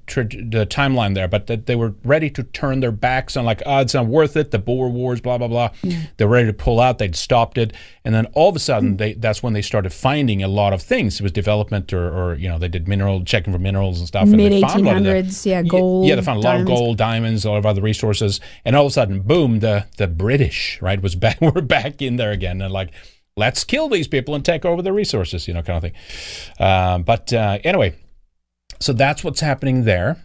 the 0.49 0.65
timeline 0.65 1.15
there, 1.15 1.27
but 1.27 1.47
that 1.47 1.65
they 1.65 1.75
were 1.75 1.95
ready 2.05 2.29
to 2.29 2.43
turn 2.43 2.79
their 2.79 2.91
backs 2.91 3.35
on 3.35 3.43
like, 3.45 3.63
oh, 3.65 3.79
it's 3.79 3.95
not 3.95 4.05
worth 4.05 4.37
it. 4.37 4.51
The 4.51 4.59
Boer 4.59 4.89
Wars, 4.89 5.19
blah 5.19 5.39
blah 5.39 5.47
blah. 5.47 5.71
They're 6.15 6.27
ready 6.27 6.47
to 6.47 6.53
pull 6.53 6.79
out. 6.79 6.99
They'd 6.99 7.15
stopped 7.15 7.57
it, 7.57 7.73
and 8.05 8.13
then 8.13 8.27
all 8.27 8.47
of 8.47 8.55
a 8.55 8.59
sudden, 8.59 8.93
mm. 8.93 8.97
they 8.99 9.13
that's 9.15 9.41
when 9.41 9.53
they 9.53 9.63
started 9.63 9.91
finding 9.91 10.43
a 10.43 10.47
lot 10.47 10.71
of 10.71 10.83
things. 10.83 11.19
It 11.19 11.23
was 11.23 11.31
development, 11.31 11.91
or, 11.91 12.07
or 12.15 12.35
you 12.35 12.47
know, 12.47 12.59
they 12.59 12.69
did 12.69 12.87
mineral 12.87 13.25
checking 13.25 13.51
for 13.51 13.59
minerals 13.59 13.97
and 13.97 14.07
stuff. 14.07 14.23
and 14.23 14.39
they 14.39 14.49
Mid 14.49 14.61
found 14.61 14.87
a 14.87 14.91
lot 14.91 14.97
of 14.97 15.03
1800s, 15.03 15.45
yeah, 15.45 15.63
gold. 15.63 16.07
Yeah, 16.07 16.15
they 16.15 16.21
found 16.21 16.37
a 16.37 16.41
lot 16.41 16.51
diamonds. 16.51 16.71
of 16.71 16.77
gold, 16.77 16.97
diamonds, 16.97 17.43
a 17.43 17.49
lot 17.49 17.57
of 17.57 17.65
other 17.65 17.81
resources, 17.81 18.39
and 18.63 18.75
all 18.75 18.85
of 18.85 18.91
a 18.91 18.93
sudden, 18.93 19.21
boom! 19.21 19.59
The 19.59 19.87
the 19.97 20.07
British 20.07 20.79
right 20.81 21.01
was 21.01 21.15
back. 21.15 21.41
We're 21.41 21.61
back 21.61 22.01
in 22.01 22.17
there 22.17 22.31
again, 22.31 22.61
and 22.61 22.71
like, 22.71 22.91
let's 23.37 23.63
kill 23.63 23.87
these 23.87 24.07
people 24.09 24.35
and 24.35 24.43
take 24.43 24.65
over 24.65 24.81
the 24.81 24.91
resources, 24.91 25.47
you 25.47 25.53
know, 25.53 25.61
kind 25.61 25.77
of 25.77 25.83
thing. 25.83 25.93
Um, 26.65 27.03
but 27.03 27.31
uh, 27.31 27.59
anyway, 27.63 27.95
so 28.81 28.91
that's 28.91 29.23
what's 29.23 29.39
happening 29.39 29.85
there. 29.85 30.17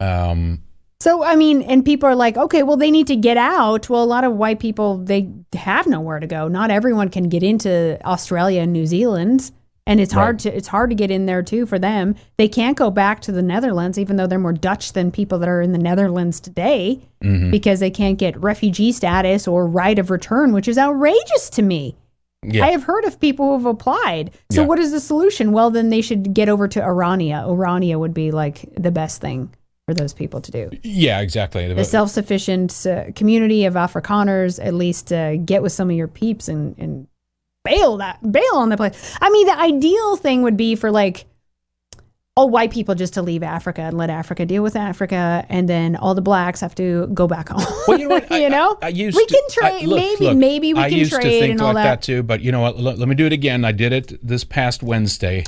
Um, 0.00 0.62
So 1.00 1.22
I 1.22 1.36
mean, 1.36 1.62
and 1.62 1.84
people 1.84 2.08
are 2.08 2.14
like, 2.16 2.36
okay, 2.36 2.62
well, 2.62 2.76
they 2.76 2.90
need 2.90 3.06
to 3.08 3.16
get 3.16 3.36
out. 3.36 3.88
Well, 3.88 4.02
a 4.02 4.04
lot 4.06 4.24
of 4.24 4.32
white 4.34 4.58
people 4.58 4.98
they 4.98 5.30
have 5.54 5.86
nowhere 5.86 6.18
to 6.20 6.26
go. 6.26 6.48
Not 6.48 6.70
everyone 6.70 7.10
can 7.10 7.28
get 7.28 7.42
into 7.42 7.98
Australia 8.04 8.62
and 8.62 8.72
New 8.72 8.86
Zealand, 8.86 9.50
and 9.86 10.00
it's 10.00 10.12
hard 10.14 10.36
Right. 10.36 10.52
to 10.52 10.56
it's 10.56 10.68
hard 10.68 10.90
to 10.90 10.96
get 10.96 11.10
in 11.10 11.26
there 11.26 11.42
too 11.42 11.66
for 11.66 11.78
them. 11.78 12.14
They 12.38 12.48
can't 12.48 12.76
go 12.76 12.90
back 12.90 13.20
to 13.22 13.32
the 13.32 13.42
Netherlands, 13.42 13.98
even 13.98 14.16
though 14.16 14.26
they're 14.26 14.38
more 14.38 14.52
Dutch 14.54 14.92
than 14.94 15.10
people 15.10 15.38
that 15.40 15.48
are 15.48 15.60
in 15.62 15.72
the 15.72 15.78
Netherlands 15.78 16.40
today, 16.40 17.00
Mhm. 17.22 17.50
because 17.50 17.80
they 17.80 17.90
can't 17.90 18.18
get 18.18 18.40
refugee 18.42 18.92
status 18.92 19.46
or 19.46 19.66
right 19.66 19.98
of 19.98 20.10
return, 20.10 20.52
which 20.52 20.68
is 20.68 20.78
outrageous 20.78 21.50
to 21.50 21.62
me. 21.62 21.96
Yeah. 22.44 22.64
I 22.64 22.70
have 22.70 22.84
heard 22.84 23.04
of 23.04 23.18
people 23.20 23.46
who 23.46 23.52
have 23.54 23.66
applied. 23.66 24.30
So 24.50 24.62
Yeah. 24.62 24.66
what 24.68 24.78
is 24.78 24.92
the 24.92 25.00
solution? 25.00 25.52
Well, 25.52 25.70
then 25.70 25.90
they 25.90 26.00
should 26.00 26.34
get 26.34 26.48
over 26.48 26.68
to 26.68 26.80
Orania. 26.80 27.46
Orania 27.46 27.98
would 27.98 28.14
be 28.14 28.30
like 28.30 28.64
the 28.76 28.90
best 28.90 29.20
thing 29.20 29.50
for 29.86 29.92
those 29.94 30.14
people 30.14 30.40
to 30.40 30.50
do 30.50 30.70
yeah, 30.82 31.20
exactly. 31.20 31.70
the 31.72 31.84
self-sufficient 31.84 32.86
uh, 32.86 33.04
community 33.14 33.66
of 33.66 33.74
Afrikaners 33.74 34.58
at 34.64 34.72
least 34.72 35.12
uh, 35.12 35.36
get 35.36 35.62
with 35.62 35.72
some 35.72 35.90
of 35.90 35.96
your 35.96 36.08
peeps 36.08 36.48
and, 36.48 36.74
and 36.78 37.06
bail 37.64 37.98
that 37.98 38.20
bail 38.32 38.54
on 38.54 38.70
the 38.70 38.76
place. 38.78 39.16
I 39.20 39.28
mean, 39.30 39.46
the 39.46 39.58
ideal 39.58 40.16
thing 40.16 40.40
would 40.42 40.56
be 40.56 40.74
for 40.74 40.90
like 40.90 41.26
all 42.36 42.50
white 42.50 42.72
people 42.72 42.96
just 42.96 43.14
to 43.14 43.22
leave 43.22 43.44
Africa 43.44 43.82
and 43.82 43.96
let 43.96 44.10
Africa 44.10 44.44
deal 44.44 44.62
with 44.62 44.74
Africa, 44.74 45.46
and 45.48 45.68
then 45.68 45.94
all 45.94 46.14
the 46.16 46.22
blacks 46.22 46.60
have 46.60 46.74
to 46.74 47.06
go 47.08 47.28
back 47.28 47.48
home. 47.48 47.64
Well, 47.86 47.98
you 47.98 48.08
know 48.08 48.16
what? 48.16 48.30
you 48.40 48.50
know, 48.50 48.76
I 48.82 48.88
used 48.88 49.16
we 49.16 49.26
can 49.26 49.42
trade. 49.50 49.88
Maybe 49.88 50.24
look, 50.26 50.36
maybe 50.36 50.74
we 50.74 50.80
I 50.80 50.88
can 50.88 50.98
used 50.98 51.12
trade 51.12 51.22
to 51.22 51.28
think 51.28 51.52
and 51.52 51.60
all 51.60 51.72
like 51.72 51.84
that. 51.84 52.00
that. 52.00 52.02
too, 52.02 52.22
but 52.24 52.40
you 52.40 52.50
know 52.50 52.60
what? 52.60 52.78
Let, 52.78 52.98
let 52.98 53.08
me 53.08 53.14
do 53.14 53.26
it 53.26 53.32
again. 53.32 53.64
I 53.64 53.70
did 53.70 53.92
it 53.92 54.26
this 54.26 54.42
past 54.42 54.82
Wednesday. 54.82 55.44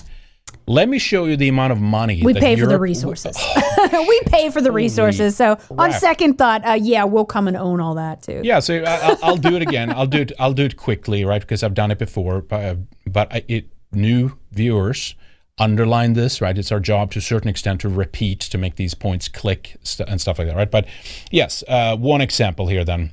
Let 0.69 0.89
me 0.89 0.99
show 1.01 1.25
you 1.25 1.37
the 1.37 1.49
amount 1.49 1.73
of 1.73 1.81
money 1.81 2.23
We 2.23 2.35
pay 2.35 2.55
for 2.57 2.67
the 2.67 2.79
resources. 2.79 3.37
we 3.93 4.21
pay 4.27 4.51
for 4.51 4.61
the 4.61 4.71
resources. 4.71 5.37
So 5.37 5.59
on 5.71 5.91
crap. 5.91 6.01
second 6.01 6.39
thought, 6.39 6.65
uh, 6.67 6.73
yeah, 6.73 7.03
we'll 7.03 7.25
come 7.25 7.49
and 7.49 7.57
own 7.57 7.81
all 7.81 7.97
that 7.97 8.23
too. 8.23 8.43
Yeah, 8.45 8.61
so 8.61 8.77
I, 8.77 8.97
I'll, 8.97 9.19
I'll 9.23 9.37
do 9.37 9.57
it 9.57 9.63
again. 9.63 9.93
I'll 9.93 10.07
do 10.07 10.21
it. 10.21 10.33
I'll 10.39 10.53
do 10.53 10.65
it 10.65 10.77
quickly, 10.77 11.25
right? 11.25 11.41
Because 11.41 11.65
I've 11.65 11.75
done 11.75 11.91
it 11.91 11.99
before. 11.99 12.43
But, 12.43 12.79
but 13.07 13.33
I, 13.33 13.45
it 13.49 13.69
new 13.93 14.39
viewers 14.53 15.17
underline 15.59 16.12
this, 16.12 16.41
right? 16.41 16.57
It's 16.57 16.70
our 16.70 16.81
job 16.81 17.11
to 17.12 17.19
a 17.19 17.23
certain 17.23 17.49
extent 17.49 17.81
to 17.81 17.89
repeat 17.89 18.41
to 18.41 18.59
make 18.59 18.77
these 18.77 18.95
points 18.95 19.28
click 19.28 19.77
st- 19.83 20.09
and 20.09 20.20
stuff 20.20 20.39
like 20.39 20.49
that, 20.49 20.57
right? 20.57 20.70
But 20.70 20.87
yes, 21.31 21.65
uh, 21.69 21.97
one 21.97 22.20
example 22.20 22.69
here 22.69 22.85
then. 22.85 23.12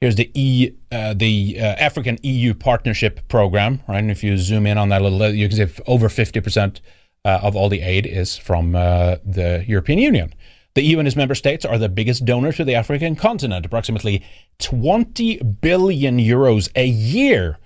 Here's 0.00 0.14
the 0.14 0.30
E, 0.34 0.70
uh, 0.92 1.14
the 1.14 1.58
uh, 1.58 1.64
African 1.64 2.18
EU 2.22 2.54
Partnership 2.54 3.26
Program, 3.26 3.80
right? 3.88 3.98
And 3.98 4.12
if 4.12 4.22
you 4.22 4.38
zoom 4.38 4.64
in 4.64 4.78
on 4.78 4.90
that 4.90 5.02
a 5.02 5.08
little, 5.08 5.34
you 5.34 5.48
can 5.48 5.56
see 5.56 5.82
over 5.88 6.08
50% 6.08 6.80
uh, 7.24 7.40
of 7.42 7.56
all 7.56 7.68
the 7.68 7.80
aid 7.80 8.06
is 8.06 8.36
from 8.36 8.76
uh, 8.76 9.16
the 9.24 9.64
European 9.66 9.98
Union. 9.98 10.32
The 10.74 10.82
EU 10.82 11.00
and 11.00 11.08
its 11.08 11.16
member 11.16 11.34
states 11.34 11.64
are 11.64 11.78
the 11.78 11.88
biggest 11.88 12.24
donor 12.24 12.52
to 12.52 12.64
the 12.64 12.76
African 12.76 13.16
continent, 13.16 13.66
approximately 13.66 14.22
20 14.60 15.38
billion 15.38 16.18
euros 16.18 16.70
a 16.76 16.86
year 16.86 17.58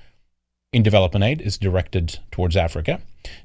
in 0.73 0.82
development 0.82 1.24
aid 1.24 1.40
is 1.40 1.59
directed 1.59 2.19
towards 2.31 2.57
Africa. 2.57 3.01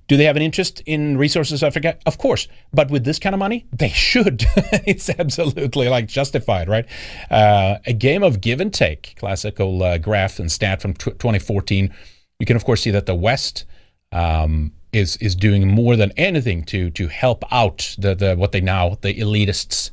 Do 0.07 0.17
they 0.17 0.23
have 0.23 0.35
an 0.35 0.41
interest 0.41 0.81
in 0.85 1.17
resources 1.17 1.61
Africa? 1.61 1.97
Of 2.05 2.17
course, 2.17 2.47
but 2.73 2.89
with 2.89 3.03
this 3.03 3.19
kind 3.19 3.35
of 3.35 3.39
money, 3.39 3.67
they 3.71 3.89
should. 3.89 4.45
it's 4.55 5.09
absolutely 5.09 5.89
like 5.89 6.07
justified, 6.07 6.67
right? 6.67 6.85
Uh, 7.29 7.77
a 7.85 7.93
game 7.93 8.23
of 8.23 8.41
give 8.41 8.59
and 8.59 8.73
take, 8.73 9.15
classical 9.19 9.83
uh, 9.83 9.97
graph 9.97 10.39
and 10.39 10.51
stat 10.51 10.81
from 10.81 10.93
tw 10.93 11.19
2014. 11.19 11.93
You 12.39 12.45
can 12.45 12.55
of 12.55 12.65
course 12.65 12.81
see 12.81 12.91
that 12.91 13.05
the 13.05 13.15
West 13.15 13.65
um, 14.11 14.71
is 14.93 15.17
is 15.17 15.35
doing 15.35 15.67
more 15.67 15.95
than 15.95 16.11
anything 16.17 16.63
to 16.65 16.89
to 16.91 17.07
help 17.07 17.43
out 17.51 17.95
the 17.97 18.15
the 18.15 18.35
what 18.35 18.53
they 18.53 18.61
now 18.61 18.97
the 19.01 19.13
elitists, 19.13 19.91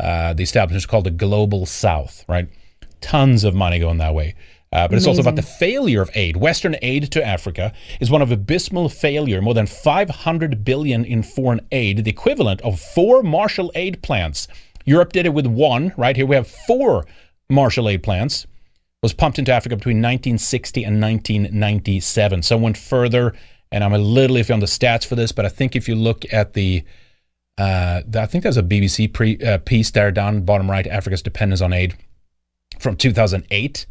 uh, 0.00 0.32
the 0.32 0.44
establishments 0.44 0.86
called 0.86 1.04
the 1.04 1.10
global 1.10 1.66
South, 1.66 2.24
right? 2.28 2.48
Tons 3.00 3.44
of 3.44 3.54
money 3.54 3.78
going 3.80 3.98
that 3.98 4.14
way. 4.14 4.34
Uh, 4.76 4.86
but 4.86 4.98
it's 4.98 5.06
also 5.06 5.22
about 5.22 5.36
the 5.36 5.42
failure 5.42 6.02
of 6.02 6.10
aid. 6.14 6.36
Western 6.36 6.76
aid 6.82 7.10
to 7.10 7.26
Africa 7.26 7.72
is 7.98 8.10
one 8.10 8.20
of 8.20 8.30
abysmal 8.30 8.90
failure. 8.90 9.40
More 9.40 9.54
than 9.54 9.66
500 9.66 10.66
billion 10.66 11.02
in 11.02 11.22
foreign 11.22 11.62
aid, 11.72 12.04
the 12.04 12.10
equivalent 12.10 12.60
of 12.60 12.78
four 12.78 13.22
Marshall 13.22 13.72
aid 13.74 14.02
plans. 14.02 14.48
Europe 14.84 15.14
did 15.14 15.24
it 15.24 15.32
with 15.32 15.46
one. 15.46 15.94
Right 15.96 16.14
here 16.14 16.26
we 16.26 16.36
have 16.36 16.46
four 16.46 17.06
Marshall 17.48 17.88
aid 17.88 18.02
plans. 18.02 18.46
Was 19.02 19.14
pumped 19.14 19.38
into 19.38 19.50
Africa 19.50 19.76
between 19.76 19.96
1960 19.96 20.84
and 20.84 21.00
1997. 21.00 22.42
Some 22.42 22.60
went 22.60 22.76
further, 22.76 23.32
and 23.72 23.82
I'm 23.82 23.94
a 23.94 23.98
little 23.98 24.36
iffy 24.36 24.52
on 24.52 24.60
the 24.60 24.66
stats 24.66 25.06
for 25.06 25.14
this, 25.14 25.32
but 25.32 25.46
I 25.46 25.48
think 25.48 25.74
if 25.74 25.88
you 25.88 25.94
look 25.94 26.30
at 26.30 26.52
the 26.52 26.84
uh, 27.56 28.02
I 28.14 28.26
think 28.26 28.42
there's 28.42 28.58
a 28.58 28.62
BBC 28.62 29.10
pre, 29.10 29.38
uh, 29.38 29.56
piece 29.56 29.90
there 29.90 30.10
down 30.12 30.42
bottom 30.42 30.70
right, 30.70 30.86
Africa's 30.86 31.22
dependence 31.22 31.62
on 31.62 31.72
aid 31.72 31.96
from 32.78 32.94
2008. 32.94 33.86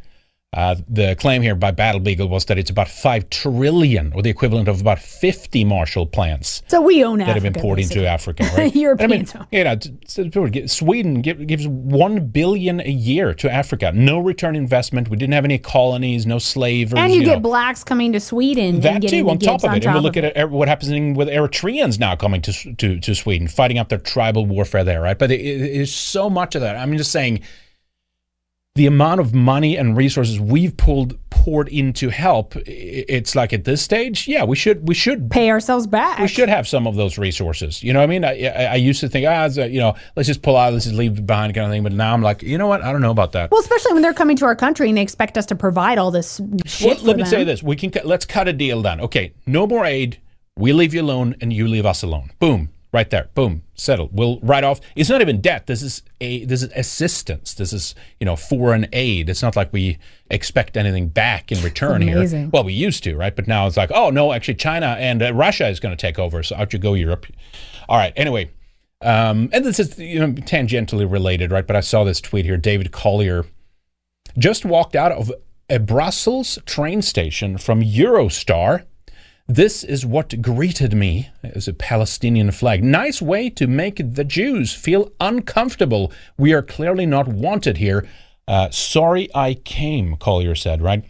Uh, 0.56 0.74
the 0.88 1.16
claim 1.16 1.42
here 1.42 1.54
by 1.54 1.70
Battle 1.70 2.00
Beagle 2.00 2.30
was 2.30 2.46
that 2.46 2.58
it's 2.58 2.70
about 2.70 2.88
five 2.88 3.30
trillion, 3.30 4.14
or 4.14 4.22
the 4.22 4.30
equivalent 4.30 4.70
of 4.70 4.80
about 4.80 5.00
fifty 5.00 5.66
Marshall 5.66 6.06
plans 6.06 6.64
So 6.68 6.82
we 6.82 7.04
own 7.04 7.20
that 7.20 7.28
have 7.28 7.38
Africa. 7.38 7.52
been 7.52 7.62
poured 7.62 7.80
into 7.80 8.08
Africa. 8.08 8.50
Right? 8.58 8.74
Europeans 8.86 9.36
I 9.36 9.40
mean, 9.40 9.48
you 9.52 9.64
know, 9.66 9.76
t- 9.76 9.92
t- 10.08 10.24
people 10.24 10.48
get- 10.48 10.72
Sweden 10.72 11.22
gives 11.22 11.68
one 11.68 12.28
billion 12.28 12.80
a 12.80 12.90
year 12.90 13.34
to 13.34 13.52
Africa. 13.52 13.92
No 13.94 14.20
return 14.20 14.56
investment. 14.56 15.10
We 15.10 15.18
didn't 15.18 15.34
have 15.34 15.44
any 15.44 15.58
colonies, 15.58 16.26
no 16.26 16.40
slavers. 16.40 16.98
and 16.98 17.14
you, 17.14 17.20
know. 17.20 17.26
get 17.34 17.42
blacks 17.42 17.84
coming 17.84 18.14
to 18.14 18.22
Sweden. 18.22 18.80
that 18.80 18.94
and 18.94 19.02
getting 19.02 19.26
too 19.26 19.30
on 19.30 19.40
top 19.40 19.62
of 19.64 19.74
it. 19.74 19.86
And 19.86 19.94
we 19.96 20.00
look 20.00 20.16
at 20.16 20.24
it, 20.24 20.50
what 20.50 20.70
happens 20.70 21.18
with 21.18 21.28
Eritreans 21.28 22.00
now 22.00 22.16
coming 22.16 22.42
to, 22.42 22.76
to 22.76 23.00
to 23.02 23.14
Sweden, 23.14 23.50
fighting 23.50 23.78
up 23.78 23.90
their 23.90 23.98
tribal 24.00 24.46
warfare 24.46 24.86
there, 24.86 25.02
right? 25.02 25.20
But 25.20 25.32
it, 25.32 25.42
it 25.42 25.62
is 25.82 25.94
so 25.94 26.30
much 26.30 26.56
of 26.56 26.62
that. 26.62 26.78
I'm 26.78 26.96
just 26.96 27.12
saying, 27.12 27.42
the 28.76 28.86
amount 28.86 29.22
of 29.22 29.34
money 29.34 29.78
and 29.78 29.96
resources 29.96 30.38
we've 30.38 30.76
pulled 30.76 31.18
poured 31.30 31.70
into 31.70 32.10
help 32.10 32.56
it's 32.66 33.34
like 33.34 33.54
at 33.54 33.64
this 33.64 33.82
stage, 33.82 34.28
yeah, 34.28 34.44
we 34.44 34.56
should 34.56 34.86
we 34.86 34.94
should 34.94 35.32
pay 35.32 35.50
ourselves 35.50 35.88
back. 35.88 36.20
we 36.20 36.28
should 36.28 36.50
have 36.50 36.68
some 36.68 36.86
of 36.86 36.96
those 36.96 37.18
resources. 37.18 37.82
You 37.82 37.94
know 37.94 38.00
what 38.00 38.04
I 38.04 38.08
mean? 38.08 38.26
I, 38.26 38.46
I, 38.48 38.64
I 38.66 38.76
used 38.76 39.00
to 39.00 39.08
think, 39.08 39.26
ah, 39.28 39.48
a- 39.58 39.68
you 39.68 39.80
know, 39.80 39.96
let's 40.18 40.28
just 40.28 40.42
pull 40.42 40.58
out, 40.58 40.74
let's 40.74 40.86
just 40.86 40.98
leave 40.98 41.26
behind 41.26 41.54
kind 41.56 41.66
of 41.66 41.72
thing. 41.72 41.84
But 41.84 41.94
now 41.94 42.14
I'm 42.14 42.22
like, 42.22 42.44
you 42.44 42.58
know 42.58 42.68
what? 42.68 42.82
I 42.82 42.92
don't 42.92 43.02
know 43.02 43.12
about 43.12 43.32
that. 43.32 43.50
Well, 43.50 43.62
especially 43.62 43.94
when 43.94 44.02
they're 44.02 44.14
coming 44.14 44.36
to 44.38 44.46
our 44.46 44.56
country 44.56 44.90
and 44.90 44.98
they 44.98 45.02
expect 45.02 45.38
us 45.38 45.46
to 45.48 45.56
provide 45.56 45.98
all 45.98 46.12
this 46.12 46.42
shit. 46.66 46.98
Well, 46.98 47.06
let 47.06 47.16
me 47.16 47.24
them. 47.24 47.30
say 47.30 47.44
this: 47.46 47.64
we 47.64 47.78
can 47.78 47.92
cut- 47.92 48.06
let's 48.06 48.26
cut 48.26 48.48
a 48.50 48.54
deal 48.54 48.82
then 48.82 49.00
Okay, 49.00 49.34
no 49.46 49.66
more 49.66 49.86
aid. 49.86 50.20
We 50.58 50.74
leave 50.74 50.94
you 50.94 51.02
alone, 51.02 51.36
and 51.42 51.52
you 51.54 51.68
leave 51.68 51.86
us 51.86 52.02
alone. 52.04 52.32
Boom, 52.40 52.70
right 52.96 53.10
there. 53.10 53.30
Boom, 53.36 53.62
settled. 53.76 54.12
We'll 54.14 54.40
write 54.40 54.64
off. 54.64 54.80
It's 54.96 55.10
not 55.10 55.22
even 55.22 55.42
debt. 55.42 55.68
This 55.68 55.84
is 55.84 56.02
a 56.22 56.46
this 56.46 56.64
is 56.64 56.72
assistance. 56.76 57.54
This 57.54 57.74
is 57.74 57.94
you 58.20 58.26
know 58.26 58.36
foreign 58.36 58.88
aid. 58.94 59.30
It's 59.30 59.44
not 59.44 59.56
like 59.56 59.72
we 59.74 60.00
expect 60.32 60.78
anything 60.78 61.10
back 61.10 61.52
in 61.52 61.62
return 61.62 62.02
here. 62.02 62.50
Well, 62.52 62.64
we 62.64 62.74
used 62.74 63.04
to, 63.04 63.16
right? 63.16 63.36
But 63.36 63.48
now 63.48 63.68
it's 63.68 63.78
like, 63.78 63.92
oh 63.94 64.10
no, 64.10 64.32
actually, 64.32 64.56
China 64.56 64.96
and 64.98 65.22
uh, 65.22 65.34
Russia 65.34 65.68
is 65.68 65.80
going 65.80 65.96
to 65.96 66.02
take 66.02 66.18
over. 66.18 66.42
So 66.42 66.56
out 66.56 66.74
you 66.74 66.80
go, 66.80 66.94
Europe. 66.94 67.28
All 67.88 67.98
right. 67.98 68.14
Anyway. 68.16 68.50
Um, 69.02 69.50
and 69.52 69.64
this 69.64 69.78
is 69.78 70.00
you 70.00 70.20
know 70.20 70.28
tangentially 70.28 71.10
related, 71.12 71.52
right? 71.52 71.68
But 71.68 71.76
I 71.76 71.82
saw 71.82 72.06
this 72.06 72.22
tweet 72.22 72.46
here. 72.46 72.58
David 72.58 72.92
Collier 72.92 73.46
just 74.38 74.66
walked 74.66 74.96
out 74.96 75.12
of 75.12 75.32
a 75.70 75.80
Brussels 75.80 76.58
train 76.66 77.02
station 77.02 77.58
from 77.58 77.82
Eurostar. 77.82 78.86
This 79.48 79.84
is 79.84 80.08
what 80.08 80.42
greeted 80.42 80.96
me 80.96 81.30
as 81.44 81.68
a 81.68 81.74
Palestinian 81.74 82.50
flag. 82.50 82.84
Nice 82.84 83.22
way 83.22 83.52
to 83.52 83.68
make 83.68 84.02
the 84.16 84.24
Jews 84.24 84.74
feel 84.74 85.12
uncomfortable. 85.20 86.12
We 86.36 86.52
are 86.54 86.64
clearly 86.64 87.06
not 87.06 87.28
wanted 87.28 87.78
here. 87.78 88.08
Uh, 88.48 88.72
sorry 88.72 89.30
I 89.36 89.54
came, 89.54 90.16
Collier 90.18 90.56
said, 90.56 90.82
right? 90.82 91.06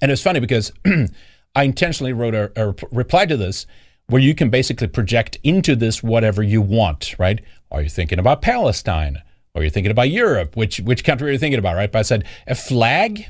And 0.00 0.10
it's 0.10 0.22
funny 0.22 0.40
because 0.40 0.72
I 1.54 1.64
intentionally 1.64 2.14
wrote 2.14 2.34
a, 2.34 2.50
a 2.56 2.74
reply 2.90 3.26
to 3.26 3.36
this 3.36 3.66
where 4.06 4.22
you 4.22 4.34
can 4.34 4.48
basically 4.48 4.86
project 4.86 5.38
into 5.42 5.76
this 5.76 6.02
whatever 6.02 6.42
you 6.42 6.62
want, 6.62 7.14
right? 7.18 7.42
Are 7.70 7.82
you 7.82 7.90
thinking 7.90 8.18
about 8.18 8.40
Palestine? 8.40 9.22
Are 9.54 9.62
you 9.62 9.68
thinking 9.68 9.90
about 9.90 10.08
Europe? 10.08 10.56
Which 10.56 10.78
which 10.80 11.04
country 11.04 11.28
are 11.28 11.32
you 11.32 11.38
thinking 11.38 11.58
about, 11.58 11.76
right? 11.76 11.92
But 11.92 11.98
I 11.98 12.02
said 12.02 12.24
a 12.46 12.54
flag 12.54 13.26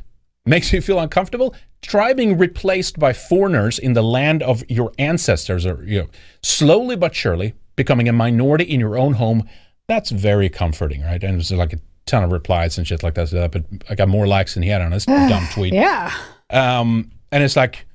makes 0.46 0.72
you 0.72 0.80
feel 0.80 0.98
uncomfortable. 0.98 1.54
Try 1.82 2.12
being 2.12 2.36
replaced 2.38 2.98
by 2.98 3.12
foreigners 3.12 3.78
in 3.78 3.94
the 3.94 4.02
land 4.02 4.42
of 4.42 4.62
your 4.68 4.92
ancestors, 4.98 5.64
or 5.66 5.82
you 5.84 6.00
know, 6.00 6.08
slowly 6.42 6.96
but 6.96 7.14
surely 7.14 7.54
becoming 7.76 8.08
a 8.08 8.12
minority 8.12 8.64
in 8.64 8.80
your 8.80 8.98
own 8.98 9.14
home. 9.14 9.48
That's 9.88 10.10
very 10.10 10.48
comforting, 10.48 11.02
right? 11.02 11.22
And 11.22 11.34
there's 11.38 11.50
like 11.50 11.72
a 11.72 11.78
ton 12.06 12.22
of 12.24 12.32
replies 12.32 12.76
and 12.78 12.86
shit 12.86 13.02
like 13.02 13.14
that. 13.14 13.28
So, 13.28 13.48
But 13.48 13.64
I 13.88 13.94
got 13.94 14.08
more 14.08 14.26
likes 14.26 14.54
than 14.54 14.62
he 14.62 14.68
had 14.68 14.82
on 14.82 14.92
his 14.92 15.04
dumb 15.06 15.46
tweet. 15.52 15.72
Yeah. 15.72 16.12
Um, 16.50 17.10
and 17.32 17.42
it's 17.42 17.56
like, 17.56 17.86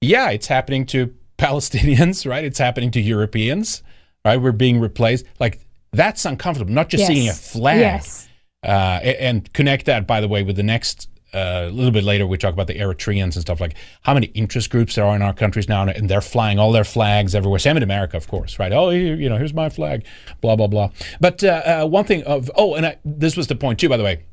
yeah, 0.00 0.30
it's 0.30 0.46
happening 0.46 0.86
to 0.86 1.14
Palestinians, 1.38 2.28
right? 2.28 2.44
It's 2.44 2.58
happening 2.58 2.90
to 2.92 3.00
Europeans, 3.00 3.82
right? 4.24 4.36
We're 4.40 4.52
being 4.52 4.80
replaced. 4.80 5.26
Like 5.38 5.60
that's 5.92 6.24
uncomfortable. 6.24 6.72
Not 6.72 6.88
just 6.88 7.02
Yes. 7.02 7.08
seeing 7.08 7.28
a 7.28 7.32
flag. 7.32 7.80
Yes. 7.80 8.28
Uh, 8.62 9.00
and 9.02 9.52
connect 9.52 9.86
that, 9.86 10.06
by 10.06 10.20
the 10.20 10.28
way, 10.28 10.42
with 10.42 10.56
the 10.56 10.62
next. 10.62 11.08
Uh, 11.36 11.68
A 11.68 11.70
little 11.70 11.90
bit 11.92 12.04
later, 12.04 12.26
we 12.26 12.38
talk 12.38 12.52
about 12.54 12.66
the 12.66 12.78
Eritreans 12.78 13.34
and 13.34 13.42
stuff 13.42 13.60
like 13.60 13.74
how 14.02 14.14
many 14.14 14.28
interest 14.28 14.70
groups 14.70 14.94
there 14.94 15.04
are 15.04 15.14
in 15.14 15.22
our 15.22 15.34
countries 15.34 15.68
now, 15.68 15.82
and 15.82 16.08
they're 16.08 16.20
flying 16.20 16.58
all 16.58 16.72
their 16.72 16.84
flags 16.84 17.34
everywhere. 17.34 17.58
Same 17.58 17.76
in 17.76 17.82
America, 17.82 18.16
of 18.16 18.26
course, 18.28 18.58
right? 18.58 18.72
Oh, 18.72 18.90
you, 18.90 19.28
know, 19.28 19.36
here's 19.36 19.54
my 19.54 19.68
flag, 19.68 20.06
blah 20.40 20.56
blah 20.56 20.66
blah. 20.66 20.90
But 21.20 21.44
uh, 21.44 21.82
uh, 21.82 21.86
one 21.86 22.04
thing 22.04 22.22
of 22.24 22.50
oh, 22.56 22.74
and 22.74 22.86
I, 22.86 22.98
this 23.04 23.36
was 23.36 23.46
the 23.46 23.56
point 23.56 23.78
too, 23.78 23.88
by 23.88 23.96
the 23.96 24.04
way, 24.04 24.24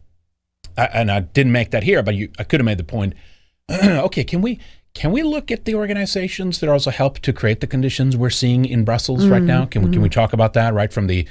I, 0.78 0.86
and 0.86 1.12
I 1.12 1.20
didn't 1.20 1.52
make 1.52 1.72
that 1.72 1.84
here, 1.84 2.02
but 2.04 2.16
you, 2.16 2.32
I 2.40 2.44
could 2.44 2.60
have 2.60 2.66
made 2.66 2.78
the 2.80 2.84
point. 2.84 3.14
okay, 3.72 4.24
can 4.24 4.42
we 4.42 4.60
can 4.94 5.12
we 5.12 5.24
look 5.24 5.52
at 5.52 5.66
the 5.66 5.76
organizations 5.76 6.60
that 6.60 6.70
also 6.70 6.92
help 6.92 7.20
to 7.20 7.34
create 7.34 7.60
the 7.60 7.68
conditions 7.68 8.16
we're 8.16 8.30
seeing 8.30 8.66
in 8.66 8.84
Brussels 8.86 9.28
right 9.28 9.42
Mhm, 9.42 9.48
now? 9.48 9.66
Can 9.66 9.82
we 9.84 9.92
can 9.92 10.02
we 10.02 10.10
talk 10.10 10.34
about 10.34 10.54
that 10.54 10.74
right 10.74 10.94
from 10.94 11.08
the 11.08 11.28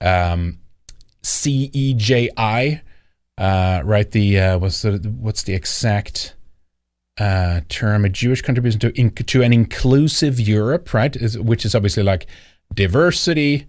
um, 0.00 0.58
CEJI, 1.22 2.80
uh, 3.38 3.82
right? 3.84 4.10
The 4.10 4.38
uh, 4.38 4.58
what's 4.58 4.82
the 4.82 4.98
what's 5.20 5.42
the 5.42 5.54
exact 5.54 6.34
uh, 7.18 7.60
term? 7.68 8.04
A 8.04 8.08
Jewish 8.08 8.42
contribution 8.42 8.80
to 8.80 8.98
in, 8.98 9.10
to 9.10 9.42
an 9.42 9.52
inclusive 9.52 10.40
Europe, 10.40 10.92
right? 10.94 11.14
Is, 11.16 11.38
which 11.38 11.64
is 11.64 11.74
obviously 11.74 12.02
like 12.02 12.26
diversity, 12.72 13.66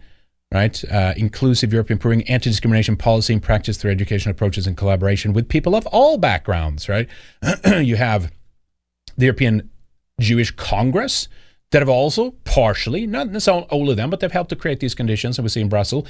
right? 0.51 0.83
Uh, 0.91 1.13
inclusive 1.17 1.73
Europe, 1.73 1.89
improving 1.89 2.27
anti-discrimination 2.29 2.95
policy 2.95 3.33
and 3.33 3.41
practice 3.41 3.77
through 3.77 3.91
education 3.91 4.31
approaches 4.31 4.67
and 4.67 4.77
collaboration 4.77 5.33
with 5.33 5.49
people 5.49 5.75
of 5.75 5.85
all 5.87 6.17
backgrounds, 6.17 6.87
right? 6.87 7.09
you 7.81 7.95
have 7.95 8.31
the 9.17 9.25
European 9.25 9.69
Jewish 10.19 10.51
Congress 10.51 11.27
that 11.71 11.81
have 11.81 11.89
also 11.89 12.31
partially, 12.45 13.05
not 13.07 13.27
necessarily 13.31 13.63
all 13.69 13.89
of 13.89 13.97
them, 13.97 14.09
but 14.09 14.19
they've 14.19 14.31
helped 14.31 14.49
to 14.49 14.55
create 14.55 14.79
these 14.79 14.95
conditions. 14.95 15.37
And 15.37 15.43
we 15.43 15.49
see 15.49 15.61
in 15.61 15.69
Brussels. 15.69 16.07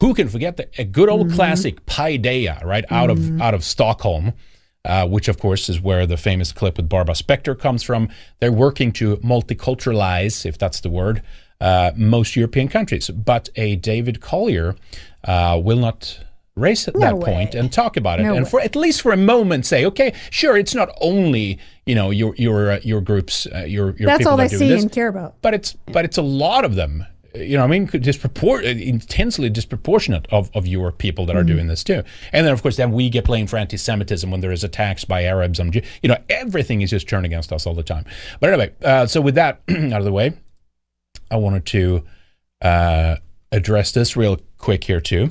Who 0.00 0.14
can 0.14 0.28
forget 0.28 0.56
the, 0.56 0.68
a 0.78 0.84
good 0.84 1.08
old 1.08 1.28
Mhm. 1.28 1.34
classic 1.34 1.84
Paideia, 1.86 2.64
right? 2.64 2.84
Out 2.90 3.10
Mhm. 3.10 3.36
of 3.36 3.40
out 3.42 3.54
of 3.54 3.64
Stockholm, 3.64 4.32
uh, 4.84 5.06
which 5.06 5.28
of 5.28 5.38
course 5.38 5.68
is 5.68 5.80
where 5.80 6.06
the 6.06 6.16
famous 6.16 6.52
clip 6.52 6.76
with 6.78 6.88
Barbara 6.88 7.14
Spectre 7.14 7.54
comes 7.54 7.82
from. 7.82 8.08
They're 8.40 8.50
working 8.52 8.92
to 8.92 9.16
multiculturalize, 9.18 10.46
if 10.46 10.56
that's 10.58 10.80
the 10.80 10.88
word, 10.90 11.22
uh, 11.60 11.90
most 11.96 12.34
European 12.36 12.68
countries. 12.68 13.08
But 13.10 13.50
a 13.56 13.76
David 13.76 14.20
Collier 14.20 14.74
uh, 15.24 15.60
will 15.62 15.76
not 15.78 16.20
raise 16.56 16.88
No 16.94 17.00
that 17.00 17.20
point 17.20 17.54
and 17.54 17.70
talk 17.70 17.96
about 17.96 18.20
it, 18.20 18.22
No 18.24 18.34
and 18.34 18.44
way. 18.44 18.50
for 18.50 18.60
at 18.60 18.74
least 18.74 19.02
for 19.02 19.12
a 19.12 19.16
moment 19.18 19.66
say, 19.66 19.84
okay, 19.84 20.12
sure, 20.30 20.56
it's 20.56 20.74
not 20.74 20.88
only 21.02 21.58
you 21.84 21.94
know 21.94 22.10
your 22.10 22.34
your 22.36 22.72
uh, 22.72 22.80
your 22.82 23.02
groups, 23.02 23.46
uh, 23.54 23.58
your 23.64 23.94
your 23.98 24.06
That's 24.06 24.18
people 24.18 24.30
all 24.32 24.36
they 24.38 24.48
see 24.48 24.68
this, 24.68 24.82
and 24.82 24.90
care 24.90 25.08
about. 25.08 25.34
but 25.42 25.52
it's 25.52 25.76
but 25.92 26.06
it's 26.06 26.16
a 26.16 26.22
lot 26.22 26.64
of 26.64 26.74
them. 26.74 27.04
You 27.34 27.56
know, 27.56 27.64
I 27.64 27.66
mean, 27.66 27.86
dispropor- 27.88 28.62
intensely 28.62 29.48
disproportionate 29.50 30.26
of, 30.32 30.50
of 30.54 30.66
your 30.66 30.90
people 30.90 31.26
that 31.26 31.36
are 31.36 31.44
Mhm. 31.44 31.48
doing 31.48 31.66
this 31.68 31.84
too. 31.84 32.02
And 32.32 32.44
then, 32.46 32.52
of 32.52 32.62
course, 32.62 32.76
then 32.76 32.92
we 32.92 33.08
get 33.10 33.24
blamed 33.24 33.50
for 33.50 33.56
anti-Semitism 33.56 34.30
when 34.30 34.40
there 34.40 34.50
is 34.52 34.64
attacks 34.64 35.04
by 35.04 35.22
Arabs. 35.24 35.60
And, 35.60 35.74
you 35.74 36.08
know, 36.08 36.16
everything 36.28 36.80
is 36.80 36.90
just 36.90 37.08
turned 37.08 37.26
against 37.26 37.52
us 37.52 37.66
all 37.66 37.74
the 37.74 37.82
time. 37.82 38.04
But 38.40 38.50
anyway, 38.50 38.70
uh, 38.82 39.06
so 39.06 39.20
with 39.20 39.36
that 39.36 39.60
out 39.70 39.92
of 40.00 40.04
the 40.04 40.12
way, 40.12 40.32
I 41.30 41.36
wanted 41.36 41.66
to 41.66 42.04
uh, 42.62 43.16
address 43.52 43.92
this 43.92 44.16
real 44.16 44.38
quick 44.58 44.84
here 44.84 45.00
too. 45.00 45.30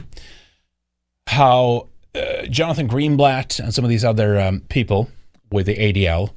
How 1.28 1.88
uh, 2.16 2.46
Jonathan 2.50 2.88
Greenblatt 2.88 3.60
and 3.60 3.74
some 3.74 3.84
of 3.84 3.90
these 3.90 4.04
other 4.06 4.40
um, 4.40 4.62
people 4.70 5.10
with 5.52 5.66
the 5.68 5.76
ADL 5.76 6.32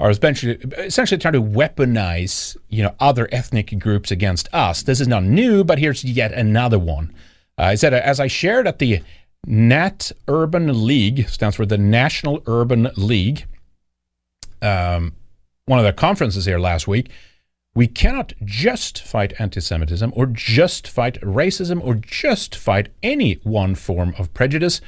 are 0.00 0.10
essentially, 0.10 0.54
essentially 0.78 1.18
trying 1.18 1.34
to 1.34 1.42
weaponize, 1.42 2.56
you 2.70 2.82
know, 2.82 2.94
other 2.98 3.28
ethnic 3.30 3.78
groups 3.78 4.10
against 4.10 4.48
us. 4.52 4.82
This 4.82 4.98
is 4.98 5.06
not 5.06 5.22
new, 5.22 5.62
but 5.62 5.78
here's 5.78 6.02
yet 6.02 6.32
another 6.32 6.78
one. 6.78 7.14
Uh, 7.58 7.64
I 7.64 7.74
said, 7.74 7.92
as 7.92 8.18
I 8.18 8.26
shared 8.26 8.66
at 8.66 8.78
the 8.78 9.02
Nat 9.46 10.10
Urban 10.26 10.86
League, 10.86 11.28
stands 11.28 11.56
for 11.56 11.66
the 11.66 11.76
National 11.76 12.42
Urban 12.46 12.90
League, 12.96 13.44
um, 14.62 15.14
one 15.66 15.78
of 15.78 15.84
the 15.84 15.92
conferences 15.92 16.46
here 16.46 16.58
last 16.58 16.88
week, 16.88 17.10
we 17.74 17.86
cannot 17.86 18.32
just 18.42 19.02
fight 19.02 19.34
anti 19.38 19.60
Semitism 19.60 20.12
or 20.16 20.26
just 20.26 20.88
fight 20.88 21.20
racism 21.20 21.84
or 21.84 21.94
just 21.94 22.56
fight 22.56 22.88
any 23.02 23.34
one 23.42 23.74
form 23.74 24.14
of 24.18 24.32
prejudice. 24.32 24.80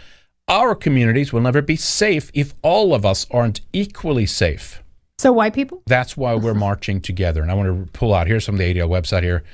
Our 0.49 0.75
communities 0.75 1.33
will 1.33 1.43
never 1.43 1.63
be 1.63 1.77
safe 1.77 2.31
if 2.35 2.55
all 2.63 2.95
of 2.95 3.07
us 3.07 3.27
aren't 3.31 3.61
equally 3.73 4.27
safe. 4.27 4.82
So 5.23 5.31
white 5.31 5.55
people? 5.55 5.83
That's 5.87 6.17
why 6.17 6.35
we're 6.35 6.53
marching 6.69 7.01
together. 7.01 7.43
And 7.43 7.51
I 7.53 7.55
want 7.55 7.69
to 7.69 7.93
pull 7.93 8.13
out 8.13 8.27
here's 8.27 8.45
from 8.45 8.57
the 8.57 8.65
ADL 8.65 8.89
website 8.89 9.23
here. 9.23 9.45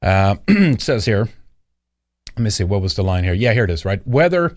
Uh, 0.00 0.36
it 0.48 0.80
says 0.80 1.04
here, 1.04 1.28
let 2.34 2.42
me 2.42 2.48
see, 2.48 2.64
what 2.64 2.80
was 2.80 2.94
the 2.94 3.02
line 3.02 3.24
here? 3.24 3.34
Yeah, 3.34 3.52
here 3.52 3.64
it 3.64 3.70
is, 3.70 3.84
right? 3.84 4.00
Whether 4.06 4.56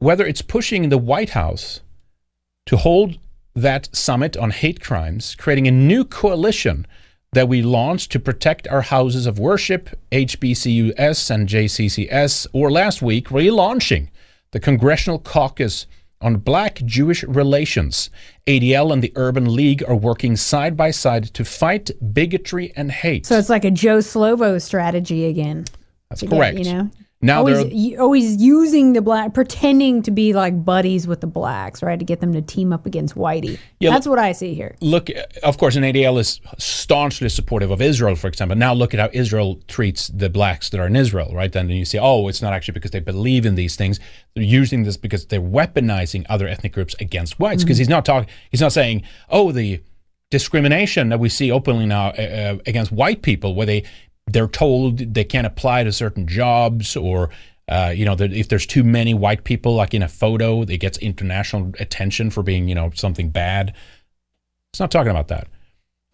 whether 0.00 0.26
it's 0.26 0.42
pushing 0.42 0.90
the 0.90 0.98
White 0.98 1.30
House 1.30 1.80
to 2.66 2.76
hold 2.76 3.18
that 3.54 3.88
summit 3.96 4.36
on 4.36 4.50
hate 4.50 4.82
crimes, 4.82 5.34
creating 5.34 5.66
a 5.66 5.70
new 5.70 6.04
coalition 6.04 6.86
that 7.32 7.48
we 7.48 7.62
launched 7.62 8.12
to 8.12 8.20
protect 8.20 8.68
our 8.68 8.82
houses 8.82 9.26
of 9.26 9.38
worship, 9.38 9.98
HBCUS 10.12 11.30
and 11.30 11.48
JCCS, 11.48 12.48
or 12.52 12.70
last 12.70 13.00
week, 13.00 13.28
relaunching 13.28 14.08
the 14.50 14.60
Congressional 14.60 15.18
Caucus 15.18 15.86
on 16.24 16.36
black 16.36 16.76
Jewish 16.84 17.22
relations. 17.24 18.10
ADL 18.46 18.92
and 18.92 19.02
the 19.02 19.12
Urban 19.14 19.54
League 19.54 19.84
are 19.86 19.94
working 19.94 20.36
side 20.36 20.76
by 20.76 20.90
side 20.90 21.24
to 21.34 21.44
fight 21.44 21.90
bigotry 22.12 22.72
and 22.74 22.90
hate. 22.90 23.26
So 23.26 23.38
it's 23.38 23.50
like 23.50 23.64
a 23.64 23.70
Joe 23.70 23.98
Slovo 23.98 24.60
strategy 24.60 25.26
again. 25.26 25.66
That's 26.08 26.20
to 26.20 26.26
get, 26.26 26.36
correct. 26.36 26.58
you 26.58 26.64
know, 26.64 26.90
Now 27.24 27.38
always, 27.38 27.68
they're 27.70 28.00
always 28.00 28.36
using 28.36 28.92
the 28.92 29.02
black, 29.02 29.32
pretending 29.34 30.02
to 30.02 30.10
be 30.10 30.32
like 30.32 30.64
buddies 30.64 31.06
with 31.06 31.20
the 31.20 31.26
blacks, 31.26 31.82
right, 31.82 31.98
to 31.98 32.04
get 32.04 32.20
them 32.20 32.32
to 32.34 32.42
team 32.42 32.72
up 32.72 32.84
against 32.86 33.14
Whitey. 33.14 33.58
Yeah, 33.80 33.90
That's 33.90 34.06
what 34.06 34.18
I 34.18 34.32
see 34.32 34.54
here. 34.54 34.76
look, 34.80 35.08
of 35.42 35.56
course, 35.58 35.76
an 35.76 35.82
ADL 35.84 36.18
is 36.18 36.40
staunchly 36.58 37.28
supportive 37.28 37.70
of 37.70 37.80
Israel, 37.80 38.14
for 38.14 38.28
example. 38.28 38.56
Now 38.56 38.74
look 38.74 38.92
at 38.94 39.00
how 39.00 39.10
Israel 39.12 39.60
treats 39.68 40.08
the 40.08 40.28
blacks 40.28 40.68
that 40.70 40.78
are 40.80 40.86
in 40.86 40.96
Israel, 40.96 41.32
right? 41.34 41.50
Then 41.50 41.68
you 41.70 41.84
see, 41.84 41.98
oh, 41.98 42.28
it's 42.28 42.42
not 42.42 42.52
actually 42.52 42.74
because 42.74 42.90
they 42.90 43.00
believe 43.00 43.46
in 43.46 43.54
these 43.54 43.74
things. 43.76 43.98
They're 44.34 44.44
using 44.44 44.84
this 44.84 44.96
because 44.96 45.26
they're 45.26 45.40
weaponizing 45.40 46.26
other 46.28 46.46
ethnic 46.46 46.72
groups 46.72 46.94
against 47.00 47.38
whites. 47.40 47.64
Because 47.64 47.78
Mhm. 47.78 47.80
he's 47.80 47.88
not 47.88 48.04
talking, 48.04 48.28
he's 48.50 48.60
not 48.60 48.72
saying, 48.72 49.02
oh, 49.30 49.50
the 49.52 49.80
discrimination 50.30 51.08
that 51.10 51.20
we 51.20 51.28
see 51.28 51.50
openly 51.50 51.86
now 51.86 52.08
uh, 52.08 52.12
uh, 52.20 52.56
against 52.66 52.90
white 52.92 53.22
people, 53.22 53.54
where 53.54 53.66
they 53.66 53.84
they're 54.26 54.48
told 54.48 54.98
they 54.98 55.24
can't 55.24 55.46
apply 55.46 55.84
to 55.84 55.92
certain 55.92 56.26
jobs 56.26 56.96
or. 56.96 57.30
Uh, 57.66 57.94
you 57.96 58.04
know, 58.04 58.14
if 58.18 58.50
there's 58.50 58.66
too 58.66 58.84
many 58.84 59.14
white 59.14 59.44
people, 59.44 59.74
like 59.74 59.94
in 59.94 60.02
a 60.02 60.08
photo, 60.08 60.60
it 60.60 60.76
gets 60.80 60.98
international 60.98 61.72
attention 61.80 62.28
for 62.28 62.42
being, 62.42 62.68
you 62.68 62.74
know, 62.74 62.90
something 62.94 63.30
bad. 63.30 63.72
It's 64.74 64.80
not 64.80 64.90
talking 64.90 65.10
about 65.10 65.28
that. 65.28 65.48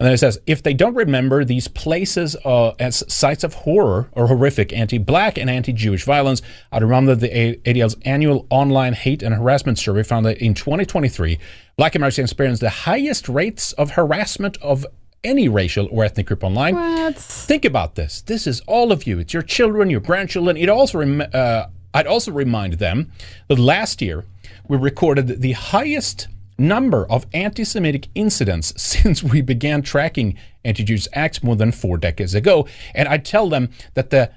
And 0.01 0.07
then 0.07 0.15
it 0.15 0.17
says, 0.17 0.39
if 0.47 0.63
they 0.63 0.73
don't 0.73 0.95
remember 0.95 1.45
these 1.45 1.67
places 1.67 2.35
uh, 2.43 2.69
as 2.79 3.03
sites 3.07 3.43
of 3.43 3.53
horror 3.53 4.09
or 4.13 4.25
horrific 4.25 4.73
anti-black 4.73 5.37
and 5.37 5.47
anti-Jewish 5.47 6.05
violence, 6.05 6.41
them 6.71 7.05
that 7.05 7.19
the 7.19 7.59
ADL's 7.63 7.95
annual 8.01 8.47
online 8.49 8.93
hate 8.93 9.21
and 9.21 9.35
harassment 9.35 9.77
survey 9.77 10.01
found 10.01 10.25
that 10.25 10.39
in 10.39 10.55
2023, 10.55 11.37
black 11.77 11.93
Americans 11.93 12.31
experienced 12.31 12.61
the 12.61 12.69
highest 12.71 13.29
rates 13.29 13.73
of 13.73 13.91
harassment 13.91 14.57
of 14.57 14.87
any 15.23 15.47
racial 15.47 15.87
or 15.91 16.03
ethnic 16.03 16.27
group 16.27 16.43
online. 16.43 16.75
Think 17.13 17.65
about 17.65 17.95
this. 17.95 18.21
This 18.21 18.47
is 18.47 18.61
all 18.61 18.91
of 18.91 19.05
you. 19.05 19.19
It's 19.19 19.33
your 19.33 19.43
children, 19.43 19.89
your 19.89 19.99
grandchildren. 19.99 20.57
It 20.57 20.69
also 20.69 20.99
rem- 20.99 21.23
uh, 21.33 21.65
I'd 21.93 22.07
also 22.07 22.31
remind 22.31 22.73
them 22.73 23.11
that 23.47 23.59
last 23.59 24.01
year 24.01 24.25
we 24.67 24.77
recorded 24.77 25.41
the 25.41 25.51
highest 25.53 26.27
number 26.57 27.05
of 27.09 27.25
anti-Semitic 27.33 28.07
incidents 28.15 28.73
since 28.81 29.23
we 29.23 29.41
began 29.41 29.81
tracking 29.81 30.37
anti-Jewish 30.63 31.07
acts 31.13 31.43
more 31.43 31.55
than 31.55 31.71
four 31.71 31.97
decades 31.97 32.33
ago. 32.33 32.67
And 32.95 33.07
I 33.07 33.17
tell 33.17 33.49
them 33.49 33.69
that 33.95 34.09
the 34.09 34.31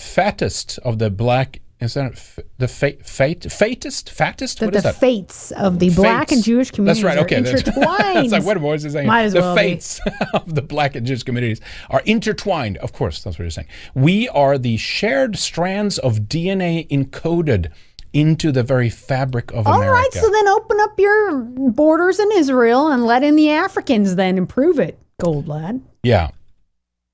fattest 0.00 0.78
of 0.78 0.98
the 0.98 1.10
black 1.10 1.60
is 1.80 1.94
that 1.94 2.12
f- 2.12 2.38
the 2.58 2.66
fate, 2.66 3.06
fate, 3.06 3.44
fatest, 3.52 4.10
fattest? 4.10 4.58
That 4.60 4.72
the 4.72 4.78
is 4.78 4.82
that? 4.84 4.96
fates 4.96 5.52
of 5.52 5.78
the 5.78 5.90
black 5.90 6.32
and 6.32 6.42
Jewish 6.42 6.70
communities 6.72 7.02
That's 7.02 7.16
right. 7.16 7.24
Okay, 7.24 7.36
intertwined. 7.38 8.24
it's 8.24 8.32
like 8.32 8.44
what 8.44 8.60
was 8.60 8.84
it 8.84 8.90
saying? 8.92 9.06
Might 9.06 9.22
as 9.24 9.32
the 9.34 9.40
well 9.40 9.54
be. 9.54 9.60
fates 9.62 10.00
of 10.34 10.54
the 10.54 10.62
black 10.62 10.96
and 10.96 11.06
Jewish 11.06 11.22
communities 11.22 11.60
are 11.90 12.02
intertwined. 12.04 12.78
Of 12.78 12.92
course, 12.92 13.22
that's 13.22 13.38
what 13.38 13.44
you're 13.44 13.50
saying. 13.50 13.68
We 13.94 14.28
are 14.30 14.58
the 14.58 14.76
shared 14.76 15.36
strands 15.38 15.98
of 15.98 16.20
DNA 16.22 16.88
encoded 16.88 17.70
into 18.12 18.50
the 18.50 18.62
very 18.62 18.88
fabric 18.90 19.52
of 19.52 19.66
All 19.66 19.74
America. 19.74 19.92
right, 19.92 20.12
so 20.14 20.30
then 20.30 20.48
open 20.48 20.80
up 20.80 20.98
your 20.98 21.34
borders 21.42 22.18
in 22.18 22.28
Israel 22.32 22.88
and 22.88 23.04
let 23.04 23.22
in 23.22 23.36
the 23.36 23.50
Africans 23.50 24.16
then 24.16 24.38
improve 24.38 24.78
it. 24.80 24.98
gold 25.20 25.46
lad. 25.46 25.82
yeah. 26.02 26.30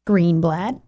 Greenblad. 0.06 0.82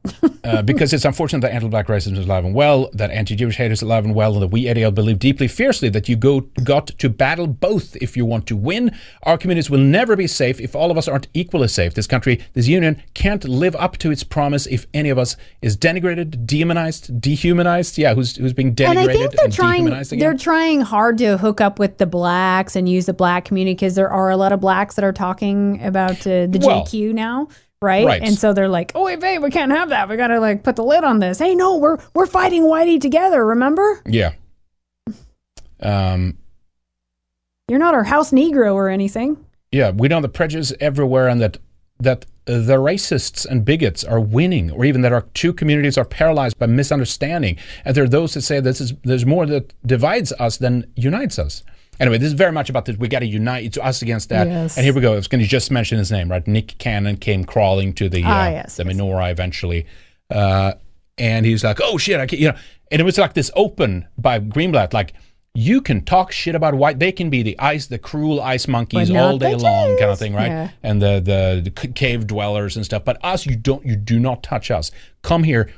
Uh, 0.44 0.60
because 0.62 0.93
it's 0.93 1.06
unfortunate 1.06 1.40
that 1.40 1.52
anti-black 1.52 1.86
racism 1.86 2.18
is 2.18 2.26
alive 2.26 2.44
and 2.44 2.55
well, 2.55 2.90
that 2.93 3.10
anti-Jewish 3.10 3.56
hate 3.56 3.72
is 3.72 3.80
alive 3.80 4.05
and 4.05 4.14
well, 4.14 4.34
and 4.34 4.43
that 4.43 4.48
we 4.48 4.68
at 4.68 4.76
ADL 4.76 4.94
believe 4.94 5.18
deeply, 5.18 5.48
fiercely 5.48 5.88
that 5.88 6.06
you 6.09 6.16
go 6.16 6.40
got 6.62 6.88
to 6.88 7.09
battle 7.09 7.47
both 7.47 7.97
if 7.97 8.14
you 8.16 8.26
want 8.26 8.47
to 8.48 8.56
win. 8.56 8.94
Our 9.22 9.38
communities 9.38 9.70
will 9.70 9.78
never 9.80 10.16
be 10.16 10.26
safe 10.26 10.60
if 10.60 10.76
all 10.76 10.90
of 10.90 10.98
us 10.98 11.09
aren't 11.09 11.28
equally 11.32 11.68
safe. 11.68 11.94
This 11.94 12.06
country, 12.06 12.44
this 12.52 12.68
union, 12.68 13.02
can't 13.14 13.44
live 13.44 13.74
up 13.76 13.97
to 13.98 14.10
its 14.10 14.22
promise 14.22 14.66
if 14.66 14.86
any 14.93 15.09
of 15.09 15.18
us 15.18 15.36
is 15.62 15.78
denigrated, 15.78 16.44
demonized, 16.44 17.18
dehumanized. 17.18 17.97
Yeah, 17.97 18.14
who's 18.14 18.36
who's 18.36 18.52
being 18.52 18.74
denigrated 18.74 18.90
and 18.90 18.98
I 18.98 19.06
think 19.06 19.32
they're 19.32 19.44
and 19.47 19.52
trying. 19.52 19.84
dehumanized 19.84 20.12
again? 20.12 20.20
They're 20.20 20.38
trying 20.38 20.82
hard 20.82 21.16
to 21.18 21.38
hook 21.38 21.62
up 21.62 21.78
with 21.78 21.97
the 21.97 22.06
blacks 22.06 22.76
and 22.76 22.86
use 22.86 23.06
the 23.06 23.14
black 23.14 23.47
community 23.47 23.74
because 23.74 23.94
there 23.94 24.10
are 24.10 24.28
a 24.28 24.36
lot 24.36 24.52
of 24.52 24.60
blacks 24.60 24.94
that 24.97 25.05
are 25.05 25.12
talking 25.12 25.82
about 25.82 26.26
uh, 26.26 26.47
the 26.47 26.60
Well, 26.62 26.84
JQ 26.84 27.14
now. 27.14 27.48
Right? 27.82 28.07
right. 28.07 28.23
and 28.23 28.39
so 28.39 28.53
they're 28.55 28.69
like, 28.69 28.93
"Oh 28.94 29.05
wait, 29.05 29.20
babe, 29.20 29.43
we 29.43 29.51
can't 29.51 29.70
have 29.70 29.90
that. 29.90 30.09
We 30.09 30.16
got 30.16 30.28
to 30.28 30.40
like 30.40 30.62
put 30.62 30.77
the 30.77 30.85
lid 30.85 31.05
on 31.05 31.19
this." 31.19 31.39
Hey, 31.39 31.55
no, 31.55 31.77
we're 31.77 31.98
we're 32.15 32.27
fighting 32.27 32.62
Whitey 32.62 33.01
together. 33.01 33.44
Remember? 33.44 34.03
Yeah. 34.07 34.32
Um, 35.81 36.39
You're 37.69 37.78
not 37.78 37.94
our 37.94 38.05
house 38.05 38.32
Negro 38.32 38.74
or 38.74 38.89
anything. 38.89 39.44
Yeah, 39.73 39.90
we 39.90 40.09
know 40.09 40.20
the 40.20 40.28
prejudice 40.28 40.73
everywhere, 40.81 41.28
and 41.28 41.40
that 41.43 41.59
that 42.01 42.24
the 42.47 42.77
racists 42.77 43.44
and 43.44 43.65
bigots 43.65 44.05
are 44.05 44.20
winning, 44.20 44.70
or 44.70 44.85
even 44.85 45.03
that 45.03 45.12
our 45.12 45.23
two 45.35 45.53
communities 45.53 45.98
are 45.98 46.05
paralyzed 46.05 46.59
by 46.59 46.66
misunderstanding. 46.66 47.59
And 47.85 47.94
there 47.94 48.05
are 48.05 48.09
those 48.09 48.35
that 48.35 48.43
say 48.43 48.61
this 48.61 48.81
is 48.81 48.94
there's 49.03 49.27
more 49.27 49.47
that 49.47 49.74
divides 49.85 50.32
us 50.32 50.57
than 50.57 50.90
unites 50.97 51.39
us. 51.39 51.62
Anyway, 51.98 52.18
this 52.18 52.28
is 52.28 52.35
very 52.35 52.52
much 52.52 52.68
about 52.70 52.85
this. 52.85 52.97
We 52.97 53.09
got 53.09 53.20
to 53.20 53.27
unite. 53.27 53.64
It's 53.64 53.78
us 53.78 54.02
against 54.02 54.28
that. 54.28 54.47
Yes. 54.47 54.77
And 54.77 54.85
here 54.85 54.94
we 54.94 55.01
go. 55.01 55.12
I 55.12 55.16
was 55.16 55.28
going 55.28 55.40
to 55.43 55.47
just 55.48 55.70
mention 55.70 55.98
his 55.98 56.10
name, 56.10 56.31
right? 56.31 56.47
Nick 56.47 56.78
Cannon 56.78 57.16
came 57.16 57.44
crawling 57.44 57.93
to 57.94 58.09
the 58.09 58.23
Ah, 58.24 58.47
uh, 58.47 58.51
yes, 58.51 58.77
the 58.77 58.85
menorah 58.85 59.31
eventually, 59.31 59.86
uh, 60.31 60.73
and 61.18 61.47
he's 61.47 61.64
like, 61.64 61.81
"Oh 61.82 61.98
shit!" 61.98 62.20
I 62.20 62.27
can't, 62.27 62.40
you 62.40 62.51
know. 62.51 62.59
And 62.90 63.01
it 63.01 63.05
was 63.05 63.18
like 63.18 63.35
this 63.35 63.51
open 63.55 64.06
by 64.18 64.39
Greenblatt, 64.40 64.93
like. 64.93 65.14
You 65.59 65.81
can 65.81 66.05
talk 66.05 66.32
shit 66.32 66.55
about 66.55 66.74
white. 66.74 66.98
They 66.98 67.12
can 67.12 67.31
be 67.31 67.43
the 67.43 67.59
ice, 67.59 67.86
the 67.86 67.97
cruel 67.98 68.43
ice 68.43 68.68
monkeys 68.68 69.10
all 69.10 69.39
day 69.39 69.55
long, 69.55 69.97
kind 69.97 70.10
of 70.10 70.18
thing, 70.18 70.35
right? 70.35 70.48
Yeah. 70.48 70.70
And 70.82 71.01
the, 71.01 71.18
the 71.18 71.70
the 71.70 71.89
cave 71.89 72.27
dwellers 72.27 72.77
and 72.77 72.85
stuff. 72.85 73.06
But 73.06 73.18
us, 73.24 73.47
you 73.47 73.56
don't, 73.56 73.82
you 73.86 73.97
do 73.97 74.18
not 74.20 74.43
touch 74.43 74.70
us. 74.70 74.90
Come 75.23 75.44
here. 75.44 75.73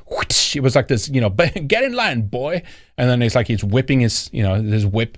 It 0.52 0.64
was 0.64 0.74
like 0.74 0.88
this, 0.88 1.08
you 1.08 1.20
know. 1.20 1.30
Get 1.68 1.84
in 1.84 1.92
line, 1.92 2.22
boy. 2.22 2.62
And 2.96 3.08
then 3.08 3.22
it's 3.22 3.36
like 3.36 3.46
he's 3.46 3.62
whipping 3.62 4.00
his, 4.00 4.28
you 4.32 4.42
know, 4.42 4.60
his 4.60 4.84
whip, 4.84 5.16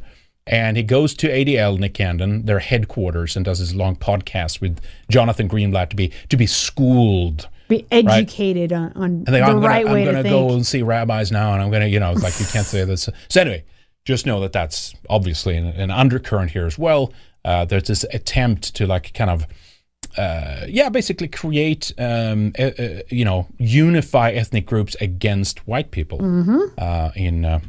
and 0.51 0.77
he 0.77 0.83
goes 0.83 1.15
to 1.15 1.29
ADL 1.29 1.79
Nick 1.79 1.95
Cannon, 1.95 2.45
their 2.45 2.59
headquarters, 2.59 3.37
and 3.37 3.45
does 3.45 3.59
his 3.61 3.75
long 3.75 3.97
podcast 3.97 4.61
with 4.61 4.79
Jonathan 5.09 5.49
Greenblatt 5.49 5.89
to 5.91 5.97
be 5.97 6.13
to 6.29 6.37
be 6.37 6.47
schooled. 6.47 7.49
Be 7.69 7.87
educated 7.93 8.73
on, 8.73 8.93
on 8.97 9.05
And 9.05 9.27
they, 9.27 9.39
the 9.39 9.45
I'm 9.45 9.55
gonna, 9.55 9.69
right 9.69 9.87
way 9.87 10.01
I'm 10.01 10.05
gonna 10.07 10.23
to 10.25 10.29
go 10.29 10.41
think. 10.49 10.53
and 10.57 10.67
see 10.67 10.83
rabbis 10.83 11.31
now, 11.31 11.53
and 11.55 11.63
I'm 11.63 11.71
gonna, 11.71 11.87
you 11.87 12.01
know, 12.01 12.11
it's 12.13 12.23
like 12.23 12.39
you 12.41 12.47
can't 12.47 12.67
say 12.67 12.85
this. 12.85 13.09
So 13.29 13.41
anyway, 13.41 13.65
just 14.05 14.27
know 14.27 14.41
that 14.41 14.53
that's 14.53 14.93
obviously 15.09 15.57
an, 15.57 15.67
an 15.69 15.91
undercurrent 15.93 16.51
here 16.51 16.67
as 16.67 16.77
well. 16.77 17.13
Uh, 17.45 17.65
there's 17.65 17.85
this 17.85 18.05
attempt 18.13 18.75
to 18.75 18.87
like 18.89 19.15
kind 19.15 19.31
of, 19.31 19.47
uh, 20.19 20.67
yeah, 20.69 20.89
basically 20.89 21.29
create, 21.29 21.93
um, 21.97 22.53
uh, 22.59 22.63
uh, 22.77 22.89
you 23.09 23.25
know, 23.25 23.47
unify 23.59 24.33
ethnic 24.33 24.67
groups 24.67 24.97
against 25.01 25.67
white 25.69 25.93
people 25.93 26.19
Mhm. 26.19 26.73
uh, 26.77 27.11
in 27.15 27.45
uh, 27.45 27.61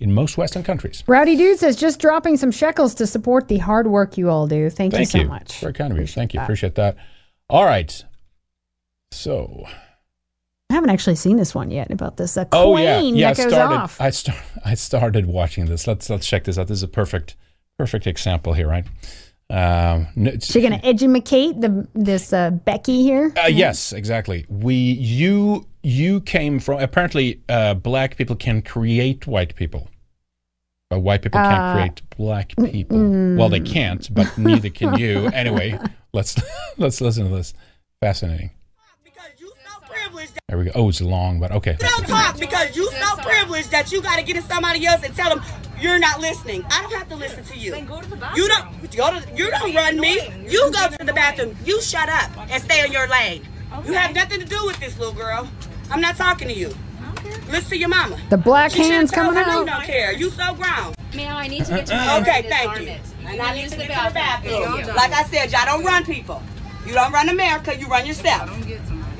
in 0.00 0.12
most 0.12 0.36
Western 0.38 0.62
countries. 0.62 1.04
Rowdy 1.06 1.36
Dude 1.36 1.58
says, 1.58 1.76
just 1.76 2.00
dropping 2.00 2.36
some 2.36 2.50
shekels 2.50 2.94
to 2.96 3.06
support 3.06 3.48
the 3.48 3.58
hard 3.58 3.86
work 3.86 4.16
you 4.18 4.30
all 4.30 4.46
do. 4.46 4.70
Thank, 4.70 4.92
Thank 4.94 5.12
you 5.14 5.20
you. 5.20 5.26
so 5.26 5.28
much. 5.32 5.60
Very 5.60 5.72
kind 5.74 5.92
of 5.92 5.98
you. 5.98 6.06
Thank 6.06 6.34
you. 6.34 6.40
Appreciate 6.40 6.74
that. 6.76 6.96
All 7.48 7.64
right. 7.64 8.04
So. 9.12 9.64
I 10.70 10.74
haven't 10.74 10.90
actually 10.90 11.16
seen 11.16 11.36
this 11.36 11.54
one 11.54 11.70
yet 11.70 11.90
about 11.90 12.16
this 12.16 12.36
uh, 12.36 12.44
Oh 12.52 12.76
yeah, 12.76 13.00
yeah. 13.00 13.30
I 13.30 13.32
started. 13.32 13.56
off. 13.76 14.00
I 14.00 14.10
start. 14.10 14.38
I 14.64 14.74
started 14.74 15.26
watching 15.26 15.66
this. 15.66 15.86
Let's 15.86 16.08
let's 16.08 16.26
check 16.28 16.44
this 16.44 16.58
out. 16.58 16.68
This 16.68 16.76
is 16.78 16.82
a 16.84 16.88
perfect 16.88 17.34
perfect 17.76 18.06
example 18.06 18.52
here, 18.52 18.68
right? 18.68 18.86
Um, 19.50 20.06
n- 20.16 20.28
it's- 20.28 20.46
She's 20.46 20.62
gonna 20.62 20.80
educate 20.84 21.60
the 21.60 21.88
this 21.96 22.32
uh, 22.32 22.50
Becky 22.50 23.02
here. 23.02 23.32
uh, 23.42 23.48
yes, 23.48 23.92
exactly. 23.92 24.46
We 24.48 24.74
you 24.76 25.66
you 25.82 26.20
came 26.20 26.58
from 26.60 26.80
apparently 26.80 27.40
uh, 27.48 27.74
black 27.74 28.16
people 28.16 28.36
can 28.36 28.62
create 28.62 29.26
white 29.26 29.54
people, 29.54 29.88
but 30.88 31.00
white 31.00 31.22
people 31.22 31.40
can't 31.40 31.62
Uh, 31.62 31.72
create 31.74 32.02
black 32.16 32.48
people. 32.56 32.98
mm. 32.98 33.36
Well, 33.38 33.48
they 33.48 33.60
can't, 33.60 34.12
but 34.12 34.36
neither 34.38 34.70
can 34.70 34.94
you. 34.98 35.26
Anyway, 35.32 35.78
let's 36.12 36.36
let's 36.76 37.00
listen 37.00 37.28
to 37.28 37.34
this. 37.34 37.54
Fascinating. 38.00 38.50
There 40.48 40.58
we 40.58 40.64
go. 40.64 40.72
Oh, 40.74 40.88
it's 40.88 41.00
long, 41.00 41.38
but 41.38 41.52
okay. 41.52 41.72
You 41.80 41.88
don't 41.88 42.06
talk 42.08 42.38
because 42.38 42.76
you 42.76 42.90
so 42.90 43.16
privileged 43.22 43.70
that 43.70 43.92
you 43.92 44.02
got 44.02 44.16
to 44.18 44.24
get 44.24 44.34
to 44.34 44.42
somebody 44.42 44.84
else 44.84 45.02
and 45.04 45.14
tell 45.14 45.28
them 45.34 45.44
you're 45.80 45.98
not 45.98 46.20
listening. 46.20 46.64
I 46.70 46.82
don't 46.82 46.92
have 46.92 47.08
to 47.08 47.16
listen 47.16 47.44
to 47.44 47.56
you. 47.56 47.70
go 47.82 48.00
to 48.00 48.10
the 48.10 48.16
bathroom. 48.16 48.36
You 48.36 48.48
don't 48.48 48.96
go 48.96 49.20
to. 49.20 49.36
You 49.36 49.50
don't 49.50 49.74
run 49.74 50.00
me. 50.00 50.18
You 50.48 50.70
go 50.72 50.88
to 50.88 51.04
the 51.04 51.12
bathroom. 51.12 51.56
You 51.64 51.80
shut 51.80 52.08
up 52.08 52.36
and 52.50 52.60
stay 52.62 52.84
in 52.84 52.90
your 52.92 53.06
lane. 53.06 53.46
You 53.86 53.92
have 53.92 54.12
nothing 54.14 54.40
to 54.40 54.46
do 54.46 54.66
with 54.66 54.78
this 54.80 54.98
little 54.98 55.14
girl. 55.14 55.48
I'm 55.90 56.00
not 56.00 56.16
talking 56.16 56.48
to 56.48 56.54
you. 56.54 56.74
Listen 57.50 57.70
to 57.70 57.78
your 57.78 57.88
mama. 57.88 58.16
The 58.30 58.36
black 58.38 58.70
She 58.70 58.78
should've 58.78 58.90
hands 58.92 59.10
told 59.10 59.34
coming 59.34 59.44
her 59.44 59.50
You 59.52 59.58
out. 59.60 59.66
don't 59.66 59.84
care. 59.84 60.12
You 60.12 60.30
so 60.30 60.54
grown. 60.54 60.94
Ma'am, 61.14 61.36
I 61.36 61.48
need 61.48 61.64
to 61.64 61.72
get 61.72 61.86
to 61.86 61.96
my 61.96 62.20
Okay, 62.20 62.42
room 62.42 62.50
thank 62.50 62.74
disarm 62.78 62.82
you. 62.86 63.28
And 63.28 63.42
I 63.42 63.54
need 63.54 63.62
to 63.70 63.76
get 63.76 63.80
to 63.82 63.86
the 63.86 63.88
bathroom. 64.14 64.62
bathroom. 64.62 64.96
Like 64.96 65.12
I 65.12 65.24
said, 65.24 65.50
y'all 65.50 65.64
don't 65.66 65.84
run 65.84 66.04
people. 66.04 66.40
You 66.86 66.94
don't 66.94 67.12
run 67.12 67.28
America. 67.28 67.76
You 67.76 67.88
run 67.88 68.06
yourself. 68.06 68.48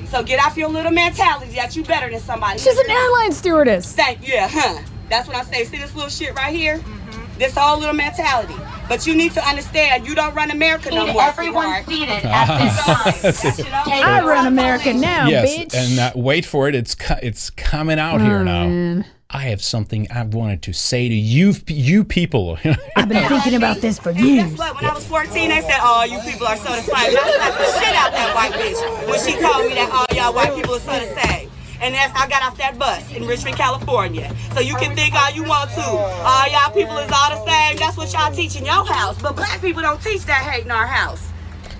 So 0.09 0.23
get 0.23 0.43
off 0.45 0.57
your 0.57 0.69
little 0.69 0.91
mentality 0.91 1.53
that 1.55 1.75
you 1.75 1.83
better 1.83 2.09
than 2.09 2.19
somebody. 2.19 2.59
She's 2.59 2.77
an 2.77 2.89
airline 2.89 3.31
stewardess. 3.31 3.93
Thank 3.93 4.25
yeah, 4.27 4.47
huh? 4.49 4.81
That's 5.09 5.27
what 5.27 5.35
I 5.37 5.43
say. 5.43 5.63
See 5.65 5.77
this 5.77 5.93
little 5.95 6.09
shit 6.09 6.33
right 6.35 6.53
here? 6.55 6.77
Mm-hmm. 6.77 7.39
This 7.39 7.55
whole 7.57 7.79
little 7.79 7.93
mentality. 7.95 8.55
But 8.91 9.07
you 9.07 9.15
need 9.15 9.31
to 9.35 9.47
understand, 9.47 10.05
you 10.05 10.15
don't 10.15 10.35
run 10.35 10.51
America 10.51 10.89
no 10.91 11.13
more. 11.13 11.21
everyone 11.21 11.85
sweetheart. 11.85 11.85
seated 11.87 12.09
at 12.25 13.21
this 13.21 13.57
time. 13.69 13.77
I 13.87 14.21
run 14.21 14.47
America 14.47 14.93
now, 14.93 15.27
yes, 15.29 15.49
bitch. 15.49 15.73
and 15.73 15.97
uh, 15.97 16.11
wait 16.13 16.43
for 16.45 16.67
it. 16.67 16.75
It's 16.75 16.93
co- 16.93 17.15
it's 17.23 17.49
coming 17.51 17.99
out 17.99 18.19
here 18.19 18.39
Oh, 18.39 18.43
now. 18.43 18.67
man. 18.67 19.05
I 19.29 19.43
have 19.43 19.63
something 19.63 20.11
I've 20.11 20.33
wanted 20.33 20.61
to 20.63 20.73
say 20.73 21.07
to 21.07 21.15
you, 21.15 21.53
you 21.67 22.03
people. 22.03 22.57
I've 22.97 23.07
been 23.07 23.25
thinking 23.29 23.55
about 23.55 23.77
this 23.77 23.97
for 23.97 24.11
Guess 24.11 24.21
years. 24.25 24.57
what? 24.57 24.75
When 24.75 24.83
I 24.83 24.93
was 24.93 25.05
14, 25.07 25.51
I 25.53 25.61
said, 25.61 25.77
"Oh, 25.79 26.03
you 26.03 26.19
people 26.29 26.45
are 26.47 26.57
so 26.57 26.63
the 26.75 26.81
same." 26.81 26.93
I 26.93 27.11
slapped 27.11 27.57
the 27.59 27.79
shit 27.79 27.95
out 27.95 28.11
that 28.11 28.35
white 28.35 28.51
bitch 28.59 29.07
when 29.07 29.19
she 29.25 29.41
told 29.41 29.67
me 29.67 29.75
that 29.75 29.89
all 29.89 30.05
y'all 30.17 30.33
white 30.35 30.53
people 30.53 30.75
are 30.75 30.79
so 30.81 30.91
the 30.99 31.21
same. 31.21 31.49
And 31.81 31.95
that's 31.95 32.13
I 32.19 32.27
got 32.27 32.43
off 32.43 32.57
that 32.57 32.77
bus 32.77 33.11
in 33.13 33.25
Richmond, 33.25 33.57
California. 33.57 34.33
So 34.53 34.59
you 34.59 34.75
can 34.75 34.95
think 34.95 35.15
all 35.15 35.31
you 35.31 35.43
want 35.43 35.71
to. 35.71 35.81
All 35.81 36.47
y'all 36.51 36.71
people 36.73 36.97
is 36.99 37.11
all 37.11 37.31
the 37.31 37.43
same. 37.49 37.77
That's 37.77 37.97
what 37.97 38.13
y'all 38.13 38.31
teach 38.31 38.55
in 38.55 38.65
your 38.65 38.85
house. 38.85 39.19
But 39.21 39.35
black 39.35 39.59
people 39.61 39.81
don't 39.81 40.01
teach 40.01 40.23
that 40.25 40.43
hate 40.43 40.65
in 40.65 40.71
our 40.71 40.85
house. 40.85 41.27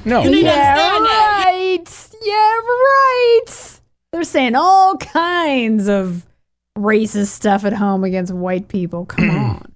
no, 0.04 0.24
You 0.24 0.32
need 0.32 0.42
to 0.44 0.48
Yeah, 0.48 0.74
understand 0.74 1.06
that. 1.06 1.44
right. 1.46 2.08
Yeah, 2.24 2.34
right. 2.58 3.80
They're 4.12 4.24
saying 4.24 4.56
all 4.56 4.98
kinds 4.98 5.88
of 5.88 6.26
racist 6.78 7.28
stuff 7.28 7.64
at 7.64 7.74
home 7.74 8.04
against 8.04 8.34
white 8.34 8.68
people. 8.68 9.06
Come 9.06 9.30
on. 9.30 9.71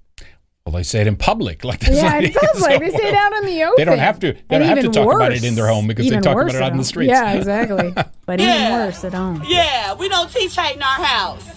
Well, 0.76 0.80
they 0.82 0.84
say 0.84 1.00
it 1.02 1.08
in 1.08 1.16
public, 1.16 1.64
like 1.64 1.80
this. 1.80 1.96
Yeah, 1.96 2.16
lady. 2.16 2.28
it 2.28 2.34
sounds 2.34 2.62
like 2.62 2.82
they 2.82 2.90
say 2.90 3.08
it 3.08 3.14
out 3.14 3.34
in 3.34 3.46
the 3.46 3.64
open. 3.64 3.76
They 3.78 3.86
don't 3.86 3.98
have 3.98 4.20
to. 4.20 4.34
They 4.34 4.40
And 4.50 4.60
don't 4.60 4.62
have 4.64 4.76
to 4.76 4.80
even 4.82 4.92
talk 4.92 5.16
about 5.16 5.32
it 5.32 5.44
in 5.44 5.56
their 5.56 5.68
home 5.68 5.88
because 5.88 6.10
they 6.10 6.20
talk 6.20 6.36
about 6.36 6.54
it 6.54 6.62
out 6.62 6.72
in 6.74 6.78
the 6.78 6.84
at 6.84 6.86
streets. 6.86 7.10
Yeah, 7.10 7.34
exactly. 7.34 7.94
But 8.26 8.42
even 8.42 8.72
worse 8.72 9.04
at 9.04 9.14
home. 9.14 9.44
Yeah, 9.48 9.94
we 9.94 10.10
don't 10.10 10.32
teach 10.32 10.56
hate 10.56 10.78
in 10.78 10.82
our 10.82 11.06
house. 11.06 11.48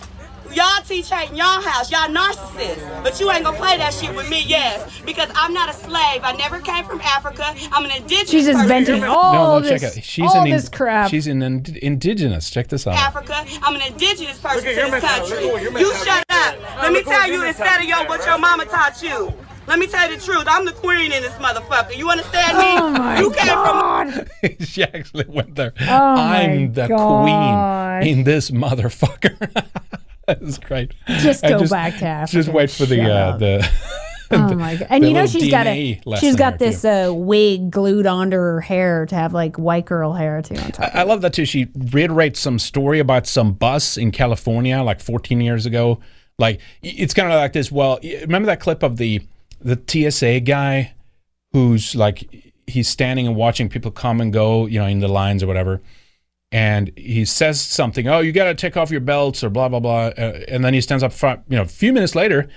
Y'all 0.55 0.83
teach 0.85 1.11
hate 1.11 1.31
in 1.31 1.37
y'all 1.37 1.61
house. 1.61 1.91
Y'all 1.91 2.09
narcissists. 2.09 3.03
But 3.03 3.21
you 3.21 3.31
ain't 3.31 3.45
gonna 3.45 3.57
play 3.57 3.77
that 3.77 3.93
shit 3.93 4.15
with 4.15 4.29
me, 4.31 4.43
yes. 4.47 5.01
Because 5.05 5.29
I'm 5.35 5.53
not 5.53 5.69
a 5.69 5.73
slave. 5.73 6.21
I 6.25 6.33
never 6.39 6.61
came 6.61 6.85
from 6.85 7.01
Africa. 7.01 7.55
I'm 7.73 7.85
an 7.85 7.91
indigenous 7.93 8.31
She's 8.31 8.47
just 8.47 8.57
person. 8.57 8.69
venting 8.69 9.01
no, 9.03 9.15
all 9.15 9.61
no, 9.61 9.67
this, 9.69 9.81
check 9.83 9.97
it. 9.99 10.05
She's 10.05 10.31
all 10.31 10.43
an 10.45 10.51
this 10.51 10.67
in- 10.67 10.73
crap. 10.73 11.11
She's 11.11 11.27
an 11.27 11.43
ind- 11.43 11.77
indigenous. 11.79 12.51
Check 12.51 12.69
this 12.69 12.87
out. 12.87 12.95
Africa. 12.95 13.45
I'm 13.63 13.77
an 13.77 13.83
indigenous 13.83 14.39
person 14.39 14.65
to 14.65 14.75
this 14.75 15.05
country. 15.05 15.45
You 15.81 15.95
shut 15.97 16.25
up. 16.31 16.57
Let 16.83 16.93
me 16.93 17.03
tell 17.03 17.29
you 17.31 17.45
instead 17.45 17.81
of 17.81 17.87
your 17.87 18.07
what 18.07 18.25
your 18.27 18.39
mama 18.39 18.65
taught 18.65 19.03
you. 19.03 19.33
Let 19.67 19.79
me 19.79 19.87
tell 19.87 20.11
you 20.11 20.17
the 20.17 20.25
truth. 20.25 20.45
I'm 20.49 20.65
the 20.65 20.73
queen 20.73 21.13
in 21.13 21.23
this 21.23 21.33
motherfucker. 21.35 21.95
You 21.95 22.09
understand 22.09 22.57
me? 22.57 22.65
Oh 22.65 22.89
my 22.91 23.21
you 23.21 23.31
came 23.33 23.47
God. 23.49 24.31
she 24.61 24.83
actually 24.83 25.27
went 25.29 25.57
there. 25.57 25.75
Oh 25.83 25.85
I'm 26.17 26.73
the 26.73 26.89
gosh. 26.89 28.01
queen 28.03 28.11
in 28.19 28.25
this 28.25 28.51
motherfucker. 28.51 29.67
That's 30.29 30.59
great. 30.59 30.93
Just 31.07 31.43
go 31.43 31.67
back 31.67 31.95
to 31.95 32.27
Just 32.31 32.49
Africa. 32.49 32.51
wait 32.53 32.71
for 32.71 32.87
the 32.87 33.11
uh, 33.11 33.37
the. 33.37 33.71
Oh 34.31 34.55
my 34.55 34.77
god! 34.77 34.87
And 34.91 35.07
you 35.07 35.15
know 35.15 35.27
she's 35.27 35.51
got 35.51 35.67
DNA 35.67 36.03
a 36.07 36.17
she's 36.19 36.37
got 36.37 36.59
this 36.59 36.85
uh, 36.85 37.11
wig 37.15 37.71
glued 37.71 38.07
onto 38.07 38.37
her 38.37 38.61
hair 38.61 39.07
to 39.07 39.15
have 39.15 39.33
like 39.33 39.57
white 39.57 39.87
girl 39.87 40.13
hair 40.13 40.43
too 40.43 40.55
on 40.57 40.73
top. 40.73 40.95
I 40.95 41.05
love 41.05 41.23
that 41.23 41.33
too. 41.33 41.47
She 41.47 41.69
reiterates 41.75 42.39
some 42.39 42.59
story 42.59 42.99
about 42.99 43.27
some 43.27 43.55
bus 43.55 43.97
in 43.97 44.11
California 44.11 44.83
like 44.83 45.01
14 45.01 45.41
years 45.41 45.65
ago. 45.65 46.01
Like 46.39 46.61
it's 46.83 47.15
kind 47.15 47.29
of 47.33 47.35
like 47.35 47.55
this. 47.55 47.73
Well, 47.73 47.99
remember 48.03 48.47
that 48.47 48.61
clip 48.61 48.83
of 48.83 48.99
the 48.99 49.23
the 49.61 49.81
TSA 50.11 50.41
guy 50.41 50.93
who's 51.53 51.95
like 51.95 52.29
he's 52.67 52.89
standing 52.89 53.27
and 53.27 53.35
watching 53.35 53.71
people 53.71 53.91
come 53.91 54.21
and 54.21 54.31
go, 54.31 54.67
you 54.67 54.79
know, 54.79 54.87
in 54.87 55.01
the 55.01 55.09
lines 55.09 55.43
or 55.43 55.47
whatever. 55.47 55.81
And 56.51 56.93
he 56.97 57.27
says 57.27 57.61
something, 57.61 58.09
"Oh, 58.09 58.21
you 58.21 58.33
got 58.33 58.45
to 58.45 58.55
take 58.55 58.77
off 58.77 58.91
your 58.91 59.03
belts," 59.03 59.45
or 59.45 59.51
blah 59.51 59.69
blah 59.69 59.81
blah. 59.81 60.07
Uh, 60.07 60.45
and 60.49 60.65
then 60.65 60.73
he 60.73 60.81
stands 60.81 61.03
up 61.03 61.13
front. 61.13 61.43
You 61.49 61.57
know, 61.57 61.63
a 61.63 61.67
few 61.67 61.93
minutes 61.93 62.15
later, 62.15 62.49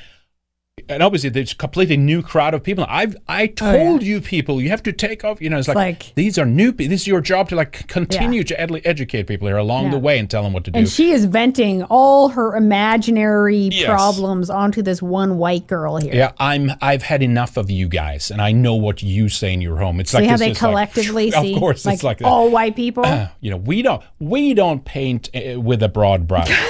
and 0.89 1.01
obviously 1.03 1.29
there's 1.29 1.51
a 1.51 1.55
completely 1.55 1.97
new 1.97 2.21
crowd 2.21 2.53
of 2.53 2.63
people. 2.63 2.85
I've 2.89 3.15
I 3.27 3.47
told 3.47 4.03
you 4.03 4.21
people 4.21 4.61
you 4.61 4.69
have 4.69 4.83
to 4.83 4.91
take 4.91 5.23
off. 5.23 5.41
You 5.41 5.49
know, 5.49 5.57
it's, 5.59 5.67
It's 5.67 5.75
like, 5.75 6.03
like- 6.03 6.15
these 6.15 6.37
are 6.37 6.45
new. 6.45 6.71
This 6.71 7.01
is 7.01 7.07
your 7.07 7.21
job 7.21 7.49
to 7.49 7.55
like 7.55 7.87
continue 7.87 8.43
to 8.43 8.59
ed- 8.59 8.81
educate 8.85 9.27
people 9.27 9.47
here 9.47 9.57
along 9.57 9.85
Yeah. 9.85 9.91
the 9.91 9.99
way 9.99 10.19
and 10.19 10.29
tell 10.29 10.43
them 10.43 10.53
what 10.53 10.63
to 10.65 10.71
do. 10.71 10.79
And 10.79 10.89
she 10.89 11.11
is 11.11 11.25
venting 11.25 11.83
all 11.83 12.29
her 12.29 12.55
imaginary 12.55 13.69
Yes. 13.71 13.85
problems 13.85 14.49
onto 14.49 14.81
this 14.81 15.01
one 15.01 15.37
white 15.37 15.67
girl 15.67 15.97
here. 15.97 16.13
yeah, 16.15 16.31
I'm. 16.39 16.71
I've 16.81 17.03
had 17.03 17.21
enough 17.23 17.57
of 17.57 17.69
you 17.71 17.87
guys, 17.87 18.31
and 18.31 18.41
I 18.41 18.51
know 18.51 18.75
what 18.75 19.01
you 19.03 19.29
say 19.29 19.53
in 19.53 19.61
your 19.61 19.77
home. 19.77 19.99
It's 19.99 20.11
See 20.11 20.17
like 20.17 20.25
how 20.27 20.31
this 20.33 20.39
they 20.41 20.51
is 20.51 20.61
like- 20.61 20.69
collectively 20.71 21.33
of 21.33 21.59
course, 21.59 21.85
like, 21.85 21.95
it's 21.95 22.03
like 22.03 22.17
that. 22.19 22.25
all 22.25 22.49
white 22.49 22.75
people. 22.75 23.03
you 23.41 23.51
know, 23.51 23.57
we 23.57 23.81
don't 23.81 24.01
we 24.19 24.53
don't 24.53 24.83
paint 24.85 25.29
uh, 25.35 25.59
with 25.59 25.81
a 25.83 25.89
broad 25.89 26.27
brush. 26.27 26.51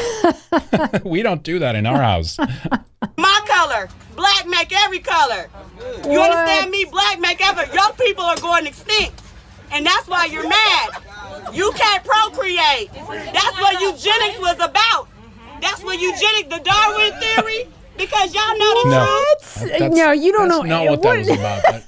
we 1.04 1.22
don't 1.24 1.44
do 1.44 1.60
that 1.60 1.76
in 1.76 1.86
our 1.86 2.02
house. 2.02 2.38
My 3.18 3.40
color. 3.62 3.90
Black 4.16 4.46
make 4.48 4.72
every 4.84 5.00
color. 5.00 5.50
You 6.04 6.20
What? 6.20 6.32
understand 6.32 6.72
me? 6.72 6.86
Black 6.86 7.20
make 7.20 7.40
every. 7.46 7.74
Your 7.74 7.92
people 7.94 8.24
are 8.24 8.38
going 8.40 8.66
extinct. 8.66 9.22
And 9.72 9.86
that's 9.86 10.08
why 10.08 10.26
you're 10.26 10.48
mad. 10.48 10.90
You 11.54 11.72
can't 11.76 12.04
procreate. 12.04 12.92
That's 12.94 13.58
what 13.60 13.80
eugenics 13.82 14.40
was 14.40 14.56
about. 14.60 15.08
That's 15.62 15.84
what 15.84 16.00
eugenics, 16.00 16.50
the 16.50 16.60
Darwin 16.64 17.14
theory, 17.22 17.68
because 17.98 18.34
y'all 18.34 18.58
know 18.58 18.84
the 18.84 18.90
No, 18.90 19.06
truth. 19.06 19.70
That's- 19.72 19.92
No, 19.96 20.12
you 20.12 20.32
don't 20.34 20.50
that's 20.50 20.64
know 20.64 20.84
not 20.84 20.86
what 20.90 21.02
that 21.04 21.18
was 21.20 21.30
about. 21.30 21.82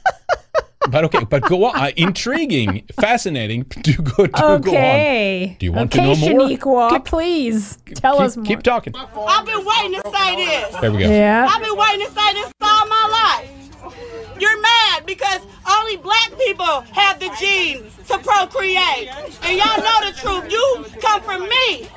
But, 0.83 0.91
but 0.91 1.03
okay, 1.05 1.23
but 1.23 1.43
go 1.43 1.65
on. 1.65 1.75
Uh, 1.75 1.91
intriguing, 1.95 2.83
fascinating. 2.99 3.63
Do 3.81 3.93
go. 3.93 4.25
Do 4.25 4.31
go 4.31 4.47
on. 4.47 4.51
Okay. 4.61 5.55
Do 5.59 5.65
you 5.65 5.71
want 5.71 5.93
okay, 5.95 6.05
to 6.05 6.21
know 6.21 6.37
more? 6.37 6.47
Shaniqua, 6.47 7.05
please 7.05 7.77
tell 7.95 8.21
us 8.21 8.35
more. 8.37 8.45
keep 8.45 8.63
talking. 8.63 8.93
I've 8.95 9.45
been 9.45 9.65
waiting 9.65 10.01
to 10.01 10.11
say 10.15 10.35
this. 10.35 10.75
There 10.81 10.91
we 10.91 10.99
go. 10.99 11.09
Yeah. 11.09 11.47
I've 11.49 11.61
been 11.63 11.77
waiting 11.77 12.05
to 12.05 12.11
say 12.11 12.33
this 12.33 12.51
all 12.61 12.87
my 12.87 13.39
life. 13.41 13.63
You're 14.39 14.61
mad 14.61 15.05
because 15.05 15.41
only 15.69 15.97
black 15.97 16.37
people 16.37 16.81
have 16.93 17.19
the 17.19 17.29
genes 17.39 17.95
to 18.07 18.17
procreate. 18.19 19.09
And 19.43 19.57
y'all 19.57 19.77
know 19.77 20.09
the 20.09 20.13
truth. 20.17 20.51
You 20.51 20.85
come 20.99 21.21
from 21.21 21.43
me. 21.43 21.87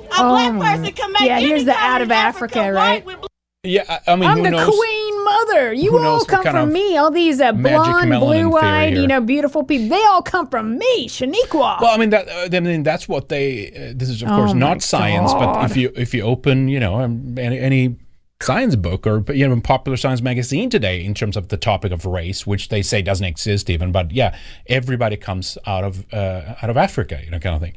A 0.00 0.16
Oh 0.18 0.28
black 0.30 0.60
person 0.60 0.94
can 0.94 1.12
make 1.12 1.22
yeah, 1.22 1.40
here's 1.40 1.64
the 1.64 1.74
out 1.74 2.02
of 2.02 2.10
Africa, 2.10 2.72
white 2.72 3.04
right? 3.06 3.24
Yeah, 3.64 4.00
I, 4.06 4.16
mean, 4.16 4.28
I'm 4.28 4.42
the 4.42 4.50
knows? 4.50 4.76
queen 4.76 5.24
mother. 5.24 5.72
You 5.72 5.98
all 5.98 6.24
come 6.26 6.42
from 6.42 6.72
me. 6.72 6.98
All 6.98 7.10
these 7.10 7.40
uh, 7.40 7.52
blonde, 7.52 8.10
blue-eyed, 8.10 8.94
you 8.94 9.06
know, 9.06 9.22
beautiful 9.22 9.64
people. 9.64 9.88
They 9.88 10.04
all 10.04 10.22
come 10.22 10.48
from 10.48 10.76
me, 10.76 11.08
Shaniqua. 11.08 11.80
Well, 11.80 11.94
I 11.94 11.96
mean 11.96 12.10
that. 12.10 12.28
Uh, 12.28 12.48
I 12.54 12.60
mean 12.60 12.82
that's 12.82 13.08
what 13.08 13.30
they. 13.30 13.68
Uh, 13.68 13.92
this 13.96 14.10
is 14.10 14.22
of 14.22 14.28
course 14.28 14.50
Oh 14.50 14.54
my 14.54 14.60
not 14.60 14.82
science, 14.82 15.32
but 15.32 15.64
if 15.70 15.76
you 15.76 15.92
if 15.96 16.12
you 16.12 16.22
open, 16.22 16.68
you 16.68 16.78
know, 16.78 17.00
um, 17.00 17.38
any, 17.38 17.58
any 17.58 17.96
science 18.42 18.76
book 18.76 19.06
or 19.06 19.24
you 19.32 19.48
know, 19.48 19.58
popular 19.60 19.96
science 19.96 20.20
magazine 20.20 20.68
today, 20.68 21.02
in 21.02 21.14
terms 21.14 21.36
of 21.36 21.48
the 21.48 21.56
topic 21.56 21.90
of 21.90 22.04
race, 22.04 22.46
which 22.46 22.68
they 22.68 22.82
say 22.82 23.00
doesn't 23.00 23.26
exist 23.26 23.70
even, 23.70 23.92
but 23.92 24.12
yeah, 24.12 24.36
everybody 24.66 25.16
comes 25.16 25.56
out 25.66 25.84
of 25.84 26.04
uh, 26.12 26.54
out 26.60 26.68
of 26.68 26.76
Africa, 26.76 27.20
you 27.24 27.30
know, 27.30 27.38
kind 27.38 27.56
of 27.56 27.62
thing. 27.62 27.74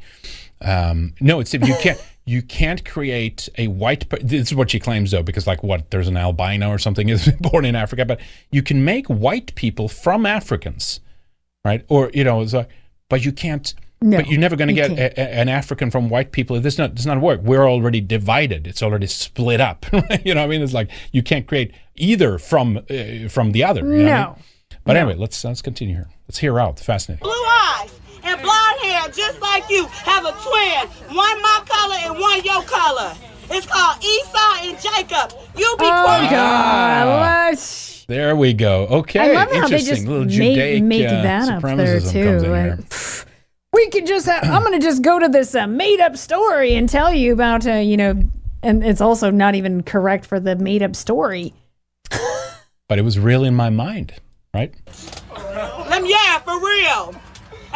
Um, 0.60 1.14
no, 1.20 1.40
it's 1.40 1.54
if 1.54 1.66
you 1.66 1.74
can't. 1.80 1.98
You 2.28 2.42
can't 2.42 2.84
create 2.84 3.48
a 3.56 3.68
white. 3.68 4.08
per- 4.08 4.18
This 4.18 4.48
is 4.48 4.54
what 4.54 4.70
she 4.70 4.78
claims, 4.78 5.10
though, 5.12 5.22
because 5.22 5.46
like 5.46 5.62
what 5.62 5.90
there's 5.90 6.08
an 6.08 6.16
albino 6.16 6.68
or 6.68 6.78
something 6.78 7.08
is 7.14 7.28
born 7.40 7.64
in 7.64 7.74
Africa, 7.74 8.04
but 8.04 8.20
you 8.50 8.62
can 8.62 8.84
make 8.84 9.06
white 9.06 9.54
people 9.54 9.88
from 9.88 10.26
Africans, 10.26 11.00
right? 11.64 11.84
Or 11.88 12.10
you 12.12 12.24
know, 12.24 12.42
it's 12.42 12.52
like, 12.52 12.68
but 13.08 13.24
you 13.24 13.32
can't. 13.32 13.74
No, 14.00 14.18
but 14.18 14.28
you're 14.28 14.38
never 14.38 14.54
going 14.54 14.68
to 14.68 14.74
get 14.74 14.90
a, 14.92 15.20
a- 15.20 15.40
an 15.40 15.48
African 15.48 15.90
from 15.90 16.08
white 16.08 16.30
people. 16.30 16.60
This 16.60 16.78
not 16.78 16.94
does 16.94 17.06
not 17.06 17.20
work. 17.20 17.40
We're 17.42 17.66
already 17.68 18.00
divided. 18.00 18.66
It's 18.66 18.82
already 18.82 19.06
split 19.08 19.60
up. 19.60 19.86
you 20.24 20.34
know, 20.34 20.42
what 20.42 20.44
I 20.44 20.46
mean, 20.48 20.62
it's 20.62 20.74
like 20.74 20.90
you 21.12 21.22
can't 21.22 21.46
create 21.48 21.72
either 21.96 22.38
from 22.38 22.76
uh, 22.90 23.28
from 23.28 23.52
the 23.52 23.64
other. 23.64 23.80
you 23.80 24.04
know 24.04 24.12
I 24.12 24.20
No. 24.22 24.26
mean? 24.34 24.44
But 24.84 24.96
anyway, 24.96 25.16
let's 25.16 25.42
let's 25.44 25.62
continue 25.62 25.94
here. 25.96 26.08
Let's 26.28 26.38
hear 26.38 26.52
her 26.52 26.60
out. 26.60 26.78
Fascinating. 26.78 27.22
blue 27.24 27.32
eyes 27.32 27.97
and 28.28 28.42
blonde 28.42 28.78
hair, 28.82 29.08
just 29.12 29.40
like 29.40 29.68
you. 29.70 29.86
Have 29.86 30.24
a 30.24 30.32
twin, 30.32 31.16
one 31.16 31.42
my 31.42 31.62
color 31.66 31.96
and 32.04 32.18
one 32.18 32.42
your 32.44 32.62
color. 32.62 33.14
It's 33.50 33.66
called 33.66 34.02
Esau 34.04 34.68
and 34.68 34.76
Jacob. 34.80 35.32
You 35.56 35.74
be 35.78 35.84
oh 35.84 36.02
quiet. 36.04 36.30
God, 36.30 37.20
let's- 37.50 38.04
There 38.06 38.36
we 38.36 38.52
go. 38.52 38.86
Okay, 38.88 39.20
I 39.20 39.32
love 39.34 39.48
how 39.48 39.68
they 39.68 39.76
interesting. 39.76 39.94
just 39.94 40.06
little 40.06 40.24
make, 40.26 40.32
Judaic 40.34 40.82
make 40.84 41.06
uh, 41.08 41.22
that 41.22 41.48
up 41.48 41.62
there 41.62 41.76
supremacism 42.00 42.12
too. 42.12 42.24
comes 42.24 42.42
in 42.42 42.50
Like, 42.50 42.62
here. 42.64 42.76
pff, 42.76 43.24
we 43.72 43.88
could 43.90 44.06
just 44.06 44.26
have, 44.26 44.44
I'm 44.44 44.62
going 44.62 44.78
to 44.78 44.84
just 44.84 45.02
go 45.02 45.18
to 45.18 45.28
this 45.28 45.54
uh, 45.54 45.66
made 45.66 46.00
up 46.00 46.16
story 46.16 46.74
and 46.74 46.88
tell 46.88 47.12
you 47.12 47.32
about, 47.32 47.66
uh, 47.66 47.72
you 47.74 47.96
know, 47.96 48.22
and 48.62 48.84
it's 48.84 49.00
also 49.00 49.30
not 49.30 49.54
even 49.54 49.82
correct 49.82 50.26
for 50.26 50.38
the 50.40 50.56
made 50.56 50.82
up 50.82 50.94
story. 50.96 51.54
But 52.88 52.98
it 52.98 53.02
was 53.02 53.18
real 53.18 53.44
in 53.44 53.54
my 53.54 53.68
mind, 53.70 54.14
right? 54.54 54.72
Let 55.90 56.02
me, 56.02 56.10
yeah, 56.10 56.38
for 56.38 56.58
real. 56.58 57.14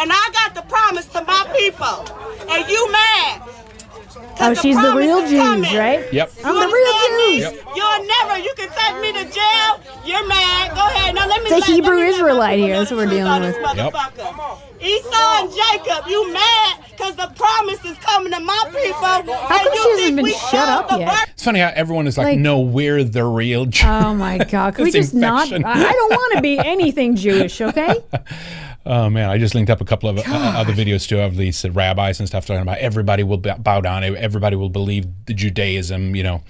And 0.03 0.11
I 0.13 0.31
got 0.33 0.55
the 0.57 0.63
promise 0.63 1.07
to 1.15 1.23
my 1.23 1.47
people. 1.57 2.05
And 2.51 2.69
you 2.69 2.91
mad. 2.91 3.43
Oh, 3.45 4.35
'Cause 4.37 4.59
Oh, 4.59 4.61
she's 4.61 4.75
the 4.77 4.83
promise 4.83 5.07
real 5.07 5.21
Jews, 5.29 5.75
right? 5.75 6.13
Yep. 6.13 6.33
I'm 6.45 6.55
the 6.55 6.67
real? 6.67 6.93
Jews. 7.09 7.41
Yep. 7.43 7.77
You're 7.77 8.07
never, 8.07 8.39
you 8.43 8.53
can 8.57 8.69
take 8.71 9.01
me 9.01 9.13
to 9.13 9.25
jail. 9.31 9.81
You're 10.05 10.27
mad. 10.27 10.75
Go 10.75 10.81
ahead. 10.89 11.15
Now 11.15 11.27
let 11.29 11.43
me 11.43 11.51
It's 11.51 11.53
a 11.53 11.55
let- 11.55 11.69
let 11.69 11.71
Hebrew 11.71 11.97
let 11.99 12.09
Israelite 12.09 12.59
here. 12.59 12.79
That's 12.79 12.91
what 12.91 12.97
we're 12.99 13.07
dealing 13.07 13.27
on 13.33 13.43
this 13.43 13.57
with. 13.57 13.77
Yep. 13.77 13.93
motherfucker. 13.93 14.59
Esau 14.81 15.43
and 15.43 15.51
Jacob, 15.55 16.09
you 16.09 16.33
mad? 16.33 16.79
because 16.91 17.17
the 17.17 17.33
promise 17.35 17.85
is 17.85 17.97
coming 17.99 18.31
to 18.33 18.39
my 18.41 18.65
people. 18.71 18.93
How 19.03 19.19
and 19.21 19.27
come 19.27 19.65
you 19.75 19.83
she 19.83 20.01
hasn't 20.03 20.17
been 20.17 20.27
shut 20.51 20.69
up 20.69 20.89
the 20.89 20.99
yet? 20.99 21.29
It's 21.33 21.43
funny 21.45 21.59
how 21.61 21.73
everyone 21.75 22.07
is 22.07 22.17
like, 22.19 22.27
Like- 22.27 22.39
no, 22.39 22.61
we're 22.61 23.03
the 23.03 23.25
real 23.25 23.65
Jews. 23.67 23.87
Oh 23.89 24.15
my 24.15 24.39
God! 24.39 24.75
Can 24.75 24.85
we 24.85 24.91
just 24.93 25.13
not? 25.15 25.45
infection. 25.51 25.65
I 25.65 25.89
I 25.89 25.93
don't 25.93 26.11
want 26.11 26.35
to 26.37 26.43
be 26.43 26.59
anything 26.59 27.17
Jewish, 27.17 27.61
okay? 27.61 27.97
Oh 28.85 29.09
man, 29.09 29.31
I 29.31 29.39
just 29.39 29.55
linked 29.55 29.71
up 29.71 29.81
a 29.81 29.85
couple 29.85 30.09
of 30.09 30.19
uh, 30.19 30.23
other 30.27 30.73
videos 30.73 31.09
too 31.09 31.21
of 31.21 31.37
these 31.37 31.65
uh, 31.65 31.71
rabbis 31.71 32.19
and 32.19 32.29
stuff 32.29 32.47
talking 32.47 32.63
about 32.63 32.79
everybody 32.79 33.23
will 33.23 33.39
bow 33.39 33.81
down, 33.81 34.03
everybody 34.03 34.57
will 34.57 34.71
believe 34.71 35.07
the 35.27 35.35
Judaism, 35.35 36.17
you 36.17 36.25
know, 36.25 36.43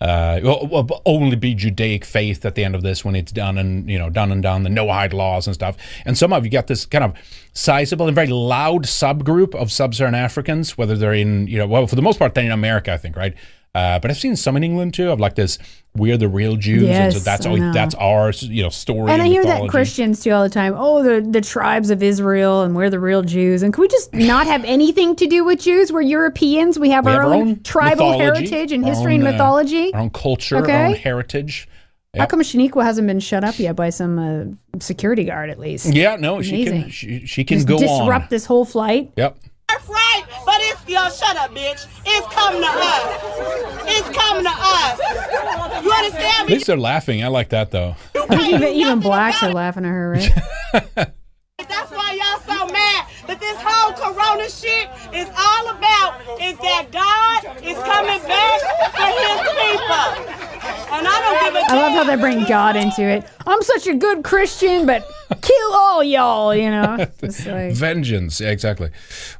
uh, 0.00 0.40
will, 0.42 0.66
will 0.66 1.02
only 1.06 1.36
be 1.36 1.54
Judaic 1.54 2.04
faith 2.04 2.44
at 2.44 2.54
the 2.54 2.64
end 2.64 2.74
of 2.74 2.82
this 2.82 3.04
when 3.04 3.14
it's 3.14 3.32
done 3.32 3.56
and 3.56 3.88
you 3.88 3.98
know 3.98 4.10
done 4.10 4.32
and 4.32 4.42
done 4.42 4.64
the 4.64 4.70
Noahide 4.70 5.12
laws 5.12 5.46
and 5.46 5.54
stuff. 5.54 5.76
And 6.04 6.18
some 6.18 6.32
of 6.32 6.44
you 6.44 6.50
got 6.50 6.66
this 6.66 6.84
kind 6.84 7.04
of 7.04 7.14
sizable 7.52 8.06
and 8.06 8.14
very 8.14 8.26
loud 8.26 8.84
subgroup 8.84 9.54
of 9.54 9.70
sub-Saharan 9.70 10.14
Africans, 10.14 10.76
whether 10.76 10.96
they're 10.96 11.14
in 11.14 11.46
you 11.46 11.58
know 11.58 11.66
well 11.66 11.86
for 11.86 11.96
the 11.96 12.02
most 12.02 12.18
part 12.18 12.34
they're 12.34 12.44
in 12.44 12.50
America, 12.50 12.92
I 12.92 12.96
think, 12.96 13.16
right. 13.16 13.34
Uh, 13.76 13.98
but 13.98 14.10
I've 14.10 14.16
seen 14.16 14.36
some 14.36 14.56
in 14.56 14.64
England 14.64 14.94
too 14.94 15.10
of 15.10 15.20
like 15.20 15.34
this. 15.34 15.58
We're 15.94 16.16
the 16.16 16.28
real 16.28 16.56
Jews, 16.56 16.84
and 16.88 17.12
so 17.12 17.16
Yes, 17.18 17.24
that's 17.24 17.46
all, 17.46 17.56
that's 17.72 17.94
our 17.96 18.30
you 18.32 18.62
know 18.62 18.70
story. 18.70 19.10
And 19.12 19.20
I 19.20 19.26
hear 19.26 19.44
that. 19.44 19.68
Christians 19.68 20.22
too 20.22 20.30
all 20.30 20.42
the 20.42 20.48
time. 20.50 20.74
Oh, 20.76 21.02
the 21.02 21.20
the 21.20 21.40
tribes 21.42 21.90
of 21.90 22.02
Israel, 22.02 22.62
and 22.62 22.74
we're 22.74 22.90
the 22.90 23.00
real 23.00 23.22
Jews. 23.22 23.62
And 23.62 23.74
can 23.74 23.82
we 23.82 23.88
just 23.88 24.14
not 24.14 24.46
have 24.46 24.64
anything 24.64 25.14
to 25.16 25.26
do 25.26 25.44
with 25.44 25.60
Jews? 25.60 25.92
We're 25.92 26.00
Europeans. 26.02 26.78
We 26.78 26.90
have 26.90 27.04
We 27.04 27.12
our, 27.12 27.22
have 27.22 27.32
own, 27.32 27.62
tribal 27.62 28.18
heritage 28.18 28.72
and 28.72 28.84
history 28.84 29.14
own, 29.14 29.20
and 29.20 29.28
uh, 29.28 29.32
mythology. 29.32 29.92
our 29.92 30.00
own 30.00 30.10
culture, 30.10 30.56
our 30.56 30.70
own 30.70 30.94
heritage. 30.94 31.68
How 32.16 32.24
come 32.26 32.40
Shaniqua 32.40 32.82
hasn't 32.82 33.06
been 33.06 33.20
shut 33.20 33.44
up 33.44 33.58
yet 33.58 33.76
by 33.76 33.90
some 33.90 34.18
uh, 34.18 34.80
security 34.80 35.24
guard 35.24 35.50
at 35.50 35.58
least? 35.58 35.92
Yeah, 35.92 36.16
no, 36.16 36.40
she 36.40 36.64
can 36.64 36.88
she, 36.88 37.26
she 37.26 37.44
can 37.44 37.58
Just 37.58 37.68
go 37.68 37.78
disrupt 37.78 38.24
on. 38.24 38.28
this 38.30 38.46
whole 38.46 38.64
flight. 38.64 39.12
Yep. 39.16 39.38
That's 39.86 39.88
right, 39.88 40.22
but 40.44 40.56
it's 40.60 40.88
yo, 40.88 41.08
shut 41.08 41.36
up, 41.36 41.50
bitch. 41.50 41.86
It's 42.04 42.34
coming 42.34 42.60
to 42.60 42.68
us. 42.68 43.86
It's 43.88 44.16
coming 44.16 44.44
to 44.44 44.50
us. 44.50 45.84
You 45.84 45.92
understand 45.92 46.46
me? 46.46 46.52
At 46.54 46.56
least 46.58 46.66
they're 46.66 46.76
laughing. 46.76 47.24
I 47.24 47.28
like 47.28 47.50
that 47.50 47.70
though. 47.70 47.94
I 48.14 48.26
think 48.26 48.54
even, 48.54 48.68
even 48.74 49.00
blacks 49.00 49.42
are 49.42 49.52
laughing 49.52 49.84
at 49.84 49.90
her, 49.90 50.10
right? 50.10 51.12
That's 51.58 51.90
why 51.90 52.12
y'all 52.12 52.40
so 52.58 52.70
mad. 52.70 53.06
But 53.26 53.40
this 53.40 53.56
whole 53.58 53.92
corona 53.94 54.42
shit 54.50 54.90
is 55.14 55.26
all 55.38 55.70
about 55.70 56.20
is 56.38 56.58
that 56.58 56.88
God 56.92 57.64
is 57.64 57.78
coming 57.78 58.20
back 58.28 58.60
for 58.92 59.06
his 59.08 59.40
people. 59.56 60.36
And 60.94 61.08
I 61.08 61.18
don't 61.18 61.44
give 61.44 61.54
a 61.54 61.72
I 61.72 61.74
love 61.76 61.92
how 61.94 62.04
they 62.04 62.16
bring 62.20 62.44
God 62.44 62.76
into 62.76 63.02
it. 63.04 63.24
I'm 63.46 63.62
such 63.62 63.86
a 63.86 63.94
good 63.94 64.22
Christian, 64.22 64.84
but 64.84 65.08
kill 65.40 65.72
all 65.72 66.04
y'all, 66.04 66.54
you 66.54 66.68
know? 66.70 66.98
It's 67.22 67.46
like, 67.46 67.72
Vengeance. 67.72 68.38
Yeah, 68.38 68.50
exactly. 68.50 68.90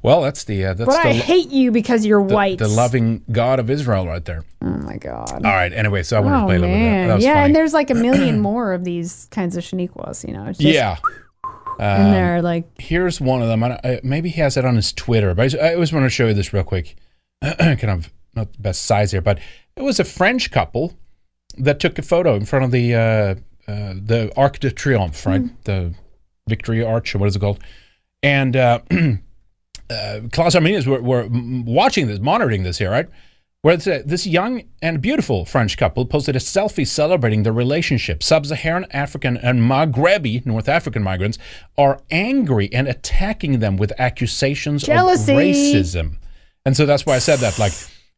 Well, 0.03 0.23
that's 0.23 0.45
the 0.45 0.65
uh, 0.65 0.75
that's 0.75 0.87
but 0.89 1.03
the, 1.03 1.09
I 1.11 1.13
hate 1.13 1.51
you 1.51 1.71
because 1.71 2.07
you're 2.07 2.27
the, 2.27 2.35
white. 2.35 2.57
the 2.59 2.67
loving 2.69 3.25
God 3.31 3.61
of 3.61 3.69
Israel 3.69 4.07
right 4.07 4.25
there. 4.25 4.43
Oh 4.63 4.69
my 4.69 4.97
God. 4.97 5.45
All 5.45 5.53
right. 5.53 5.71
Anyway, 5.73 6.03
so 6.03 6.17
I 6.17 6.21
wanted 6.21 6.37
to 6.39 6.43
Oh 6.45 6.47
play 6.47 6.57
a 6.57 6.61
little 6.61 6.75
bit 6.75 6.79
of 6.79 6.83
that. 6.83 6.91
man, 6.97 7.09
That 7.09 7.15
was 7.17 7.25
yeah, 7.25 7.35
funny. 7.35 7.45
and 7.47 7.57
there's 7.57 7.75
like 7.75 7.91
a 7.91 7.95
million 7.95 8.41
more 8.51 8.73
of 8.73 8.85
these 8.85 9.29
kinds 9.31 9.55
of 9.59 9.63
Shaniquas, 9.65 10.27
you 10.27 10.33
know. 10.33 10.47
It's 10.47 10.59
just, 10.59 10.75
yeah. 10.75 10.97
And 11.79 12.07
Um, 12.07 12.13
they're 12.13 12.43
like, 12.43 12.65
here's 12.81 13.21
one 13.21 13.43
of 13.43 13.49
them. 13.49 13.63
I, 13.65 13.79
I, 13.85 14.01
maybe 14.03 14.29
he 14.29 14.41
has 14.41 14.57
it 14.57 14.65
on 14.65 14.77
his 14.77 14.93
Twitter, 14.93 15.35
but 15.35 15.43
I, 15.43 15.49
just- 15.49 15.63
I 15.63 15.75
always 15.75 15.93
want 15.93 16.05
to 16.05 16.11
show 16.11 16.27
you 16.27 16.35
this 16.35 16.53
real 16.53 16.65
quick. 16.65 16.97
kind 17.59 17.85
of 17.91 18.11
not 18.35 18.53
the 18.53 18.59
best 18.61 18.83
size 18.83 19.13
here, 19.13 19.21
but 19.21 19.39
it 19.77 19.83
was 19.83 20.01
a 20.01 20.05
French 20.05 20.51
couple 20.51 20.95
that 21.59 21.81
took 21.81 21.99
a 21.99 22.03
photo 22.03 22.35
in 22.35 22.45
front 22.45 22.65
of 22.65 22.71
the 22.71 22.95
uh, 22.95 23.35
uh, 23.71 23.95
the 23.95 24.31
Arc 24.37 24.59
de 24.61 24.71
Triomphe, 24.71 25.25
right? 25.27 25.65
The 25.65 25.95
Victory 26.49 26.85
Arch, 26.85 27.15
or 27.15 27.19
what 27.19 27.29
is 27.29 27.37
it 27.37 27.41
called? 27.41 27.59
And 28.23 28.57
uh, 28.57 28.81
uh, 29.91 30.21
Klaus 30.33 30.55
Arminius 30.55 30.87
were, 30.87 31.01
were 31.03 31.25
mm, 31.25 31.65
watching 31.65 32.07
this, 32.07 32.19
monitoring 32.21 32.63
this 32.63 32.79
here, 32.79 32.91
right? 32.91 33.09
Where 33.67 33.75
it's, 33.75 33.89
uh, 33.89 34.03
this 34.07 34.29
young 34.29 34.63
and 34.81 35.03
beautiful 35.03 35.45
French 35.45 35.77
couple 35.77 36.07
posted 36.07 36.37
a 36.37 36.39
selfie 36.39 36.87
celebrating 36.87 37.43
their 37.43 37.53
relationship. 37.53 38.23
Sub-Saharan 38.23 38.87
African 38.93 39.37
and 39.39 39.59
Maghrebi 39.59 40.47
North 40.47 40.69
African 40.69 41.03
migrants 41.03 41.37
are 41.77 42.01
angry 42.09 42.73
and 42.73 42.87
attacking 42.87 43.59
them 43.59 43.77
with 43.77 43.93
accusations 43.99 44.85
Jealousy. 44.85 45.33
of 45.33 45.39
racism. 45.41 46.19
And 46.65 46.77
so 46.77 46.87
that's 46.87 47.05
why 47.05 47.17
I 47.17 47.19
said 47.19 47.41
that. 47.41 47.59
Like, 47.59 47.73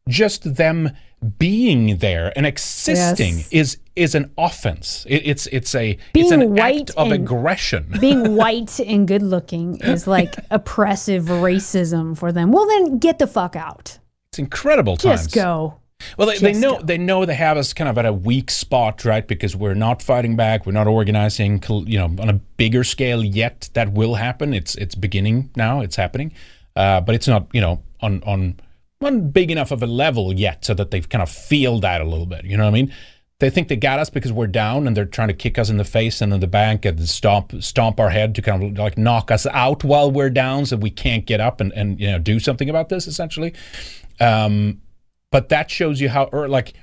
just 0.07 0.53
them 0.55 0.91
being 1.39 1.97
there 1.97 2.31
and 2.35 2.45
existing 2.45 3.37
Yes. 3.37 3.49
is 3.51 3.77
is 3.95 4.13
an 4.13 4.31
offense. 4.37 5.03
It, 5.09 5.23
it's 5.25 5.47
it's 5.47 5.73
a 5.73 5.93
it's 6.13 6.29
Being 6.29 6.43
an 6.43 6.53
white 6.53 6.91
act 6.91 6.91
of 6.91 7.11
aggression. 7.11 7.97
being 7.99 8.35
white 8.43 8.79
and 8.79 9.07
good 9.07 9.23
looking 9.23 9.77
is 9.81 10.05
like 10.05 10.35
oppressive 10.51 11.23
racism 11.23 12.15
for 12.15 12.31
them. 12.31 12.51
Well, 12.51 12.67
then 12.67 12.99
get 12.99 13.17
the 13.17 13.25
fuck 13.25 13.55
out. 13.55 13.97
It's 14.39 14.39
incredible 14.39 14.97
times. 14.97 15.23
Just 15.23 15.35
go. 15.35 15.79
Well, 16.17 16.27
they, 16.27 16.37
they 16.37 16.53
know 16.53 16.79
they 16.81 16.97
know 16.97 17.25
they 17.25 17.35
have 17.35 17.57
us 17.57 17.73
kind 17.73 17.89
of 17.89 17.97
at 17.97 18.05
a 18.05 18.13
weak 18.13 18.49
spot, 18.51 19.03
right? 19.03 19.27
Because 19.27 19.55
we're 19.55 19.73
not 19.73 20.01
fighting 20.01 20.35
back, 20.35 20.65
we're 20.65 20.71
not 20.71 20.87
organizing, 20.87 21.61
you 21.67 21.97
know, 21.97 22.05
on 22.05 22.29
a 22.29 22.33
bigger 22.33 22.83
scale 22.83 23.23
yet. 23.23 23.69
That 23.73 23.91
will 23.91 24.15
happen. 24.15 24.53
It's 24.53 24.75
it's 24.75 24.95
beginning 24.95 25.49
now. 25.55 25.81
It's 25.81 25.97
happening, 25.97 26.31
uh, 26.75 27.01
but 27.01 27.15
it's 27.15 27.27
not, 27.27 27.47
you 27.53 27.61
know, 27.61 27.83
on 28.01 28.23
on 28.23 28.59
on 29.01 29.29
big 29.31 29.51
enough 29.51 29.71
of 29.71 29.83
a 29.83 29.87
level 29.87 30.33
yet, 30.33 30.63
so 30.63 30.73
that 30.73 30.91
they 30.91 31.01
kind 31.01 31.21
of 31.21 31.29
feel 31.29 31.79
that 31.79 32.01
a 32.01 32.05
little 32.05 32.25
bit. 32.25 32.45
You 32.45 32.55
know 32.55 32.63
what 32.63 32.69
I 32.69 32.73
mean? 32.73 32.93
They 33.39 33.49
think 33.49 33.69
they 33.69 33.77
got 33.77 33.99
us 33.99 34.09
because 34.09 34.33
we're 34.33 34.47
down, 34.47 34.87
and 34.87 34.95
they're 34.95 35.05
trying 35.05 35.29
to 35.29 35.33
kick 35.33 35.57
us 35.57 35.69
in 35.69 35.77
the 35.77 35.85
face 35.85 36.21
and 36.21 36.33
in 36.33 36.39
the 36.39 36.47
bank 36.47 36.85
and 36.85 37.07
stomp 37.07 37.61
stomp 37.61 37.99
our 37.99 38.09
head 38.09 38.35
to 38.35 38.41
kind 38.41 38.63
of 38.63 38.77
like 38.77 38.97
knock 38.97 39.31
us 39.31 39.45
out 39.47 39.83
while 39.83 40.09
we're 40.09 40.29
down, 40.29 40.65
so 40.65 40.77
we 40.77 40.89
can't 40.89 41.25
get 41.25 41.41
up 41.41 41.59
and 41.59 41.73
and 41.73 41.99
you 41.99 42.09
know 42.09 42.19
do 42.19 42.39
something 42.39 42.69
about 42.69 42.87
this 42.87 43.05
essentially. 43.05 43.53
Um, 44.19 44.81
but 45.31 45.49
that 45.49 45.69
shows 45.69 46.01
you 46.01 46.09
how 46.09 46.25
or 46.25 46.47
like 46.47 46.73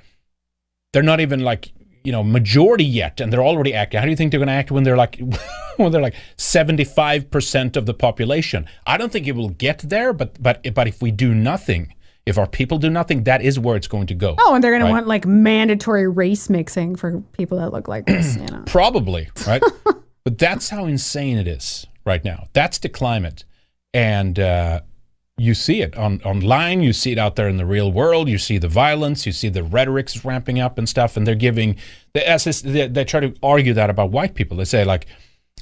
they're 0.93 1.03
not 1.03 1.19
even 1.19 1.41
like 1.41 1.71
you 2.03 2.11
know 2.11 2.23
majority 2.23 2.85
yet 2.85 3.19
and 3.19 3.31
they're 3.31 3.43
already 3.43 3.73
acting 3.73 3.99
how 3.99 4.05
do 4.05 4.09
you 4.09 4.15
think 4.15 4.31
they're 4.31 4.39
going 4.39 4.47
to 4.47 4.53
act 4.53 4.71
when 4.71 4.83
they're 4.83 4.95
like 4.95 5.19
when 5.77 5.91
they're 5.91 6.01
like 6.01 6.15
75% 6.37 7.75
of 7.75 7.85
the 7.85 7.93
population 7.93 8.65
i 8.85 8.95
don't 8.97 9.11
think 9.11 9.27
it 9.27 9.35
will 9.35 9.49
get 9.49 9.79
there 9.79 10.13
but 10.13 10.41
but 10.41 10.65
but 10.73 10.87
if 10.87 11.01
we 11.01 11.11
do 11.11 11.35
nothing 11.35 11.93
if 12.25 12.37
our 12.37 12.47
people 12.47 12.77
do 12.77 12.89
nothing 12.89 13.23
that 13.25 13.41
is 13.41 13.59
where 13.59 13.75
it's 13.75 13.87
going 13.87 14.07
to 14.07 14.13
go 14.13 14.35
Oh, 14.39 14.55
and 14.55 14.63
they're 14.63 14.77
gonna 14.77 14.89
want 14.89 15.07
like 15.07 15.25
mandatory 15.25 16.07
race 16.07 16.49
mixing 16.49 16.95
for 16.95 17.21
people 17.33 17.57
that 17.57 17.73
look 17.73 17.87
like 17.89 18.05
this. 18.05 18.37
You 18.37 18.45
know. 18.45 18.63
Probably, 18.65 19.29
right? 19.45 19.61
but 20.23 20.37
that's 20.37 20.69
how 20.69 20.85
insane 20.85 21.37
it 21.37 21.47
is 21.47 21.85
right 22.05 22.23
now. 22.23 22.47
That's 22.53 22.77
the 22.77 22.89
climate. 22.89 23.43
And 23.93 24.39
uh, 24.39 24.81
you 25.37 25.53
see 25.53 25.81
it 25.81 25.95
on 25.95 26.19
online, 26.23 26.81
you 26.81 26.93
see 26.93 27.11
it 27.11 27.17
out 27.17 27.35
there 27.35 27.47
in 27.47 27.57
the 27.57 27.65
real 27.65 27.91
world, 27.91 28.27
you 28.27 28.37
see 28.39 28.57
the 28.57 28.67
violence, 28.67 29.25
you 29.25 29.31
see 29.31 29.49
the 29.49 29.63
rhetoric's 29.63 30.25
ramping 30.25 30.59
up 30.59 30.77
and 30.77 30.89
stuff, 30.89 31.15
and 31.15 31.27
they're 31.27 31.35
giving 31.35 31.75
the 32.13 32.27
SS 32.27 32.61
they, 32.61 32.87
they 32.87 33.05
try 33.05 33.19
to 33.19 33.35
argue 33.43 33.73
that 33.73 33.89
about 33.89 34.11
white 34.11 34.33
people. 34.33 34.57
They 34.57 34.65
say 34.65 34.83
like, 34.83 35.05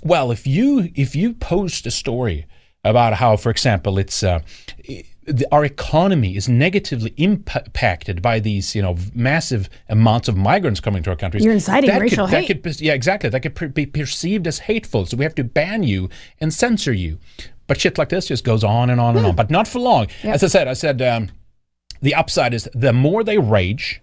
well, 0.04 0.32
if 0.32 0.48
you 0.48 0.92
if 0.96 1.16
you 1.16 1.34
post 1.34 1.86
a 1.86 1.92
story 1.92 2.46
about 2.86 3.16
how, 3.16 3.36
for 3.36 3.50
example, 3.50 3.98
it's 3.98 4.24
uh, 4.24 4.40
the, 5.26 5.46
our 5.52 5.66
economy 5.66 6.36
is 6.36 6.48
negatively 6.48 7.14
impacted 7.18 8.22
by 8.22 8.40
these, 8.40 8.76
you 8.76 8.82
know, 8.82 8.96
massive 9.14 9.70
amounts 9.90 10.28
of 10.28 10.38
migrants 10.38 10.80
coming 10.80 11.04
to 11.04 11.10
our 11.10 11.16
countries. 11.16 11.44
You're 11.44 11.54
inciting 11.54 11.90
that 11.90 12.00
racial 12.00 12.28
could, 12.28 12.34
that 12.34 12.44
hate. 12.46 12.64
could 12.64 12.82
yeah, 12.82 12.94
exactly. 12.94 13.30
That 13.30 13.42
could 13.42 13.74
be 13.74 13.86
perceived 13.88 14.48
as 14.48 14.60
hateful. 14.60 15.06
So 15.06 15.18
we 15.18 15.26
have 15.26 15.36
to 15.36 15.44
ban 15.44 15.84
you 15.84 16.10
and 16.40 16.54
censor 16.54 16.94
you. 16.94 17.18
But 17.68 17.80
shit 17.82 17.98
like 17.98 18.10
this 18.10 18.28
just 18.28 18.44
goes 18.44 18.64
on 18.64 18.90
and 18.90 19.02
on 19.02 19.18
and 19.18 19.26
on. 19.26 19.36
But 19.36 19.50
not 19.50 19.68
for 19.68 19.80
long. 19.80 20.08
As 20.24 20.44
I 20.44 20.48
said, 20.48 20.68
I 20.68 20.74
said 20.74 21.02
um, 21.02 21.30
the 22.02 22.14
upside 22.14 22.54
is 22.54 22.70
the 22.74 22.94
more 22.94 23.24
they 23.24 23.38
rage, 23.40 24.02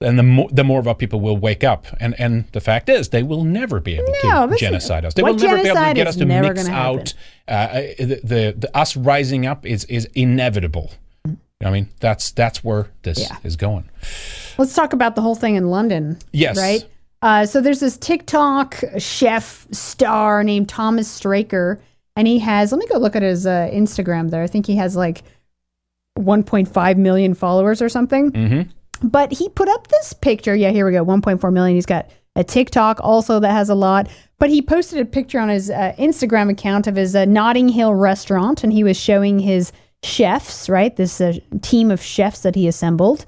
then 0.00 0.16
the 0.16 0.22
more 0.22 0.48
the 0.52 0.64
more 0.64 0.78
of 0.80 0.86
our 0.86 0.94
people 0.94 1.20
will 1.20 1.36
wake 1.36 1.64
up. 1.64 1.86
And 2.00 2.14
and 2.20 2.44
the 2.52 2.60
fact 2.60 2.88
is, 2.88 3.08
they 3.08 3.22
will 3.22 3.44
never 3.44 3.80
be 3.80 3.94
able 3.94 4.12
No, 4.24 4.46
to 4.46 4.56
genocide 4.56 5.04
us. 5.04 5.14
They 5.14 5.22
will 5.22 5.34
never 5.34 5.62
be 5.62 5.68
able 5.68 5.80
to 5.84 5.94
get 5.94 6.06
us 6.06 6.16
to 6.16 6.26
mix 6.26 6.68
out. 6.68 7.14
Uh, 7.48 7.68
the, 7.98 8.20
the 8.22 8.54
the 8.58 8.70
us 8.76 8.96
rising 8.96 9.46
up 9.46 9.64
is 9.64 9.84
is 9.86 10.06
inevitable. 10.14 10.90
I 11.64 11.70
mean, 11.70 11.88
that's 12.00 12.32
that's 12.32 12.64
where 12.64 12.88
this 13.04 13.20
Yeah. 13.20 13.36
is 13.44 13.56
going. 13.56 13.88
Let's 14.58 14.74
talk 14.74 14.92
about 14.92 15.14
the 15.14 15.22
whole 15.22 15.36
thing 15.36 15.54
in 15.54 15.70
London. 15.70 16.18
Yes. 16.32 16.58
Right? 16.58 16.84
Uh, 17.22 17.46
so 17.46 17.60
there's 17.60 17.78
this 17.78 17.96
TikTok 17.96 18.82
chef 18.98 19.68
star 19.70 20.42
named 20.42 20.68
Thomas 20.68 21.06
Straker, 21.06 21.80
and 22.16 22.28
he 22.28 22.38
has, 22.40 22.72
let 22.72 22.78
me 22.78 22.86
go 22.86 22.98
look 22.98 23.16
at 23.16 23.22
his 23.22 23.46
uh, 23.46 23.70
Instagram 23.72 24.30
there. 24.30 24.42
I 24.42 24.46
think 24.46 24.66
he 24.66 24.76
has 24.76 24.96
like 24.96 25.22
1.5 26.18 26.96
million 26.96 27.34
followers 27.34 27.80
or 27.80 27.88
something. 27.88 28.32
Mm-hmm. 28.32 29.08
But 29.08 29.32
he 29.32 29.48
put 29.48 29.68
up 29.68 29.88
this 29.88 30.12
picture. 30.12 30.54
Yeah, 30.54 30.70
here 30.70 30.86
we 30.86 30.92
go 30.92 31.04
1.4 31.04 31.52
million. 31.52 31.74
He's 31.74 31.86
got 31.86 32.10
a 32.36 32.44
TikTok 32.44 33.00
also 33.02 33.40
that 33.40 33.50
has 33.50 33.68
a 33.68 33.74
lot. 33.74 34.08
But 34.38 34.50
he 34.50 34.62
posted 34.62 35.00
a 35.00 35.04
picture 35.04 35.38
on 35.38 35.48
his 35.48 35.70
uh, 35.70 35.94
Instagram 35.98 36.50
account 36.50 36.86
of 36.86 36.96
his 36.96 37.14
uh, 37.14 37.24
Notting 37.24 37.68
Hill 37.68 37.94
restaurant, 37.94 38.64
and 38.64 38.72
he 38.72 38.84
was 38.84 38.96
showing 38.96 39.38
his 39.38 39.72
chefs, 40.02 40.68
right? 40.68 40.94
This 40.94 41.20
uh, 41.20 41.34
team 41.60 41.90
of 41.90 42.02
chefs 42.02 42.40
that 42.40 42.54
he 42.54 42.66
assembled. 42.66 43.24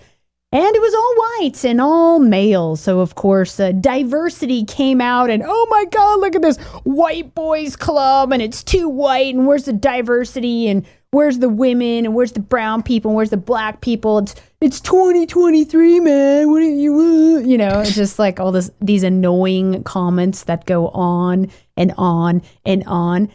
And 0.54 0.76
it 0.76 0.80
was 0.80 0.94
all 0.94 1.14
white 1.16 1.64
and 1.64 1.80
all 1.80 2.20
male. 2.20 2.76
So, 2.76 3.00
of 3.00 3.16
course, 3.16 3.58
uh, 3.58 3.72
diversity 3.72 4.64
came 4.64 5.00
out, 5.00 5.28
and 5.28 5.42
oh 5.44 5.66
my 5.68 5.84
God, 5.86 6.20
look 6.20 6.36
at 6.36 6.42
this 6.42 6.58
white 6.84 7.34
boys 7.34 7.74
club, 7.74 8.32
and 8.32 8.40
it's 8.40 8.62
too 8.62 8.88
white, 8.88 9.34
and 9.34 9.48
where's 9.48 9.64
the 9.64 9.72
diversity? 9.72 10.68
And 10.68 10.86
where's 11.10 11.40
the 11.40 11.48
women 11.48 12.04
and 12.04 12.14
where's 12.14 12.32
the 12.32 12.40
brown 12.40 12.82
people 12.84 13.10
and 13.10 13.16
where's 13.16 13.30
the 13.30 13.36
black 13.36 13.80
people? 13.80 14.18
It's 14.18 14.36
it's 14.60 14.80
2023, 14.80 15.98
man. 15.98 16.48
What 16.48 16.60
do 16.60 16.66
you 16.66 16.92
want? 16.92 17.46
You 17.46 17.58
know, 17.58 17.80
it's 17.80 17.96
just 17.96 18.20
like 18.20 18.38
all 18.38 18.52
this 18.52 18.70
these 18.80 19.02
annoying 19.02 19.82
comments 19.82 20.44
that 20.44 20.66
go 20.66 20.88
on 20.90 21.50
and 21.76 21.92
on 21.98 22.42
and 22.64 22.84
on. 22.86 23.28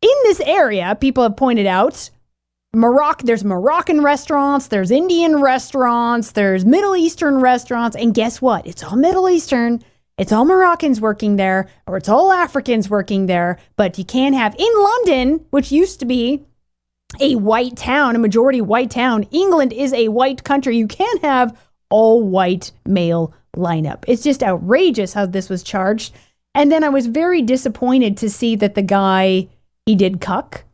In 0.00 0.16
this 0.22 0.40
area, 0.40 0.96
people 0.98 1.22
have 1.22 1.36
pointed 1.36 1.66
out 1.66 2.08
Morocco, 2.78 3.26
there's 3.26 3.42
Moroccan 3.42 4.02
restaurants, 4.02 4.68
there's 4.68 4.92
Indian 4.92 5.42
restaurants, 5.42 6.30
there's 6.30 6.64
Middle 6.64 6.94
Eastern 6.94 7.40
restaurants, 7.40 7.96
and 7.96 8.14
guess 8.14 8.40
what? 8.40 8.64
It's 8.68 8.84
all 8.84 8.96
Middle 8.96 9.28
Eastern. 9.28 9.82
It's 10.16 10.30
all 10.30 10.44
Moroccans 10.44 11.00
working 11.00 11.34
there, 11.34 11.68
or 11.88 11.96
it's 11.96 12.08
all 12.08 12.32
Africans 12.32 12.88
working 12.88 13.26
there, 13.26 13.58
but 13.74 13.98
you 13.98 14.04
can't 14.04 14.36
have 14.36 14.54
in 14.56 14.72
London, 14.78 15.44
which 15.50 15.72
used 15.72 15.98
to 16.00 16.06
be 16.06 16.44
a 17.20 17.34
white 17.34 17.76
town, 17.76 18.14
a 18.14 18.20
majority 18.20 18.60
white 18.60 18.92
town. 18.92 19.24
England 19.32 19.72
is 19.72 19.92
a 19.92 20.06
white 20.06 20.44
country. 20.44 20.76
You 20.76 20.86
can't 20.86 21.22
have 21.22 21.58
all 21.90 22.22
white 22.22 22.70
male 22.86 23.34
lineup. 23.56 24.04
It's 24.06 24.22
just 24.22 24.42
outrageous 24.42 25.14
how 25.14 25.26
this 25.26 25.48
was 25.48 25.64
charged. 25.64 26.14
And 26.54 26.70
then 26.70 26.84
I 26.84 26.90
was 26.90 27.06
very 27.08 27.42
disappointed 27.42 28.16
to 28.18 28.30
see 28.30 28.54
that 28.56 28.76
the 28.76 28.82
guy 28.82 29.48
he 29.84 29.96
did 29.96 30.20
cuck. 30.20 30.64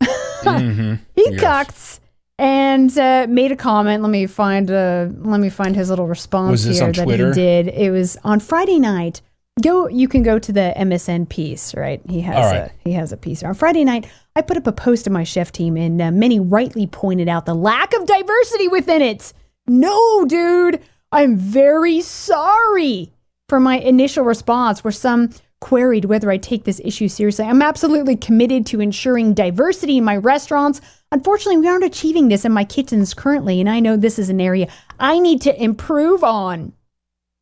He 1.15 1.27
Yes. 1.31 1.41
cucked 1.41 2.01
and 2.39 2.97
uh, 2.99 3.27
made 3.29 3.53
a 3.53 3.57
comment. 3.57 4.03
Let 4.03 4.11
me 4.11 4.27
find 4.27 4.71
uh, 4.71 5.09
let 5.23 5.41
me 5.41 5.49
find 5.51 5.75
his 5.77 5.91
little 5.91 6.07
response 6.07 6.65
here 6.65 6.93
that 6.93 7.05
Twitter? 7.05 7.29
he 7.29 7.33
did. 7.35 7.69
It 7.69 7.91
was 7.91 8.17
on 8.25 8.41
Friday 8.41 8.79
night. 8.79 9.21
Go 9.63 9.87
you 9.89 10.09
can 10.09 10.25
go 10.25 10.39
to 10.41 10.53
the 10.53 10.75
MSN 10.77 11.29
piece, 11.29 11.75
right? 11.77 12.01
He 12.09 12.21
has 12.23 12.37
All 12.37 12.53
a 12.63 12.71
he 12.85 12.93
has 12.93 13.13
a 13.13 13.17
piece. 13.17 13.43
On 13.45 13.55
Friday 13.55 13.85
night, 13.85 14.07
I 14.35 14.43
put 14.43 14.57
up 14.57 14.67
a 14.67 14.73
post 14.73 15.07
of 15.07 15.13
my 15.13 15.23
chef 15.23 15.53
team 15.53 15.77
and 15.77 16.03
uh, 16.03 16.11
many 16.11 16.41
rightly 16.41 16.87
pointed 16.89 17.29
out 17.29 17.47
the 17.47 17.55
lack 17.55 17.95
of 17.95 18.05
diversity 18.07 18.67
within 18.67 19.01
it. 19.01 19.33
No, 19.69 20.25
dude, 20.27 20.81
I'm 21.13 21.37
very 21.37 22.01
sorry 22.01 23.13
for 23.49 23.61
my 23.61 23.79
initial 23.79 24.25
response 24.25 24.83
where 24.83 24.91
some 24.93 25.31
queried 25.65 26.05
whether 26.05 26.31
I 26.31 26.37
take 26.37 26.65
this 26.65 26.79
issue 26.85 27.09
seriously. 27.09 27.47
I'm 27.47 27.63
absolutely 27.63 28.17
committed 28.17 28.67
to 28.67 28.83
ensuring 28.83 29.33
diversity 29.33 29.97
in 29.97 30.05
my 30.05 30.15
restaurants. 30.19 30.83
Unfortunately, 31.11 31.57
we 31.57 31.67
aren't 31.67 31.85
achieving 31.85 32.29
this 32.29 32.45
in 32.45 32.53
my 32.53 32.65
kitchens 32.65 33.15
currently, 33.15 33.61
and 33.61 33.71
I 33.71 33.81
know 33.81 33.97
this 33.97 34.19
is 34.19 34.29
an 34.29 34.43
area 34.43 34.69
I 35.01 35.19
need 35.19 35.41
to 35.41 35.63
improve 35.63 36.23
on. 36.23 36.75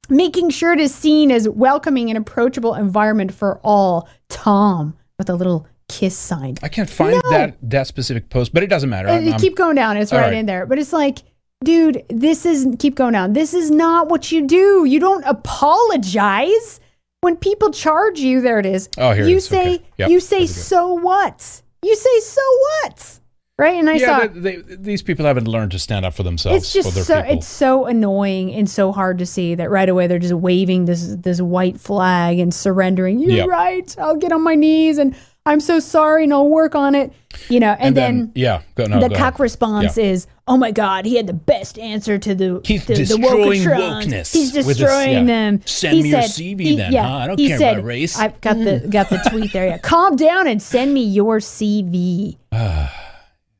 Making 0.08 0.50
sure 0.50 0.72
it 0.72 0.78
is 0.78 0.94
seen 0.94 1.32
as 1.32 1.48
welcoming 1.48 2.10
and 2.10 2.16
approachable 2.16 2.74
environment 2.74 3.34
for 3.34 3.58
all. 3.64 4.08
Tom 4.28 4.96
with 5.18 5.28
a 5.28 5.34
little 5.34 5.66
kiss 5.88 6.16
sign. 6.16 6.58
I 6.62 6.68
can't 6.68 6.88
find 6.88 7.20
that 7.30 7.56
that 7.62 7.88
specific 7.88 8.30
post, 8.30 8.54
but 8.54 8.62
it 8.62 8.68
doesn't 8.68 8.88
matter. 8.88 9.08
Uh, 9.08 9.14
I'm- 9.14 9.28
I'm- 9.28 9.40
keep 9.40 9.56
going 9.56 9.74
down. 9.74 9.96
It's 9.96 10.12
right, 10.12 10.20
right. 10.20 10.32
in 10.32 10.46
there. 10.46 10.64
But 10.64 10.78
it's 10.78 10.92
like, 10.92 11.18
dude, 11.64 12.04
this 12.08 12.46
is 12.46 12.68
keep 12.78 12.94
going 12.94 13.14
down. 13.14 13.32
This 13.32 13.52
is 13.52 13.70
not 13.70 14.08
what 14.08 14.30
you 14.30 14.46
do. 14.46 14.84
You 14.84 15.00
don't 15.00 15.24
apologize 15.24 16.78
when 17.22 17.36
people 17.36 17.70
charge 17.70 18.18
you. 18.20 18.40
There 18.42 18.58
it 18.58 18.66
is. 18.66 18.88
Oh, 18.98 19.12
here 19.12 19.26
you 19.26 19.36
is. 19.36 19.46
say 19.46 19.76
Okay. 19.76 19.84
Yep. 19.98 20.10
you 20.10 20.20
say 20.20 20.36
There 20.36 20.40
we 20.42 20.46
go. 20.46 20.52
so 20.52 20.92
what? 20.94 21.62
You 21.82 21.96
say 21.96 22.20
so 22.20 22.40
what? 22.82 23.18
Right? 23.58 23.74
And 23.78 23.88
I 23.88 23.94
yeah, 23.94 24.18
saw 24.20 24.26
they, 24.32 24.56
they, 24.56 24.76
these 24.76 25.02
people 25.02 25.24
haven't 25.26 25.46
learned 25.46 25.72
to 25.72 25.78
stand 25.78 26.04
up 26.04 26.14
for 26.14 26.22
themselves. 26.24 26.64
it's 26.64 26.72
just 26.72 26.88
for 26.88 26.94
their 26.94 27.04
so 27.04 27.20
people. 27.22 27.38
it's 27.38 27.46
so 27.46 27.86
annoying 27.86 28.52
and 28.54 28.68
so 28.68 28.92
hard 28.92 29.18
to 29.18 29.26
see 29.26 29.54
that 29.54 29.70
right 29.70 29.88
away 29.88 30.06
they're 30.06 30.18
just 30.18 30.34
waving 30.34 30.86
this 30.86 31.14
this 31.16 31.40
white 31.40 31.78
flag 31.78 32.38
and 32.38 32.52
surrendering. 32.52 33.20
You're 33.20 33.30
Yep. 33.30 33.48
right. 33.48 33.96
I'll 33.98 34.16
get 34.16 34.32
on 34.32 34.42
my 34.42 34.54
knees 34.54 34.98
and 34.98 35.14
I'm 35.46 35.60
so 35.60 35.78
sorry 35.80 36.24
and 36.24 36.32
I'll 36.32 36.48
work 36.48 36.74
on 36.74 36.94
it. 36.94 37.12
You 37.48 37.60
know, 37.60 37.76
and, 37.78 37.96
then, 37.96 38.30
yeah, 38.34 38.62
go, 38.74 38.84
no, 38.86 39.00
the 39.00 39.08
go 39.08 39.14
cock 39.16 39.34
ahead. 39.34 39.40
response 39.40 39.96
Yeah. 39.98 40.04
is, 40.04 40.26
"Oh 40.48 40.56
my 40.56 40.70
God, 40.70 41.04
he 41.06 41.16
had 41.16 41.26
the 41.26 41.32
best 41.32 41.78
answer 41.78 42.18
to 42.18 42.34
the 42.34 42.60
He's 42.64 42.84
the, 42.86 42.94
the 42.94 42.98
destroying 43.04 43.62
woketrons. 43.62 44.04
wokeness 44.06 44.32
He's 44.32 44.52
destroying 44.52 45.28
yeah. 45.28 45.34
them." 45.34 45.60
Send 45.66 45.96
He 45.96 46.02
me 46.04 46.10
your 46.10 46.20
CV 46.20 46.60
he- 46.60 46.76
then, 46.76 46.92
yeah, 46.92 47.06
huh? 47.08 47.16
I 47.16 47.26
don't 47.26 47.38
he 47.38 47.48
care 47.48 47.58
said, 47.58 47.72
about 47.78 47.84
race. 47.86 48.18
I've 48.18 48.40
got 48.40 48.56
the 48.58 48.86
got 48.90 49.08
the 49.10 49.18
tweet 49.30 49.52
there. 49.52 49.66
Yeah, 49.66 49.78
calm 49.78 50.16
down 50.16 50.46
and 50.48 50.60
send 50.62 50.92
me 50.94 51.04
your 51.04 51.38
CV. 51.38 52.36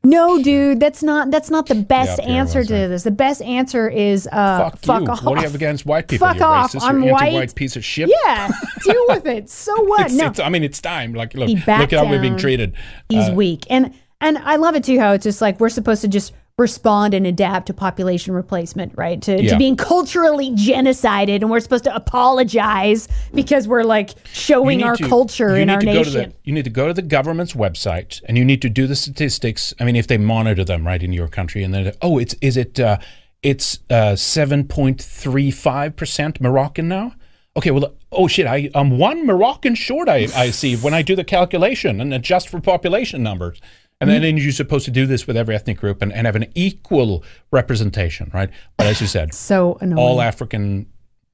No, 0.05 0.43
dude, 0.43 0.81
that's 0.81 1.01
not 1.05 1.31
that's 1.31 1.49
not 1.49 1.67
the 1.67 1.77
best 1.77 2.19
Yeah, 2.21 2.29
answer 2.29 2.59
was, 2.59 2.69
to 2.69 2.75
right. 2.75 2.87
this. 2.89 3.05
The 3.05 3.13
best 3.13 3.41
answer 3.41 3.89
is 3.89 4.27
uh, 4.33 4.59
Fuck, 4.71 4.79
fuck, 4.81 5.09
off. 5.09 5.23
What 5.23 5.35
do 5.37 5.43
you 5.43 5.47
have 5.47 5.55
against 5.55 5.87
white 5.87 6.09
people? 6.09 6.27
Fuck 6.27 6.39
you 6.39 6.43
off. 6.43 6.73
racist, 6.73 6.83
I'm 6.83 7.03
white. 7.03 7.23
anti-white 7.27 7.55
piece 7.55 7.77
of 7.77 7.85
shit. 7.85 8.11
Yeah, 8.25 8.51
deal 8.83 9.05
with 9.07 9.27
it. 9.27 9.49
So 9.49 9.81
what? 9.85 10.07
It's, 10.07 10.15
no, 10.15 10.27
it's, 10.27 10.41
I 10.41 10.49
mean, 10.49 10.65
it's 10.65 10.81
time. 10.81 11.15
Like, 11.15 11.35
look, 11.35 11.49
look 11.51 11.69
at 11.69 11.93
how 11.93 12.11
we're 12.11 12.21
being 12.21 12.37
treated. 12.37 12.75
he's 13.09 13.29
Uh, 13.29 13.35
weak 13.35 13.65
and 13.71 13.95
and 14.21 14.39
i 14.39 14.57
love 14.57 14.75
it 14.75 14.83
too 14.85 14.99
how 14.99 15.13
it's 15.13 15.23
just 15.25 15.41
like 15.41 15.61
we're 15.61 15.69
supposed 15.69 16.01
to 16.03 16.09
just 16.09 16.33
respond 16.59 17.15
and 17.15 17.27
adapt 17.27 17.67
to 17.67 17.75
population 17.75 18.35
replacement 18.35 18.93
right 18.97 19.23
to, 19.23 19.49
to 19.49 19.57
being 19.57 19.75
culturally 19.75 20.51
genocided 20.51 21.37
and 21.37 21.51
we're 21.51 21.59
supposed 21.61 21.85
to 21.85 21.95
apologize 21.95 23.09
because 23.35 23.67
we're 23.67 23.83
like 23.83 24.11
showing 24.27 24.83
our 24.83 24.95
to- 24.95 25.09
culture 25.09 25.57
in 25.57 25.71
our 25.71 25.81
to 25.81 25.87
the- 25.87 25.93
nation 25.93 26.35
you 26.45 26.53
need 26.53 26.65
to 26.65 26.71
go 26.71 26.87
to 26.87 26.95
the 26.95 27.03
government's 27.03 27.55
website 27.55 28.21
and 28.27 28.37
you 28.37 28.45
need 28.45 28.63
to 28.63 28.69
do 28.69 28.87
the 28.87 28.97
statistics. 28.97 29.75
I 29.81 29.85
mean, 29.85 29.97
if 29.97 30.07
they 30.07 30.19
monitor 30.19 30.65
them 30.65 30.87
right 30.87 31.03
in 31.03 31.13
your 31.13 31.29
country, 31.29 31.63
and 31.63 31.73
then 31.75 31.93
oh, 32.03 32.19
it's 32.19 32.35
is 32.41 32.57
it 32.57 32.79
uh, 32.81 32.99
it's 33.43 33.79
uh, 33.91 34.17
seven 34.17 34.67
point 34.67 35.01
three 35.01 35.51
five 35.51 35.97
percent 35.97 36.41
Moroccan 36.41 36.89
now. 36.89 37.15
Okay, 37.55 37.71
well, 37.71 37.95
oh 38.11 38.29
shit, 38.29 38.47
I, 38.47 38.71
I'm 38.75 38.99
one 38.99 39.27
Moroccan 39.27 39.75
short. 39.75 40.09
I, 40.09 40.27
I 40.35 40.51
see 40.51 40.75
when 40.77 40.95
I 40.95 41.03
do 41.03 41.15
the 41.15 41.25
calculation 41.25 42.01
and 42.01 42.15
adjust 42.15 42.49
for 42.49 42.61
population 42.61 43.23
numbers. 43.23 43.61
And 44.03 44.11
Mm-hmm. 44.11 44.23
then 44.23 44.37
you're 44.37 44.51
supposed 44.51 44.85
to 44.87 44.91
do 44.91 45.07
this 45.07 45.29
with 45.29 45.37
every 45.37 45.55
ethnic 45.55 45.79
group 45.79 46.03
and, 46.03 46.13
and 46.13 46.27
have 46.27 46.35
an 46.35 46.47
equal 46.57 47.23
representation, 47.53 48.31
right? 48.35 48.51
But 48.77 48.89
as 48.89 49.01
you 49.01 49.07
said, 49.07 49.33
so 49.51 49.79
annoying 49.81 49.99
all 49.99 50.21
African 50.21 50.87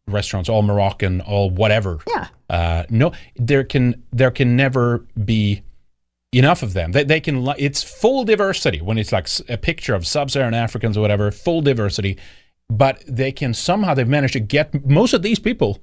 restaurants, 0.07 0.51
all 0.51 0.61
Moroccan, 0.63 1.23
all 1.23 1.49
whatever. 1.49 1.99
Yeah. 2.07 2.29
Uh, 2.51 2.85
no, 2.91 3.13
there 3.37 3.65
can 3.65 4.03
there 4.13 4.31
can 4.31 4.55
never 4.55 5.07
be 5.25 5.63
enough 6.33 6.63
of 6.63 6.75
them. 6.75 6.93
They, 6.93 7.05
they 7.05 7.21
can. 7.21 7.49
It's 7.59 7.83
full 7.83 8.25
diversity 8.25 8.83
when 8.83 8.99
it's 8.99 9.13
like 9.13 9.29
a 9.49 9.57
picture 9.57 9.95
of 9.95 10.07
sub-Saharan 10.07 10.53
Africans 10.55 10.97
or 10.99 11.01
whatever. 11.01 11.31
Full 11.31 11.63
diversity, 11.63 12.19
but 12.69 13.03
they 13.09 13.33
can 13.33 13.55
somehow 13.55 13.95
they've 13.95 14.07
managed 14.07 14.35
to 14.35 14.41
get 14.41 14.87
most 14.87 15.15
of 15.15 15.23
these 15.23 15.39
people 15.39 15.79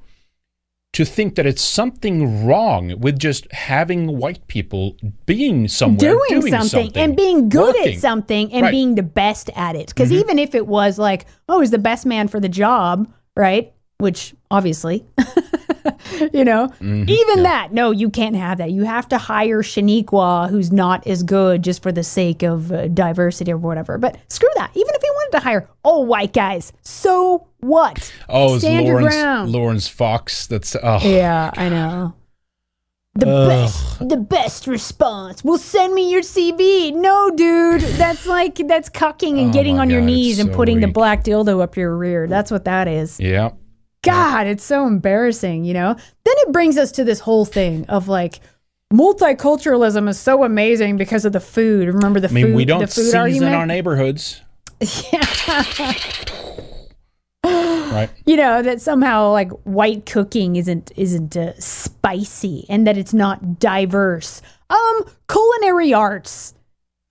to 0.96 1.04
think 1.06 1.36
that 1.36 1.46
it's 1.46 1.62
something 1.62 2.46
wrong 2.48 3.00
with 3.00 3.20
just 3.20 3.52
having 3.52 4.18
white 4.18 4.46
people 4.48 4.96
being 5.26 5.68
somewhere 5.68 6.12
doing, 6.14 6.42
something, 6.52 6.70
something, 6.70 6.92
and 7.04 7.16
being 7.18 7.50
good 7.50 7.76
working. 7.76 7.96
at 7.96 8.00
something 8.00 8.52
and 8.54 8.62
Right. 8.64 8.72
being 8.72 8.96
the 8.96 9.04
best 9.04 9.50
at 9.56 9.76
it 9.76 9.88
because 9.88 10.10
Mhm. 10.12 10.20
even 10.22 10.40
if 10.40 10.56
it 10.56 10.68
was 10.68 10.98
like 10.98 11.26
oh 11.50 11.60
he's 11.60 11.72
the 11.72 11.78
best 11.90 12.06
man 12.06 12.28
for 12.30 12.40
the 12.40 12.48
job 12.50 13.08
right 13.36 13.74
which 14.00 14.34
obviously 14.50 15.04
you 16.34 16.44
know? 16.44 16.68
Mhm, 16.80 17.10
even 17.10 17.44
that 17.44 17.74
no 17.74 17.92
you 17.92 18.10
can't 18.10 18.36
have 18.36 18.58
that. 18.58 18.72
You 18.72 18.84
have 18.84 19.08
to 19.10 19.18
hire 19.18 19.62
shaniqua 19.62 20.50
who's 20.50 20.72
not 20.72 21.06
as 21.08 21.24
good 21.24 21.64
just 21.64 21.82
for 21.84 21.92
the 21.92 22.04
sake 22.04 22.44
of 22.44 22.72
uh, 22.72 22.88
diversity 22.88 23.52
or 23.52 23.58
whatever. 23.58 23.98
But 23.98 24.18
screw 24.28 24.50
that. 24.56 24.72
Even 24.74 24.96
if 24.96 25.02
he 25.02 25.10
wanted 25.10 25.38
to 25.38 25.44
hire 25.44 25.70
all 25.84 26.06
white 26.06 26.34
guys 26.34 26.74
so 26.82 27.48
what? 27.60 28.14
Oh, 28.30 28.56
it's 28.56 28.64
your 28.64 28.84
Lawrence 28.84 29.16
ground. 29.16 29.52
Laurence 29.52 29.88
Fox. 29.88 30.48
That's 30.48 30.76
oh. 30.82 31.00
yeah 31.04 31.52
i 31.56 31.70
know. 31.70 32.14
The 33.18 33.30
Ugh. 33.30 33.48
best 33.48 34.10
the 34.10 34.18
best 34.18 34.68
response. 34.68 35.44
Well 35.44 35.58
send 35.58 35.94
me 35.94 36.12
your 36.12 36.22
cv 36.22 36.94
no 36.94 37.32
dude. 37.32 37.82
That's 37.82 38.26
like 38.26 38.56
that's 38.68 38.90
cucking 38.90 39.40
and 39.40 39.50
Oh 39.50 39.54
getting 39.54 39.80
on 39.80 39.90
your 39.90 40.02
knees 40.02 40.38
it's 40.38 40.42
and 40.42 40.50
so 40.52 40.56
putting 40.56 40.82
the 40.82 40.88
black 40.88 41.24
dildo 41.24 41.62
up 41.62 41.78
your 41.78 41.96
rear. 41.96 42.28
That's 42.28 42.52
what 42.52 42.66
that 42.66 42.88
is. 42.88 43.20
Yeah. 43.20 43.52
God, 44.06 44.48
it's 44.48 44.64
so 44.64 44.86
embarrassing, 44.88 45.66
you 45.66 45.74
know? 45.74 45.94
Then 45.94 46.36
it 46.38 46.52
brings 46.52 46.78
us 46.78 46.92
to 46.94 47.04
this 47.04 47.20
whole 47.20 47.46
thing 47.46 47.86
of 47.88 48.08
like 48.08 48.40
multiculturalism 48.94 50.08
is 50.08 50.20
so 50.20 50.44
amazing 50.44 50.98
because 50.98 51.26
of 51.26 51.34
the 51.34 51.40
food. 51.40 51.88
Remember 51.88 52.20
the 52.20 52.30
I 52.30 52.32
mean, 52.32 52.46
food 52.48 52.56
we 52.56 52.66
don't 52.66 52.80
the 52.82 52.88
food 52.88 53.12
season 53.12 53.54
our 53.54 53.66
neighborhoods, 53.66 54.42
Yeah. 55.12 55.26
right? 57.44 58.10
you 58.26 58.36
know, 58.36 58.62
that 58.62 58.82
somehow 58.82 59.32
like 59.32 59.52
white 59.64 60.06
cooking 60.06 60.56
isn't 60.56 60.92
isn't 60.96 61.36
uh, 61.38 61.54
spicy 61.60 62.66
and 62.70 62.86
that 62.88 62.98
it's 62.98 63.14
not 63.14 63.60
diverse. 63.60 64.42
Um 64.70 65.06
culinary 65.30 65.94
arts. 65.94 66.54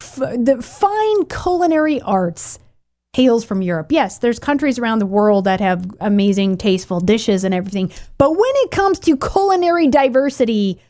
F- 0.03 0.37
the 0.39 0.61
fine 0.63 1.25
culinary 1.27 2.01
arts 2.03 2.59
hails 3.15 3.45
from 3.45 3.63
Europe. 3.63 3.93
Yes, 3.93 4.19
there's 4.19 4.39
countries 4.39 4.79
around 4.79 4.99
the 4.99 5.07
world 5.07 5.45
that 5.45 5.61
have 5.61 5.87
amazing, 6.01 6.57
tasteful 6.57 7.01
dishes 7.01 7.45
and 7.45 7.55
everything. 7.55 7.91
But 8.19 8.33
when 8.33 8.53
it 8.57 8.71
comes 8.71 8.99
to 9.01 9.17
culinary 9.17 9.87
diversity, 9.87 10.81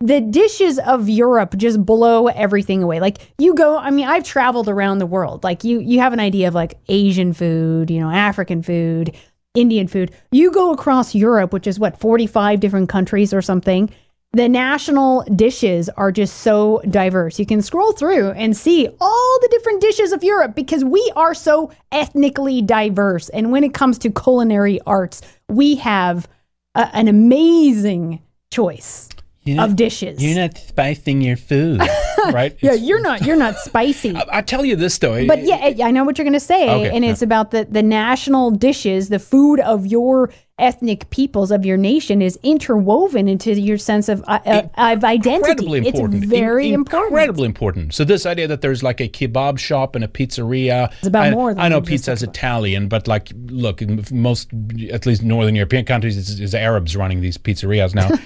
the 0.00 0.20
dishes 0.20 0.78
of 0.78 1.08
Europe 1.08 1.56
just 1.56 1.84
blow 1.84 2.28
everything 2.28 2.82
away. 2.82 3.00
Like 3.00 3.32
you 3.38 3.54
go, 3.54 3.78
I 3.78 3.90
mean, 3.90 4.06
I've 4.06 4.24
traveled 4.24 4.68
around 4.68 4.98
the 4.98 5.06
world. 5.06 5.42
Like 5.42 5.64
you 5.64 5.80
you 5.80 6.00
have 6.00 6.12
an 6.12 6.20
idea 6.20 6.48
of 6.48 6.54
like 6.54 6.78
Asian 6.88 7.32
food, 7.32 7.90
you 7.90 8.00
know, 8.00 8.10
African 8.10 8.62
food, 8.62 9.16
Indian 9.54 9.88
food. 9.88 10.12
You 10.30 10.52
go 10.52 10.72
across 10.72 11.14
Europe, 11.14 11.52
which 11.52 11.66
is 11.66 11.78
what, 11.78 11.98
45 11.98 12.60
different 12.60 12.88
countries 12.88 13.32
or 13.32 13.42
something. 13.42 13.90
The 14.36 14.50
national 14.50 15.22
dishes 15.34 15.88
are 15.96 16.12
just 16.12 16.42
so 16.42 16.82
diverse. 16.90 17.38
You 17.38 17.46
can 17.46 17.62
scroll 17.62 17.92
through 17.92 18.32
and 18.32 18.54
see 18.54 18.86
all 19.00 19.38
the 19.40 19.48
different 19.48 19.80
dishes 19.80 20.12
of 20.12 20.22
Europe 20.22 20.54
because 20.54 20.84
we 20.84 21.10
are 21.16 21.32
so 21.32 21.72
ethnically 21.90 22.60
diverse. 22.60 23.30
And 23.30 23.50
when 23.50 23.64
it 23.64 23.72
comes 23.72 23.96
to 24.00 24.10
culinary 24.10 24.78
arts, 24.86 25.22
we 25.48 25.76
have 25.76 26.28
a, 26.74 26.94
an 26.94 27.08
amazing 27.08 28.20
choice 28.50 29.08
You're 29.46 29.62
of 29.62 29.70
not- 29.70 29.76
dishes. 29.76 30.22
You're 30.22 30.36
not 30.38 30.58
spicing 30.58 31.22
your 31.22 31.36
food, 31.36 31.80
right? 32.32 32.56
yeah, 32.60 32.72
you're 32.74 33.00
not 33.00 33.22
you're 33.24 33.36
not 33.36 33.56
spicy. 33.58 34.14
I 34.32 34.42
tell 34.42 34.64
you 34.64 34.76
this 34.76 34.98
though. 34.98 35.26
But 35.26 35.42
yeah, 35.44 35.56
I- 35.56 35.76
I 35.84 35.90
know 35.92 36.04
what 36.04 36.18
you're 36.18 36.24
going 36.24 36.32
to 36.34 36.40
say, 36.40 36.68
Okay, 36.68 36.94
and 36.94 37.04
it's 37.04 37.22
about 37.22 37.52
the 37.52 37.64
the 37.70 37.82
national 37.82 38.50
dishes, 38.50 39.08
the 39.08 39.18
food 39.18 39.60
of 39.60 39.86
your 39.86 40.30
ethnic 40.58 41.10
peoples 41.10 41.50
of 41.50 41.66
your 41.66 41.76
nation 41.76 42.22
is 42.22 42.38
interwoven 42.42 43.28
into 43.28 43.52
your 43.60 43.76
sense 43.76 44.08
of 44.08 44.24
uh, 44.26 44.38
uh, 44.46 44.62
of 44.78 45.04
identity. 45.04 45.34
incredibly 45.36 45.78
important. 45.86 46.24
It's 46.24 46.30
very 46.32 46.68
In- 46.68 46.74
important. 46.74 47.10
Incredibly 47.12 47.44
important. 47.46 47.94
So 47.94 48.04
this 48.04 48.24
idea 48.26 48.48
that 48.48 48.62
there's 48.62 48.82
like 48.82 49.00
a 49.00 49.08
kebab 49.08 49.58
shop 49.58 49.94
and 49.94 50.02
a 50.02 50.08
pizzeria. 50.08 50.90
It's 50.98 51.08
about 51.08 51.26
I, 51.26 51.30
more 51.32 51.52
than 51.52 51.62
I 51.62 51.68
know 51.68 51.80
just 51.80 51.88
pizza 51.90 52.12
is 52.12 52.22
Italian, 52.22 52.88
but 52.88 53.06
like, 53.06 53.30
look, 53.34 53.82
most, 54.10 54.48
at 54.90 55.04
least 55.04 55.22
Northern 55.22 55.54
European 55.54 55.84
countries, 55.84 56.16
it's, 56.16 56.40
it's 56.40 56.54
Arabs 56.54 56.96
running 56.96 57.20
these 57.20 57.36
pizzerias 57.38 57.94
now. 57.94 58.08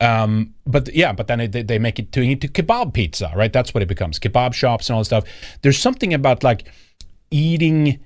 um, 0.00 0.54
but 0.66 0.92
yeah, 0.94 1.12
but 1.12 1.28
then 1.28 1.40
it, 1.40 1.68
they, 1.68 1.78
make 1.78 1.98
it 1.98 2.12
to 2.12 2.20
into 2.20 2.48
kebab 2.48 2.92
pizza, 2.92 3.32
right? 3.36 3.52
That's 3.52 3.72
what 3.72 3.82
it 3.82 3.86
becomes. 3.86 4.18
Kebab 4.18 4.52
shops 4.52 4.88
and 4.88 4.94
all 4.94 5.00
that 5.00 5.06
stuff. 5.06 5.24
There's 5.62 5.78
something 5.78 6.12
about 6.12 6.42
like 6.42 6.64
eating 7.30 8.00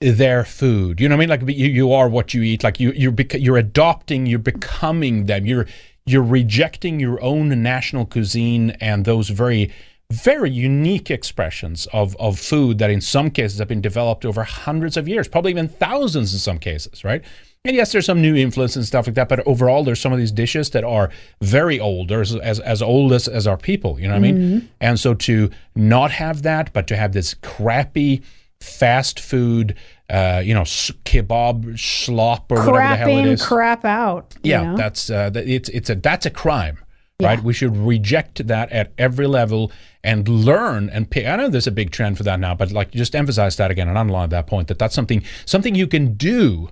their 0.00 0.44
food. 0.44 1.00
You 1.00 1.08
know 1.08 1.16
what 1.16 1.28
I 1.30 1.36
mean? 1.36 1.46
Like 1.46 1.56
you, 1.56 1.68
you 1.68 1.92
are 1.92 2.08
what 2.08 2.32
you 2.34 2.42
eat. 2.42 2.64
Like 2.64 2.80
you 2.80 2.92
you're 2.92 3.14
you're 3.34 3.58
adopting, 3.58 4.26
you're 4.26 4.38
becoming 4.38 5.26
them. 5.26 5.44
You're 5.44 5.66
you're 6.06 6.22
rejecting 6.22 6.98
your 6.98 7.22
own 7.22 7.62
national 7.62 8.06
cuisine 8.06 8.70
and 8.80 9.04
those 9.04 9.28
very 9.28 9.70
very 10.10 10.50
unique 10.50 11.10
expressions 11.10 11.86
of, 11.92 12.16
of 12.16 12.38
food 12.38 12.78
that 12.78 12.90
in 12.90 13.00
some 13.00 13.30
cases 13.30 13.58
have 13.58 13.68
been 13.68 13.82
developed 13.82 14.24
over 14.24 14.42
hundreds 14.42 14.96
of 14.96 15.06
years, 15.06 15.28
probably 15.28 15.50
even 15.50 15.68
thousands 15.68 16.32
in 16.32 16.38
some 16.38 16.58
cases, 16.58 17.04
right? 17.04 17.22
And 17.64 17.74
yes, 17.76 17.92
there's 17.92 18.06
some 18.06 18.22
new 18.22 18.34
influence 18.36 18.76
and 18.76 18.84
stuff 18.84 19.06
like 19.06 19.14
that, 19.16 19.28
but 19.28 19.46
overall, 19.46 19.82
there's 19.84 20.00
some 20.00 20.12
of 20.12 20.18
these 20.18 20.30
dishes 20.30 20.70
that 20.70 20.84
are 20.84 21.10
very 21.42 21.78
old, 21.80 22.10
or 22.12 22.20
as, 22.20 22.34
as 22.60 22.80
old 22.80 23.12
as, 23.12 23.26
as 23.28 23.46
our 23.46 23.56
people, 23.56 23.98
you 24.00 24.06
know 24.06 24.14
what 24.14 24.18
I 24.18 24.32
mean? 24.32 24.36
Mhm. 24.62 24.68
And 24.80 25.00
so 25.00 25.12
to 25.14 25.50
not 25.74 26.12
have 26.12 26.42
that, 26.42 26.72
but 26.72 26.86
to 26.86 26.96
have 26.96 27.12
this 27.12 27.34
crappy 27.34 28.22
fast 28.60 29.18
food, 29.20 29.74
uh, 30.08 30.40
you 30.44 30.54
know, 30.54 30.62
s- 30.62 30.92
kebab 31.04 31.78
slop 31.78 32.50
or 32.50 32.56
whatever 32.58 32.78
the 32.78 32.96
hell 32.96 33.18
it 33.18 33.26
is. 33.26 33.44
crap 33.44 33.84
out. 33.84 34.34
you 34.42 34.52
Yeah, 34.52 34.62
know? 34.62 34.76
that's 34.76 35.10
uh, 35.10 35.30
that, 35.30 35.46
it's 35.46 35.68
it's 35.70 35.90
a 35.90 35.94
that's 35.96 36.26
a 36.26 36.30
crime, 36.30 36.78
right? 37.20 37.42
We 37.42 37.52
should 37.52 37.76
reject 37.76 38.46
that 38.46 38.70
at 38.72 38.92
every 38.98 39.26
level 39.26 39.70
and 40.02 40.26
learn 40.28 40.88
and 40.90 41.10
pay. 41.10 41.26
I 41.26 41.36
know 41.36 41.48
there's 41.48 41.66
a 41.66 41.72
big 41.72 41.90
trend 41.90 42.16
for 42.16 42.22
that 42.24 42.40
now, 42.40 42.54
but 42.54 42.72
like 42.72 42.92
just 42.92 43.14
emphasize 43.14 43.56
that 43.56 43.70
again 43.70 43.88
and 43.88 43.98
underline 43.98 44.30
that 44.30 44.46
point 44.46 44.68
that 44.68 44.78
that's 44.78 44.94
something 44.94 45.22
something 45.44 45.74
you 45.74 45.86
can 45.88 46.14
do. 46.14 46.70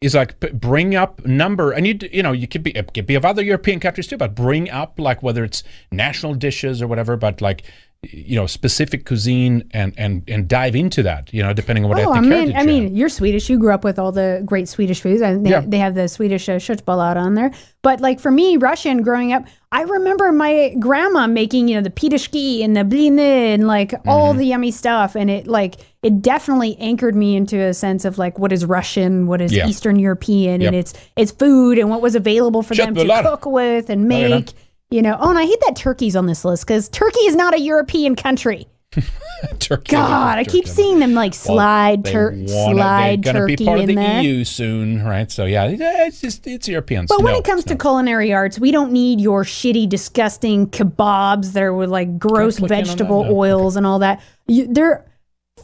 Is 0.00 0.14
like 0.14 0.38
bring 0.38 0.94
up 0.94 1.26
number, 1.26 1.72
and 1.72 1.84
you 1.84 1.98
you 2.12 2.22
know 2.22 2.30
you 2.30 2.46
could 2.46 2.62
be 2.62 2.70
it 2.70 2.94
could 2.94 3.04
be 3.04 3.16
of 3.16 3.24
other 3.24 3.42
European 3.42 3.80
countries 3.80 4.06
too, 4.06 4.16
but 4.16 4.32
bring 4.32 4.70
up 4.70 4.96
like 4.96 5.24
whether 5.24 5.42
it's 5.42 5.64
national 5.90 6.34
dishes 6.34 6.80
or 6.80 6.86
whatever, 6.86 7.16
but 7.16 7.40
like 7.40 7.64
you 8.04 8.36
know 8.36 8.46
specific 8.46 9.04
cuisine 9.04 9.68
and 9.72 9.92
and 9.98 10.22
and 10.28 10.46
dive 10.46 10.76
into 10.76 11.02
that, 11.02 11.34
you 11.34 11.42
know, 11.42 11.52
depending 11.52 11.84
on 11.84 11.90
what 11.90 11.98
Oh, 11.98 12.12
I 12.12 12.20
mean, 12.20 12.54
I 12.56 12.62
mean, 12.62 12.94
you're 12.94 13.08
Swedish. 13.08 13.50
You 13.50 13.58
grew 13.58 13.72
up 13.72 13.82
with 13.82 13.98
all 13.98 14.12
the 14.12 14.40
great 14.44 14.68
Swedish 14.68 15.00
foods, 15.00 15.20
and 15.20 15.44
they, 15.44 15.50
Yeah. 15.50 15.64
they 15.66 15.78
have 15.78 15.96
the 15.96 16.06
Swedish 16.08 16.48
uh, 16.48 16.52
köttbullar 16.58 17.16
on 17.16 17.34
there. 17.34 17.50
But 17.82 18.00
like 18.00 18.20
for 18.20 18.30
me, 18.30 18.56
Russian 18.56 19.02
growing 19.02 19.32
up, 19.32 19.46
I 19.72 19.82
remember 19.82 20.30
my 20.30 20.74
grandma 20.78 21.26
making, 21.26 21.66
you 21.66 21.74
know, 21.74 21.80
the 21.82 21.90
pitishki 21.90 22.62
and 22.64 22.76
the 22.76 22.82
blini 22.84 23.52
and 23.54 23.66
like 23.66 23.92
all 24.06 24.30
Mm-hmm. 24.30 24.38
the 24.38 24.46
yummy 24.46 24.70
stuff, 24.70 25.16
and 25.16 25.28
it 25.28 25.48
like 25.48 25.74
it 26.04 26.22
definitely 26.22 26.76
anchored 26.78 27.16
me 27.16 27.34
into 27.34 27.58
a 27.58 27.74
sense 27.74 28.04
of 28.04 28.16
like 28.16 28.38
what 28.38 28.52
is 28.52 28.64
Russian, 28.64 29.26
what 29.26 29.40
is 29.40 29.52
Yeah. 29.52 29.66
Eastern 29.66 29.98
European, 29.98 30.62
and 30.62 30.76
it's 30.76 30.94
it's 31.16 31.32
food 31.32 31.78
and 31.80 31.90
what 31.90 32.00
was 32.00 32.14
available 32.14 32.62
for 32.62 32.76
them 32.76 32.94
to 32.94 33.22
cook 33.24 33.44
with 33.44 33.90
and 33.90 34.04
Oh, 34.04 34.08
make. 34.08 34.52
You 34.90 35.02
know, 35.02 35.16
oh, 35.20 35.28
and 35.30 35.38
I 35.38 35.44
hate 35.44 35.60
that 35.66 35.76
Turkey's 35.76 36.16
on 36.16 36.26
this 36.26 36.44
list 36.44 36.66
because 36.66 36.88
Turkey 36.88 37.20
is 37.20 37.36
not 37.36 37.54
a 37.54 37.60
European 37.60 38.16
country. 38.16 38.66
Turkey. 39.58 39.92
God, 39.92 40.38
I 40.38 40.44
keep 40.44 40.66
seeing 40.66 40.98
them 40.98 41.12
like 41.12 41.34
slide, 41.34 42.04
They 42.04 42.12
tur- 42.12 42.46
slide 42.46 43.22
they're 43.22 43.34
gonna 43.34 43.44
be 43.46 43.56
part 43.56 43.80
of 43.80 43.86
the 43.86 43.94
there. 43.94 44.22
EU 44.22 44.44
soon, 44.44 45.04
right? 45.04 45.30
So 45.30 45.44
yeah, 45.44 45.66
it's 45.68 46.22
just 46.22 46.46
it's 46.46 46.66
Europeans. 46.66 47.08
But 47.08 47.22
when 47.22 47.34
it 47.34 47.44
comes 47.44 47.64
to 47.64 47.74
not. 47.74 47.80
culinary 47.80 48.32
arts, 48.32 48.58
we 48.58 48.70
don't 48.70 48.90
need 48.90 49.20
your 49.20 49.44
shitty, 49.44 49.88
disgusting 49.90 50.68
kebabs 50.68 51.52
that 51.52 51.62
are 51.62 51.74
with 51.74 51.90
like 51.90 52.18
gross 52.18 52.58
vegetable 52.58 53.24
No. 53.24 53.36
oils 53.36 53.76
and 53.76 53.86
all 53.86 53.98
that. 53.98 54.22
You, 54.46 54.66
they're 54.66 55.04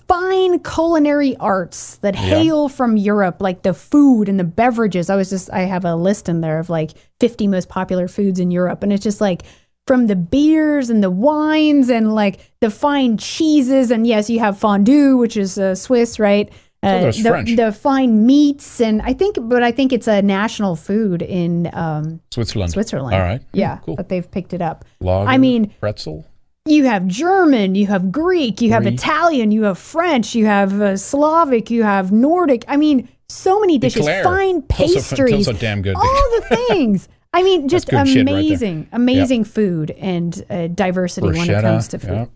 fine 0.08 0.58
culinary 0.60 1.36
arts 1.38 1.96
that 1.96 2.14
Yeah. 2.14 2.20
hail 2.20 2.68
from 2.68 2.96
Europe, 2.96 3.36
like 3.40 3.62
the 3.62 3.74
food 3.74 4.28
and 4.28 4.38
the 4.38 4.44
beverages. 4.44 5.10
I 5.10 5.16
was 5.16 5.30
just, 5.30 5.50
I 5.52 5.60
have 5.62 5.84
a 5.84 5.94
list 5.96 6.28
in 6.28 6.40
there 6.40 6.58
of 6.58 6.68
like 6.70 6.92
50 7.20 7.46
most 7.48 7.68
popular 7.68 8.08
foods 8.08 8.38
in 8.40 8.50
Europe. 8.50 8.82
And 8.82 8.92
it's 8.92 9.02
just 9.04 9.20
like, 9.20 9.42
from 9.86 10.06
the 10.06 10.16
beers 10.16 10.88
and 10.88 11.02
the 11.02 11.10
wines 11.10 11.90
and 11.90 12.14
like 12.14 12.40
the 12.60 12.70
fine 12.70 13.18
cheeses 13.18 13.90
and 13.90 14.06
yes 14.06 14.30
you 14.30 14.38
have 14.38 14.58
fondue 14.58 15.18
which 15.18 15.36
is 15.36 15.58
uh, 15.58 15.74
swiss 15.74 16.18
right 16.18 16.50
uh, 16.82 17.00
there's 17.00 17.22
the, 17.22 17.54
the 17.54 17.70
fine 17.70 18.24
meats 18.24 18.80
and 18.80 19.02
i 19.02 19.12
think 19.12 19.36
but 19.42 19.62
i 19.62 19.70
think 19.70 19.92
it's 19.92 20.06
a 20.08 20.22
national 20.22 20.74
food 20.74 21.20
in 21.20 21.68
um, 21.74 22.18
Switzerland. 22.30 22.72
switzerland 22.72 23.14
All 23.14 23.20
right. 23.20 23.42
yeah 23.52 23.76
Cool. 23.84 23.96
but 23.96 24.08
they've 24.08 24.30
picked 24.30 24.54
it 24.54 24.62
up 24.62 24.86
Lager, 25.00 25.28
i 25.28 25.36
mean 25.36 25.70
pretzel. 25.80 26.26
You 26.66 26.84
have 26.84 27.06
german 27.06 27.74
you 27.74 27.86
have 27.86 28.10
greek 28.10 28.60
you 28.62 28.70
have 28.70 28.86
italian 28.86 29.50
you 29.50 29.64
have 29.64 29.78
french 29.78 30.34
you 30.34 30.46
have 30.46 30.80
uh, 30.80 30.96
slavic 30.96 31.70
you 31.70 31.82
have 31.82 32.10
nordic 32.10 32.64
i 32.68 32.76
mean 32.76 33.06
so 33.28 33.60
many 33.60 33.76
dishes 33.76 34.00
Eclair. 34.00 34.24
fine 34.24 34.62
pastries 34.62 35.30
those 35.30 35.48
are 35.48 35.52
damn 35.58 35.82
good. 35.82 35.94
all 35.96 36.02
the 36.04 36.64
things 36.68 37.08
I 37.36 37.42
mean, 37.42 37.68
just 37.68 37.88
shit 37.88 37.98
right 37.98 38.16
amazing, 38.16 38.88
amazing 38.92 39.42
food 39.42 39.90
and 39.90 40.40
uh, 40.48 40.68
diversity 40.68 41.26
when 41.26 41.50
it 41.50 41.60
comes 41.60 41.88
to 41.88 41.98
food. 41.98 42.10
yeah. 42.10 42.26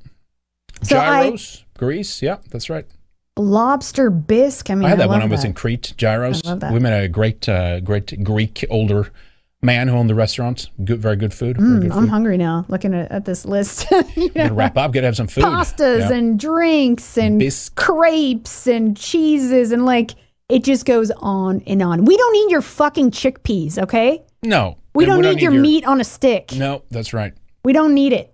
So 0.82 0.98
I- 0.98 1.22
Gyros, 1.26 1.64
Greece. 1.76 2.20
Yeah, 2.20 2.38
that's 2.50 2.68
right. 2.68 2.84
Lobster 3.36 4.10
bisque. 4.10 4.70
I 4.70 4.74
mean, 4.74 4.86
I 4.86 4.88
had 4.88 4.98
that 4.98 5.08
when 5.08 5.20
love 5.20 5.28
I 5.28 5.30
was 5.30 5.42
that. 5.42 5.48
in 5.48 5.54
Crete. 5.54 5.94
Gyros. 5.96 6.44
I 6.44 6.48
love 6.48 6.60
that. 6.60 6.72
We 6.72 6.80
met 6.80 7.00
a 7.04 7.06
great, 7.06 7.48
uh, 7.48 7.78
great 7.78 8.24
Greek 8.24 8.64
older 8.68 9.12
man 9.62 9.88
who 9.88 9.94
owned 9.96 10.08
the 10.08 10.14
restaurant. 10.14 10.68
Good, 10.84 11.00
very 11.00 11.16
good 11.16 11.34
food. 11.34 11.56
very 11.56 11.68
Mm, 11.68 11.82
good 11.82 11.92
I'm 11.92 12.02
food. 12.04 12.10
hungry 12.10 12.36
now, 12.36 12.64
looking 12.68 12.94
at, 12.94 13.10
at 13.10 13.24
this 13.24 13.44
list. 13.44 13.86
you 14.16 14.30
know, 14.34 14.52
wrap 14.54 14.76
up. 14.76 14.92
Gotta 14.92 15.06
have 15.06 15.16
some 15.16 15.26
food. 15.26 15.44
pastas 15.44 16.00
Yeah. 16.10 16.12
and 16.16 16.38
drinks 16.38 17.18
and 17.18 17.42
crepes 17.74 18.66
and 18.66 18.96
cheeses 18.96 19.72
and 19.72 19.84
like 19.84 20.12
it 20.48 20.64
just 20.64 20.84
goes 20.86 21.10
on 21.18 21.62
and 21.66 21.82
on. 21.82 22.04
We 22.04 22.16
don't 22.16 22.32
need 22.32 22.50
your 22.50 22.62
fucking 22.62 23.10
chickpeas, 23.10 23.82
okay? 23.82 24.22
no, 24.42 24.78
We 24.94 25.04
and 25.04 25.12
don't 25.12 25.22
need 25.34 25.42
your 25.42 25.50
meat 25.50 25.84
on 25.84 26.00
a 26.00 26.04
stick. 26.04 26.52
No, 26.54 26.84
that's 26.90 27.12
right. 27.12 27.34
We 27.64 27.72
don't 27.72 27.92
need 27.92 28.12
it. 28.12 28.32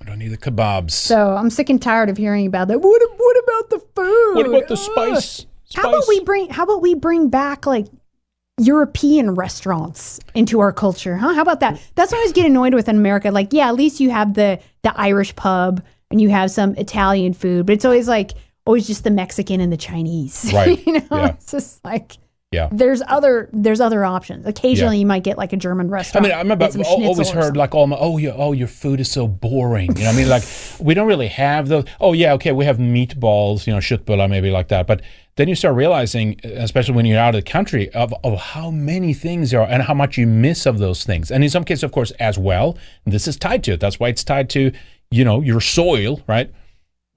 I 0.00 0.04
don't 0.06 0.18
need 0.18 0.28
the 0.28 0.38
kebabs. 0.38 0.90
So 0.90 1.36
I'm 1.36 1.50
sick 1.50 1.70
and 1.70 1.80
tired 1.80 2.08
of 2.10 2.16
hearing 2.16 2.46
about 2.46 2.66
that. 2.68 2.80
What, 2.80 3.00
what 3.16 3.36
about 3.44 3.70
the 3.70 3.78
food? 3.94 4.34
what 4.34 4.46
about 4.46 4.66
the 4.66 4.74
Ugh. 4.74 5.20
spice? 5.20 5.46
How 5.74 5.88
about 5.90 6.04
we 6.08 6.18
bring? 6.24 6.50
How 6.50 6.64
about 6.64 6.82
we 6.82 6.94
bring 6.94 7.28
back 7.28 7.64
like 7.66 7.86
European 8.62 9.34
restaurants 9.34 10.20
into 10.34 10.60
our 10.60 10.72
culture? 10.72 11.16
Huh? 11.16 11.34
How 11.34 11.42
about 11.42 11.60
that? 11.60 11.80
That's 11.94 12.12
what 12.12 12.18
I 12.18 12.20
always 12.20 12.32
get 12.32 12.46
annoyed 12.46 12.74
with 12.74 12.88
in 12.88 12.96
America. 12.96 13.30
Like, 13.30 13.52
yeah, 13.52 13.68
at 13.68 13.74
least 13.74 14.00
you 14.00 14.10
have 14.10 14.34
the 14.34 14.58
the 14.82 14.92
Irish 14.98 15.34
pub 15.36 15.82
and 16.10 16.20
you 16.20 16.28
have 16.30 16.50
some 16.50 16.74
Italian 16.76 17.32
food, 17.34 17.66
but 17.66 17.72
it's 17.74 17.84
always 17.84 18.08
like 18.08 18.32
always 18.64 18.86
just 18.86 19.04
the 19.04 19.10
Mexican 19.10 19.60
and 19.60 19.72
the 19.72 19.76
Chinese. 19.76 20.50
Right. 20.54 20.84
you 20.86 20.94
know, 20.94 21.06
Yeah. 21.10 21.26
it's 21.28 21.50
just 21.50 21.84
like 21.84 22.18
Yeah. 22.52 22.68
there's 22.70 23.02
other 23.08 23.48
there's 23.52 23.80
other 23.80 24.04
options. 24.04 24.46
Occasionally, 24.46 24.96
Yeah. 24.96 25.00
you 25.00 25.06
might 25.06 25.24
get 25.24 25.36
like 25.38 25.52
a 25.52 25.56
German 25.56 25.88
restaurant. 25.88 26.26
I 26.26 26.28
mean, 26.28 26.36
I 26.36 26.40
remember 26.42 26.64
I've 26.66 26.80
always 26.80 27.30
heard 27.30 27.56
like 27.56 27.74
all 27.74 27.86
my, 27.86 27.96
oh, 27.98 28.18
your, 28.18 28.34
oh, 28.36 28.52
your 28.52 28.68
food 28.68 29.00
is 29.00 29.10
so 29.10 29.26
boring. 29.26 29.96
You 29.96 30.04
know, 30.04 30.10
what 30.10 30.14
I 30.14 30.18
mean, 30.18 30.28
like 30.28 30.44
we 30.80 30.94
don't 30.94 31.06
really 31.08 31.28
have 31.28 31.68
those. 31.68 31.84
Oh, 32.00 32.12
yeah, 32.12 32.34
okay, 32.34 32.52
we 32.52 32.64
have 32.66 32.78
meatballs, 32.78 33.66
you 33.66 33.72
know, 33.72 33.78
köttbullar 33.80 34.28
maybe 34.28 34.50
like 34.50 34.68
that. 34.68 34.86
But 34.86 35.00
then 35.36 35.48
you 35.48 35.54
start 35.54 35.74
realizing, 35.74 36.38
especially 36.44 36.94
when 36.94 37.06
you're 37.06 37.18
out 37.18 37.34
of 37.34 37.44
the 37.44 37.50
country, 37.50 37.90
of, 37.94 38.12
of 38.22 38.38
how 38.38 38.70
many 38.70 39.14
things 39.14 39.50
there 39.50 39.62
are 39.62 39.68
and 39.68 39.82
how 39.82 39.94
much 39.94 40.18
you 40.18 40.26
miss 40.26 40.66
of 40.66 40.78
those 40.78 41.04
things. 41.04 41.30
And 41.30 41.42
in 41.42 41.50
some 41.50 41.64
cases, 41.64 41.84
of 41.84 41.92
course, 41.92 42.10
as 42.12 42.38
well, 42.38 42.76
this 43.06 43.26
is 43.26 43.36
tied 43.36 43.64
to 43.64 43.72
it. 43.72 43.80
That's 43.80 43.98
why 43.98 44.08
it's 44.08 44.24
tied 44.24 44.50
to, 44.50 44.72
you 45.10 45.24
know, 45.24 45.40
your 45.40 45.60
soil, 45.60 46.20
right? 46.26 46.52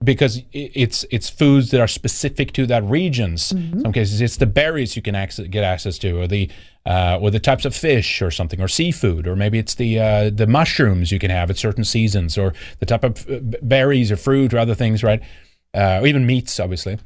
because 0.03 0.41
it's 0.51 1.05
it's 1.09 1.29
foods 1.29 1.71
that 1.71 1.79
are 1.79 1.87
specific 1.87 2.51
to 2.53 2.65
that 2.67 2.83
regions. 2.83 3.51
Some 3.81 3.93
cases 3.93 4.21
it's 4.21 4.37
the 4.37 4.45
berries 4.45 4.95
you 4.95 5.01
can 5.01 5.15
access, 5.15 5.47
get 5.47 5.63
access 5.63 5.97
to, 5.99 6.19
or 6.19 6.27
the 6.27 6.49
uh, 6.85 7.17
or 7.21 7.31
the 7.31 7.39
types 7.39 7.65
of 7.65 7.75
fish 7.75 8.21
or 8.21 8.29
something, 8.29 8.61
or 8.61 8.67
seafood, 8.67 9.27
or 9.27 9.35
maybe 9.35 9.57
it's 9.57 9.75
the 9.75 9.99
uh, 9.99 10.29
the 10.29 10.47
mushrooms 10.47 11.11
you 11.11 11.19
can 11.19 11.31
have 11.31 11.49
at 11.49 11.57
certain 11.57 11.83
seasons, 11.83 12.37
or 12.37 12.53
the 12.79 12.85
type 12.85 13.03
of 13.03 13.29
uh, 13.29 13.39
berries 13.61 14.11
or 14.11 14.17
fruit 14.17 14.53
or 14.53 14.59
other 14.59 14.75
things, 14.75 15.03
right? 15.03 15.21
Uh, 15.73 15.99
or 16.01 16.07
even 16.07 16.25
meats, 16.25 16.59
obviously. 16.59 16.97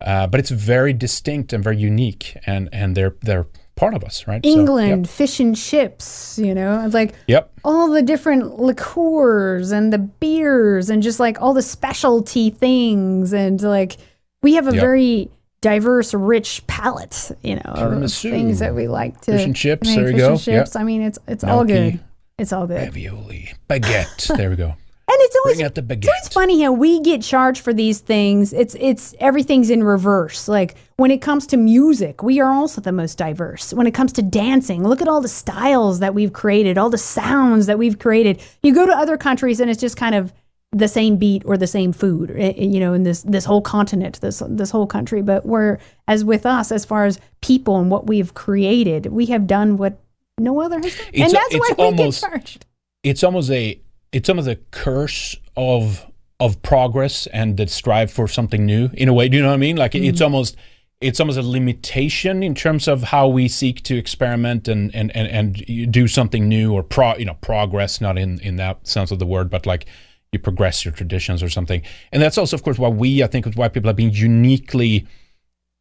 Uh, 0.00 0.26
but 0.26 0.38
it's 0.40 0.50
very 0.50 0.92
distinct 0.92 1.52
and 1.52 1.62
very 1.64 1.76
unique, 1.76 2.36
and 2.46 2.68
and 2.72 2.96
they're 2.96 3.16
they're 3.22 3.46
part 3.74 3.94
of 3.94 4.02
us, 4.04 4.26
right? 4.26 4.44
So, 4.44 4.50
England, 4.50 5.06
yep. 5.06 5.14
fish 5.14 5.38
and 5.40 5.56
chips, 5.56 6.38
you 6.42 6.52
know, 6.54 6.84
it's 6.84 6.94
like 6.94 7.14
Yep. 7.28 7.52
all 7.64 7.88
the 7.90 8.02
different 8.02 8.58
liqueurs 8.58 9.70
and 9.70 9.92
the 9.92 9.98
beers 9.98 10.90
and 10.90 11.00
just 11.02 11.20
like 11.20 11.40
all 11.40 11.54
the 11.54 11.62
specialty 11.62 12.50
things. 12.50 13.32
And 13.32 13.60
like 13.62 13.96
we 14.42 14.54
have 14.54 14.66
a 14.66 14.72
Yep. 14.72 14.80
very 14.80 15.30
diverse, 15.60 16.12
rich 16.14 16.64
palate, 16.66 17.30
you 17.42 17.54
know, 17.56 17.72
Tiramisu. 17.76 18.30
things 18.30 18.58
that 18.60 18.74
we 18.74 18.88
like 18.88 19.20
to 19.22 19.32
Fish 19.32 19.44
and 19.44 19.54
chips, 19.56 19.86
make. 19.88 19.96
there 19.96 20.06
you 20.06 20.12
fish 20.12 20.20
go. 20.20 20.28
And 20.30 20.40
chips. 20.40 20.74
Yep. 20.74 20.80
I 20.80 20.84
mean, 20.84 21.02
it's 21.02 21.18
it's 21.28 21.44
all 21.44 21.64
good. 21.64 22.00
It's 22.38 22.52
all 22.52 22.66
good. 22.66 22.82
Ravioli, 22.82 23.50
baguette. 23.68 24.36
there 24.36 24.50
we 24.50 24.56
go. 24.56 24.74
And 25.10 25.16
it's 25.20 25.36
always 25.36 25.56
Bring 25.56 25.64
out 25.66 25.74
the 25.74 26.10
it's 26.18 26.28
funny 26.28 26.62
how 26.62 26.70
we 26.70 27.00
get 27.00 27.22
charged 27.22 27.62
for 27.62 27.72
these 27.72 28.00
things. 28.00 28.52
It's 28.52 28.76
it's 28.78 29.14
everything's 29.18 29.70
in 29.70 29.82
reverse. 29.82 30.48
Like 30.48 30.74
when 30.96 31.10
it 31.10 31.22
comes 31.22 31.46
to 31.46 31.56
music, 31.56 32.22
we 32.22 32.40
are 32.40 32.50
also 32.50 32.82
the 32.82 32.92
most 32.92 33.16
diverse. 33.16 33.72
When 33.72 33.86
it 33.86 33.94
comes 33.94 34.12
to 34.14 34.22
dancing, 34.22 34.86
look 34.86 35.00
at 35.00 35.08
all 35.08 35.22
the 35.22 35.28
styles 35.28 36.00
that 36.00 36.14
we've 36.14 36.34
created, 36.34 36.76
all 36.76 36.90
the 36.90 36.98
sounds 36.98 37.64
that 37.66 37.78
we've 37.78 37.98
created. 37.98 38.42
You 38.62 38.74
go 38.74 38.84
to 38.84 38.92
other 38.92 39.16
countries 39.16 39.60
and 39.60 39.70
it's 39.70 39.80
just 39.80 39.96
kind 39.96 40.14
of 40.14 40.30
the 40.72 40.88
same 40.88 41.16
beat 41.16 41.42
or 41.46 41.56
the 41.56 41.66
same 41.66 41.94
food, 41.94 42.30
eh, 42.32 42.52
eh, 42.54 42.64
you 42.64 42.78
know, 42.78 42.92
in 42.92 43.02
this 43.02 43.22
this 43.22 43.46
whole 43.46 43.62
continent, 43.62 44.20
this 44.20 44.42
this 44.46 44.70
whole 44.70 44.86
country. 44.86 45.22
But 45.22 45.46
we're 45.46 45.78
as 46.06 46.22
with 46.22 46.44
us, 46.44 46.70
as 46.70 46.84
far 46.84 47.06
as 47.06 47.18
people 47.40 47.78
and 47.78 47.90
what 47.90 48.06
we've 48.06 48.34
created, 48.34 49.06
we 49.06 49.24
have 49.26 49.46
done 49.46 49.78
what 49.78 49.98
no 50.38 50.60
other 50.60 50.78
has 50.80 50.94
done, 50.94 51.06
and 51.14 51.32
that's 51.32 51.54
it's 51.54 51.70
why 51.70 51.74
almost- 51.78 52.22
we 52.22 52.28
get 52.28 52.30
charged. 52.30 52.66
It's 53.02 53.24
almost 53.24 53.50
a 53.50 53.80
it's 54.12 54.28
almost 54.28 54.48
a 54.48 54.56
curse 54.70 55.36
of 55.56 56.06
of 56.40 56.62
progress 56.62 57.26
and 57.28 57.56
that 57.56 57.68
strive 57.68 58.10
for 58.12 58.28
something 58.28 58.64
new 58.64 58.90
in 58.94 59.08
a 59.08 59.12
way. 59.12 59.28
Do 59.28 59.36
you 59.36 59.42
know 59.42 59.48
what 59.48 59.54
I 59.54 59.58
mean? 59.58 59.76
Like 59.76 59.92
Mm-hmm. 59.92 60.04
it's 60.04 60.20
almost 60.20 60.56
it's 61.00 61.20
almost 61.20 61.38
a 61.38 61.42
limitation 61.42 62.42
in 62.42 62.54
terms 62.54 62.88
of 62.88 63.04
how 63.04 63.28
we 63.28 63.46
seek 63.48 63.82
to 63.84 63.96
experiment 63.96 64.66
and 64.68 64.94
and 64.94 65.14
and, 65.16 65.28
and 65.28 65.92
do 65.92 66.08
something 66.08 66.48
new 66.48 66.72
or 66.72 66.82
pro 66.82 67.16
you 67.16 67.24
know 67.24 67.34
progress 67.40 68.00
not 68.00 68.18
in 68.18 68.40
in 68.40 68.56
that 68.56 68.86
sense 68.86 69.10
of 69.10 69.18
the 69.18 69.26
word 69.26 69.48
but 69.50 69.64
like 69.66 69.86
you 70.32 70.38
progress 70.38 70.84
your 70.84 70.92
traditions 70.92 71.40
or 71.42 71.48
something 71.48 71.82
and 72.12 72.20
that's 72.22 72.36
also 72.36 72.56
of 72.56 72.62
course 72.64 72.78
why 72.78 72.88
we 72.88 73.22
i 73.22 73.26
think 73.28 73.46
why 73.54 73.68
people 73.68 73.88
have 73.88 73.96
been 73.96 74.10
uniquely 74.10 75.06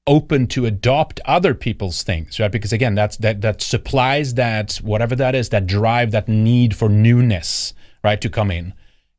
open 0.06 0.48
to 0.48 0.66
adopt 0.68 1.20
other 1.26 1.54
people's 1.56 2.04
things 2.04 2.40
right 2.40 2.52
because 2.52 2.72
again 2.72 2.94
that's 2.96 3.18
that 3.18 3.42
that 3.42 3.62
supplies 3.62 4.36
that 4.36 4.76
whatever 4.78 5.16
that 5.16 5.34
is 5.36 5.50
that 5.50 5.66
drive 5.66 6.12
that 6.12 6.28
need 6.28 6.76
for 6.76 6.88
newness 6.90 7.74
right 8.08 8.22
to 8.22 8.30
come 8.30 8.50
in. 8.52 8.74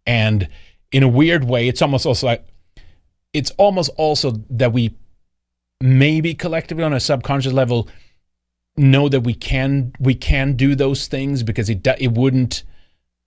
And 0.07 0.49
in 0.91 1.03
a 1.03 1.09
weird 1.09 1.45
way 1.45 1.69
it's 1.69 1.83
almost 1.83 2.07
also 2.07 2.27
like 2.27 2.45
it's 3.33 3.51
almost 3.53 3.91
also 3.97 4.31
that 4.51 4.73
we 4.73 4.97
maybe 5.81 6.35
collectively 6.35 6.83
on 6.83 6.95
a 6.95 7.01
subconscious 7.01 7.53
level 7.53 7.89
know 8.77 9.09
that 9.09 9.21
we 9.21 9.35
can 9.35 9.93
we 10.01 10.15
can 10.15 10.55
do 10.55 10.75
those 10.75 11.07
things 11.07 11.43
because 11.43 11.69
it 11.69 11.87
it 11.99 12.13
wouldn't 12.13 12.63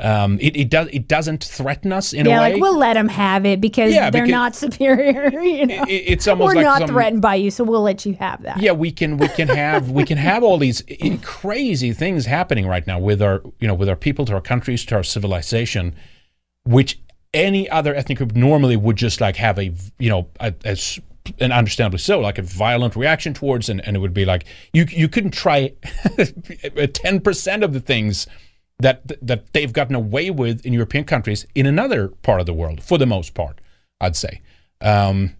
um 0.02 0.38
it, 0.42 0.56
it 0.58 0.70
does 0.70 0.88
it 0.92 1.08
doesn't 1.08 1.44
threaten 1.44 1.92
us 1.94 2.12
in 2.14 2.26
yeah, 2.26 2.38
a 2.38 2.42
way 2.42 2.48
Yeah, 2.50 2.54
like 2.56 2.62
we'll 2.62 2.78
let 2.78 2.96
them 2.96 3.08
have 3.08 3.46
it 3.46 3.62
because 3.62 3.94
Yeah, 3.94 4.10
they're 4.10 4.24
because- 4.24 4.32
not 4.32 4.56
superior. 4.66 5.30
You 5.42 5.66
know, 5.68 5.84
It- 5.84 6.04
it's 6.08 6.28
almost 6.28 6.48
we're 6.48 6.56
like 6.56 6.66
not 6.66 6.80
some- 6.80 6.88
threatened 6.90 7.22
by 7.22 7.36
you, 7.36 7.52
so 7.52 7.64
we'll 7.64 7.82
let 7.84 8.06
you 8.06 8.14
have 8.16 8.42
that. 8.44 8.60
yeah 8.60 8.72
we 8.72 8.92
can 8.92 9.18
we 9.18 9.28
can 9.30 9.48
have 9.48 9.92
we 9.92 10.04
can 10.04 10.18
have 10.18 10.44
all 10.44 10.58
these 10.58 10.84
crazy 11.22 11.94
things 11.94 12.26
happening 12.26 12.66
right 12.68 12.86
now 12.88 13.00
with 13.00 13.22
our 13.22 13.42
you 13.60 13.68
know 13.68 13.74
with 13.76 13.88
our 13.90 13.96
people 13.96 14.26
to 14.26 14.34
our 14.34 14.42
countries 14.42 14.84
to 14.86 14.96
our 14.96 15.04
civilization 15.04 15.96
which 16.64 17.00
any 17.34 17.70
other 17.70 17.96
ethnic 17.96 18.18
group 18.18 18.36
normally 18.36 18.76
would 18.76 18.96
just 18.98 19.22
like 19.22 19.36
have 19.38 19.58
a 19.58 19.72
you 20.00 20.10
know 20.10 20.28
a, 20.40 20.54
a 20.66 20.70
s- 20.72 21.00
and 21.40 21.54
understandably 21.54 22.00
so 22.00 22.20
like 22.20 22.38
a 22.40 22.42
violent 22.42 22.96
reaction 22.96 23.34
towards 23.34 23.70
and, 23.70 23.80
and 23.86 23.96
it 23.96 24.00
would 24.00 24.14
be 24.14 24.26
like 24.26 24.46
you 24.74 24.86
you 24.90 25.08
couldn't 25.08 25.32
try 25.32 25.72
10% 26.54 27.64
of 27.64 27.74
the 27.74 27.80
things 27.80 28.28
that 28.82 29.12
that 29.22 29.52
they've 29.54 29.72
gotten 29.74 29.96
away 29.96 30.30
with 30.30 30.66
in 30.66 30.74
European 30.74 31.04
countries 31.06 31.46
in 31.56 31.66
another 31.66 32.10
part 32.24 32.40
of 32.40 32.46
the 32.46 32.54
world 32.54 32.82
for 32.84 32.98
the 32.98 33.06
most 33.06 33.34
part 33.34 33.60
I'd 34.00 34.16
say. 34.16 34.42
Um 34.82 35.36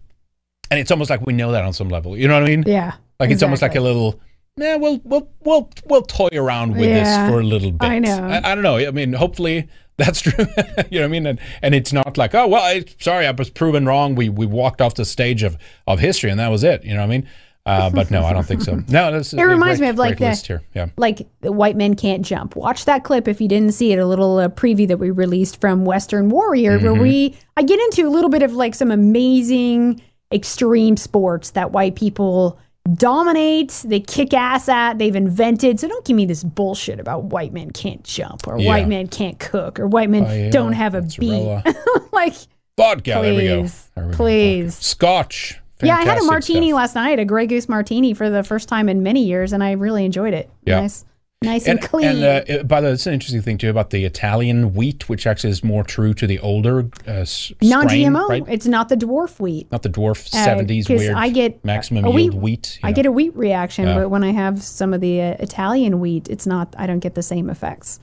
and 0.70 0.80
it's 0.80 0.90
almost 0.90 1.10
like 1.10 1.24
we 1.26 1.32
know 1.32 1.52
that 1.52 1.64
on 1.64 1.72
some 1.72 1.88
level 1.88 2.16
you 2.16 2.28
know 2.28 2.34
what 2.34 2.44
I 2.44 2.46
mean? 2.46 2.64
Yeah, 2.66 2.94
like 3.20 3.30
it's 3.30 3.42
almost 3.42 3.62
like 3.62 3.74
a 3.74 3.80
little 3.80 4.20
yeah 4.56 4.76
we'll 4.76 5.00
we'll 5.04 5.28
we'll 5.44 5.70
we'll 5.86 6.02
toy 6.02 6.28
around 6.32 6.76
with 6.76 6.88
Yeah, 6.88 7.02
this 7.02 7.30
for 7.30 7.40
a 7.40 7.44
little 7.44 7.72
bit. 7.72 7.88
I 7.88 7.98
know. 7.98 8.18
I, 8.18 8.52
I 8.52 8.54
don't 8.54 8.64
know. 8.64 8.76
I 8.76 8.90
mean 8.90 9.12
hopefully 9.14 9.68
that's 9.98 10.20
true. 10.26 10.44
You 10.90 11.00
know 11.00 11.00
what 11.00 11.04
I 11.04 11.08
mean? 11.08 11.26
And, 11.26 11.38
and 11.60 11.74
it's 11.74 11.92
not 11.92 12.16
like 12.16 12.34
oh 12.34 12.46
well 12.46 12.62
I, 12.62 12.84
sorry 12.98 13.26
I 13.26 13.30
was 13.32 13.50
proven 13.50 13.86
wrong. 13.86 14.14
We 14.14 14.28
we 14.28 14.46
walked 14.46 14.80
off 14.80 14.94
the 14.94 15.04
stage 15.04 15.42
of 15.42 15.56
of 15.86 15.98
history 16.00 16.30
and 16.30 16.38
that 16.40 16.48
was 16.48 16.64
it. 16.64 16.84
You 16.84 16.94
know 16.94 17.00
what 17.00 17.06
I 17.06 17.18
mean 17.18 17.28
uh, 17.66 17.88
but 17.90 18.10
no 18.10 18.24
I 18.24 18.32
don't 18.32 18.44
think 18.44 18.62
so 18.62 18.82
no 18.88 19.12
this 19.12 19.32
It 19.32 19.42
reminds 19.42 19.78
great- 19.78 19.86
me 19.86 19.90
of 19.90 19.98
like 19.98 20.18
the 20.18 20.60
yeah 20.74 20.86
like 20.96 21.26
the 21.42 21.52
white 21.52 21.76
men 21.76 21.94
can't 21.94 22.24
jump. 22.24 22.56
Watch 22.56 22.84
that 22.86 23.04
clip 23.04 23.28
if 23.28 23.40
you 23.40 23.48
didn't 23.48 23.72
see 23.72 23.92
it. 23.92 23.98
A 23.98 24.06
little 24.06 24.38
uh, 24.38 24.48
preview 24.48 24.88
that 24.88 24.96
we 24.98 25.10
released 25.10 25.60
from 25.60 25.84
Weekend 25.84 26.32
Warrior, 26.32 26.78
where 26.80 26.92
Mhm. 26.94 27.00
we 27.02 27.36
I 27.56 27.62
get 27.62 27.78
into 27.80 28.06
a 28.06 28.10
little 28.10 28.30
bit 28.30 28.42
of 28.42 28.52
like 28.52 28.74
some 28.74 28.90
amazing 28.90 30.00
extreme 30.32 30.96
sports 30.96 31.50
that 31.50 31.72
white 31.72 31.94
people 31.94 32.58
dominate. 32.94 33.82
They 33.84 34.00
kick 34.00 34.34
ass 34.34 34.68
at. 34.68 34.98
They've 34.98 35.14
invented. 35.14 35.78
So 35.78 35.86
don't 35.88 36.04
give 36.04 36.16
me 36.16 36.26
this 36.26 36.42
bullshit 36.42 36.98
about 36.98 37.24
white 37.24 37.52
men 37.52 37.70
can't 37.70 38.02
jump 38.02 38.48
or 38.48 38.58
Yeah. 38.58 38.68
white 38.68 38.88
men 38.88 39.06
can't 39.06 39.38
cook 39.38 39.78
or 39.78 39.86
white 39.86 40.10
men 40.10 40.24
Oh, 40.26 40.32
yeah, 40.34 40.50
don't 40.50 40.72
have 40.72 40.94
a 40.94 41.02
beat. 41.02 41.62
like 42.12 42.34
vodka 42.76 43.20
there 43.22 43.34
we 43.34 43.42
go 43.46 43.66
There 43.94 44.04
we 44.06 44.10
go. 44.10 44.16
please. 44.16 44.74
Scotch 44.76 45.60
yeah, 45.82 45.96
I 45.96 46.04
had 46.04 46.18
a 46.18 46.24
martini 46.24 46.68
stuff. 46.68 46.76
last 46.76 46.94
night, 46.94 47.18
a 47.18 47.24
Grey 47.24 47.46
Goose 47.46 47.68
martini 47.68 48.14
for 48.14 48.30
the 48.30 48.42
first 48.42 48.68
time 48.68 48.88
in 48.88 49.02
many 49.02 49.24
years, 49.24 49.52
and 49.52 49.62
I 49.62 49.72
really 49.72 50.04
enjoyed 50.04 50.34
it. 50.34 50.50
Yeah. 50.64 50.80
Nice, 50.80 51.04
nice 51.42 51.66
and, 51.66 51.78
and, 51.80 51.88
clean. 51.88 52.22
and 52.22 52.50
uh, 52.50 52.62
by 52.64 52.80
the 52.80 52.86
way, 52.88 52.92
it's 52.92 53.06
an 53.06 53.14
interesting 53.14 53.42
thing 53.42 53.58
too 53.58 53.68
about 53.70 53.90
the 53.90 54.04
Italian 54.04 54.74
wheat, 54.74 55.08
which 55.08 55.26
actually 55.26 55.50
is 55.50 55.64
more 55.64 55.82
true 55.82 56.14
to 56.14 56.26
the 56.26 56.38
older 56.38 56.88
uh, 57.06 57.24
non-GMO. 57.60 58.28
right? 58.28 58.44
It's 58.48 58.66
not 58.66 58.88
the 58.88 58.96
dwarf 58.96 59.40
wheat. 59.40 59.70
Not 59.72 59.82
the 59.82 59.90
dwarf 59.90 60.26
Uh, 60.34 60.44
seventies 60.44 60.86
'cause 60.86 61.00
weird 61.00 61.16
I 61.16 61.30
get 61.30 61.64
maximum 61.64 62.04
wheat- 62.12 62.34
wheat. 62.34 62.78
I 62.82 62.92
get 62.92 63.06
a 63.06 63.12
wheat 63.12 63.34
reaction, 63.36 63.86
Yeah. 63.86 63.98
but 64.00 64.10
when 64.10 64.22
I 64.24 64.32
have 64.32 64.62
some 64.62 64.94
of 64.94 65.00
the 65.00 65.20
uh, 65.20 65.36
Italian 65.40 66.00
wheat, 66.00 66.28
it's 66.28 66.46
not. 66.46 66.74
I 66.78 66.86
don't 66.86 67.00
get 67.00 67.14
the 67.14 67.22
same 67.22 67.50
effects. 67.50 67.98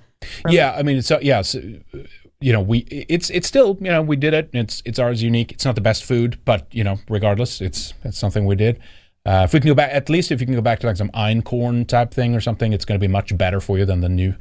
yeah, 0.50 0.76
I 0.78 0.84
mean, 0.84 0.98
it's 0.98 1.10
uh, 1.12 1.20
yeah, 1.22 1.40
uh, 1.40 2.00
you 2.42 2.54
know, 2.54 2.62
we 2.62 2.80
it's 2.90 3.30
it's 3.30 3.48
still 3.48 3.78
you 3.82 3.90
know 3.90 4.02
we 4.02 4.16
did 4.16 4.34
it. 4.34 4.50
It's 4.54 4.82
it's 4.86 5.00
ours 5.00 5.22
unique. 5.22 5.52
It's 5.52 5.66
not 5.66 5.76
the 5.76 5.82
best 5.82 6.04
food, 6.04 6.40
but 6.46 6.68
you 6.72 6.84
know, 6.84 7.00
regardless, 7.10 7.62
it's 7.62 7.94
it's 8.04 8.18
something 8.18 8.46
we 8.46 8.56
did. 8.56 8.80
Uh, 9.26 9.44
if 9.44 9.54
we 9.54 9.60
can 9.60 9.68
go 9.68 9.76
back, 9.76 9.92
at 9.94 10.10
least 10.10 10.32
if 10.32 10.40
you 10.40 10.48
can 10.48 10.56
go 10.56 10.62
back 10.62 10.80
to 10.80 10.88
like 10.88 10.96
some 10.96 11.10
einkorn 11.10 11.86
type 11.86 12.12
thing 12.12 12.34
or 12.34 12.40
something, 12.40 12.72
it's 12.72 12.86
going 12.86 13.00
to 13.00 13.06
be 13.06 13.12
much 13.12 13.38
better 13.38 13.60
for 13.60 13.78
you 13.78 13.86
than 13.86 14.00
the 14.00 14.10
new 14.10 14.34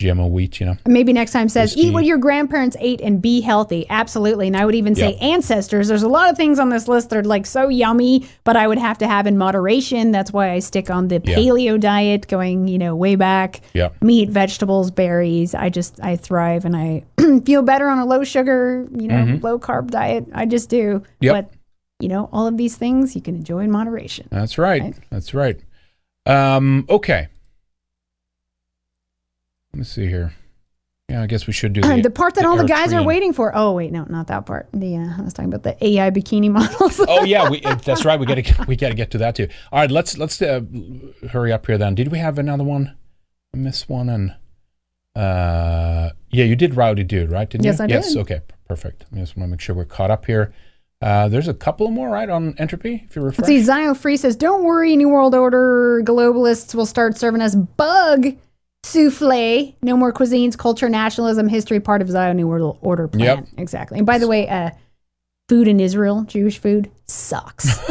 GMO 0.00 0.28
wheat. 0.30 0.58
You 0.60 0.66
know. 0.66 0.76
Maybe 0.86 1.12
next 1.12 1.32
time 1.32 1.48
says 1.48 1.76
eat 1.76 1.92
what 1.92 2.04
your 2.04 2.18
grandparents 2.18 2.76
ate 2.80 3.00
and 3.02 3.20
be 3.20 3.40
healthy. 3.42 3.86
Absolutely. 3.90 4.46
And 4.46 4.56
I 4.56 4.64
would 4.64 4.74
even 4.74 4.94
say 4.94 5.12
Yeah. 5.12 5.26
ancestors. 5.34 5.88
There's 5.88 6.02
a 6.02 6.08
lot 6.08 6.30
of 6.30 6.36
things 6.36 6.58
on 6.58 6.70
this 6.70 6.88
list 6.88 7.10
that 7.10 7.18
are 7.18 7.22
like 7.22 7.44
so 7.46 7.68
yummy, 7.68 8.26
but 8.44 8.56
I 8.56 8.66
would 8.66 8.78
have 8.78 8.96
to 8.98 9.06
have 9.06 9.26
in 9.26 9.36
moderation. 9.36 10.10
That's 10.10 10.32
why 10.32 10.50
I 10.50 10.58
stick 10.60 10.90
on 10.90 11.08
the 11.08 11.20
paleo 11.20 11.78
diet 11.78 12.26
going, 12.28 12.66
you 12.66 12.78
know, 12.78 12.96
way 12.96 13.14
back. 13.14 13.60
Yeah. 13.74 13.90
Meat, 14.00 14.30
vegetables, 14.30 14.90
berries. 14.90 15.54
I 15.54 15.68
just 15.68 16.00
I 16.02 16.16
thrive 16.16 16.64
and 16.64 16.74
I 16.76 17.04
feel 17.44 17.62
better 17.62 17.86
on 17.88 17.98
a 17.98 18.06
low 18.06 18.24
sugar, 18.24 18.88
you 18.96 19.06
know, 19.08 19.16
Mhm. 19.16 19.42
low 19.42 19.58
carb 19.58 19.90
diet. 19.90 20.26
I 20.32 20.46
just 20.46 20.70
do. 20.70 21.02
Yep. 21.20 21.34
But 21.34 21.52
you 22.02 22.08
know, 22.08 22.30
all 22.32 22.46
of 22.46 22.56
these 22.56 22.76
things 22.76 23.14
you 23.14 23.20
can 23.20 23.34
enjoy 23.36 23.58
in 23.58 23.70
moderation. 23.70 24.26
That's 24.30 24.56
right. 24.56 24.94
That's 25.10 25.34
right. 25.34 25.60
Um, 26.26 26.86
okay. 26.88 27.28
Let 29.72 29.78
me 29.78 29.84
see 29.84 30.06
here. 30.06 30.32
Yeah, 31.08 31.22
I 31.22 31.26
guess 31.26 31.48
we 31.48 31.52
should 31.52 31.72
do 31.72 31.80
the, 31.80 32.00
the 32.02 32.10
part 32.10 32.36
that 32.36 32.44
all 32.44 32.56
the 32.56 32.64
guys 32.64 32.92
are 32.92 33.02
waiting 33.02 33.32
for. 33.32 33.50
Oh 33.54 33.72
wait, 33.72 33.90
no, 33.90 34.04
not 34.08 34.28
that 34.28 34.46
part. 34.46 34.68
The 34.72 34.96
uh, 34.96 35.18
I 35.18 35.22
was 35.22 35.32
talking 35.34 35.52
about 35.52 35.64
the 35.64 35.84
AI 35.84 36.10
bikini 36.10 36.48
models. 36.52 37.00
oh 37.00 37.24
yeah, 37.24 37.50
we, 37.50 37.60
uh, 37.62 37.74
that's 37.74 38.04
right. 38.04 38.18
We 38.18 38.26
got 38.26 38.36
to 38.36 38.64
we 38.68 38.76
got 38.76 38.90
to 38.90 38.94
get 38.94 39.10
to 39.12 39.18
that 39.18 39.34
too. 39.34 39.48
All 39.72 39.80
right, 39.80 39.90
let's 39.90 40.16
let's 40.18 40.40
uh, 40.40 40.60
hurry 41.30 41.52
up 41.52 41.66
here 41.66 41.78
then. 41.78 41.96
Did 41.96 42.12
we 42.12 42.18
have 42.18 42.38
another 42.38 42.62
one? 42.62 42.96
I 43.52 43.56
missed 43.56 43.88
one 43.88 44.08
and 44.08 44.36
uh 45.16 46.10
yeah, 46.30 46.44
you 46.44 46.54
did 46.54 46.76
Rowdy 46.76 47.02
Dude, 47.02 47.30
right? 47.32 47.48
Didn't 47.50 47.64
Yes, 47.64 47.78
you? 47.80 47.84
I 47.86 47.88
yes, 47.88 48.12
did. 48.12 48.20
okay, 48.20 48.40
perfect. 48.68 49.04
I 49.12 49.16
just 49.16 49.36
want 49.36 49.48
to 49.48 49.50
make 49.50 49.60
sure 49.60 49.74
we're 49.74 49.84
caught 49.84 50.12
up 50.12 50.26
here. 50.26 50.52
Uh, 51.02 51.28
there's 51.28 51.48
a 51.48 51.54
couple 51.54 51.90
more 51.90 52.08
right 52.10 52.28
on 52.28 52.54
entropy 52.58 53.02
if 53.08 53.16
you 53.16 53.22
refresh. 53.22 53.38
Let's 53.38 53.48
see, 53.48 53.62
Zio 53.62 53.94
Free 53.94 54.16
says, 54.16 54.36
"Don't 54.36 54.62
worry, 54.62 54.94
New 54.96 55.08
World 55.08 55.34
Order 55.34 56.02
globalists 56.04 56.72
will 56.74 56.86
start 56.86 57.16
serving 57.16 57.40
us 57.40 57.56
bug 57.56 58.36
souffle. 58.84 59.76
No 59.82 59.96
more 59.96 60.12
cuisines, 60.12 60.56
culture, 60.56 60.88
nationalism, 60.88 61.48
history. 61.48 61.80
Part 61.80 62.02
of 62.02 62.10
Zio 62.10 62.32
New 62.32 62.46
World 62.46 62.78
Order 62.80 63.08
plan. 63.08 63.38
Yep. 63.38 63.46
Exactly. 63.58 63.98
And 63.98 64.06
by 64.06 64.18
the 64.18 64.28
way, 64.28 64.48
uh, 64.48 64.70
food 65.48 65.68
in 65.68 65.80
Israel, 65.80 66.24
Jewish 66.24 66.58
food, 66.58 66.90
sucks. 67.06 67.78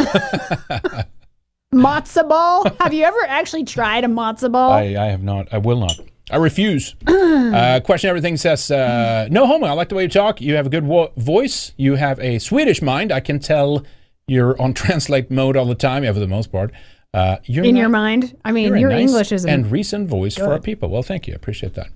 matzo 1.73 2.27
ball. 2.27 2.65
Have 2.79 2.93
you 2.93 3.03
ever 3.03 3.19
actually 3.27 3.63
tried 3.65 4.03
a 4.03 4.07
matzo 4.07 4.51
ball? 4.51 4.71
I, 4.71 4.95
I 4.95 5.05
have 5.07 5.23
not. 5.23 5.53
I 5.53 5.57
will 5.57 5.79
not. 5.79 5.99
I 6.31 6.37
refuse. 6.37 6.95
uh, 7.07 7.79
question 7.83 8.09
everything 8.09 8.37
says 8.37 8.69
uh, 8.69 9.27
no 9.31 9.47
homo. 9.47 9.67
I 9.67 9.71
like 9.71 9.89
the 9.89 9.95
way 9.95 10.03
you 10.03 10.09
talk. 10.09 10.41
You 10.41 10.55
have 10.55 10.67
a 10.67 10.69
good 10.69 10.85
wo- 10.85 11.11
voice. 11.17 11.73
You 11.77 11.95
have 11.95 12.19
a 12.19 12.39
Swedish 12.39 12.81
mind. 12.81 13.11
I 13.11 13.19
can 13.19 13.39
tell 13.39 13.83
you're 14.27 14.59
on 14.61 14.73
translate 14.75 15.31
mode 15.31 15.57
all 15.57 15.65
the 15.65 15.75
time. 15.75 16.03
Yeah, 16.03 16.13
for 16.13 16.19
the 16.19 16.27
most 16.27 16.51
part. 16.51 16.71
Uh, 17.13 17.37
In 17.47 17.73
ni- 17.73 17.79
your 17.79 17.89
mind? 17.89 18.37
I 18.45 18.51
mean, 18.51 18.75
your 18.77 18.89
nice 18.89 19.01
English 19.01 19.31
is 19.31 19.45
and 19.45 19.71
recent 19.71 20.07
voice 20.07 20.35
for 20.37 20.51
our 20.51 20.59
people. 20.59 20.89
Well, 20.89 21.01
thank 21.03 21.27
you. 21.27 21.33
I 21.33 21.35
appreciate 21.35 21.73
that. 21.75 21.87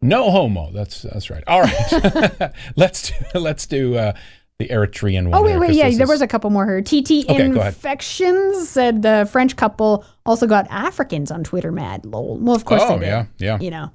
No 0.00 0.30
homo. 0.30 0.70
That's 0.70 1.02
that's 1.02 1.30
right. 1.30 1.42
All 1.46 1.62
right. 1.62 2.52
let's 2.76 3.10
do, 3.10 3.38
let's 3.40 3.66
do 3.66 3.96
uh, 3.96 4.12
the 4.58 4.68
Eritrean 4.68 5.24
one. 5.28 5.34
Oh 5.34 5.42
wait, 5.42 5.50
here, 5.52 5.60
wait, 5.60 5.74
yeah, 5.74 5.90
there 5.90 6.02
is- 6.02 6.08
was 6.08 6.22
a 6.22 6.26
couple 6.28 6.50
more 6.50 6.66
here. 6.66 6.82
TT 6.82 7.28
Okay. 7.28 7.44
Infections 7.46 8.68
said 8.68 9.02
the 9.02 9.28
French 9.32 9.56
couple 9.56 10.04
also 10.26 10.46
got 10.46 10.66
Africans 10.70 11.30
on 11.30 11.42
Twitter 11.42 11.72
mad. 11.72 12.04
Lol. 12.04 12.38
Well, 12.38 12.54
of 12.54 12.64
course 12.64 12.82
Oh, 12.84 13.00
yeah, 13.00 13.26
yeah. 13.38 13.58
You 13.58 13.70
know, 13.70 13.90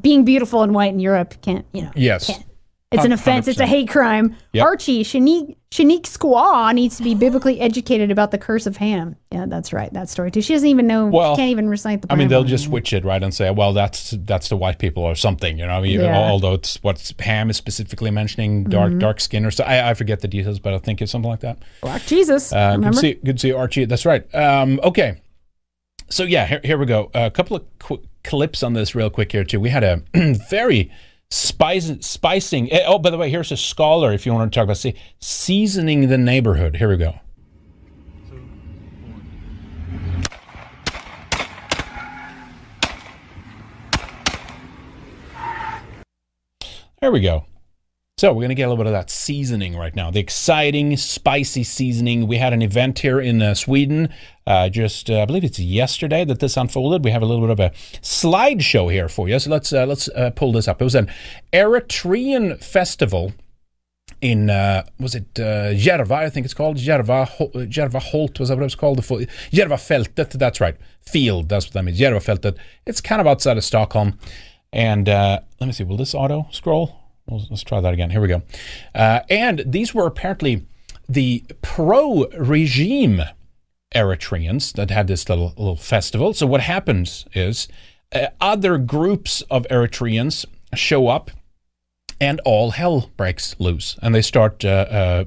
being 0.00 0.24
beautiful 0.24 0.62
and 0.62 0.74
white 0.74 0.92
in 0.92 1.00
Europe 1.00 1.34
can't. 1.42 1.66
You 1.72 1.82
know. 1.82 1.90
Yes. 1.96 2.28
Can't. 2.28 2.44
It's 2.94 3.04
an 3.04 3.12
offense. 3.12 3.48
It's 3.48 3.60
a 3.60 3.66
hate 3.66 3.88
crime. 3.88 4.36
Yep. 4.52 4.64
Archie 4.64 5.04
Shanique 5.04 5.56
Shanique 5.70 6.02
Squaw 6.02 6.72
needs 6.72 6.96
to 6.98 7.02
be 7.02 7.14
biblically 7.14 7.60
educated 7.60 8.10
about 8.10 8.30
the 8.30 8.38
curse 8.38 8.66
of 8.66 8.76
Ham. 8.76 9.16
Yeah, 9.32 9.46
that's 9.48 9.72
right. 9.72 9.92
That 9.92 10.08
story 10.08 10.30
too. 10.30 10.40
She 10.40 10.52
doesn't 10.52 10.68
even 10.68 10.86
know. 10.86 11.06
Well, 11.06 11.34
she 11.34 11.40
can't 11.40 11.50
even 11.50 11.68
recite 11.68 12.02
the. 12.02 12.12
I 12.12 12.14
mean, 12.16 12.28
they'll 12.28 12.44
just 12.44 12.64
switch 12.66 12.92
it 12.92 13.04
right 13.04 13.22
and 13.22 13.34
say, 13.34 13.50
"Well, 13.50 13.72
that's 13.72 14.10
that's 14.20 14.48
the 14.48 14.56
white 14.56 14.78
people 14.78 15.02
or 15.02 15.14
something," 15.16 15.58
you 15.58 15.66
know. 15.66 15.72
I 15.72 15.80
mean, 15.80 16.00
Yeah. 16.00 16.16
although 16.16 16.54
it's 16.54 16.80
what 16.82 17.12
Ham 17.20 17.50
is 17.50 17.56
specifically 17.56 18.10
mentioning, 18.12 18.64
dark 18.64 18.92
Mhm. 18.92 19.00
dark 19.00 19.20
skin 19.20 19.44
or 19.44 19.50
so. 19.50 19.64
I, 19.64 19.90
I 19.90 19.94
forget 19.94 20.20
the 20.20 20.28
details, 20.28 20.60
but 20.60 20.72
I 20.74 20.78
think 20.78 21.02
it's 21.02 21.10
something 21.12 21.30
like 21.30 21.40
that. 21.40 21.58
Black 21.80 22.06
Jesus. 22.06 22.52
Uh, 22.52 22.76
good, 22.76 22.92
to 22.92 22.98
see, 22.98 23.14
good 23.14 23.36
to 23.38 23.40
see 23.40 23.52
Archie. 23.52 23.84
That's 23.86 24.06
right. 24.06 24.32
Um, 24.34 24.78
okay. 24.84 25.16
So, 26.10 26.22
yeah, 26.22 26.46
here, 26.46 26.60
here 26.62 26.78
we 26.78 26.86
go. 26.86 27.10
A 27.14 27.30
couple 27.30 27.56
of 27.56 27.64
qu- 27.78 28.02
clips 28.22 28.62
on 28.62 28.74
this, 28.74 28.94
real 28.94 29.08
quick, 29.10 29.32
here, 29.32 29.42
too. 29.42 29.58
We 29.58 29.70
had 29.70 29.82
a 29.82 30.02
very 30.50 30.92
spice, 31.30 31.90
spicing. 32.00 32.70
eh, 32.72 32.84
Oh, 32.86 32.98
by 32.98 33.10
the 33.10 33.18
way, 33.18 33.30
here's 33.30 33.52
a 33.52 33.56
scholar 33.56 34.12
if 34.12 34.26
you 34.26 34.32
want 34.34 34.52
to 34.52 34.56
talk 34.56 34.64
about 34.64 34.84
seasoning 35.20 36.08
the 36.08 36.18
neighborhood. 36.18 36.76
Here 36.76 36.88
we 36.88 36.96
go. 36.96 37.14
There 47.00 47.12
we 47.12 47.20
go. 47.20 47.46
So 48.16 48.28
we're 48.32 48.42
going 48.42 48.50
to 48.50 48.54
get 48.54 48.64
a 48.64 48.68
little 48.70 48.82
bit 48.82 48.86
of 48.86 48.92
that 48.92 49.10
seasoning 49.10 49.76
right 49.76 49.94
now. 49.94 50.10
The 50.10 50.20
exciting, 50.20 50.96
spicy 50.96 51.64
seasoning. 51.64 52.28
We 52.28 52.38
had 52.38 52.52
an 52.52 52.62
event 52.62 53.00
here 53.00 53.20
in 53.20 53.42
uh, 53.42 53.54
Sweden 53.54 54.08
uh, 54.46 54.68
just, 54.68 55.10
uh, 55.10 55.22
I 55.22 55.24
believe 55.24 55.44
it's 55.44 55.58
yesterday 55.58 56.24
that 56.24 56.40
this 56.40 56.56
unfolded. 56.56 57.04
We 57.04 57.10
have 57.10 57.22
a 57.22 57.26
little 57.26 57.46
bit 57.46 57.50
of 57.50 57.60
a 57.60 57.70
slideshow 58.00 58.92
here 58.92 59.08
for 59.08 59.28
you. 59.28 59.38
So 59.38 59.50
let's 59.50 59.72
uh, 59.72 59.86
let's 59.86 60.08
uh, 60.08 60.30
pull 60.30 60.52
this 60.52 60.68
up. 60.68 60.80
It 60.80 60.84
was 60.84 60.94
an 60.94 61.10
Eritrean 61.52 62.62
festival 62.62 63.32
in 64.20 64.50
uh, 64.50 64.84
was 64.98 65.14
it 65.14 65.38
uh, 65.38 65.72
Järva? 65.72 66.12
I 66.12 66.30
think 66.30 66.44
it's 66.44 66.54
called 66.54 66.76
Järva. 66.76 67.26
Ho- 67.28 67.50
Järva 67.54 68.00
Holt 68.00 68.38
was 68.38 68.48
that 68.48 68.56
what 68.56 68.62
it 68.62 68.64
was 68.64 68.74
called? 68.74 68.98
The 68.98 69.02
full, 69.02 69.18
Järvafältet. 69.50 70.38
That's 70.38 70.60
right. 70.60 70.76
Field. 71.00 71.48
That's 71.48 71.66
what 71.66 71.72
that 71.74 71.84
means. 71.84 71.98
Järvafältet. 71.98 72.56
It's 72.86 73.00
kind 73.00 73.20
of 73.20 73.26
outside 73.26 73.56
of 73.56 73.64
Stockholm. 73.64 74.18
And 74.72 75.08
uh, 75.08 75.40
let 75.60 75.66
me 75.66 75.72
see. 75.72 75.84
Will 75.84 75.96
this 75.96 76.14
auto 76.14 76.48
scroll? 76.50 76.96
Well, 77.26 77.42
let's 77.48 77.62
try 77.62 77.80
that 77.80 77.94
again. 77.94 78.10
Here 78.10 78.20
we 78.20 78.28
go. 78.28 78.42
Uh, 78.94 79.20
and 79.30 79.62
these 79.64 79.94
were 79.94 80.06
apparently 80.06 80.66
the 81.08 81.44
pro-regime 81.62 83.22
Eritreans 83.94 84.72
that 84.74 84.90
had 84.90 85.06
this 85.06 85.28
little 85.28 85.54
little 85.56 85.76
festival. 85.76 86.34
So 86.34 86.46
what 86.46 86.60
happens 86.60 87.24
is 87.34 87.68
uh, 88.14 88.26
other 88.40 88.78
groups 88.78 89.42
of 89.50 89.66
Eritreans 89.70 90.44
show 90.74 91.08
up, 91.08 91.30
and 92.20 92.40
all 92.44 92.72
hell 92.72 93.10
breaks 93.16 93.56
loose, 93.58 93.96
and 94.02 94.14
they 94.14 94.22
start 94.22 94.64
uh, 94.64 94.68
uh, 94.68 95.24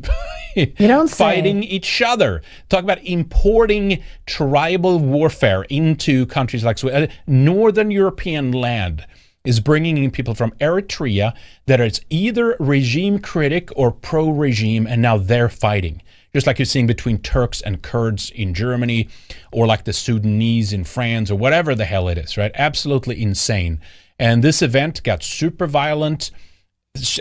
don't 0.78 1.08
say. 1.08 1.16
fighting 1.18 1.64
each 1.64 2.02
other. 2.02 2.42
Talk 2.70 2.84
about 2.84 3.04
importing 3.04 4.04
tribal 4.26 5.00
warfare 5.00 5.64
into 5.64 6.26
countries 6.26 6.64
like 6.64 6.78
Sweden, 6.78 7.10
uh, 7.10 7.14
northern 7.26 7.92
European 7.92 8.52
land 8.52 9.06
is 9.48 9.62
bringing 9.62 9.98
in 9.98 10.12
people 10.12 10.36
from 10.36 10.52
Eritrea 10.60 11.34
that 11.68 11.80
are 11.80 11.90
either 12.10 12.58
regime 12.60 13.18
critic 13.20 13.70
or 13.78 13.92
pro 13.92 14.30
regime, 14.30 14.86
and 14.86 15.02
now 15.02 15.18
they're 15.18 15.50
fighting. 15.50 16.02
Just 16.34 16.46
like 16.48 16.60
you're 16.60 16.66
seeing 16.66 16.88
between 16.88 17.20
Turks 17.20 17.62
and 17.62 17.82
Kurds 17.82 18.30
in 18.32 18.54
Germany, 18.54 19.10
or 19.52 19.66
like 19.66 19.86
the 19.86 19.94
Sudanese 19.94 20.74
in 20.74 20.84
France, 20.84 21.32
or 21.32 21.36
whatever 21.36 21.74
the 21.74 21.86
hell 21.86 22.08
it 22.08 22.18
is, 22.18 22.38
right? 22.38 22.52
Absolutely 22.56 23.22
insane. 23.22 23.80
And 24.20 24.44
this 24.44 24.62
event 24.62 25.04
got 25.04 25.24
super 25.24 25.68
violent. 25.68 26.32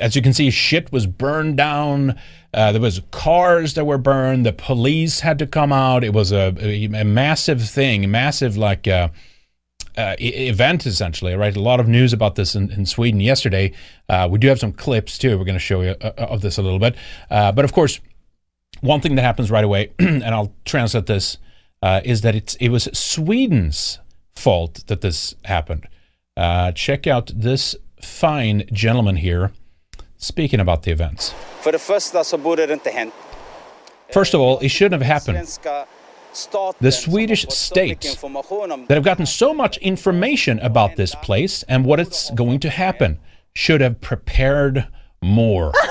As 0.00 0.16
you 0.16 0.22
can 0.22 0.32
see, 0.32 0.50
shit 0.50 0.90
was 0.90 1.06
burned 1.06 1.56
down. 1.56 2.18
Uh, 2.54 2.72
there 2.72 2.80
was 2.80 3.02
cars 3.10 3.74
that 3.74 3.84
were 3.84 3.98
burned. 3.98 4.46
The 4.46 4.52
police 4.52 5.20
had 5.20 5.38
to 5.40 5.46
come 5.46 5.72
out. 5.72 6.02
It 6.02 6.14
was 6.14 6.32
a, 6.32 6.54
a, 6.58 7.04
massive 7.04 7.62
thing, 7.68 8.10
massive 8.10 8.56
like. 8.56 8.88
Uh, 8.88 9.08
uh, 9.98 10.14
event 10.18 10.84
essentially, 10.86 11.34
right? 11.34 11.56
A 11.56 11.60
lot 11.60 11.80
of 11.80 11.88
news 11.88 12.12
about 12.12 12.34
this 12.34 12.54
in, 12.54 12.70
in 12.70 12.84
Sweden 12.84 13.20
yesterday. 13.20 13.72
Uh, 14.08 14.28
we 14.30 14.38
do 14.38 14.48
have 14.48 14.58
some 14.58 14.72
clips 14.72 15.16
too. 15.16 15.38
We're 15.38 15.44
going 15.44 15.54
to 15.54 15.58
show 15.58 15.80
you 15.80 15.94
uh, 16.02 16.12
of 16.18 16.42
this 16.42 16.58
a 16.58 16.62
little 16.62 16.78
bit. 16.78 16.96
Uh, 17.30 17.52
but 17.52 17.64
of 17.64 17.72
course, 17.72 18.00
one 18.80 19.00
thing 19.00 19.14
that 19.16 19.22
happens 19.22 19.50
right 19.50 19.64
away, 19.64 19.92
and 19.98 20.24
I'll 20.24 20.52
translate 20.64 21.06
this, 21.06 21.38
uh, 21.82 22.00
is 22.04 22.20
that 22.22 22.34
it's 22.34 22.56
it 22.56 22.68
was 22.68 22.88
Sweden's 22.92 24.00
fault 24.34 24.86
that 24.86 25.00
this 25.00 25.34
happened. 25.44 25.88
Uh, 26.36 26.72
check 26.72 27.06
out 27.06 27.30
this 27.34 27.76
fine 28.02 28.64
gentleman 28.72 29.16
here 29.16 29.52
speaking 30.18 30.60
about 30.60 30.82
the 30.82 30.90
events. 30.90 31.34
För 31.60 31.72
det 31.72 31.78
första 31.78 32.24
så 32.24 32.38
borde 32.38 32.66
det 32.66 32.72
inte 32.72 32.90
hänt. 32.90 33.14
First 34.14 34.34
of 34.34 34.40
all, 34.40 34.58
it 34.62 34.72
shouldn't 34.72 34.92
have 34.92 35.02
happened. 35.02 35.48
The 36.80 36.92
Swedish 36.92 37.46
state 37.48 38.02
that 38.02 38.94
have 38.94 39.04
gotten 39.04 39.26
so 39.26 39.54
much 39.54 39.78
information 39.78 40.60
about 40.60 40.96
this 40.96 41.14
place 41.14 41.64
and 41.68 41.86
what 41.86 41.98
it's 41.98 42.30
going 42.34 42.60
to 42.60 42.68
happen 42.68 43.18
should 43.54 43.80
have 43.80 44.00
prepared 44.00 44.84
more. 45.22 45.72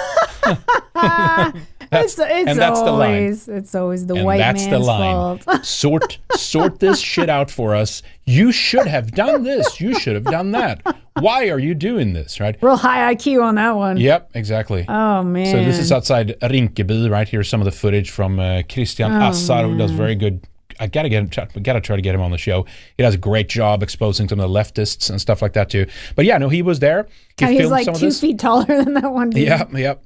it's 2.03 2.19
it's 2.19 2.49
and 2.49 2.59
that's 2.59 2.79
the 2.81 2.91
line. 2.91 3.15
always 3.23 3.47
it's 3.47 3.75
always 3.75 4.05
the 4.05 4.15
and 4.15 4.25
white 4.25 4.37
that's 4.37 4.61
man's 4.67 4.71
the 4.71 4.79
line. 4.79 5.37
fault. 5.39 5.65
sort 5.65 6.17
sort 6.35 6.79
this 6.79 6.99
shit 6.99 7.29
out 7.29 7.49
for 7.49 7.75
us. 7.75 8.01
You 8.25 8.51
should 8.51 8.87
have 8.87 9.11
done 9.11 9.43
this. 9.43 9.79
You 9.79 9.93
should 9.99 10.15
have 10.15 10.23
done 10.25 10.51
that. 10.51 10.81
Why 11.19 11.49
are 11.49 11.59
you 11.59 11.75
doing 11.75 12.13
this? 12.13 12.39
Right? 12.39 12.57
Real 12.61 12.75
high 12.75 13.13
IQ 13.15 13.41
on 13.43 13.55
that 13.55 13.75
one. 13.75 13.97
Yep, 13.97 14.31
exactly. 14.33 14.85
Oh 14.87 15.23
man. 15.23 15.45
So 15.45 15.63
this 15.63 15.79
is 15.79 15.91
outside 15.91 16.35
Rinkeby, 16.41 17.09
right? 17.09 17.27
Here's 17.27 17.47
some 17.49 17.61
of 17.61 17.65
the 17.65 17.71
footage 17.71 18.09
from 18.09 18.39
uh, 18.39 18.63
Christian 18.69 19.11
Oh, 19.11 19.29
Assar, 19.29 19.63
who 19.63 19.77
does 19.77 19.91
very 19.91 20.15
good. 20.15 20.41
I 20.77 20.87
gotta 20.87 21.07
get 21.07 21.19
him. 21.23 21.29
try- 21.29 21.45
Gotta 21.45 21.79
try 21.79 21.95
to 21.95 22.01
get 22.01 22.13
him 22.15 22.19
on 22.21 22.31
the 22.31 22.37
show. 22.37 22.65
He 22.97 23.03
does 23.03 23.13
a 23.15 23.17
great 23.17 23.47
job 23.47 23.81
exposing 23.81 24.27
some 24.27 24.41
of 24.41 24.51
the 24.51 24.53
leftists 24.59 25.09
and 25.09 25.21
stuff 25.21 25.41
like 25.41 25.53
that 25.53 25.69
too. 25.69 25.85
But 26.17 26.25
yeah, 26.25 26.37
no, 26.37 26.49
he 26.49 26.61
was 26.61 26.79
there. 26.79 27.07
He 27.39 27.45
he's 27.59 27.69
like 27.69 27.85
some 27.85 27.93
of 27.93 27.99
two 28.01 28.11
feet 28.11 28.39
taller 28.39 28.65
than 28.83 28.93
that 28.95 29.09
one 29.13 29.29
dude. 29.29 29.43
Yep, 29.47 29.71
yep. 29.73 30.03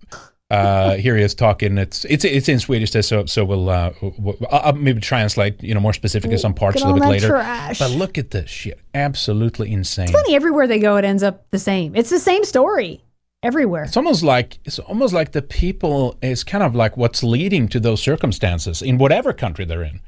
Uh, 0.49 0.95
here 0.95 1.15
he 1.15 1.23
is 1.23 1.35
talking. 1.35 1.77
It's 1.77 2.05
it's 2.05 2.25
it's 2.25 2.49
in 2.49 2.59
Swedish, 2.59 2.91
so 2.91 3.25
so 3.25 3.45
we'll, 3.45 3.69
uh, 3.69 3.93
we'll 4.01 4.35
I'll 4.49 4.73
maybe 4.73 4.99
translate 4.99 5.61
you 5.61 5.75
know 5.75 5.79
more 5.79 5.93
specifically 5.93 6.37
some 6.37 6.55
parts 6.55 6.81
a 6.81 6.85
little 6.85 6.99
bit 6.99 7.07
later. 7.07 7.27
trash. 7.27 7.77
But 7.77 7.91
look 7.91 8.17
at 8.17 8.31
this 8.31 8.49
shit, 8.49 8.79
absolutely 8.95 9.71
insane. 9.71 10.07
Funny, 10.07 10.35
everywhere 10.35 10.65
they 10.65 10.79
go, 10.79 10.97
it 10.97 11.05
ends 11.05 11.21
up 11.21 11.45
the 11.51 11.59
same. 11.59 11.95
It's 11.95 12.09
the 12.09 12.19
same 12.19 12.43
story 12.43 13.03
everywhere. 13.43 13.83
It's 13.83 13.97
almost 13.97 14.23
like 14.23 14.57
it's 14.65 14.79
almost 14.79 15.13
like 15.13 15.33
the 15.33 15.43
people 15.43 16.17
is 16.23 16.43
kind 16.43 16.63
of 16.63 16.73
like 16.73 16.97
what's 16.97 17.21
leading 17.21 17.67
to 17.69 17.79
those 17.79 18.01
circumstances 18.01 18.81
in 18.81 18.97
whatever 18.97 19.33
country 19.33 19.65
they're 19.65 19.83
in. 19.83 19.99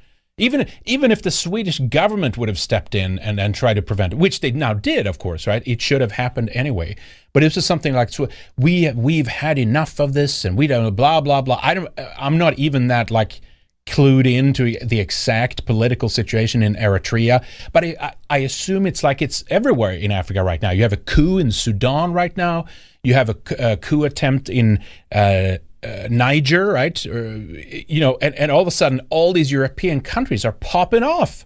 Even 0.42 0.68
even 0.86 1.12
if 1.12 1.22
the 1.22 1.30
Swedish 1.32 1.78
government 1.80 2.36
would 2.38 2.50
have 2.50 2.58
stepped 2.60 2.96
in 2.96 3.20
and, 3.20 3.40
and 3.40 3.54
tried 3.54 3.76
to 3.76 3.82
prevent 3.82 4.14
it, 4.14 4.20
which 4.20 4.40
they 4.42 4.52
now 4.52 4.74
did, 4.74 5.06
of 5.06 5.20
course, 5.20 5.46
right? 5.46 5.62
It 5.68 5.82
should 5.82 6.02
have 6.02 6.14
happened 6.14 6.50
anyway. 6.54 6.96
But 7.32 7.44
it's 7.44 7.54
just 7.56 7.68
something 7.68 7.94
like 7.94 8.10
we 8.58 8.92
we've 8.92 9.28
had 9.28 9.58
enough 9.60 10.00
of 10.00 10.14
this, 10.14 10.44
and 10.44 10.58
we 10.58 10.66
don't 10.68 10.96
blah 10.96 11.22
blah 11.22 11.42
blah. 11.42 11.60
I 11.62 11.76
don't. 11.76 11.90
I'm 12.18 12.38
not 12.40 12.58
even 12.58 12.88
that 12.88 13.12
like 13.12 13.40
clued 13.86 14.32
into 14.32 14.78
the 14.86 15.00
exact 15.00 15.66
political 15.66 16.10
situation 16.10 16.64
in 16.64 16.76
Eritrea, 16.76 17.44
but 17.74 17.84
I, 17.84 18.14
I- 18.30 18.38
assume 18.40 18.86
it's 18.86 19.04
like 19.04 19.22
it's 19.22 19.44
everywhere 19.50 19.92
in 19.94 20.12
Africa 20.12 20.44
right 20.44 20.62
now. 20.62 20.72
You 20.72 20.84
have 20.84 20.94
a 20.94 20.98
coup 20.98 21.38
in 21.38 21.52
Sudan 21.52 22.14
right 22.14 22.36
now. 22.36 22.66
You 23.04 23.14
have 23.16 23.30
a 23.30 23.78
coup 23.78 24.04
attempt 24.04 24.50
in 24.50 24.84
uh, 25.12 25.58
uh, 25.84 26.08
Niger, 26.10 26.68
right? 26.68 27.06
Or, 27.06 27.36
you 27.38 28.00
know, 28.00 28.18
and, 28.22 28.36
and 28.36 28.52
all 28.52 28.62
of 28.62 28.68
a 28.68 28.72
sudden, 28.72 29.02
all 29.10 29.34
these 29.34 29.52
European 29.52 30.02
countries 30.02 30.46
are 30.46 30.52
popping 30.52 31.04
off 31.04 31.46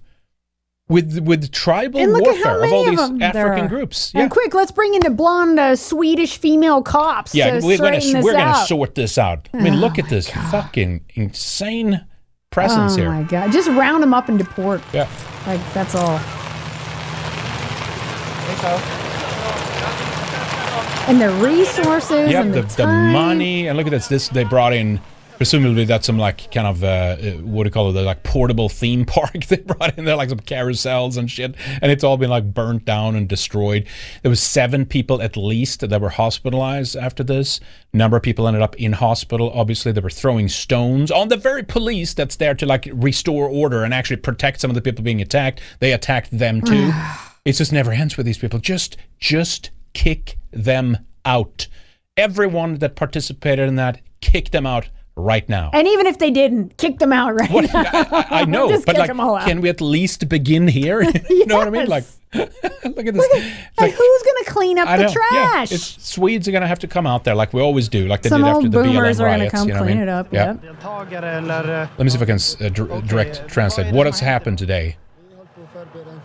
with 0.87 1.19
with 1.19 1.51
tribal 1.51 1.99
And 1.99 2.13
look 2.13 2.27
at 2.27 2.43
how 2.43 2.59
warfare 2.59 2.61
many 2.61 2.71
of 2.71 2.73
all 2.73 2.85
these 2.85 2.99
them 2.99 3.17
there 3.17 3.29
African 3.29 3.65
are. 3.65 3.69
groups. 3.69 4.11
And 4.13 4.29
quick, 4.29 4.53
let's 4.53 4.71
bring 4.71 4.93
in 4.93 5.01
the 5.01 5.09
blonde 5.09 5.59
uh, 5.59 5.75
Swedish 5.75 6.37
female 6.37 6.83
cops. 6.83 7.33
Yeah, 7.33 7.59
to 7.59 7.65
we're 7.65 7.77
gonna 7.77 7.99
we're 8.21 8.33
gonna 8.33 8.65
sort 8.65 8.95
this 8.95 9.17
out. 9.17 9.49
I 9.53 9.61
mean, 9.61 9.73
Oh 9.73 9.77
look 9.77 9.97
at 9.97 10.09
this 10.09 10.29
fucking 10.29 11.05
insane 11.15 12.05
presence 12.51 12.93
oh 12.93 12.97
here. 12.97 13.07
Oh 13.07 13.13
my 13.13 13.23
god! 13.23 13.51
Just 13.51 13.69
round 13.69 14.03
them 14.03 14.13
up 14.13 14.29
and 14.29 14.37
deport. 14.37 14.81
Yeah. 14.93 15.09
Like 15.47 15.61
that's 15.73 15.95
all. 15.95 16.19
And 21.07 21.21
the 21.21 21.29
resources 21.43 22.31
Yep, 22.31 22.45
and 22.45 22.53
the, 22.53 22.61
the, 22.61 22.75
the 22.77 22.87
money 22.87 23.67
and 23.67 23.77
look 23.77 23.87
at 23.87 23.91
this. 23.91 24.07
This 24.07 24.29
they 24.29 24.43
brought 24.43 24.73
in 24.73 24.99
Presumably 25.37 25.83
that's 25.83 26.05
some 26.07 26.17
like 26.17 26.49
kind 26.51 26.67
of 26.67 26.83
uh, 26.83 26.87
uh, 26.87 27.31
what 27.41 27.63
do 27.63 27.67
you 27.67 27.71
call 27.71 27.89
it? 27.89 27.93
The 27.93 28.03
like 28.03 28.23
portable 28.23 28.69
theme 28.69 29.05
park 29.05 29.45
they 29.45 29.57
brought 29.57 29.97
in 29.97 30.05
there, 30.05 30.15
like 30.15 30.29
some 30.29 30.39
carousels 30.39 31.17
and 31.17 31.29
shit, 31.29 31.55
and 31.81 31.91
it's 31.91 32.03
all 32.03 32.17
been 32.17 32.29
like 32.29 32.53
burnt 32.53 32.85
down 32.85 33.15
and 33.15 33.27
destroyed. 33.27 33.85
There 34.21 34.29
was 34.29 34.41
seven 34.41 34.85
people 34.85 35.21
at 35.21 35.35
least 35.35 35.87
that 35.87 36.01
were 36.01 36.09
hospitalized 36.09 36.95
after 36.95 37.23
this. 37.23 37.59
Number 37.93 38.17
of 38.17 38.23
people 38.23 38.47
ended 38.47 38.61
up 38.61 38.75
in 38.77 38.93
hospital. 38.93 39.51
Obviously, 39.51 39.91
they 39.91 40.01
were 40.01 40.09
throwing 40.09 40.47
stones 40.47 41.11
on 41.11 41.27
the 41.27 41.37
very 41.37 41.63
police 41.63 42.13
that's 42.13 42.37
there 42.37 42.55
to 42.55 42.65
like 42.65 42.87
restore 42.93 43.49
order 43.49 43.83
and 43.83 43.93
actually 43.93 44.17
protect 44.17 44.61
some 44.61 44.71
of 44.71 44.75
the 44.75 44.81
people 44.81 45.03
being 45.03 45.21
attacked. 45.21 45.59
They 45.79 45.91
attacked 45.91 46.37
them 46.37 46.61
too. 46.61 46.91
it 47.45 47.53
just 47.53 47.73
never 47.73 47.91
ends 47.91 48.15
with 48.15 48.25
these 48.25 48.37
people. 48.37 48.59
Just, 48.59 48.95
just 49.19 49.71
kick 49.95 50.37
them 50.51 50.99
out. 51.25 51.67
Everyone 52.17 52.75
that 52.75 52.95
participated 52.95 53.67
in 53.67 53.75
that, 53.77 53.99
kick 54.21 54.51
them 54.51 54.65
out 54.67 54.89
right 55.15 55.47
now. 55.49 55.69
And 55.73 55.87
even 55.87 56.05
if 56.05 56.19
they 56.19 56.29
didn't, 56.29 56.77
kick 56.77 56.99
them 56.99 57.11
out 57.11 57.33
right 57.33 57.49
What- 57.49 57.73
now. 57.73 57.83
I, 57.85 58.27
I 58.41 58.45
know, 58.55 58.69
Just 58.69 58.85
but 58.85 58.91
kick 58.93 58.99
like, 58.99 59.07
them 59.07 59.19
all 59.19 59.35
out. 59.35 59.47
can 59.47 59.61
we 59.61 59.69
at 59.69 59.81
least 59.81 60.27
begin 60.29 60.67
here? 60.67 61.01
you 61.29 61.45
know 61.47 61.57
what 61.57 61.67
I 61.67 61.71
mean? 61.71 61.87
Like, 61.87 62.03
look 62.33 62.49
at 62.53 62.83
this. 62.83 63.27
It's 63.31 63.79
Like, 63.79 63.93
who's 63.93 64.23
going 64.23 64.43
to 64.43 64.45
clean 64.47 64.77
up 64.77 64.87
I 64.89 64.97
the 64.97 65.03
know. 65.03 65.09
Yeah, 65.31 65.49
trash? 65.51 65.71
it's, 65.71 66.05
Swedes 66.07 66.47
are 66.47 66.51
going 66.51 66.61
to 66.61 66.67
have 66.67 66.79
to 66.79 66.87
come 66.87 67.07
out 67.07 67.23
there 67.23 67.33
like 67.35 67.53
we 67.53 67.61
always 67.61 67.87
do, 67.89 68.07
like 68.07 68.21
they 68.21 68.29
Some 68.29 68.41
did 68.43 68.49
after 68.49 68.67
the 68.69 68.83
boomers 68.83 69.17
BLM 69.17 69.21
are 69.21 69.25
gonna 69.25 69.37
riots. 69.39 69.51
come 69.53 69.67
you 69.69 69.73
know 69.73 69.79
what 69.79 69.83
I 69.83 69.87
clean 69.87 69.99
mean? 69.99 70.07
it 70.07 70.11
up, 70.11 70.33
Yeah. 70.33 70.55
yep. 70.63 71.89
Let 71.97 71.99
me 71.99 72.09
see 72.09 72.17
if 72.17 72.21
I 72.21 72.25
can 72.25 72.39
uh, 72.65 72.69
dr- 72.69 73.07
direct 73.07 73.47
translate. 73.47 73.93
What 73.93 74.05
has 74.05 74.19
happened 74.19 74.57
today? 74.57 74.97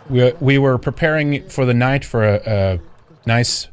We, 0.08 0.32
we 0.40 0.58
were 0.58 0.78
preparing 0.78 1.48
for 1.48 1.64
the 1.64 1.74
night 1.74 2.04
for 2.04 2.24
a, 2.24 2.40
a 2.46 2.80
nice 3.26 3.68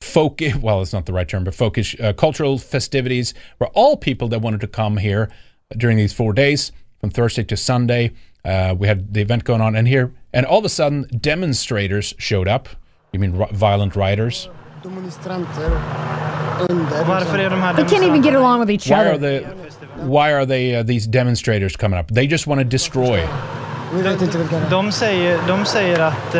folk 0.00 0.40
well 0.60 0.80
it's 0.82 0.92
not 0.92 1.06
the 1.06 1.12
right 1.12 1.28
term 1.28 1.44
but 1.44 1.54
folkish 1.54 1.98
uh, 2.02 2.12
cultural 2.12 2.58
festivities 2.58 3.34
where 3.58 3.68
all 3.74 3.96
people 3.96 4.28
that 4.28 4.40
wanted 4.40 4.60
to 4.60 4.66
come 4.66 4.96
here 4.96 5.30
during 5.76 5.96
these 5.96 6.12
four 6.12 6.32
days 6.32 6.72
from 7.00 7.10
thursday 7.10 7.44
to 7.44 7.56
sunday. 7.56 8.12
Uh, 8.42 8.74
we 8.78 8.86
had 8.86 9.12
the 9.12 9.20
event 9.20 9.44
going 9.44 9.60
on 9.60 9.76
and 9.76 9.86
here 9.86 10.12
and 10.32 10.46
all 10.46 10.58
of 10.58 10.64
a 10.64 10.68
sudden 10.68 11.06
demonstrators 11.20 12.14
showed 12.16 12.48
up. 12.48 12.70
You 13.12 13.18
mean 13.18 13.36
ri- 13.36 13.52
violent 13.52 13.94
rioters 13.94 14.48
They 17.76 17.84
can't 17.84 18.04
even 18.04 18.22
get 18.22 18.34
along 18.34 18.60
with 18.60 18.70
each 18.70 18.88
why 18.88 19.06
other. 19.06 19.12
are 19.12 19.18
the 19.18 19.40
why 19.96 20.32
are 20.32 20.46
they 20.46 20.76
uh, 20.76 20.82
these 20.82 21.06
demonstrators 21.06 21.76
coming 21.76 21.98
up? 21.98 22.10
They 22.10 22.26
just 22.26 22.46
want 22.46 22.60
to 22.60 22.64
destroy. 22.64 23.26
De 24.70 24.92
säger, 24.92 25.38
de 25.46 25.64
säger 25.64 26.00
att 26.00 26.34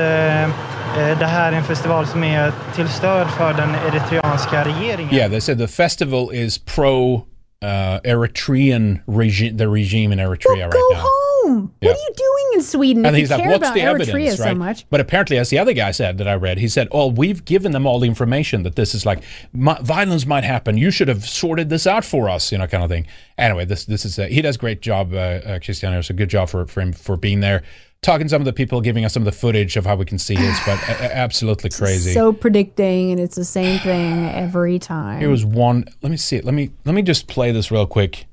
det 0.95 1.27
här 1.27 1.53
är 1.53 1.57
en 1.57 1.65
festival 1.65 2.07
som 2.07 2.25
är 2.25 2.53
till 2.75 2.89
stöd 2.89 3.31
för 3.31 3.53
den 3.55 3.75
eritreanska 3.75 4.65
regeringen. 4.65 5.15
Yeah, 5.15 5.31
they 5.31 5.41
said 5.41 5.59
the 5.59 5.69
festival 5.69 6.31
is 6.35 6.59
pro 6.59 7.15
uh, 7.63 8.01
Eritrean 8.05 9.01
regime, 9.07 9.57
the 9.59 9.69
regime 9.69 10.13
in 10.13 10.19
Eritrea 10.19 10.65
right 10.65 10.73
Go 10.73 10.95
now. 10.95 11.01
home. 11.01 11.71
Yeah. 11.81 11.89
What 11.91 11.97
are 11.97 12.01
you 12.09 12.15
doing 12.17 12.47
in 12.59 12.63
Sweden 12.63 13.07
And 13.07 13.17
if 13.17 13.21
he's 13.21 13.31
you 13.31 13.37
like, 13.37 13.45
care 13.45 13.53
"What's 13.53 13.71
the 13.73 13.81
Eritrea 13.81 14.11
evidence?" 14.27 14.37
so 14.39 14.45
Right? 14.45 14.57
much? 14.57 14.87
But 14.91 15.01
apparently, 15.01 15.39
as 15.39 15.51
the 15.51 15.59
other 15.59 15.73
guy 15.73 15.91
said 15.93 16.19
that 16.19 16.29
I 16.29 16.35
read, 16.35 16.59
he 16.59 16.69
said, 16.69 16.89
"Oh, 16.91 17.09
we've 17.09 17.45
given 17.45 17.73
them 17.73 17.87
all 17.87 17.99
the 18.01 18.07
information 18.07 18.63
that 18.63 18.77
this 18.77 18.95
is 18.95 19.05
like 19.07 19.23
mi- 19.53 19.77
violence 19.83 20.27
might 20.27 20.45
happen. 20.45 20.77
You 20.79 20.91
should 20.91 21.09
have 21.09 21.25
sorted 21.29 21.69
this 21.71 21.87
out 21.87 22.05
for 22.05 22.29
us, 22.31 22.51
you 22.53 22.59
know, 22.59 22.67
kind 22.67 22.83
of 22.85 22.91
thing." 22.91 23.07
Anyway, 23.39 23.65
this 23.65 23.85
this 23.85 24.05
is 24.05 24.19
a, 24.19 24.27
he 24.27 24.43
does 24.43 24.57
great 24.57 24.81
job, 24.81 25.13
uh, 25.13 25.17
uh, 25.17 25.59
Cristiano. 25.61 26.01
So 26.03 26.15
good 26.15 26.31
job 26.31 26.49
for 26.49 26.67
for 26.67 26.81
him 26.81 26.93
for 26.93 27.17
being 27.17 27.41
there, 27.41 27.63
talking 28.03 28.27
to 28.27 28.31
some 28.31 28.41
of 28.41 28.47
the 28.47 28.53
people, 28.53 28.81
giving 28.81 29.05
us 29.05 29.13
some 29.13 29.23
of 29.23 29.27
the 29.27 29.33
footage 29.33 29.77
of 29.77 29.87
how 29.87 29.97
we 29.97 30.05
can 30.05 30.19
see 30.19 30.37
this, 30.37 30.59
but 30.65 30.79
absolutely 30.89 31.71
crazy. 31.71 32.13
So 32.13 32.33
predicting, 32.33 33.11
and 33.11 33.21
it's 33.21 33.37
the 33.37 33.45
same 33.45 33.79
thing 33.81 34.29
every 34.29 34.79
time. 34.79 35.21
Here 35.21 35.31
was 35.31 35.45
one. 35.45 35.85
Let 36.03 36.11
me 36.11 36.17
see 36.17 36.37
it. 36.37 36.45
Let 36.45 36.55
me 36.55 36.71
let 36.85 36.95
me 36.95 37.03
just 37.03 37.27
play 37.27 37.53
this 37.53 37.71
real 37.71 37.87
quick. 37.87 38.27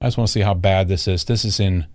I 0.00 0.06
just 0.06 0.18
want 0.18 0.28
to 0.28 0.32
see 0.32 0.40
how 0.40 0.54
bad 0.54 0.88
this 0.88 1.08
is. 1.08 1.24
This 1.24 1.44
is 1.44 1.58
in 1.58 1.86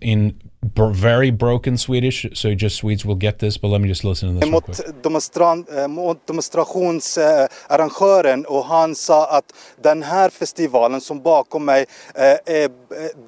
in 0.00 0.34
br- 0.74 0.90
very 0.92 1.30
broken 1.30 1.78
Swedish, 1.78 2.26
so 2.34 2.54
just 2.54 2.76
Swedes 2.76 3.04
will 3.04 3.14
get 3.16 3.38
this. 3.38 3.56
But 3.58 3.68
let 3.68 3.80
me 3.80 3.88
just 3.88 4.04
listen 4.04 4.28
to 4.28 4.34
this 4.34 4.42
real 4.44 4.52
mot, 4.52 4.64
quick. 4.64 5.02
demonstran, 5.02 5.64
eh, 5.76 5.88
mot 5.88 6.26
demonstrationsarrangören 6.26 8.44
och 8.46 8.64
han 8.64 8.94
sa 8.94 9.26
att 9.38 9.44
den 9.82 10.02
här 10.02 10.30
festivalen 10.30 11.00
som 11.00 11.22
bakom 11.22 11.64
mig 11.64 11.84
eh, 12.14 12.22
är, 12.54 12.70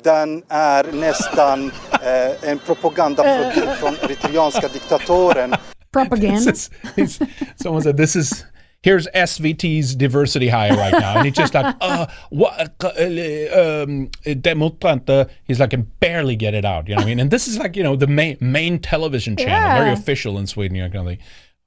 den 0.03 0.43
är 0.49 0.93
nästan 0.93 1.73
eh, 1.93 2.51
en 2.51 2.59
propagandaprodukt 2.59 3.79
från 3.81 3.95
eritreanska 4.03 4.69
diktatoren. 4.69 5.55
Propaganda. 5.93 6.51
Is- 6.97 7.19
someone 7.57 7.83
said 7.83 7.97
this 7.97 8.17
is 8.17 8.45
here's 8.85 9.09
SVT's 9.09 9.97
diversity 9.97 10.49
hire 10.49 10.77
right 10.77 10.93
now, 10.93 11.17
and 11.17 11.25
he's 11.25 11.35
just 11.35 11.55
like, 11.55 11.75
uh, 11.81 12.07
what, 12.29 12.75
uh, 12.85 13.83
um, 13.83 14.11
demonstrante. 14.43 15.31
He's 15.45 15.59
like, 15.59 15.71
can 15.71 15.91
barely 16.01 16.37
get 16.37 16.53
it 16.55 16.67
out. 16.67 16.87
You 16.87 16.95
know 16.95 17.01
what 17.01 17.07
I 17.07 17.09
mean? 17.09 17.21
And 17.21 17.31
this 17.31 17.49
is 17.49 17.59
like, 17.59 17.77
you 17.77 17.83
know, 17.83 17.97
the 17.97 18.07
main 18.07 18.37
main 18.41 18.79
television 18.79 19.37
channel, 19.37 19.83
very 19.83 19.93
official 19.93 20.39
in 20.39 20.47
Sweden. 20.47 20.77
You 20.77 20.83
know, 20.83 20.91
kind 20.91 21.01
of 21.01 21.07
like, 21.07 21.21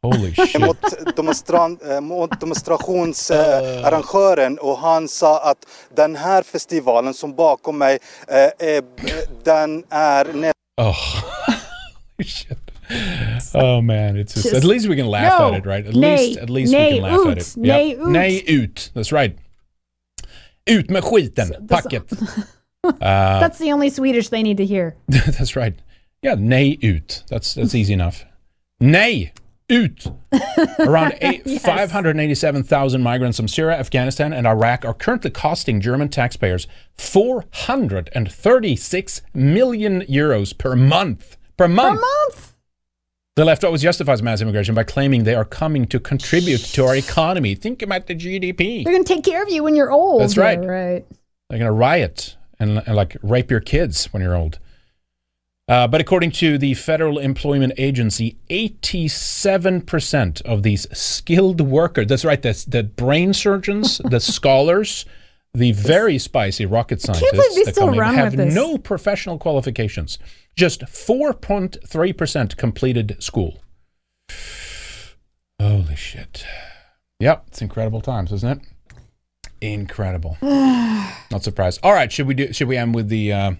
holy 0.03 0.33
shit. 0.47 0.61
mot, 0.61 0.77
demonstran, 1.15 1.79
eh, 1.89 2.01
mot 2.01 2.39
demonstrationsarrangören 2.39 4.59
och 4.59 4.77
han 4.77 5.07
sa 5.07 5.39
att 5.39 5.65
den 5.95 6.15
här 6.15 6.43
festivalen 6.43 7.13
som 7.13 7.35
bakom 7.35 7.77
mig 7.77 7.99
eh, 8.27 8.51
är, 8.59 8.83
den 9.43 9.83
är 9.89 10.53
Oh, 10.79 10.95
shit. 12.23 12.66
Oh 13.53 13.81
man, 13.81 14.15
it's 14.17 14.33
just, 14.33 14.45
Just- 14.45 14.55
at 14.55 14.63
least 14.63 14.87
we 14.87 14.95
can 14.95 15.07
laugh 15.07 15.39
No. 15.39 15.47
at 15.53 15.59
it, 15.59 15.65
right? 15.65 15.85
At 15.85 15.93
Nej. 15.93 16.17
least, 16.17 16.39
at 16.39 16.49
least 16.49 16.73
we 16.73 16.89
can 16.89 17.01
laugh 17.01 17.27
at 17.27 17.37
it. 17.37 17.55
Nej 17.57 17.89
Yep. 17.89 17.97
ut. 17.99 18.07
Nej 18.09 18.43
ut. 18.47 18.89
That's 18.93 19.11
right. 19.11 19.37
Ut 20.69 20.89
med 20.89 21.03
skiten. 21.03 21.67
Packet. 21.67 22.03
Uh, 22.83 22.93
That's 23.41 23.57
the 23.57 23.71
only 23.73 23.89
Swedish 23.89 24.29
they 24.29 24.43
need 24.43 24.57
to 24.57 24.65
hear. 24.65 24.95
that's 25.09 25.55
right. 25.57 25.73
Yeah, 26.21 26.35
nej 26.37 26.77
ut. 26.83 27.23
That's 27.27 27.53
that's 27.55 27.73
easy 27.75 27.91
enough. 27.93 28.23
Nej 28.79 29.33
ut. 29.69 30.07
Around 30.79 31.15
eight, 31.21 31.41
Yes. 31.45 31.63
587,000 31.65 33.01
migrants 33.03 33.35
from 33.37 33.47
Syria, 33.49 33.77
Afghanistan, 33.77 34.31
and 34.31 34.47
Iraq 34.47 34.85
are 34.85 34.93
currently 34.93 35.31
costing 35.31 35.81
German 35.81 36.07
taxpayers 36.07 36.65
436 36.97 39.21
million 39.33 40.01
euros 40.03 40.53
per 40.57 40.75
month. 40.75 41.35
Per 41.57 41.67
month. 41.67 41.99
Per 41.99 41.99
month. 41.99 42.53
The 43.37 43.45
left 43.45 43.63
always 43.63 43.83
justifies 43.83 44.23
mass 44.23 44.41
immigration 44.41 44.73
by 44.73 44.81
claiming 44.81 45.23
they 45.23 45.35
are 45.35 45.45
coming 45.45 45.85
to 45.89 45.99
contribute 45.99 46.61
to 46.73 46.85
our 46.85 46.95
economy. 46.95 47.53
Think 47.53 47.83
about 47.83 48.07
the 48.07 48.15
GDP. 48.15 48.83
They're 48.83 48.91
going 48.91 49.03
to 49.03 49.13
take 49.13 49.23
care 49.23 49.43
of 49.43 49.49
you 49.51 49.63
when 49.63 49.75
you're 49.75 49.91
old. 49.91 50.21
That's 50.21 50.37
right. 50.37 50.59
Yeah, 50.59 50.67
right. 50.67 51.05
They're 51.47 51.59
going 51.59 51.69
to 51.69 51.71
riot 51.71 52.35
and, 52.59 52.79
and 52.87 52.95
like 52.95 53.15
rape 53.21 53.51
your 53.51 53.59
kids 53.59 54.05
when 54.05 54.23
you're 54.23 54.35
old. 54.35 54.57
Uh, 55.67 55.87
but 55.87 56.01
according 56.01 56.31
to 56.31 56.57
the 56.57 56.73
Federal 56.73 57.19
Employment 57.19 57.73
Agency, 57.77 58.37
87% 58.49 60.41
of 60.41 60.63
these 60.63 60.87
skilled 60.97 61.61
workers, 61.61 62.07
that's 62.07 62.25
right, 62.25 62.41
that's 62.41 62.65
the 62.65 62.81
brain 62.81 63.35
surgeons, 63.35 63.99
the 64.03 64.19
scholars, 64.19 65.05
the 65.53 65.73
very 65.73 66.17
spicy 66.17 66.65
rocket 66.65 67.01
scientists 67.01 67.65
that 67.65 67.75
come 67.75 67.93
in 67.93 67.99
have 67.99 68.35
no 68.35 68.79
professional 68.79 69.37
qualifications. 69.37 70.17
Just 70.57 70.81
4.3% 70.81 72.57
completed 72.57 73.15
school. 73.19 73.59
Holy 75.61 75.95
shit. 75.95 76.43
Yep, 77.19 77.45
it's 77.47 77.61
incredible 77.61 78.01
times, 78.01 78.31
isn't 78.31 78.61
it? 78.61 78.67
Incredible. 79.61 80.37
Not 80.41 81.43
surprised. 81.43 81.79
All 81.83 81.93
right, 81.93 82.11
should 82.11 82.27
we 82.27 82.33
do? 82.33 82.51
Should 82.53 82.67
we 82.67 82.77
end 82.77 82.95
with 82.95 83.09
the 83.09 83.33
uh, 83.33 83.51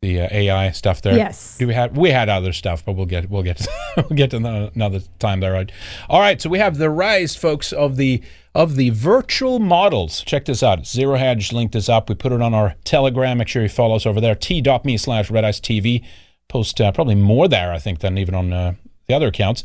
the 0.00 0.22
uh, 0.22 0.28
AI 0.30 0.70
stuff 0.70 1.02
there? 1.02 1.16
Yes. 1.16 1.58
Do 1.58 1.66
we 1.66 1.74
have 1.74 1.96
we 1.96 2.10
had 2.10 2.28
other 2.28 2.52
stuff, 2.52 2.84
but 2.84 2.92
we'll 2.92 3.06
get 3.06 3.30
we'll 3.30 3.42
get 3.42 3.64
we'll 3.96 4.16
get 4.16 4.30
to 4.30 4.36
another 4.36 5.00
time 5.18 5.40
there. 5.40 5.52
Right. 5.52 5.70
All 6.08 6.20
right. 6.20 6.40
So 6.40 6.48
we 6.50 6.58
have 6.58 6.76
the 6.78 6.90
rise, 6.90 7.36
folks, 7.36 7.72
of 7.72 7.96
the 7.96 8.22
of 8.54 8.76
the 8.76 8.90
virtual 8.90 9.58
models. 9.58 10.22
Check 10.22 10.44
this 10.44 10.62
out. 10.62 10.86
Zero 10.86 11.16
Hedge 11.16 11.52
linked 11.52 11.72
this 11.72 11.88
up. 11.88 12.08
We 12.08 12.14
put 12.14 12.32
it 12.32 12.42
on 12.42 12.52
our 12.54 12.74
Telegram. 12.84 13.38
Make 13.38 13.48
sure 13.48 13.62
you 13.62 13.68
follow 13.68 13.96
us 13.96 14.06
over 14.06 14.20
there. 14.20 14.34
T.me 14.34 14.96
slash 14.96 15.30
Red 15.30 15.44
Ice 15.44 15.60
TV. 15.60 16.04
Post 16.48 16.80
uh, 16.80 16.92
probably 16.92 17.14
more 17.14 17.48
there, 17.48 17.72
I 17.72 17.78
think, 17.78 18.00
than 18.00 18.18
even 18.18 18.34
on 18.34 18.52
uh, 18.52 18.74
the 19.06 19.14
other 19.14 19.28
accounts. 19.28 19.64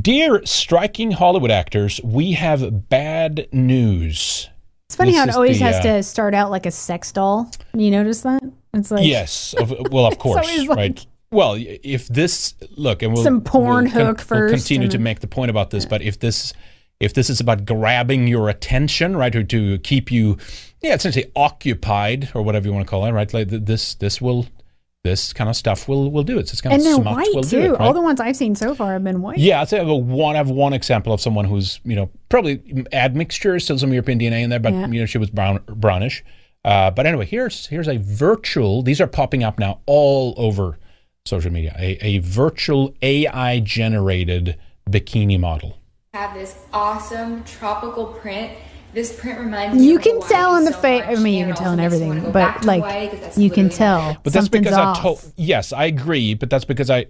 Dear 0.00 0.44
striking 0.44 1.12
Hollywood 1.12 1.50
actors, 1.50 2.00
we 2.04 2.32
have 2.32 2.88
bad 2.88 3.48
news. 3.52 4.48
It's 4.88 4.94
funny 4.94 5.12
This 5.12 5.18
how 5.18 5.26
it 5.26 5.34
always 5.34 5.58
the, 5.58 5.64
has 5.64 5.76
uh, 5.76 5.82
to 5.82 6.02
start 6.02 6.34
out 6.34 6.50
like 6.50 6.66
a 6.66 6.70
sex 6.70 7.10
doll. 7.10 7.50
You 7.74 7.90
notice 7.90 8.20
that? 8.20 8.42
It's 8.74 8.90
like 8.90 9.06
yes, 9.06 9.54
of, 9.54 9.72
well, 9.90 10.06
of 10.06 10.18
course, 10.18 10.46
like- 10.66 10.76
right. 10.76 11.06
Well, 11.32 11.56
if 11.58 12.06
this 12.06 12.54
look, 12.76 13.02
and 13.02 13.12
we'll 13.12 13.24
Some 13.24 13.40
porn 13.40 13.86
we'll 13.86 13.92
con- 13.92 14.06
hook 14.06 14.24
We'll 14.30 14.48
continue 14.48 14.88
to 14.88 14.98
make 14.98 15.20
the 15.20 15.26
point 15.26 15.50
about 15.50 15.70
this, 15.70 15.84
but 15.84 16.00
if 16.00 16.20
this 16.20 16.52
if 17.00 17.12
this 17.14 17.28
is 17.30 17.40
about 17.40 17.64
grabbing 17.66 18.26
your 18.26 18.48
attention, 18.48 19.16
right, 19.16 19.34
or 19.34 19.42
to 19.44 19.78
keep 19.78 20.10
you, 20.10 20.38
yeah, 20.80 20.94
essentially 20.94 21.30
occupied 21.36 22.30
or 22.34 22.42
whatever 22.42 22.66
you 22.66 22.72
want 22.72 22.86
to 22.86 22.90
call 22.90 23.04
it, 23.06 23.12
right? 23.12 23.32
Like 23.32 23.48
this 23.48 23.94
this 23.94 24.20
will 24.20 24.46
this 25.04 25.32
kind 25.32 25.48
of 25.48 25.54
stuff 25.56 25.88
will 25.88 26.10
will 26.10 26.22
do 26.24 26.38
it. 26.38 26.48
This 26.48 26.60
kind 26.60 26.72
and 26.74 26.80
of 26.80 27.04
they're 27.04 27.12
white 27.14 27.28
will 27.34 27.42
too. 27.44 27.58
it. 27.60 27.70
All 27.72 27.86
right? 27.88 27.92
the 27.94 28.00
ones 28.00 28.18
I've 28.20 28.34
seen 28.36 28.54
so 28.54 28.74
far 28.74 28.92
have 28.94 29.04
been 29.04 29.22
white. 29.22 29.38
Yeah, 29.38 29.60
I'd 29.60 29.68
say 29.68 29.76
I 29.76 29.80
have 29.80 29.88
a 29.88 29.94
one. 29.94 30.34
I 30.34 30.38
have 30.38 30.50
one 30.50 30.72
example 30.72 31.12
of 31.12 31.20
someone 31.20 31.44
who's 31.44 31.80
you 31.84 31.94
know 31.96 32.10
probably 32.28 32.84
admixture, 32.92 33.58
still 33.60 33.78
some 33.78 33.92
European 33.92 34.18
DNA 34.18 34.42
in 34.42 34.50
there, 34.50 34.58
but 34.60 34.72
Yeah. 34.72 34.86
you 34.88 35.00
know 35.00 35.06
she 35.06 35.18
was 35.18 35.30
brown 35.30 35.60
brownish. 35.68 36.24
Uh, 36.64 36.90
but 36.90 37.06
anyway, 37.06 37.24
here's 37.26 37.66
here's 37.66 37.86
a 37.88 37.98
virtual. 37.98 38.82
These 38.82 39.00
are 39.00 39.06
popping 39.06 39.44
up 39.44 39.58
now 39.58 39.80
all 39.86 40.34
over 40.36 40.78
social 41.24 41.52
media. 41.52 41.76
A, 41.78 42.04
a 42.04 42.18
virtual 42.18 42.92
AI 43.02 43.60
generated 43.60 44.56
bikini 44.90 45.38
model. 45.38 45.78
Have 46.16 46.34
this 46.34 46.56
awesome 46.72 47.44
tropical 47.44 48.06
print. 48.06 48.52
This 48.94 49.14
print 49.18 49.38
reminds 49.38 49.76
me 49.78 49.86
You 49.88 49.96
of 49.96 50.02
can 50.02 50.14
Hawaii 50.14 50.28
tell 50.30 50.56
in 50.56 50.64
the 50.64 50.72
so 50.72 50.80
face. 50.80 51.02
I 51.06 51.14
mean, 51.16 51.34
you 51.38 51.44
can 51.46 51.54
tell 51.54 51.72
in 51.74 51.80
also 51.80 51.82
makes 51.82 51.82
me 51.82 51.84
everything, 51.84 52.08
wanna 52.08 52.20
go 52.22 52.30
back 52.32 52.56
but 52.60 52.64
like 52.64 52.82
Hawaii 52.82 53.08
'cause 53.08 53.20
that's 53.20 53.38
you 53.38 53.50
can 53.50 53.68
tell. 53.68 54.16
But 54.22 54.32
that's 54.32 54.48
because 54.48 54.72
off. 54.72 54.98
I 54.98 55.00
told. 55.02 55.32
Yes, 55.36 55.72
I 55.72 55.84
agree. 55.84 56.34
But 56.34 56.48
that's 56.50 56.64
because 56.64 56.88
I 56.90 57.06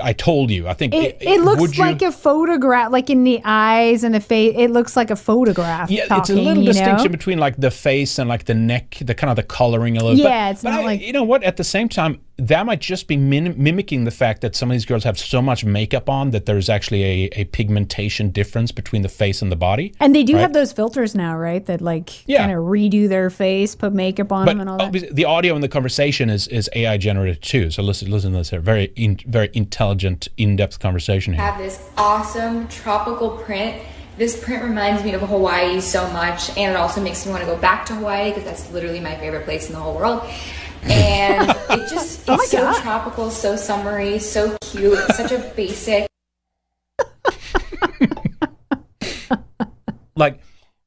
I 0.00 0.12
told 0.12 0.50
you. 0.52 0.68
I 0.68 0.74
think 0.74 0.94
It, 0.94 1.18
it 1.20 1.40
looks 1.40 1.60
would 1.60 1.76
you- 1.76 1.82
like 1.82 2.00
a 2.00 2.12
photograph, 2.12 2.92
like 2.92 3.10
in 3.10 3.24
the 3.24 3.40
eyes 3.44 4.04
and 4.04 4.14
the 4.14 4.20
face. 4.20 4.54
It 4.56 4.70
looks 4.70 4.96
like 4.96 5.10
a 5.10 5.16
photograph. 5.16 5.90
Yeah, 5.90 6.04
it's 6.18 6.30
a 6.30 6.34
little 6.34 6.62
you 6.62 6.66
know? 6.68 6.72
distinction 6.72 7.10
between 7.10 7.38
like 7.38 7.56
the 7.58 7.72
face 7.72 8.18
and 8.20 8.28
like 8.28 8.44
the 8.44 8.54
neck, 8.54 8.96
the 9.00 9.12
kind 9.14 9.28
of 9.28 9.34
the 9.36 9.42
coloring 9.42 9.96
a 9.98 10.04
little. 10.04 10.16
Yeah, 10.18 10.46
but, 10.48 10.52
it's 10.52 10.62
but 10.62 10.70
not 10.70 10.80
I- 10.80 10.84
like- 10.84 11.00
you 11.02 11.12
know 11.12 11.24
what. 11.24 11.42
At 11.42 11.56
the 11.56 11.64
same 11.64 11.88
time, 11.88 12.20
that 12.38 12.66
might 12.66 12.80
just 12.80 13.08
be 13.08 13.16
min- 13.16 13.54
mimicking 13.56 14.04
the 14.04 14.10
fact 14.10 14.42
that 14.42 14.54
some 14.54 14.70
of 14.70 14.74
these 14.74 14.84
girls 14.84 15.04
have 15.04 15.18
so 15.18 15.40
much 15.40 15.64
makeup 15.64 16.10
on 16.10 16.30
that 16.30 16.44
there's 16.44 16.68
actually 16.68 17.02
a, 17.02 17.28
a 17.32 17.44
pigmentation 17.44 18.30
difference 18.30 18.72
between 18.72 19.00
the 19.02 19.08
face 19.08 19.40
and 19.40 19.50
the 19.50 19.56
body. 19.56 19.94
And 20.00 20.14
they 20.14 20.22
do 20.22 20.34
right? 20.34 20.40
have 20.42 20.52
those 20.52 20.70
filters 20.72 21.14
now, 21.14 21.36
right? 21.36 21.64
That 21.64 21.80
like 21.80 22.26
Yeah. 22.28 22.40
kind 22.46 22.52
of 22.52 22.58
redo 22.64 23.08
their 23.08 23.30
face, 23.30 23.74
put 23.74 23.94
makeup 23.94 24.32
on 24.32 24.44
But 24.44 24.52
them, 24.52 24.60
and 24.60 24.68
all 24.70 24.76
that. 24.90 25.14
the 25.14 25.24
audio 25.24 25.54
in 25.54 25.62
the 25.62 25.68
conversation 25.68 26.28
is, 26.28 26.46
is 26.48 26.68
AI 26.74 26.98
generated 26.98 27.40
too. 27.42 27.70
So 27.70 27.82
listen, 27.82 28.10
listen 28.10 28.32
to 28.32 28.38
this 28.38 28.50
here. 28.50 28.60
Very, 28.60 28.92
in, 28.96 29.18
very 29.26 29.48
intelligent, 29.54 30.28
in-depth 30.36 30.78
conversation 30.78 31.32
here. 31.32 31.42
have 31.42 31.58
this 31.58 31.88
awesome 31.96 32.68
tropical 32.68 33.30
print. 33.30 33.80
This 34.18 34.42
print 34.42 34.62
reminds 34.62 35.04
me 35.04 35.12
of 35.12 35.20
Hawaii 35.22 35.78
so 35.80 36.08
much, 36.10 36.48
and 36.56 36.70
it 36.72 36.76
also 36.76 37.02
makes 37.02 37.26
me 37.26 37.32
want 37.32 37.44
to 37.44 37.50
go 37.50 37.56
back 37.56 37.84
to 37.86 37.94
Hawaii 37.94 38.30
because 38.30 38.44
that's 38.44 38.70
literally 38.72 39.00
my 39.00 39.14
favorite 39.16 39.44
place 39.44 39.66
in 39.68 39.74
the 39.74 39.78
whole 39.78 39.94
world. 39.94 40.26
And 40.84 41.50
it 41.70 41.88
just 41.88 42.28
oh 42.28 42.34
it's 42.34 42.44
Oh 42.44 42.46
so 42.46 42.58
God. 42.58 42.82
tropical, 42.82 43.30
so 43.30 43.56
summery, 43.56 44.18
so 44.18 44.56
cute. 44.60 44.98
It's 44.98 45.16
such 45.16 45.32
a 45.32 45.38
basic. 45.56 46.06
like 50.16 50.40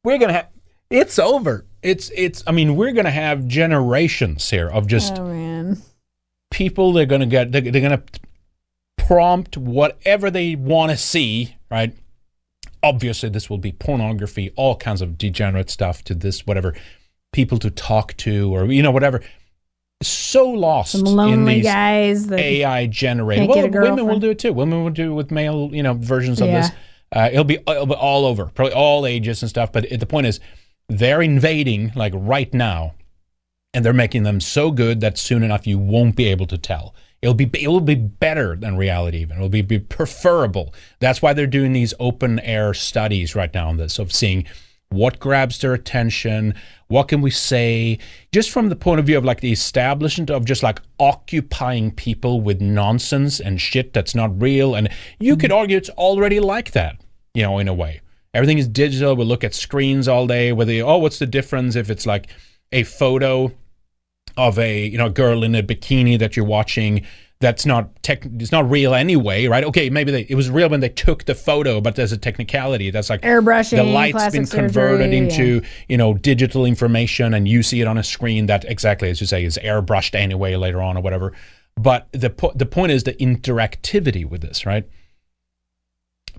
we're 0.03 0.17
gonna 0.17 0.33
have 0.33 0.47
it's 0.89 1.19
over 1.19 1.65
it's 1.83 2.09
it's 2.15 2.43
i 2.47 2.51
mean 2.51 2.75
we're 2.75 2.91
gonna 2.91 3.11
have 3.11 3.47
generations 3.47 4.49
here 4.49 4.67
of 4.67 4.87
just 4.87 5.17
oh 5.19 5.27
man, 5.27 5.81
people 6.51 6.93
they're 6.93 7.05
gonna 7.05 7.25
get 7.25 7.51
they're, 7.51 7.61
they're 7.61 7.81
gonna 7.81 8.01
prompt 8.97 9.57
whatever 9.57 10.31
they 10.31 10.55
want 10.55 10.91
to 10.91 10.97
see 10.97 11.55
right 11.69 11.93
obviously 12.81 13.29
this 13.29 13.49
will 13.49 13.57
be 13.57 13.71
pornography 13.71 14.51
all 14.55 14.75
kinds 14.75 15.01
of 15.01 15.17
degenerate 15.17 15.69
stuff 15.69 16.03
to 16.03 16.15
this 16.15 16.47
whatever 16.47 16.73
people 17.31 17.59
to 17.59 17.69
talk 17.69 18.15
to 18.17 18.53
or 18.55 18.65
you 18.65 18.81
know 18.81 18.91
whatever 18.91 19.21
so 20.01 20.47
lost 20.49 20.93
some 20.93 21.05
in 21.05 21.15
lonely 21.15 21.55
these 21.55 21.65
guys 21.65 22.27
that 22.27 22.39
AI 22.39 22.87
generated. 22.87 23.49
Well, 23.49 23.69
women 23.69 24.05
will 24.07 24.19
do 24.19 24.29
it 24.29 24.39
too. 24.39 24.53
Women 24.53 24.83
will 24.83 24.91
do 24.91 25.11
it 25.11 25.15
with 25.15 25.31
male, 25.31 25.69
you 25.73 25.83
know, 25.83 25.93
versions 25.93 26.39
of 26.39 26.47
Yeah. 26.47 26.61
this. 26.61 26.71
Uh, 27.11 27.29
it'll 27.31 27.43
be 27.43 27.55
it'll 27.67 27.85
be 27.85 27.93
all 27.95 28.25
over, 28.25 28.45
probably 28.45 28.73
all 28.73 29.05
ages 29.05 29.41
and 29.41 29.49
stuff. 29.49 29.71
But 29.71 29.91
it, 29.91 29.99
the 29.99 30.05
point 30.05 30.27
is, 30.27 30.39
they're 30.87 31.21
invading 31.21 31.91
like 31.95 32.13
right 32.15 32.53
now, 32.53 32.93
and 33.73 33.83
they're 33.83 33.93
making 33.93 34.23
them 34.23 34.39
so 34.39 34.71
good 34.71 35.01
that 35.01 35.17
soon 35.17 35.43
enough 35.43 35.67
you 35.67 35.77
won't 35.77 36.15
be 36.15 36.25
able 36.25 36.47
to 36.47 36.57
tell. 36.57 36.93
It'll 37.21 37.33
be 37.33 37.49
it 37.59 37.67
will 37.67 37.81
be 37.81 37.95
better 37.95 38.55
than 38.55 38.77
reality. 38.77 39.17
Even 39.17 39.37
it'll 39.37 39.49
be, 39.49 39.61
be 39.61 39.79
preferable. 39.79 40.73
That's 40.99 41.21
why 41.21 41.33
they're 41.33 41.47
doing 41.47 41.73
these 41.73 41.93
open 41.99 42.39
air 42.39 42.73
studies 42.73 43.35
right 43.35 43.53
now 43.53 43.67
on 43.67 43.77
this 43.77 43.99
of 43.99 44.13
seeing 44.13 44.45
what 44.89 45.19
grabs 45.19 45.59
their 45.59 45.73
attention? 45.73 46.55
What 46.87 47.07
can 47.07 47.21
we 47.21 47.29
say? 47.29 47.99
Just 48.31 48.49
from 48.49 48.69
the 48.69 48.75
point 48.75 48.99
of 48.99 49.05
view 49.05 49.17
of 49.17 49.25
like 49.25 49.41
the 49.41 49.51
establishment 49.51 50.31
of 50.31 50.45
just 50.45 50.63
like 50.63 50.81
occupying 50.99 51.91
people 51.91 52.41
with 52.41 52.59
nonsense 52.59 53.39
and 53.39 53.61
shit 53.61 53.93
that's 53.93 54.15
not 54.15 54.41
real 54.41 54.75
and 54.75 54.89
you 55.19 55.37
could 55.37 55.51
argue 55.51 55.77
it's 55.77 55.89
already 55.91 56.39
like 56.39 56.71
that 56.71 56.99
you 57.33 57.43
know 57.43 57.59
in 57.59 57.67
a 57.67 57.73
way. 57.73 58.01
Everything 58.33 58.57
is 58.57 58.67
digital. 58.67 59.15
We 59.15 59.25
look 59.25 59.43
at 59.43 59.53
screens 59.53 60.07
all 60.07 60.25
day 60.25 60.51
whether 60.51 60.71
you 60.71 60.83
oh 60.83 60.97
what's 60.97 61.19
the 61.19 61.27
difference 61.27 61.75
if 61.75 61.89
it's 61.89 62.05
like 62.05 62.27
a 62.71 62.83
photo 62.83 63.51
of 64.37 64.57
a 64.57 64.85
you 64.87 64.97
know 64.97 65.09
girl 65.09 65.43
in 65.43 65.53
a 65.53 65.61
bikini 65.61 66.17
that 66.17 66.35
you're 66.35 66.45
watching 66.45 67.05
that's 67.41 67.65
not 67.65 68.03
tech 68.03 68.25
it's 68.37 68.51
not 68.51 68.69
real 68.69 68.93
anyway 68.93 69.47
right? 69.47 69.63
Okay 69.63 69.89
maybe 69.89 70.11
they, 70.11 70.21
it 70.29 70.35
was 70.35 70.49
real 70.49 70.69
when 70.69 70.81
they 70.81 70.89
took 70.89 71.23
the 71.23 71.35
photo 71.35 71.79
but 71.79 71.95
there's 71.95 72.11
a 72.11 72.17
technicality. 72.17 72.89
That's 72.91 73.09
like 73.09 73.21
Airbrushing, 73.21 73.77
the 73.77 73.83
light's 73.83 74.31
been 74.31 74.45
converted 74.45 75.11
surgery, 75.11 75.17
into 75.17 75.67
you 75.87 75.97
know 75.97 76.13
digital 76.13 76.65
information 76.65 77.33
and 77.33 77.47
you 77.47 77.63
see 77.63 77.79
it 77.79 77.87
on 77.87 77.97
a 77.97 78.03
screen 78.03 78.47
that 78.47 78.65
exactly 78.65 79.09
as 79.09 79.21
you 79.21 79.27
say 79.27 79.45
is 79.45 79.57
airbrushed 79.63 80.15
anyway 80.15 80.55
later 80.55 80.81
on 80.81 80.97
or 80.97 81.01
whatever. 81.01 81.33
But 81.75 82.09
the 82.11 82.29
po- 82.29 82.51
the 82.55 82.65
point 82.65 82.91
is 82.91 83.03
the 83.03 83.13
interactivity 83.13 84.25
with 84.25 84.41
this 84.41 84.65
right 84.65 84.85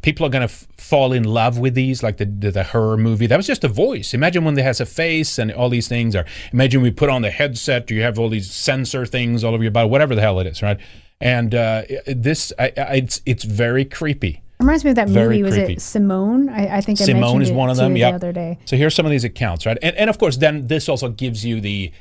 people 0.03 0.25
are 0.25 0.31
going 0.31 0.47
to 0.47 0.53
f- 0.53 0.67
fall 0.77 1.13
in 1.13 1.25
love 1.25 1.59
with 1.59 1.75
these 1.75 2.03
like 2.03 2.17
the, 2.17 2.25
the 2.25 2.51
the 2.51 2.63
her 2.63 2.97
movie 2.97 3.27
that 3.27 3.37
was 3.37 3.47
just 3.47 3.65
a 3.65 3.69
voice 3.69 4.15
imagine 4.15 4.45
when 4.45 4.55
they 4.55 4.63
has 4.63 4.81
a 4.81 4.87
face 4.87 5.39
and 5.39 5.53
all 5.53 5.69
these 5.69 5.89
things 5.89 6.17
or 6.17 6.25
imagine 6.53 6.81
we 6.83 6.91
put 6.91 7.09
on 7.11 7.23
the 7.23 7.31
headset 7.31 7.91
you 7.91 8.03
have 8.03 8.19
all 8.19 8.29
these 8.29 8.51
sensor 8.51 9.05
things 9.07 9.45
all 9.45 9.55
over 9.55 9.63
your 9.63 9.71
body 9.71 9.89
whatever 9.89 10.15
the 10.15 10.21
hell 10.21 10.41
it 10.41 10.47
is 10.47 10.63
right 10.63 10.79
and 11.21 11.55
uh, 11.55 11.83
this 12.07 12.53
I, 12.59 12.73
I, 12.77 12.95
it's 12.97 13.21
it's 13.27 13.45
very 13.45 13.85
creepy 13.85 14.43
It 14.59 14.63
reminds 14.63 14.85
me 14.85 14.91
of 14.91 14.97
that 14.97 15.09
Very 15.09 15.43
movie. 15.43 15.43
Was 15.43 15.57
it 15.57 15.81
Simone? 15.83 16.49
I, 16.49 16.79
I 16.79 16.81
think 16.81 17.01
I 17.01 17.05
Simone 17.05 17.21
mentioned 17.21 17.43
is 17.43 17.51
it 17.51 17.55
one 17.55 17.71
of 17.71 17.77
them. 17.77 17.97
Yeah. 17.97 18.11
the 18.11 18.17
other 18.17 18.33
day. 18.33 18.59
So 18.65 18.77
here's 18.77 18.95
some 18.95 19.07
of 19.07 19.11
these 19.11 19.25
accounts, 19.25 19.65
right? 19.67 19.79
And, 19.83 19.97
and 19.97 20.09
of 20.11 20.19
course, 20.19 20.37
then 20.39 20.67
this 20.67 20.89
also 20.89 21.09
gives 21.09 21.45
you 21.45 21.61
the. 21.61 21.93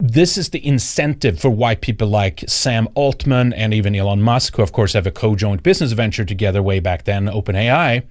This 0.00 0.38
is 0.38 0.50
the 0.50 0.64
incentive 0.64 1.40
for 1.40 1.50
why 1.50 1.74
people 1.74 2.06
like 2.06 2.44
Sam 2.46 2.88
Altman 2.94 3.52
and 3.52 3.74
even 3.74 3.96
Elon 3.96 4.22
Musk, 4.22 4.54
who 4.56 4.62
of 4.62 4.70
course 4.70 4.92
have 4.92 5.08
a 5.08 5.10
co-joint 5.10 5.64
business 5.64 5.90
venture 5.90 6.24
together 6.24 6.62
way 6.62 6.78
back 6.78 7.02
then, 7.04 7.26
OpenAI. 7.26 8.04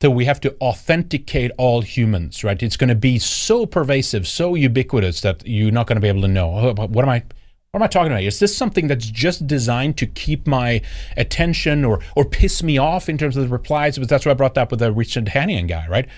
that 0.00 0.10
we 0.10 0.26
have 0.26 0.40
to 0.40 0.54
authenticate 0.60 1.50
all 1.56 1.80
humans, 1.80 2.44
right? 2.44 2.62
It's 2.62 2.76
going 2.76 2.88
to 2.88 2.94
be 2.94 3.18
so 3.18 3.64
pervasive, 3.64 4.28
so 4.28 4.54
ubiquitous 4.54 5.22
that 5.22 5.46
you're 5.46 5.70
not 5.70 5.86
going 5.86 5.96
to 5.96 6.00
be 6.00 6.08
able 6.08 6.20
to 6.22 6.28
know 6.28 6.50
"Oh, 6.50 6.74
what 6.88 7.04
am 7.04 7.08
I. 7.08 7.22
What 7.70 7.78
am 7.80 7.84
I 7.84 7.86
talking 7.86 8.12
about? 8.12 8.22
Is 8.22 8.38
this 8.38 8.54
something 8.54 8.86
that's 8.86 9.06
just 9.06 9.46
designed 9.46 9.96
to 9.96 10.06
keep 10.06 10.46
my 10.46 10.82
attention 11.16 11.84
or 11.86 12.00
or 12.16 12.24
piss 12.26 12.62
me 12.62 12.76
off 12.76 13.08
in 13.08 13.16
terms 13.16 13.36
of 13.36 13.44
the 13.44 13.48
replies? 13.48 13.98
But 13.98 14.08
that's 14.10 14.26
why 14.26 14.32
I 14.32 14.34
brought 14.34 14.54
that 14.54 14.62
up 14.62 14.70
with 14.70 14.80
the 14.80 14.92
Richard 14.92 15.24
Hanania 15.26 15.66
guy, 15.66 15.86
right? 15.88 16.08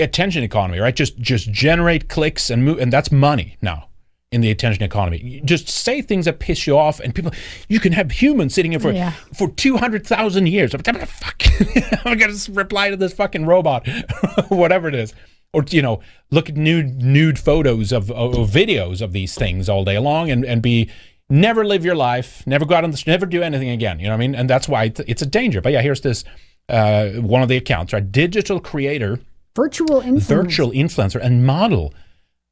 Attention 0.00 0.42
economy, 0.42 0.78
right? 0.78 0.94
Just 0.94 1.18
just 1.18 1.50
generate 1.50 2.08
clicks 2.08 2.50
and 2.50 2.64
move, 2.64 2.78
and 2.78 2.92
that's 2.92 3.12
money 3.12 3.56
now 3.62 3.86
in 4.32 4.40
the 4.40 4.50
attention 4.50 4.82
economy. 4.84 5.18
You 5.18 5.40
Just 5.40 5.68
say 5.68 6.02
things 6.02 6.24
that 6.26 6.38
piss 6.38 6.64
you 6.66 6.78
off, 6.78 7.00
and 7.00 7.12
people, 7.14 7.32
you 7.68 7.80
can 7.80 7.92
have 7.92 8.10
humans 8.12 8.54
sitting 8.54 8.70
here 8.72 8.80
for 8.80 8.92
Yeah. 8.92 9.12
for 9.34 9.48
two 9.50 9.76
hundred 9.76 10.06
thousand 10.06 10.46
years. 10.46 10.74
I'm 10.74 10.80
gonna 10.82 11.06
fuck. 11.06 11.42
I'm 12.06 12.16
gonna 12.18 12.34
reply 12.50 12.90
to 12.90 12.96
this 12.96 13.12
fucking 13.12 13.44
robot, 13.46 13.86
whatever 14.48 14.88
it 14.88 14.94
is, 14.94 15.14
or 15.52 15.64
you 15.68 15.82
know, 15.82 16.00
look 16.30 16.48
at 16.48 16.56
nude 16.56 17.02
nude 17.02 17.38
photos 17.38 17.92
of, 17.92 18.10
of, 18.10 18.36
of 18.38 18.50
videos 18.50 19.00
of 19.02 19.12
these 19.12 19.34
things 19.34 19.68
all 19.68 19.84
day 19.84 19.98
long, 19.98 20.30
and 20.30 20.44
and 20.44 20.62
be 20.62 20.88
never 21.28 21.64
live 21.64 21.84
your 21.84 21.94
life, 21.96 22.44
never 22.46 22.64
go 22.64 22.74
out 22.74 22.84
on 22.84 22.90
the 22.90 22.96
street, 22.96 23.12
never 23.12 23.26
do 23.26 23.42
anything 23.42 23.68
again. 23.70 23.98
You 24.00 24.06
know 24.06 24.10
what 24.12 24.16
I 24.16 24.18
mean? 24.18 24.34
And 24.34 24.50
that's 24.50 24.68
why 24.68 24.84
it's, 24.84 25.00
it's 25.00 25.22
a 25.22 25.26
danger. 25.26 25.60
But 25.60 25.72
yeah, 25.72 25.80
here's 25.80 26.00
this 26.00 26.24
uh, 26.68 27.10
one 27.10 27.42
of 27.42 27.48
the 27.48 27.56
accounts, 27.56 27.92
right? 27.92 28.10
Digital 28.12 28.58
creator 28.60 29.20
Virtual 29.56 30.00
influence. 30.00 30.26
virtual 30.26 30.70
influencer 30.70 31.20
and 31.20 31.44
model. 31.46 31.92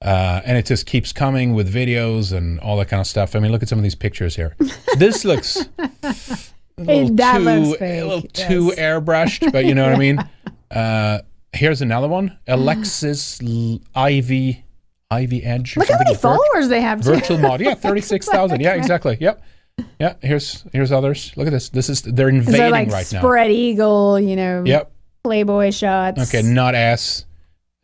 Uh, 0.04 0.40
and 0.44 0.56
it 0.56 0.64
just 0.66 0.86
keeps 0.86 1.12
coming 1.12 1.54
with 1.54 1.72
videos 1.72 2.32
and 2.36 2.60
all 2.60 2.76
that 2.76 2.86
kind 2.88 3.00
of 3.00 3.06
stuff. 3.06 3.34
I 3.34 3.40
mean, 3.40 3.50
look 3.50 3.62
at 3.62 3.68
some 3.68 3.78
of 3.78 3.82
these 3.82 3.96
pictures 3.96 4.36
here. 4.36 4.54
This 4.96 5.24
looks 5.30 5.56
a 5.56 6.14
little, 6.76 7.14
that 7.16 7.38
too, 7.38 7.44
looks 7.44 7.80
a 7.82 8.02
little 8.04 8.20
fake, 8.20 8.32
too 8.32 8.70
airbrushed, 8.76 9.50
but 9.52 9.64
you 9.64 9.74
know 9.74 9.84
what 9.84 9.94
I 9.94 9.98
mean. 9.98 10.18
Uh, 10.70 11.20
here's 11.54 11.80
another 11.80 12.08
one: 12.08 12.36
Alexis 12.46 13.40
L- 13.42 13.80
Ivy 13.94 14.64
Ivy 15.10 15.42
Edge. 15.42 15.78
Look 15.78 15.88
how 15.88 15.96
many 15.96 16.14
followers 16.14 16.68
they 16.68 16.82
have. 16.82 17.00
too. 17.02 17.14
Virtual 17.14 17.38
model, 17.38 17.66
yeah, 17.66 17.74
thirty-six 17.86 18.26
thousand. 18.28 18.60
Yeah, 18.60 18.74
exactly. 18.74 19.16
Yep. 19.18 19.42
Yeah. 19.98 20.16
Here's 20.20 20.64
here's 20.74 20.92
others. 20.92 21.32
Look 21.36 21.46
at 21.46 21.52
this. 21.54 21.70
This 21.70 21.88
is 21.88 22.02
they're 22.02 22.28
Is 22.28 22.34
invading 22.46 22.60
there 22.60 22.70
like 22.70 22.88
right 22.90 23.10
now. 23.14 23.20
spread 23.20 23.50
eagle? 23.50 24.20
You 24.20 24.36
know. 24.36 24.62
Yep. 24.66 24.92
Playboy 25.22 25.70
shots. 25.70 26.20
Okay, 26.34 26.42
not 26.46 26.74
as 26.74 27.24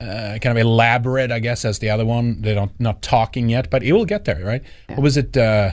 uh, 0.01 0.39
kind 0.41 0.47
of 0.47 0.59
elaborate, 0.59 1.31
I 1.31 1.39
guess, 1.41 1.65
as 1.65 1.79
the 1.79 1.91
other 1.91 2.05
one. 2.07 2.41
They 2.43 2.55
don't 2.55 2.79
not 2.81 3.03
talking 3.03 3.49
yet, 3.49 3.71
but 3.71 3.83
it 3.83 3.93
will 3.93 4.05
get 4.07 4.25
there, 4.25 4.45
right? 4.45 4.63
What 4.89 5.01
was 5.01 5.17
it? 5.17 5.37
Uh, 5.37 5.73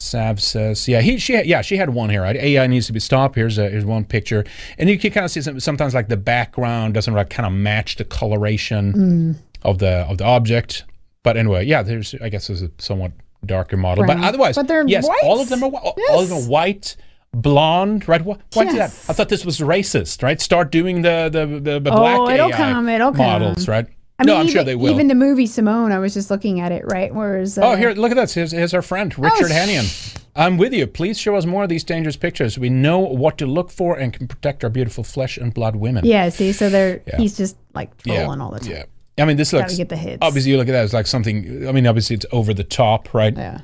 Sav 0.00 0.42
says, 0.42 0.86
yeah, 0.88 1.00
he, 1.00 1.16
she, 1.18 1.40
yeah, 1.44 1.62
she 1.62 1.76
had 1.76 1.90
one 1.90 2.10
here, 2.10 2.20
right? 2.20 2.36
AI 2.36 2.66
needs 2.66 2.86
to 2.88 2.92
be 2.92 3.00
stopped. 3.00 3.36
Here's 3.36 3.56
a, 3.58 3.70
here's 3.70 3.84
one 3.86 4.04
picture, 4.04 4.44
and 4.76 4.90
you 4.90 4.98
can 4.98 5.12
kind 5.12 5.24
of 5.24 5.30
see 5.30 5.40
some, 5.40 5.60
sometimes 5.60 5.94
like 5.94 6.08
the 6.08 6.16
background 6.16 6.92
doesn't 6.94 7.14
like 7.14 7.30
kind 7.30 7.46
of 7.46 7.52
match 7.52 7.96
the 7.96 8.04
coloration 8.04 8.92
Mm. 8.92 9.36
of 9.62 9.78
the 9.78 10.04
of 10.08 10.18
the 10.18 10.24
object. 10.24 10.84
but 11.22 11.36
anyway, 11.36 11.64
yeah, 11.64 11.82
there's 11.82 12.14
I 12.20 12.28
guess 12.28 12.48
there's 12.48 12.60
a 12.62 12.70
somewhat 12.78 13.12
darker 13.46 13.76
model, 13.78 14.04
but 14.04 14.18
otherwise, 14.18 14.56
But 14.56 14.68
they're 14.68 14.86
yes, 14.86 15.08
all 15.22 15.40
of 15.40 15.48
them 15.48 15.62
are 15.62 15.70
whi- 15.70 15.80
all 16.10 16.20
of 16.20 16.28
them 16.28 16.38
are 16.38 16.48
white. 16.50 16.96
Blonde, 17.34 18.08
right? 18.08 18.22
Why, 18.24 18.36
why 18.52 18.64
do 18.64 18.72
that? 18.76 18.90
I 19.08 19.12
thought 19.12 19.28
this 19.28 19.44
was 19.44 19.58
racist, 19.58 20.22
right? 20.22 20.40
Start 20.40 20.70
doing 20.72 21.02
the 21.02 21.28
the, 21.30 21.46
the, 21.46 21.80
the 21.80 21.90
Oh, 21.92 21.96
black 21.96 22.34
it'll 22.34 22.48
AI 22.48 22.56
come, 22.56 22.88
it'll 22.88 23.12
come. 23.12 23.18
models, 23.18 23.68
right? 23.68 23.86
I 24.18 24.24
no, 24.24 24.32
mean, 24.34 24.40
I'm 24.40 24.46
even, 24.46 24.54
sure 24.54 24.64
they 24.64 24.76
will. 24.76 24.92
Even 24.92 25.08
the 25.08 25.14
movie 25.16 25.46
Simone, 25.46 25.90
I 25.90 25.98
was 25.98 26.14
just 26.14 26.30
looking 26.30 26.60
at 26.60 26.70
it, 26.70 26.84
right? 26.86 27.12
Whereas, 27.12 27.58
uh, 27.58 27.62
Oh, 27.72 27.74
here, 27.76 27.90
look 27.90 28.12
at 28.12 28.14
this. 28.14 28.32
Here's, 28.34 28.52
here's 28.52 28.72
our 28.72 28.80
friend, 28.82 29.12
Richard 29.18 29.48
sh- 29.48 29.52
Hanania. 29.52 30.20
I'm 30.36 30.56
with 30.56 30.72
you. 30.72 30.86
Please 30.86 31.18
show 31.18 31.34
us 31.34 31.46
more 31.46 31.64
of 31.64 31.68
these 31.68 31.82
dangerous 31.82 32.16
pictures. 32.16 32.56
We 32.56 32.68
know 32.70 33.00
what 33.00 33.38
to 33.38 33.46
look 33.46 33.70
for 33.72 33.96
and 33.98 34.12
can 34.12 34.28
protect 34.28 34.62
our 34.62 34.70
beautiful 34.70 35.02
flesh 35.02 35.36
and 35.36 35.52
blood 35.52 35.74
women. 35.76 36.04
Yeah, 36.06 36.28
see, 36.28 36.52
so 36.52 36.70
they're 36.70 37.02
Yeah. 37.08 37.16
he's 37.16 37.36
just 37.36 37.56
like 37.74 37.90
Yeah, 38.04 38.26
all 38.26 38.50
the 38.52 38.60
time. 38.60 38.70
Yeah. 38.70 38.84
I 39.18 39.24
mean, 39.26 39.36
this 39.36 39.50
Gotta 39.50 39.64
looks. 39.64 39.76
get 39.76 39.88
the 39.88 39.96
hits. 39.96 40.18
Obviously, 40.22 40.52
you 40.52 40.58
look 40.58 40.68
at 40.68 40.72
that 40.72 40.84
as 40.84 40.92
like 40.92 41.06
something. 41.08 41.66
I 41.68 41.72
mean, 41.72 41.86
obviously, 41.86 42.14
it's 42.14 42.26
over 42.32 42.54
the 42.54 42.64
top, 42.64 43.14
right? 43.14 43.36
Yeah. 43.36 43.60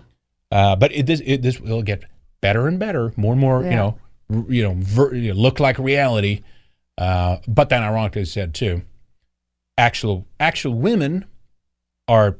Uh, 0.53 0.75
but 0.75 0.93
it, 0.93 1.07
this, 1.07 1.23
it, 1.25 1.43
this 1.43 1.61
will 1.61 1.83
get 1.83 2.03
better 2.41 2.67
and 2.67 2.79
better, 2.79 3.13
more 3.17 3.33
and 3.33 3.41
more. 3.41 3.63
You 3.63 3.71
know, 3.71 3.99
r- 4.31 4.45
you 4.49 4.63
know, 4.63 4.75
ver, 4.77 5.15
you 5.15 5.35
know, 5.35 5.41
look 5.41 5.61
like 5.61 5.79
reality. 5.79 6.43
Uh, 6.99 7.39
but 7.49 7.69
then, 7.69 7.83
ironically 7.83 8.25
said 8.25 8.55
too, 8.55 8.83
actual 9.79 10.27
actual 10.39 10.75
women 10.75 11.25
are 12.09 12.37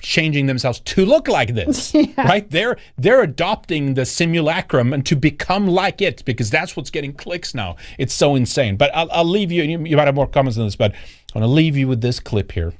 changing 0.00 0.46
themselves 0.46 0.80
to 0.80 1.04
look 1.04 1.28
like 1.28 1.54
this 1.54 1.94
right? 2.16 2.50
They're 2.50 2.76
they're 2.96 3.22
adopting 3.22 3.94
the 3.94 4.06
simulacrum 4.06 4.92
and 4.92 5.04
to 5.06 5.14
become 5.14 5.66
like 5.66 6.00
it 6.00 6.24
because 6.24 6.50
that's 6.50 6.74
what's 6.76 6.90
getting 6.90 7.12
clicks 7.12 7.54
now. 7.54 7.76
It's 7.98 8.14
so 8.14 8.34
insane. 8.34 8.76
But 8.76 8.90
i'll, 8.94 9.10
I'll 9.12 9.24
leave 9.24 9.52
you 9.52 9.62
you 9.62 9.84
you 9.84 9.96
might 9.96 10.06
have 10.06 10.14
more 10.14 10.26
comments 10.26 10.58
on 10.58 10.64
this 10.64 10.76
but 10.76 10.92
i'm 10.92 11.40
going 11.40 11.42
to 11.42 11.48
leave 11.48 11.76
you 11.76 11.86
with 11.86 12.00
this 12.00 12.18
clip 12.18 12.52
here. 12.52 12.72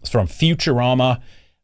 It's 0.00 0.10
from 0.10 0.28
futurama 0.28 1.20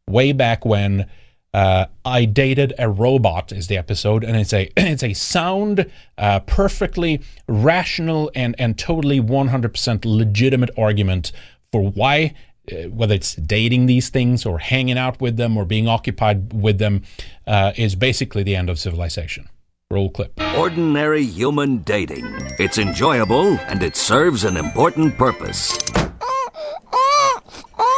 way 0.09 0.33
back 0.33 0.65
when 0.65 1.09
uh, 1.55 1.87
I 2.05 2.25
dated 2.25 2.73
a 2.79 2.89
robot 2.89 3.53
is 3.53 3.67
the 3.67 3.77
episode, 3.77 4.25
and 4.25 4.37
it's 4.37 4.53
a 4.53 4.71
it's 4.77 5.03
a 5.03 5.13
sound, 5.13 5.91
uh, 6.17 6.41
perfectly 6.41 7.21
rational 7.47 8.31
and 8.35 8.55
and 8.59 8.79
totally 8.79 9.21
100% 9.21 10.05
legitimate 10.05 10.71
argument 10.79 11.33
for 11.71 11.83
why, 11.91 12.35
uh, 12.71 12.89
whether 12.89 13.15
it's 13.15 13.35
dating 13.35 13.87
these 13.87 14.09
things 14.09 14.47
or 14.47 14.59
hanging 14.59 14.99
out 14.99 15.21
with 15.21 15.37
them 15.37 15.57
or 15.57 15.65
being 15.65 15.89
occupied 15.89 16.53
with 16.53 16.79
them, 16.79 17.03
uh, 17.47 17.73
is 17.77 17.95
basically 17.97 18.43
the 18.43 18.57
end 18.57 18.71
of 18.71 18.79
civilization. 18.79 19.49
Roll 19.91 20.09
clip. 20.09 20.33
Ordinary 20.57 21.23
human 21.25 21.79
dating. 21.79 22.25
It's 22.59 22.79
enjoyable 22.79 23.59
and 23.69 23.83
it 23.83 23.95
serves 23.95 24.45
an 24.45 24.57
important 24.57 25.19
purpose. 25.19 25.77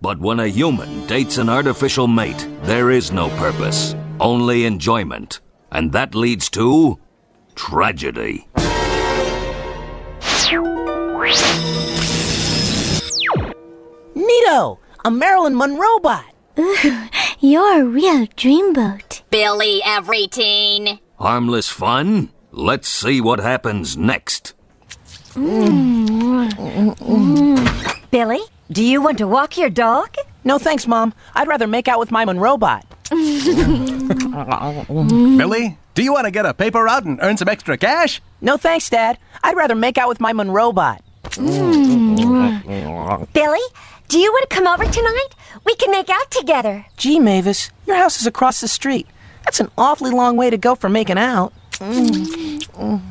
But 0.00 0.20
when 0.20 0.38
a 0.38 0.46
human 0.46 1.06
dates 1.06 1.38
an 1.38 1.48
artificial 1.48 2.06
mate, 2.06 2.46
there 2.62 2.90
is 2.90 3.10
no 3.10 3.28
purpose, 3.30 3.96
only 4.20 4.64
enjoyment. 4.64 5.40
And 5.72 5.92
that 5.92 6.14
leads 6.14 6.48
to 6.50 6.98
tragedy. 7.56 8.46
Neato, 14.14 14.78
a 15.04 15.10
Marilyn 15.10 15.56
Monroe 15.56 15.98
bot. 15.98 16.24
You're 17.40 17.82
a 17.82 17.84
real 17.84 18.26
dreamboat. 18.28 19.22
Billy 19.30 19.80
every 19.84 20.26
teen. 20.26 21.00
Harmless 21.18 21.68
fun? 21.68 22.30
Let's 22.52 22.88
see 22.88 23.20
what 23.20 23.40
happens 23.40 23.96
next. 23.96 24.54
Mm. 25.34 26.50
Mm. 26.50 26.96
Mm. 26.98 28.10
Billy, 28.10 28.40
do 28.70 28.82
you 28.84 29.00
want 29.00 29.18
to 29.18 29.26
walk 29.26 29.56
your 29.56 29.70
dog? 29.70 30.14
No 30.44 30.58
thanks, 30.58 30.86
Mom. 30.86 31.14
I'd 31.34 31.48
rather 31.48 31.66
make 31.66 31.88
out 31.88 31.98
with 31.98 32.10
my 32.10 32.24
Monroe 32.24 32.56
bot. 32.58 32.84
Billy, 35.38 35.78
do 35.94 36.02
you 36.02 36.12
want 36.12 36.26
to 36.26 36.30
get 36.30 36.44
a 36.46 36.52
paper 36.54 36.84
route 36.84 37.04
and 37.04 37.18
earn 37.22 37.36
some 37.36 37.48
extra 37.48 37.78
cash? 37.78 38.20
No 38.40 38.56
thanks, 38.56 38.88
Dad. 38.90 39.18
I'd 39.42 39.56
rather 39.56 39.74
make 39.74 39.98
out 39.98 40.08
with 40.08 40.20
my 40.20 40.32
Monroe 40.32 40.72
bot. 40.72 41.02
Billy, 43.32 43.60
do 44.08 44.18
you 44.18 44.32
want 44.32 44.50
to 44.50 44.54
come 44.54 44.66
over 44.66 44.84
tonight? 44.84 45.28
We 45.64 45.74
can 45.76 45.90
make 45.90 46.10
out 46.10 46.30
together. 46.30 46.84
Gee, 46.96 47.18
Mavis, 47.18 47.70
your 47.86 47.96
house 47.96 48.20
is 48.20 48.26
across 48.26 48.60
the 48.60 48.68
street. 48.68 49.06
That's 49.44 49.60
an 49.60 49.70
awfully 49.78 50.10
long 50.10 50.36
way 50.36 50.50
to 50.50 50.58
go 50.58 50.74
for 50.74 50.88
making 50.88 51.18
out. 51.18 51.52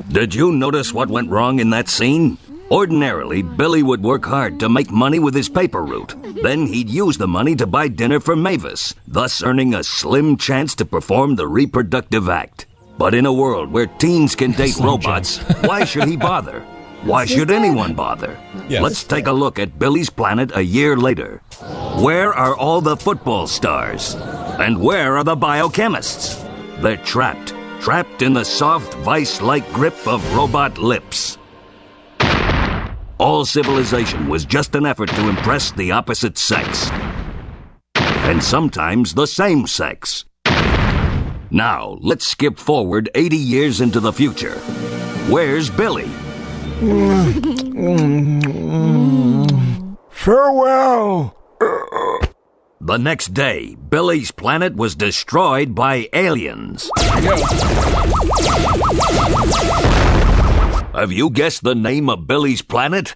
Did 0.08 0.34
you 0.34 0.52
notice 0.52 0.92
what 0.92 1.08
went 1.08 1.30
wrong 1.30 1.58
in 1.58 1.70
that 1.70 1.88
scene? 1.88 2.38
Ordinarily, 2.70 3.40
Billy 3.40 3.82
would 3.82 4.02
work 4.02 4.26
hard 4.26 4.60
to 4.60 4.68
make 4.68 4.90
money 4.90 5.18
with 5.18 5.34
his 5.34 5.48
paper 5.48 5.82
route. 5.82 6.14
Then 6.42 6.66
he'd 6.66 6.90
use 6.90 7.16
the 7.16 7.26
money 7.26 7.56
to 7.56 7.66
buy 7.66 7.88
dinner 7.88 8.20
for 8.20 8.36
Mavis, 8.36 8.94
thus 9.06 9.42
earning 9.42 9.74
a 9.74 9.82
slim 9.82 10.36
chance 10.36 10.74
to 10.76 10.84
perform 10.84 11.36
the 11.36 11.48
reproductive 11.48 12.28
act. 12.28 12.66
But 12.98 13.14
in 13.14 13.24
a 13.24 13.32
world 13.32 13.72
where 13.72 13.86
teens 13.86 14.34
can 14.36 14.52
date 14.52 14.76
robots, 14.76 15.38
why 15.64 15.84
should 15.84 16.08
he 16.08 16.16
bother? 16.16 16.60
Why 17.04 17.24
should 17.24 17.50
anyone 17.50 17.94
bother? 17.94 18.36
Yes. 18.68 18.82
Let's 18.82 19.04
take 19.04 19.28
a 19.28 19.32
look 19.32 19.58
at 19.58 19.78
Billy's 19.78 20.10
planet 20.10 20.50
a 20.54 20.62
year 20.62 20.96
later. 20.96 21.40
Where 22.02 22.34
are 22.34 22.54
all 22.54 22.82
the 22.82 22.96
football 22.96 23.46
stars? 23.46 24.14
And 24.58 24.82
where 24.82 25.16
are 25.16 25.24
the 25.24 25.36
biochemists? 25.36 26.44
They're 26.82 26.98
trapped, 26.98 27.54
trapped 27.80 28.20
in 28.20 28.34
the 28.34 28.44
soft, 28.44 28.92
vice 28.94 29.40
like 29.40 29.72
grip 29.72 29.96
of 30.06 30.20
robot 30.34 30.76
lips. 30.76 31.37
All 33.18 33.44
civilization 33.44 34.28
was 34.28 34.44
just 34.44 34.76
an 34.76 34.86
effort 34.86 35.08
to 35.10 35.28
impress 35.28 35.72
the 35.72 35.90
opposite 35.90 36.38
sex. 36.38 36.88
And 37.96 38.40
sometimes 38.42 39.14
the 39.14 39.26
same 39.26 39.66
sex. 39.66 40.24
Now, 41.50 41.98
let's 42.00 42.28
skip 42.28 42.58
forward 42.58 43.10
80 43.16 43.36
years 43.36 43.80
into 43.80 43.98
the 43.98 44.12
future. 44.12 44.54
Where's 45.28 45.68
Billy? 45.68 46.08
Farewell. 50.10 51.34
The 52.80 52.98
next 52.98 53.34
day, 53.34 53.74
Billy's 53.74 54.30
planet 54.30 54.76
was 54.76 54.94
destroyed 54.94 55.74
by 55.74 56.08
aliens. 56.12 56.88
Have 60.94 61.12
you 61.12 61.30
guessed 61.30 61.62
the 61.62 61.74
name 61.74 62.08
of 62.08 62.26
Billy's 62.26 62.62
planet? 62.62 63.14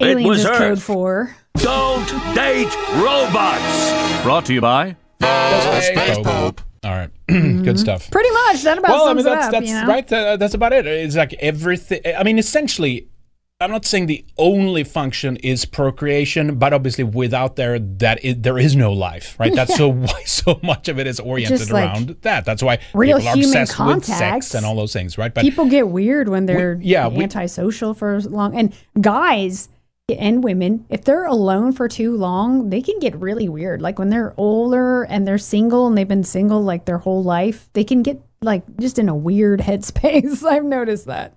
Aliens 0.00 0.20
it 0.24 0.28
was 0.28 0.38
is 0.40 0.46
Earth. 0.46 0.58
code 0.58 0.82
for. 0.82 1.36
Don't 1.56 2.06
date 2.34 2.74
robots. 2.94 4.22
Brought 4.22 4.44
to 4.46 4.54
you 4.54 4.60
by 4.60 4.96
Space 5.20 6.18
Pope. 6.22 6.60
All 6.84 6.92
right, 6.92 7.10
good 7.26 7.78
stuff. 7.80 8.10
Pretty 8.10 8.30
much. 8.30 8.62
That 8.62 8.78
about 8.78 8.90
well, 8.90 9.04
I 9.04 9.08
sums 9.08 9.24
mean, 9.24 9.34
that's 9.34 9.46
it 9.46 9.46
up. 9.46 9.52
that's 9.52 9.68
you 9.68 9.74
know? 9.80 9.86
right. 9.86 10.12
Uh, 10.12 10.36
that's 10.36 10.54
about 10.54 10.72
it. 10.72 10.86
It's 10.86 11.16
like 11.16 11.32
everything. 11.34 12.00
I 12.16 12.22
mean, 12.22 12.38
essentially, 12.38 13.08
I'm 13.58 13.70
not 13.70 13.86
saying 13.86 14.04
the 14.06 14.22
only 14.36 14.84
function 14.84 15.36
is 15.36 15.64
procreation, 15.64 16.58
but 16.58 16.74
obviously, 16.74 17.04
without 17.04 17.56
there, 17.56 17.78
that 17.78 18.22
is, 18.22 18.36
there 18.38 18.58
is 18.58 18.76
no 18.76 18.92
life, 18.92 19.34
right? 19.38 19.54
That's 19.54 19.74
so 19.74 19.88
why 19.92 20.24
so 20.24 20.60
much 20.62 20.88
of 20.88 20.98
it 20.98 21.06
is 21.06 21.18
oriented 21.18 21.58
Just 21.60 21.70
like 21.70 21.88
around 21.88 22.16
that. 22.20 22.44
That's 22.44 22.62
why 22.62 22.80
real 22.92 23.16
people 23.16 23.32
are 23.32 23.36
human 23.36 23.62
obsessed 23.62 23.80
with 23.80 24.04
sex 24.04 24.54
and 24.54 24.66
all 24.66 24.76
those 24.76 24.92
things, 24.92 25.16
right? 25.16 25.32
But 25.32 25.40
People 25.40 25.64
get 25.70 25.88
weird 25.88 26.28
when 26.28 26.44
they're 26.44 26.78
yeah, 26.82 27.08
we- 27.08 27.22
antisocial 27.22 27.94
for 27.94 28.20
long. 28.20 28.54
And 28.54 28.74
guys 29.00 29.70
and 30.18 30.44
women, 30.44 30.84
if 30.90 31.04
they're 31.04 31.24
alone 31.24 31.72
for 31.72 31.88
too 31.88 32.14
long, 32.14 32.68
they 32.68 32.82
can 32.82 32.98
get 32.98 33.16
really 33.16 33.48
weird. 33.48 33.80
Like 33.80 33.98
when 33.98 34.10
they're 34.10 34.34
older 34.36 35.04
and 35.04 35.26
they're 35.26 35.38
single 35.38 35.86
and 35.86 35.96
they've 35.96 36.06
been 36.06 36.24
single 36.24 36.60
like 36.62 36.84
their 36.84 36.98
whole 36.98 37.24
life, 37.24 37.70
they 37.72 37.84
can 37.84 38.02
get 38.02 38.20
like 38.42 38.64
just 38.78 38.98
in 38.98 39.08
a 39.08 39.16
weird 39.16 39.60
headspace. 39.60 40.44
I've 40.46 40.64
noticed 40.64 41.06
that. 41.06 41.32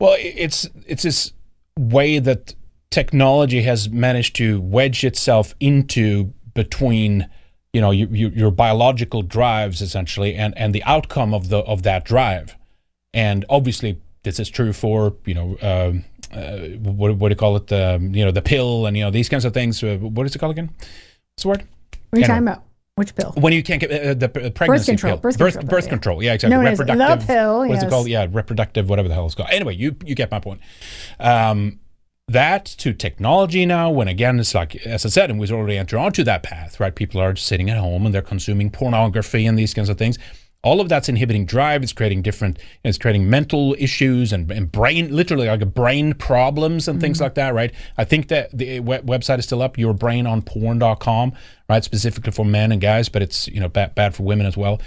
Well, 0.00 0.16
it's 0.18 0.68
it's 0.86 1.04
this 1.04 1.32
way 1.80 2.18
that 2.18 2.54
technology 2.90 3.62
has 3.62 3.88
managed 3.88 4.36
to 4.36 4.60
wedge 4.60 5.04
itself 5.04 5.54
into 5.60 6.32
between 6.54 7.28
you 7.72 7.80
know 7.80 7.90
your, 7.90 8.08
your, 8.08 8.30
your 8.30 8.50
biological 8.50 9.22
drives 9.22 9.80
essentially 9.80 10.34
and 10.34 10.56
and 10.56 10.74
the 10.74 10.82
outcome 10.84 11.32
of 11.32 11.48
the 11.48 11.58
of 11.58 11.82
that 11.82 12.04
drive. 12.04 12.56
And 13.14 13.44
obviously 13.48 14.00
this 14.22 14.38
is 14.38 14.50
true 14.50 14.72
for 14.72 15.14
you 15.24 15.34
know 15.34 15.56
um, 15.62 16.04
uh, 16.32 16.58
what, 16.78 17.16
what 17.16 17.28
do 17.28 17.32
you 17.32 17.36
call 17.36 17.56
it? 17.56 17.68
The 17.68 17.98
you 18.00 18.24
know 18.24 18.30
the 18.30 18.42
pill 18.42 18.86
and 18.86 18.96
you 18.96 19.04
know 19.04 19.10
these 19.10 19.28
kinds 19.28 19.44
of 19.44 19.54
things. 19.54 19.82
Uh, 19.82 19.96
what 19.96 20.26
is 20.26 20.34
it 20.34 20.38
called 20.38 20.52
again? 20.52 20.70
What's 21.34 21.42
the 21.42 21.48
word? 21.48 21.62
What 22.10 22.16
are 22.16 22.20
you 22.20 22.24
Anyway. 22.24 22.26
talking 22.26 22.48
about? 22.48 22.64
Which 23.00 23.14
pill? 23.14 23.32
when 23.36 23.54
you 23.54 23.62
can't 23.62 23.80
get 23.80 23.90
uh, 23.90 24.12
the 24.12 24.26
uh, 24.26 24.50
pregnancy 24.50 24.92
control, 24.92 25.12
pill, 25.14 25.20
birth 25.22 25.38
birth, 25.38 25.54
control 25.54 25.62
pill, 25.62 25.70
birth 25.70 25.84
yeah. 25.84 25.90
control, 25.90 26.22
yeah, 26.22 26.32
exactly. 26.34 26.56
Known 26.56 26.66
reproductive 26.66 27.26
pill, 27.26 27.58
What 27.60 27.70
is 27.70 27.74
yes. 27.76 27.82
it 27.82 27.88
called? 27.88 28.08
Yeah, 28.08 28.26
reproductive, 28.30 28.90
whatever 28.90 29.08
the 29.08 29.14
hell 29.14 29.24
it's 29.24 29.34
called. 29.34 29.48
Anyway, 29.50 29.74
you 29.74 29.96
you 30.04 30.14
get 30.14 30.30
my 30.30 30.38
point. 30.38 30.60
Um, 31.18 31.80
that 32.28 32.66
to 32.66 32.92
technology 32.92 33.64
now, 33.66 33.90
when 33.90 34.06
again 34.06 34.38
it's 34.38 34.54
like 34.54 34.76
as 34.86 35.06
I 35.06 35.08
said, 35.08 35.30
and 35.30 35.40
we've 35.40 35.50
already 35.50 35.78
entered 35.78 35.98
onto 35.98 36.22
that 36.24 36.42
path, 36.42 36.78
right? 36.78 36.94
People 36.94 37.20
are 37.22 37.34
sitting 37.34 37.70
at 37.70 37.78
home 37.78 38.04
and 38.04 38.14
they're 38.14 38.22
consuming 38.22 38.70
pornography 38.70 39.46
and 39.46 39.58
these 39.58 39.74
kinds 39.74 39.88
of 39.88 39.98
things. 39.98 40.18
All 40.62 40.80
of 40.80 40.88
that's 40.90 41.08
inhibiting 41.08 41.46
drive. 41.46 41.82
It's 41.82 41.92
creating 41.94 42.20
different. 42.22 42.58
It's 42.84 42.98
creating 42.98 43.30
mental 43.30 43.74
issues 43.78 44.30
and, 44.32 44.50
and 44.50 44.70
brain, 44.70 45.14
literally 45.14 45.46
like 45.48 45.72
brain 45.72 46.12
problems 46.12 46.86
and 46.86 47.00
things 47.00 47.16
Mhm. 47.18 47.22
like 47.22 47.34
that. 47.36 47.54
Right. 47.54 47.72
I 47.96 48.04
think 48.04 48.28
that 48.28 48.50
the 48.56 48.80
we- 48.80 48.98
website 48.98 49.38
is 49.38 49.46
still 49.46 49.62
up. 49.62 49.76
Yourbrainonporn.com. 49.78 51.32
Right. 51.68 51.84
Specifically 51.84 52.32
for 52.32 52.44
men 52.44 52.72
and 52.72 52.80
guys, 52.80 53.08
but 53.08 53.22
it's 53.22 53.48
you 53.48 53.60
know 53.60 53.68
bad, 53.68 53.94
bad 53.94 54.14
for 54.14 54.22
women 54.24 54.46
as 54.46 54.56
well. 54.56 54.80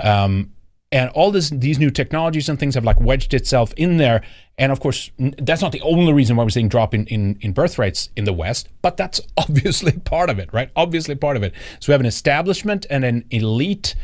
Um, 0.00 0.50
and 0.92 1.10
all 1.10 1.30
this, 1.32 1.50
these 1.50 1.78
new 1.78 1.90
technologies 1.90 2.48
and 2.48 2.58
things 2.58 2.74
have 2.76 2.84
like 2.84 3.00
wedged 3.00 3.34
itself 3.34 3.72
in 3.76 3.96
there. 3.96 4.22
And 4.58 4.70
of 4.70 4.78
course, 4.78 5.10
n- 5.18 5.34
that's 5.38 5.60
not 5.60 5.72
the 5.72 5.80
only 5.80 6.12
reason 6.12 6.36
why 6.36 6.44
we're 6.44 6.50
seeing 6.50 6.68
drop 6.68 6.94
in, 6.94 7.06
in, 7.06 7.36
in 7.40 7.52
birth 7.52 7.78
rates 7.80 8.10
in 8.16 8.24
the 8.24 8.32
West, 8.32 8.68
but 8.80 8.96
that's 8.96 9.20
obviously 9.36 9.92
part 9.92 10.30
of 10.30 10.38
it, 10.38 10.52
right? 10.52 10.70
Obviously 10.76 11.16
part 11.16 11.36
of 11.36 11.42
it. 11.42 11.52
So 11.80 11.90
we 11.90 11.92
have 11.94 12.00
an 12.00 12.06
establishment 12.06 12.86
and 12.90 13.04
an 13.04 13.24
elite 13.30 13.96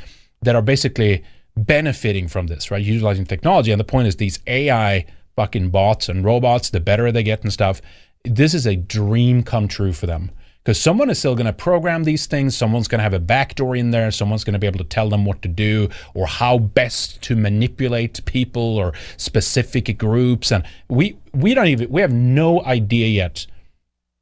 that 0.43 0.57
are 0.57 0.63
basically 0.63 1.23
benefiting 1.57 2.29
from 2.29 2.47
this, 2.47 2.71
right? 2.71 2.83
Utilizing 2.85 3.27
technology. 3.27 3.73
And 3.73 3.81
the 3.81 3.85
point 3.85 4.09
is 4.09 4.17
these 4.17 4.39
AI 4.47 5.05
fucking 5.37 5.71
bots 5.71 6.09
and 6.09 6.25
robots, 6.25 6.71
the 6.71 6.81
better 6.81 7.11
they 7.13 7.23
get 7.23 7.43
and 7.43 7.53
stuff, 7.53 7.81
this 8.25 8.55
is 8.55 8.67
a 8.67 8.77
dream 8.77 9.43
come 9.43 9.69
true 9.69 9.93
for 9.93 10.07
them. 10.07 10.31
Because 10.63 10.79
someone 10.79 11.09
is 11.09 11.19
still 11.19 11.35
going 11.35 11.47
to 11.47 11.55
program 11.55 12.05
these 12.05 12.27
things. 12.27 12.55
Someone's 12.55 12.87
going 12.87 12.99
to 12.99 13.03
have 13.03 13.15
a 13.15 13.19
backdoor 13.19 13.75
in 13.75 13.93
there. 13.93 14.11
Someone's 14.11 14.45
going 14.45 14.53
to 14.53 14.59
be 14.59 14.67
able 14.67 14.79
to 14.79 14.85
tell 14.85 15.09
them 15.09 15.25
what 15.25 15.41
to 15.41 15.49
do 15.49 15.89
or 16.13 16.27
how 16.27 16.59
best 16.59 17.23
to 17.23 17.35
manipulate 17.35 18.23
people 18.27 18.77
or 18.77 18.93
specific 19.17 19.97
groups. 19.97 20.53
And 20.53 20.65
we 20.89 21.17
we 21.33 21.55
don't 21.55 21.69
even 21.69 21.89
we 21.89 22.03
have 22.03 22.13
no 22.13 22.63
idea 22.65 23.07
yet, 23.07 23.47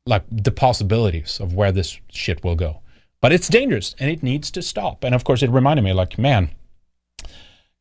like 0.07 0.23
the 0.31 0.53
possibilities 0.53 1.41
of 1.41 1.55
where 1.55 1.73
this 1.73 1.99
shit 2.09 2.45
will 2.45 2.55
go. 2.55 2.83
But 3.21 3.33
it's 3.33 3.49
dangerous 3.49 3.97
and 3.99 4.09
it 4.11 4.23
needs 4.23 4.51
to 4.53 4.63
stop. 4.63 5.03
And 5.03 5.15
of 5.15 5.25
course, 5.25 5.43
it 5.43 5.51
reminded 5.51 5.83
me, 5.83 5.93
like, 5.93 6.19
man, 6.19 6.51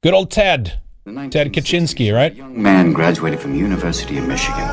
good 0.01 0.13
old 0.13 0.31
Ted, 0.31 0.79
Ted 1.05 1.53
Kaczynski, 1.53 2.11
right? 2.13 2.35
Young 2.35 2.59
man 2.61 2.91
graduated 2.91 3.39
from 3.39 3.53
University 3.53 4.17
of 4.17 4.27
Michigan. 4.27 4.67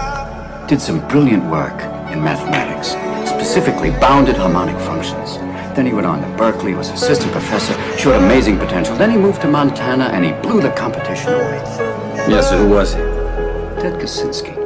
Did 0.67 0.81
some 0.81 1.07
brilliant 1.09 1.45
work 1.51 1.83
in 2.11 2.25
mathematics, 2.25 2.89
specifically 3.29 3.91
bounded 3.91 4.37
harmonic 4.37 4.79
functions. 4.87 5.37
Then 5.77 5.85
he 5.85 5.93
went 5.93 6.07
on 6.07 6.23
to 6.23 6.37
Berkeley, 6.39 6.75
was 6.75 6.89
assistant 6.89 7.33
professor, 7.33 7.75
showed 7.99 8.15
amazing 8.15 8.59
potential. 8.59 8.97
Then 8.97 9.11
he 9.11 9.19
moved 9.19 9.43
to 9.43 9.49
Montana 9.49 10.05
and 10.05 10.25
he 10.25 10.33
blew 10.41 10.63
the 10.63 10.71
competition 10.71 11.35
away. 11.35 11.61
Yes, 12.27 12.49
sir. 12.49 12.57
Who 12.57 12.71
was 12.71 12.95
he? 12.95 13.01
Ted 13.83 14.01
Kaczynski. 14.01 14.64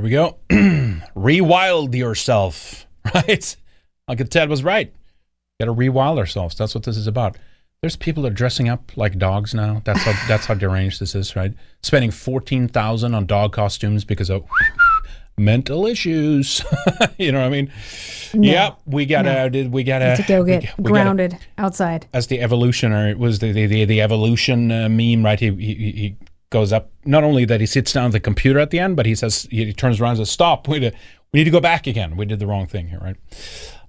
There 0.00 0.04
we 0.04 0.10
go. 0.10 0.38
rewild 1.14 1.94
yourself, 1.94 2.86
right? 3.14 3.56
Like 4.08 4.28
Ted 4.30 4.48
was 4.48 4.64
right. 4.64 4.92
Got 5.60 5.66
to 5.66 5.74
rewild 5.74 6.18
ourselves. 6.18 6.56
That's 6.56 6.74
what 6.74 6.84
this 6.84 6.96
is 6.96 7.06
about. 7.06 7.36
There's 7.82 7.96
people 7.96 8.22
that 8.22 8.32
are 8.32 8.34
dressing 8.34 8.68
up 8.68 8.96
like 8.96 9.18
dogs 9.18 9.54
now. 9.54 9.82
That's 9.84 10.02
how 10.02 10.12
that's 10.28 10.46
how 10.46 10.54
deranged 10.54 11.00
this 11.00 11.14
is, 11.14 11.36
right? 11.36 11.52
Spending 11.82 12.10
fourteen 12.10 12.68
thousand 12.68 13.14
on 13.14 13.26
dog 13.26 13.52
costumes 13.52 14.04
because 14.04 14.30
of 14.30 14.46
mental 15.38 15.86
issues. 15.86 16.62
you 17.18 17.32
know 17.32 17.40
what 17.40 17.46
I 17.46 17.50
mean? 17.50 17.72
No. 18.34 18.48
Yep, 18.50 18.80
we 18.86 19.06
gotta. 19.06 19.50
No. 19.50 19.68
We 19.68 19.82
gotta? 19.82 20.16
to 20.16 20.22
go 20.28 20.42
we 20.42 20.50
get 20.52 20.78
we 20.78 20.84
gotta- 20.84 20.92
grounded 20.92 21.38
outside. 21.58 22.06
as 22.12 22.26
the 22.26 22.40
evolutionary 22.40 23.14
was 23.14 23.38
the 23.38 23.52
the, 23.52 23.66
the, 23.66 23.84
the 23.86 24.00
evolution 24.02 24.70
uh, 24.72 24.88
meme, 24.88 25.24
right? 25.24 25.40
He, 25.40 25.50
he 25.50 25.74
he 25.74 26.16
goes 26.50 26.72
up. 26.72 26.90
Not 27.04 27.24
only 27.24 27.44
that 27.44 27.60
he 27.60 27.66
sits 27.66 27.92
down 27.92 28.06
at 28.06 28.12
the 28.12 28.20
computer 28.20 28.58
at 28.58 28.70
the 28.70 28.78
end, 28.78 28.96
but 28.96 29.06
he 29.06 29.14
says 29.14 29.48
he, 29.50 29.72
turns 29.72 30.00
around 30.00 30.10
and 30.10 30.18
says, 30.18 30.30
"Stop! 30.30 30.68
We 30.68 30.80
need 30.80 30.92
to 30.92 30.98
we 31.32 31.40
need 31.40 31.44
to 31.44 31.50
go 31.50 31.60
back 31.60 31.86
again. 31.86 32.16
We 32.16 32.26
did 32.26 32.40
the 32.40 32.46
wrong 32.46 32.66
thing 32.66 32.88
here, 32.88 32.98
right?" 33.00 33.16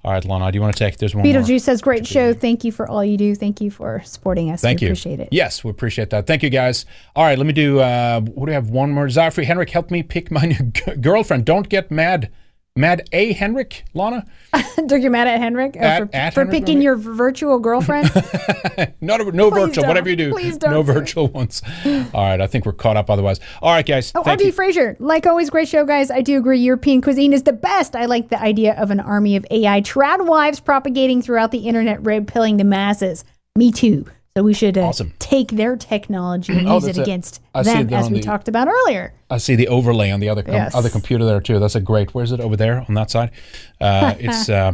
All 0.03 0.11
right, 0.11 0.25
Lana, 0.25 0.51
do 0.51 0.57
you 0.57 0.61
want 0.63 0.75
to 0.75 0.83
take? 0.83 0.97
There's 0.97 1.13
one 1.13 1.23
more. 1.23 1.33
Beetlejuice 1.33 1.61
says, 1.61 1.81
"Great 1.81 2.07
show. 2.07 2.33
Thank 2.33 2.63
you 2.63 2.71
for 2.71 2.89
all 2.89 3.05
you 3.05 3.17
do. 3.17 3.35
Thank 3.35 3.61
you 3.61 3.69
for 3.69 4.01
supporting 4.03 4.49
us. 4.49 4.61
Thank 4.61 4.81
we 4.81 4.87
you. 4.87 4.91
Appreciate 4.91 5.19
it." 5.19 5.29
Yes, 5.31 5.63
we 5.63 5.69
appreciate 5.69 6.09
that. 6.11 6.25
Thank 6.25 6.41
you, 6.41 6.49
guys. 6.49 6.85
All 7.15 7.23
right, 7.23 7.37
let 7.37 7.45
me 7.45 7.53
do. 7.53 7.79
Uh, 7.79 8.21
what 8.21 8.45
do 8.45 8.49
we 8.49 8.53
have? 8.53 8.69
One 8.69 8.91
more. 8.91 9.07
Zafri 9.07 9.43
Henrik, 9.43 9.69
help 9.69 9.91
me 9.91 10.01
pick 10.01 10.31
my 10.31 10.45
new 10.45 10.71
g- 10.71 10.95
girlfriend. 11.01 11.45
Don't 11.45 11.69
get 11.69 11.91
mad. 11.91 12.31
Mad 12.77 13.07
A 13.11 13.33
Henrik, 13.33 13.83
Lana. 13.93 14.25
Don't 14.85 15.01
you 15.01 15.09
mad 15.09 15.27
at 15.27 15.39
Henrik 15.39 15.75
uh, 15.75 15.79
At- 15.79 15.97
for, 16.09 16.15
at 16.15 16.33
for 16.33 16.39
Henrik, 16.45 16.61
picking 16.61 16.81
your 16.81 16.95
virtual 16.95 17.59
girlfriend? 17.59 18.09
Not 19.01 19.19
a, 19.19 19.31
no 19.31 19.51
Please 19.51 19.59
virtual. 19.59 19.81
don't. 19.83 19.87
Whatever 19.89 20.09
you 20.09 20.15
do, 20.15 20.31
Please 20.31 20.57
don't 20.57 20.71
no 20.71 20.81
do 20.83 20.91
it. 20.91 20.93
virtual 20.93 21.27
ones. 21.27 21.61
All 21.85 22.23
right, 22.23 22.39
I 22.39 22.47
think 22.47 22.65
we're 22.65 22.71
caught 22.71 22.95
up. 22.95 23.09
Otherwise, 23.09 23.41
all 23.61 23.73
right, 23.73 23.85
guys. 23.85 24.11
Oh, 24.15 24.23
RD. 24.23 24.53
Fraser, 24.53 24.95
like 24.99 25.25
always, 25.27 25.49
great 25.49 25.67
show, 25.67 25.85
guys. 25.85 26.09
I 26.09 26.21
do 26.21 26.37
agree. 26.37 26.59
European 26.59 27.01
cuisine 27.01 27.33
is 27.33 27.43
the 27.43 27.53
best. 27.53 27.93
I 27.95 28.05
like 28.05 28.29
the 28.29 28.41
idea 28.41 28.73
of 28.81 28.89
an 28.89 28.99
army 29.01 29.35
of 29.35 29.45
AI 29.51 29.81
trad 29.81 30.25
wives 30.25 30.59
propagating 30.61 31.21
throughout 31.21 31.51
the 31.51 31.67
internet, 31.67 32.01
red 32.05 32.25
pilling 32.27 32.55
the 32.57 32.63
masses. 32.63 33.25
Me 33.57 33.71
too. 33.71 34.05
So 34.37 34.43
we 34.43 34.53
should 34.53 34.77
uh, 34.77 34.93
take 35.19 35.51
their 35.51 35.75
technology 35.75 36.53
and 36.57 36.65
Oh, 36.67 36.75
use 36.75 36.85
it 36.85 36.97
against 36.97 37.41
them, 37.53 37.65
it 37.89 37.91
as 37.91 38.09
we 38.09 38.19
the- 38.19 38.23
talked 38.23 38.47
about 38.47 38.69
earlier. 38.69 39.13
I 39.29 39.37
see 39.37 39.55
the 39.55 39.67
overlay 39.67 40.09
on 40.09 40.21
the 40.21 40.29
other 40.29 40.41
com- 40.41 40.53
Yes. 40.53 40.73
other 40.73 40.89
computer 40.89 41.25
there 41.25 41.41
too. 41.41 41.59
That's 41.59 41.75
a 41.75 41.81
great. 41.81 42.13
Where's 42.13 42.31
it 42.31 42.39
over 42.39 42.55
there 42.55 42.85
on 42.87 42.93
that 42.95 43.11
side? 43.11 43.31
Uh, 43.81 44.13
it's 44.19 44.47
uh, 44.47 44.73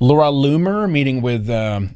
Laura 0.00 0.26
Loomer 0.32 0.90
meeting 0.90 1.20
with 1.20 1.48
um, 1.50 1.94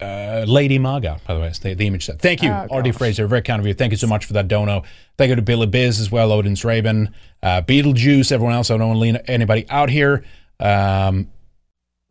uh, 0.00 0.44
Lady 0.46 0.78
Maga. 0.78 1.18
By 1.26 1.34
the 1.34 1.40
way, 1.40 1.52
the, 1.62 1.74
the 1.74 1.86
image 1.86 2.04
set. 2.04 2.20
Thank 2.20 2.42
you, 2.42 2.50
Oh, 2.52 2.78
RD 2.78 2.94
Fraser. 2.94 3.26
Very 3.26 3.40
kind 3.42 3.58
of 3.58 3.66
you. 3.66 3.72
Thank 3.74 3.90
you 3.92 3.96
so 3.96 4.06
much 4.06 4.26
for 4.26 4.34
that 4.34 4.46
dono. 4.46 4.82
Thank 5.16 5.30
you 5.30 5.36
to 5.36 5.42
Billy 5.42 5.66
Biz 5.66 5.98
as 5.98 6.12
well, 6.12 6.30
Odin's 6.30 6.62
Raven, 6.64 7.12
uh, 7.42 7.62
Beetlejuice, 7.62 8.30
everyone 8.30 8.54
else. 8.54 8.70
I 8.70 8.76
don't 8.76 8.88
want 8.88 8.96
to 8.98 9.00
lean 9.00 9.16
anybody 9.26 9.64
out 9.70 9.88
here. 9.88 10.24
Um, 10.60 11.28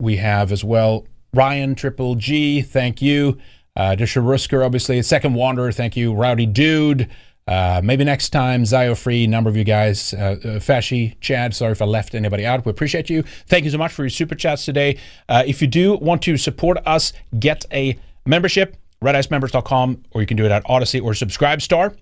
we 0.02 0.18
have 0.18 0.52
as 0.52 0.64
well 0.64 1.06
Ryan 1.34 1.76
Triple 1.76 2.16
G. 2.16 2.62
Thank 2.62 3.02
you. 3.02 3.38
Uh, 3.76 3.96
Disha 3.98 4.22
Rusker, 4.22 4.66
obviously. 4.66 5.02
Second 5.02 5.34
Wanderer. 5.34 5.72
Thank 5.72 5.96
you. 5.98 6.14
Rowdy 6.14 6.46
Dude. 6.46 7.10
Uh, 7.46 7.82
maybe 7.84 8.06
next 8.06 8.30
time, 8.30 8.66
Zio 8.66 8.96
Free, 8.96 9.28
number 9.28 9.50
of 9.50 9.58
you 9.58 9.66
guys, 9.66 10.14
uh, 10.14 10.18
uh, 10.18 10.36
Fashi, 10.60 11.20
Chad, 11.20 11.54
sorry 11.54 11.74
if 11.74 11.82
I 11.82 11.86
left 11.86 12.16
anybody 12.16 12.46
out. 12.46 12.66
We 12.66 12.70
appreciate 12.70 13.10
you. 13.10 13.24
Thank 13.48 13.66
you 13.66 13.72
so 13.72 13.78
much 13.78 13.92
for 13.92 14.04
your 14.04 14.10
super 14.10 14.36
chats 14.36 14.64
today. 14.64 14.98
Uh, 15.28 15.44
if 15.46 15.62
you 15.62 15.68
do 15.68 15.98
want 15.98 16.22
to 16.22 16.38
support 16.38 16.78
us, 16.86 17.12
get 17.40 17.66
a 17.74 18.00
membership, 18.26 18.78
redicemembers.com, 19.04 20.04
or 20.12 20.22
you 20.22 20.28
can 20.28 20.38
do 20.38 20.46
it 20.46 20.52
at 20.52 20.64
Odysee 20.70 21.02
or 21.02 21.14
Subscribe 21.14 21.62
Star 21.62 21.94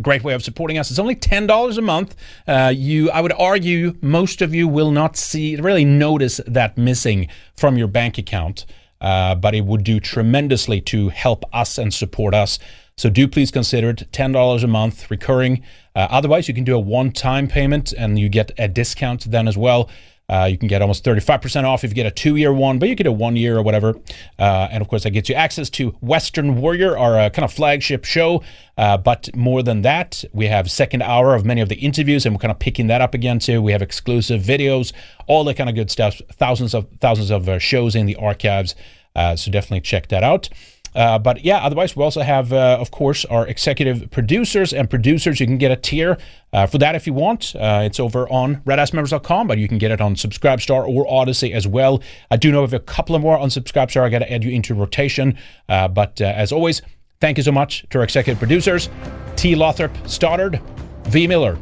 great 0.00 0.24
way 0.24 0.34
of 0.34 0.42
supporting 0.42 0.78
us. 0.78 0.90
It's 0.90 0.98
only 0.98 1.14
ten 1.14 1.46
dollars 1.46 1.78
a 1.78 1.82
month. 1.82 2.14
Uh, 2.46 2.72
you, 2.74 3.10
I 3.10 3.20
would 3.20 3.32
argue, 3.32 3.94
most 4.00 4.42
of 4.42 4.54
you 4.54 4.68
will 4.68 4.90
not 4.90 5.16
see 5.16 5.56
really 5.56 5.84
notice 5.84 6.40
that 6.46 6.76
missing 6.76 7.28
from 7.56 7.76
your 7.76 7.88
bank 7.88 8.18
account, 8.18 8.66
uh, 9.02 9.34
but 9.34 9.54
it 9.54 9.66
would 9.66 9.84
do 9.84 10.00
tremendously 10.00 10.80
to 10.80 11.10
help 11.10 11.44
us 11.52 11.76
and 11.76 11.92
support 11.92 12.34
us. 12.34 12.58
So 12.96 13.10
do 13.10 13.28
please 13.28 13.50
consider 13.50 13.90
it 13.90 14.08
ten 14.12 14.32
dollars 14.32 14.64
a 14.64 14.68
month, 14.68 15.10
recurring. 15.10 15.62
Uh, 15.94 16.08
otherwise, 16.10 16.48
you 16.48 16.54
can 16.54 16.64
do 16.64 16.74
a 16.74 16.78
one-time 16.78 17.48
payment 17.48 17.92
and 17.92 18.18
you 18.18 18.28
get 18.30 18.52
a 18.58 18.68
discount 18.68 19.30
then 19.30 19.48
as 19.48 19.58
well. 19.58 19.90
Uh, 20.32 20.46
you 20.46 20.56
can 20.56 20.66
get 20.66 20.80
almost 20.80 21.04
35% 21.04 21.64
off 21.64 21.84
if 21.84 21.90
you 21.90 21.94
get 21.94 22.06
a 22.06 22.10
two 22.10 22.36
year 22.36 22.54
one, 22.54 22.78
but 22.78 22.88
you 22.88 22.94
get 22.94 23.06
a 23.06 23.12
one 23.12 23.36
year 23.36 23.58
or 23.58 23.62
whatever. 23.62 23.94
Uh, 24.38 24.66
and 24.70 24.80
of 24.80 24.88
course, 24.88 25.02
that 25.02 25.10
gets 25.10 25.28
you 25.28 25.34
access 25.34 25.68
to 25.68 25.94
Weekend 26.00 26.56
Warrior, 26.58 26.96
our 26.96 27.18
uh, 27.18 27.28
kind 27.28 27.44
of 27.44 27.52
flagship 27.52 28.06
show. 28.06 28.42
Uh, 28.78 28.96
but 28.96 29.28
more 29.36 29.62
than 29.62 29.82
that, 29.82 30.24
we 30.32 30.46
have 30.46 30.70
second 30.70 31.02
hour 31.02 31.34
of 31.34 31.44
many 31.44 31.60
of 31.60 31.68
the 31.68 31.74
interviews, 31.76 32.24
and 32.24 32.34
we're 32.34 32.40
kind 32.40 32.50
of 32.50 32.58
picking 32.58 32.86
that 32.86 33.02
up 33.02 33.12
again 33.12 33.40
too. 33.40 33.60
We 33.60 33.72
have 33.72 33.82
exclusive 33.82 34.40
videos, 34.40 34.94
all 35.26 35.44
that 35.44 35.58
kind 35.58 35.68
of 35.68 35.76
good 35.76 35.90
stuff. 35.90 36.18
Thousands 36.32 36.74
of 36.74 36.86
thousands 36.98 37.30
of 37.30 37.46
uh, 37.46 37.58
shows 37.58 37.94
in 37.94 38.06
the 38.06 38.16
archives. 38.16 38.74
So 39.14 39.50
definitely 39.50 39.82
check 39.82 40.08
that 40.08 40.22
out. 40.22 40.48
Uh, 40.94 41.18
but 41.18 41.44
yeah, 41.44 41.58
otherwise, 41.58 41.96
we 41.96 42.02
also 42.02 42.20
have, 42.22 42.52
uh, 42.52 42.76
of 42.80 42.90
course, 42.90 43.24
our 43.26 43.46
executive 43.46 44.10
producers 44.10 44.72
and 44.72 44.90
producers. 44.90 45.40
You 45.40 45.46
can 45.46 45.58
get 45.58 45.70
a 45.70 45.76
tier 45.76 46.18
uh, 46.52 46.66
for 46.66 46.78
that 46.78 46.94
if 46.94 47.06
you 47.06 47.12
want. 47.14 47.54
Uh, 47.54 47.82
it's 47.84 47.98
over 47.98 48.28
on 48.30 48.56
redicemembers.com, 48.62 49.46
but 49.46 49.58
you 49.58 49.68
can 49.68 49.78
get 49.78 49.90
it 49.90 50.00
on 50.00 50.14
Subscribestar 50.14 50.86
or 50.86 51.06
Odysee 51.06 51.52
as 51.52 51.66
well. 51.66 52.02
I 52.30 52.36
do 52.36 52.52
know 52.52 52.62
of 52.62 52.74
a 52.74 52.80
couple 52.80 53.18
more 53.18 53.38
on 53.38 53.48
Subscribestar. 53.48 54.02
I 54.02 54.08
got 54.08 54.20
to 54.20 54.32
add 54.32 54.44
you 54.44 54.50
into 54.50 54.74
rotation. 54.74 55.38
Uh, 55.68 55.88
but 55.88 56.20
as 56.20 56.52
always, 56.52 56.82
Thank 57.22 57.36
you 57.36 57.44
so 57.44 57.52
much 57.52 57.86
to 57.90 57.98
our 57.98 58.04
executive 58.04 58.40
producers 58.40 58.90
T. 59.36 59.54
Lothrop 59.54 59.96
Stoddard, 60.08 60.60
V. 61.04 61.28
Miller, 61.28 61.56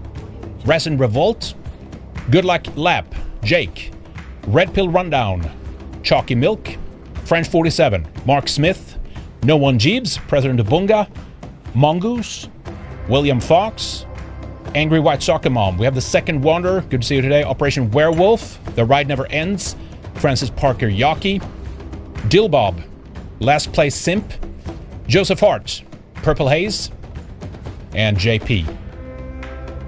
Resin 0.65 0.97
Revolt, 0.97 1.53
Good 2.31 2.47
Luck 2.47 2.65
Lap, 2.79 3.15
Jake, 3.45 3.93
Red 4.47 4.73
Pill 4.73 4.89
Rundown, 4.89 5.51
Chalky 6.03 6.35
Milk, 6.35 6.67
French 7.27 7.47
47, 7.47 8.09
Mark 8.25 8.49
Smith, 8.49 8.99
No 9.43 9.57
One 9.57 9.79
Jeebs, 9.79 10.19
President 10.29 10.61
of 10.61 10.67
Bunga, 10.67 11.09
Mongoose, 11.75 12.49
William 13.09 13.41
Fox, 13.41 14.07
Angry 14.75 15.01
White 15.01 15.23
Soccer 15.23 15.51
Mom. 15.51 15.79
We 15.79 15.85
have 15.85 15.95
the 15.95 16.01
second 16.01 16.43
Wanderer. 16.43 16.83
Good 16.83 17.03
to 17.03 17.07
see 17.07 17.17
you 17.17 17.23
today. 17.23 17.43
Operation 17.43 17.91
Werewolf. 17.91 18.59
The 18.77 18.85
Ride 18.85 19.09
Never 19.09 19.27
Ends. 19.27 19.75
Francis 20.15 20.51
Parker 20.51 20.87
Yockey. 20.87 21.43
Dillbob. 22.29 22.85
Last 23.41 23.73
Place 23.73 23.97
Simp. 23.97 24.33
Joseph 25.09 25.41
Hart. 25.41 25.83
Purple 26.15 26.49
Haze. 26.49 26.91
And 27.95 28.17
JP. 28.17 28.77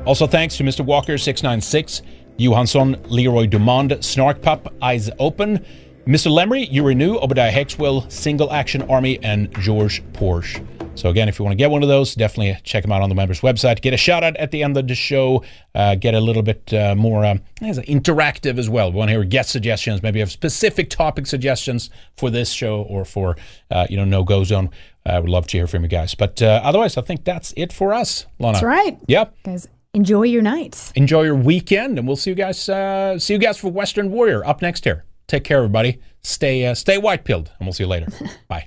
Also 0.04 0.26
thanks 0.26 0.56
to 0.56 0.64
Mr. 0.64 0.84
Walker 0.84 1.16
696, 1.16 2.02
Johansson, 2.36 3.00
Leroy 3.04 3.46
Dumond, 3.46 4.02
Snark 4.02 4.42
Pup, 4.42 4.74
Eyes 4.82 5.08
Open, 5.20 5.64
Mr. 6.06 6.32
Lemry, 6.32 6.66
You 6.68 6.84
Renew, 6.84 7.16
Obadiah 7.16 7.52
Hexwell, 7.52 8.10
Single 8.10 8.52
Action 8.52 8.82
Army, 8.90 9.22
and 9.22 9.52
George 9.60 10.02
Porsche. 10.12 10.66
So 10.94 11.08
again, 11.08 11.28
if 11.28 11.38
you 11.38 11.44
want 11.44 11.52
to 11.52 11.56
get 11.56 11.70
one 11.70 11.84
of 11.84 11.88
those, 11.88 12.16
definitely 12.16 12.58
check 12.64 12.82
them 12.82 12.90
out 12.90 13.02
on 13.02 13.08
the 13.08 13.14
members' 13.14 13.40
website. 13.40 13.80
Get 13.80 13.94
a 13.94 13.96
shout 13.96 14.24
out 14.24 14.36
at 14.36 14.50
the 14.50 14.64
end 14.64 14.76
of 14.76 14.88
the 14.88 14.96
show. 14.96 15.44
Uh, 15.76 15.94
get 15.94 16.14
a 16.14 16.20
little 16.20 16.42
bit 16.42 16.74
uh, 16.74 16.96
more 16.96 17.24
um, 17.24 17.40
interactive 17.60 18.58
as 18.58 18.68
well. 18.68 18.90
We 18.90 18.98
want 18.98 19.08
to 19.10 19.12
hear 19.12 19.24
guest 19.24 19.50
suggestions. 19.50 20.02
Maybe 20.02 20.18
you 20.18 20.22
have 20.22 20.32
specific 20.32 20.90
topic 20.90 21.26
suggestions 21.28 21.88
for 22.16 22.30
this 22.30 22.50
show 22.50 22.82
or 22.82 23.04
for 23.04 23.36
uh, 23.70 23.86
you 23.88 23.96
know 23.96 24.04
No 24.04 24.24
Go 24.24 24.42
Zone. 24.42 24.70
I 25.06 25.20
would 25.20 25.30
love 25.30 25.46
to 25.48 25.56
hear 25.56 25.68
from 25.68 25.82
you 25.84 25.88
guys. 25.88 26.16
But 26.16 26.42
uh, 26.42 26.60
otherwise, 26.64 26.96
I 26.96 27.02
think 27.02 27.24
that's 27.24 27.54
it 27.56 27.72
for 27.72 27.94
us, 27.94 28.26
Lana. 28.40 28.54
That's 28.54 28.64
right. 28.64 28.98
Yep. 29.06 29.34
Guys, 29.44 29.68
enjoy 29.94 30.24
your 30.24 30.42
night. 30.42 30.92
Enjoy 30.96 31.22
your 31.22 31.36
weekend, 31.36 31.96
and 31.96 32.08
we'll 32.08 32.16
see 32.16 32.30
you 32.30 32.36
guys. 32.36 32.68
Uh, 32.68 33.18
see 33.20 33.34
you 33.34 33.38
guys 33.38 33.56
for 33.56 33.68
Weekend 33.68 34.10
Warrior 34.10 34.44
up 34.44 34.60
next 34.60 34.84
here. 34.84 35.04
Take 35.32 35.44
care, 35.44 35.56
everybody. 35.56 35.98
Stay 36.22 36.66
uh, 36.66 36.74
stay 36.74 36.98
white 36.98 37.24
pilled, 37.24 37.50
and 37.59 37.66
we'll 37.66 37.72
see 37.72 37.84
you 37.84 37.88
later. 37.88 38.09
Bye. 38.48 38.66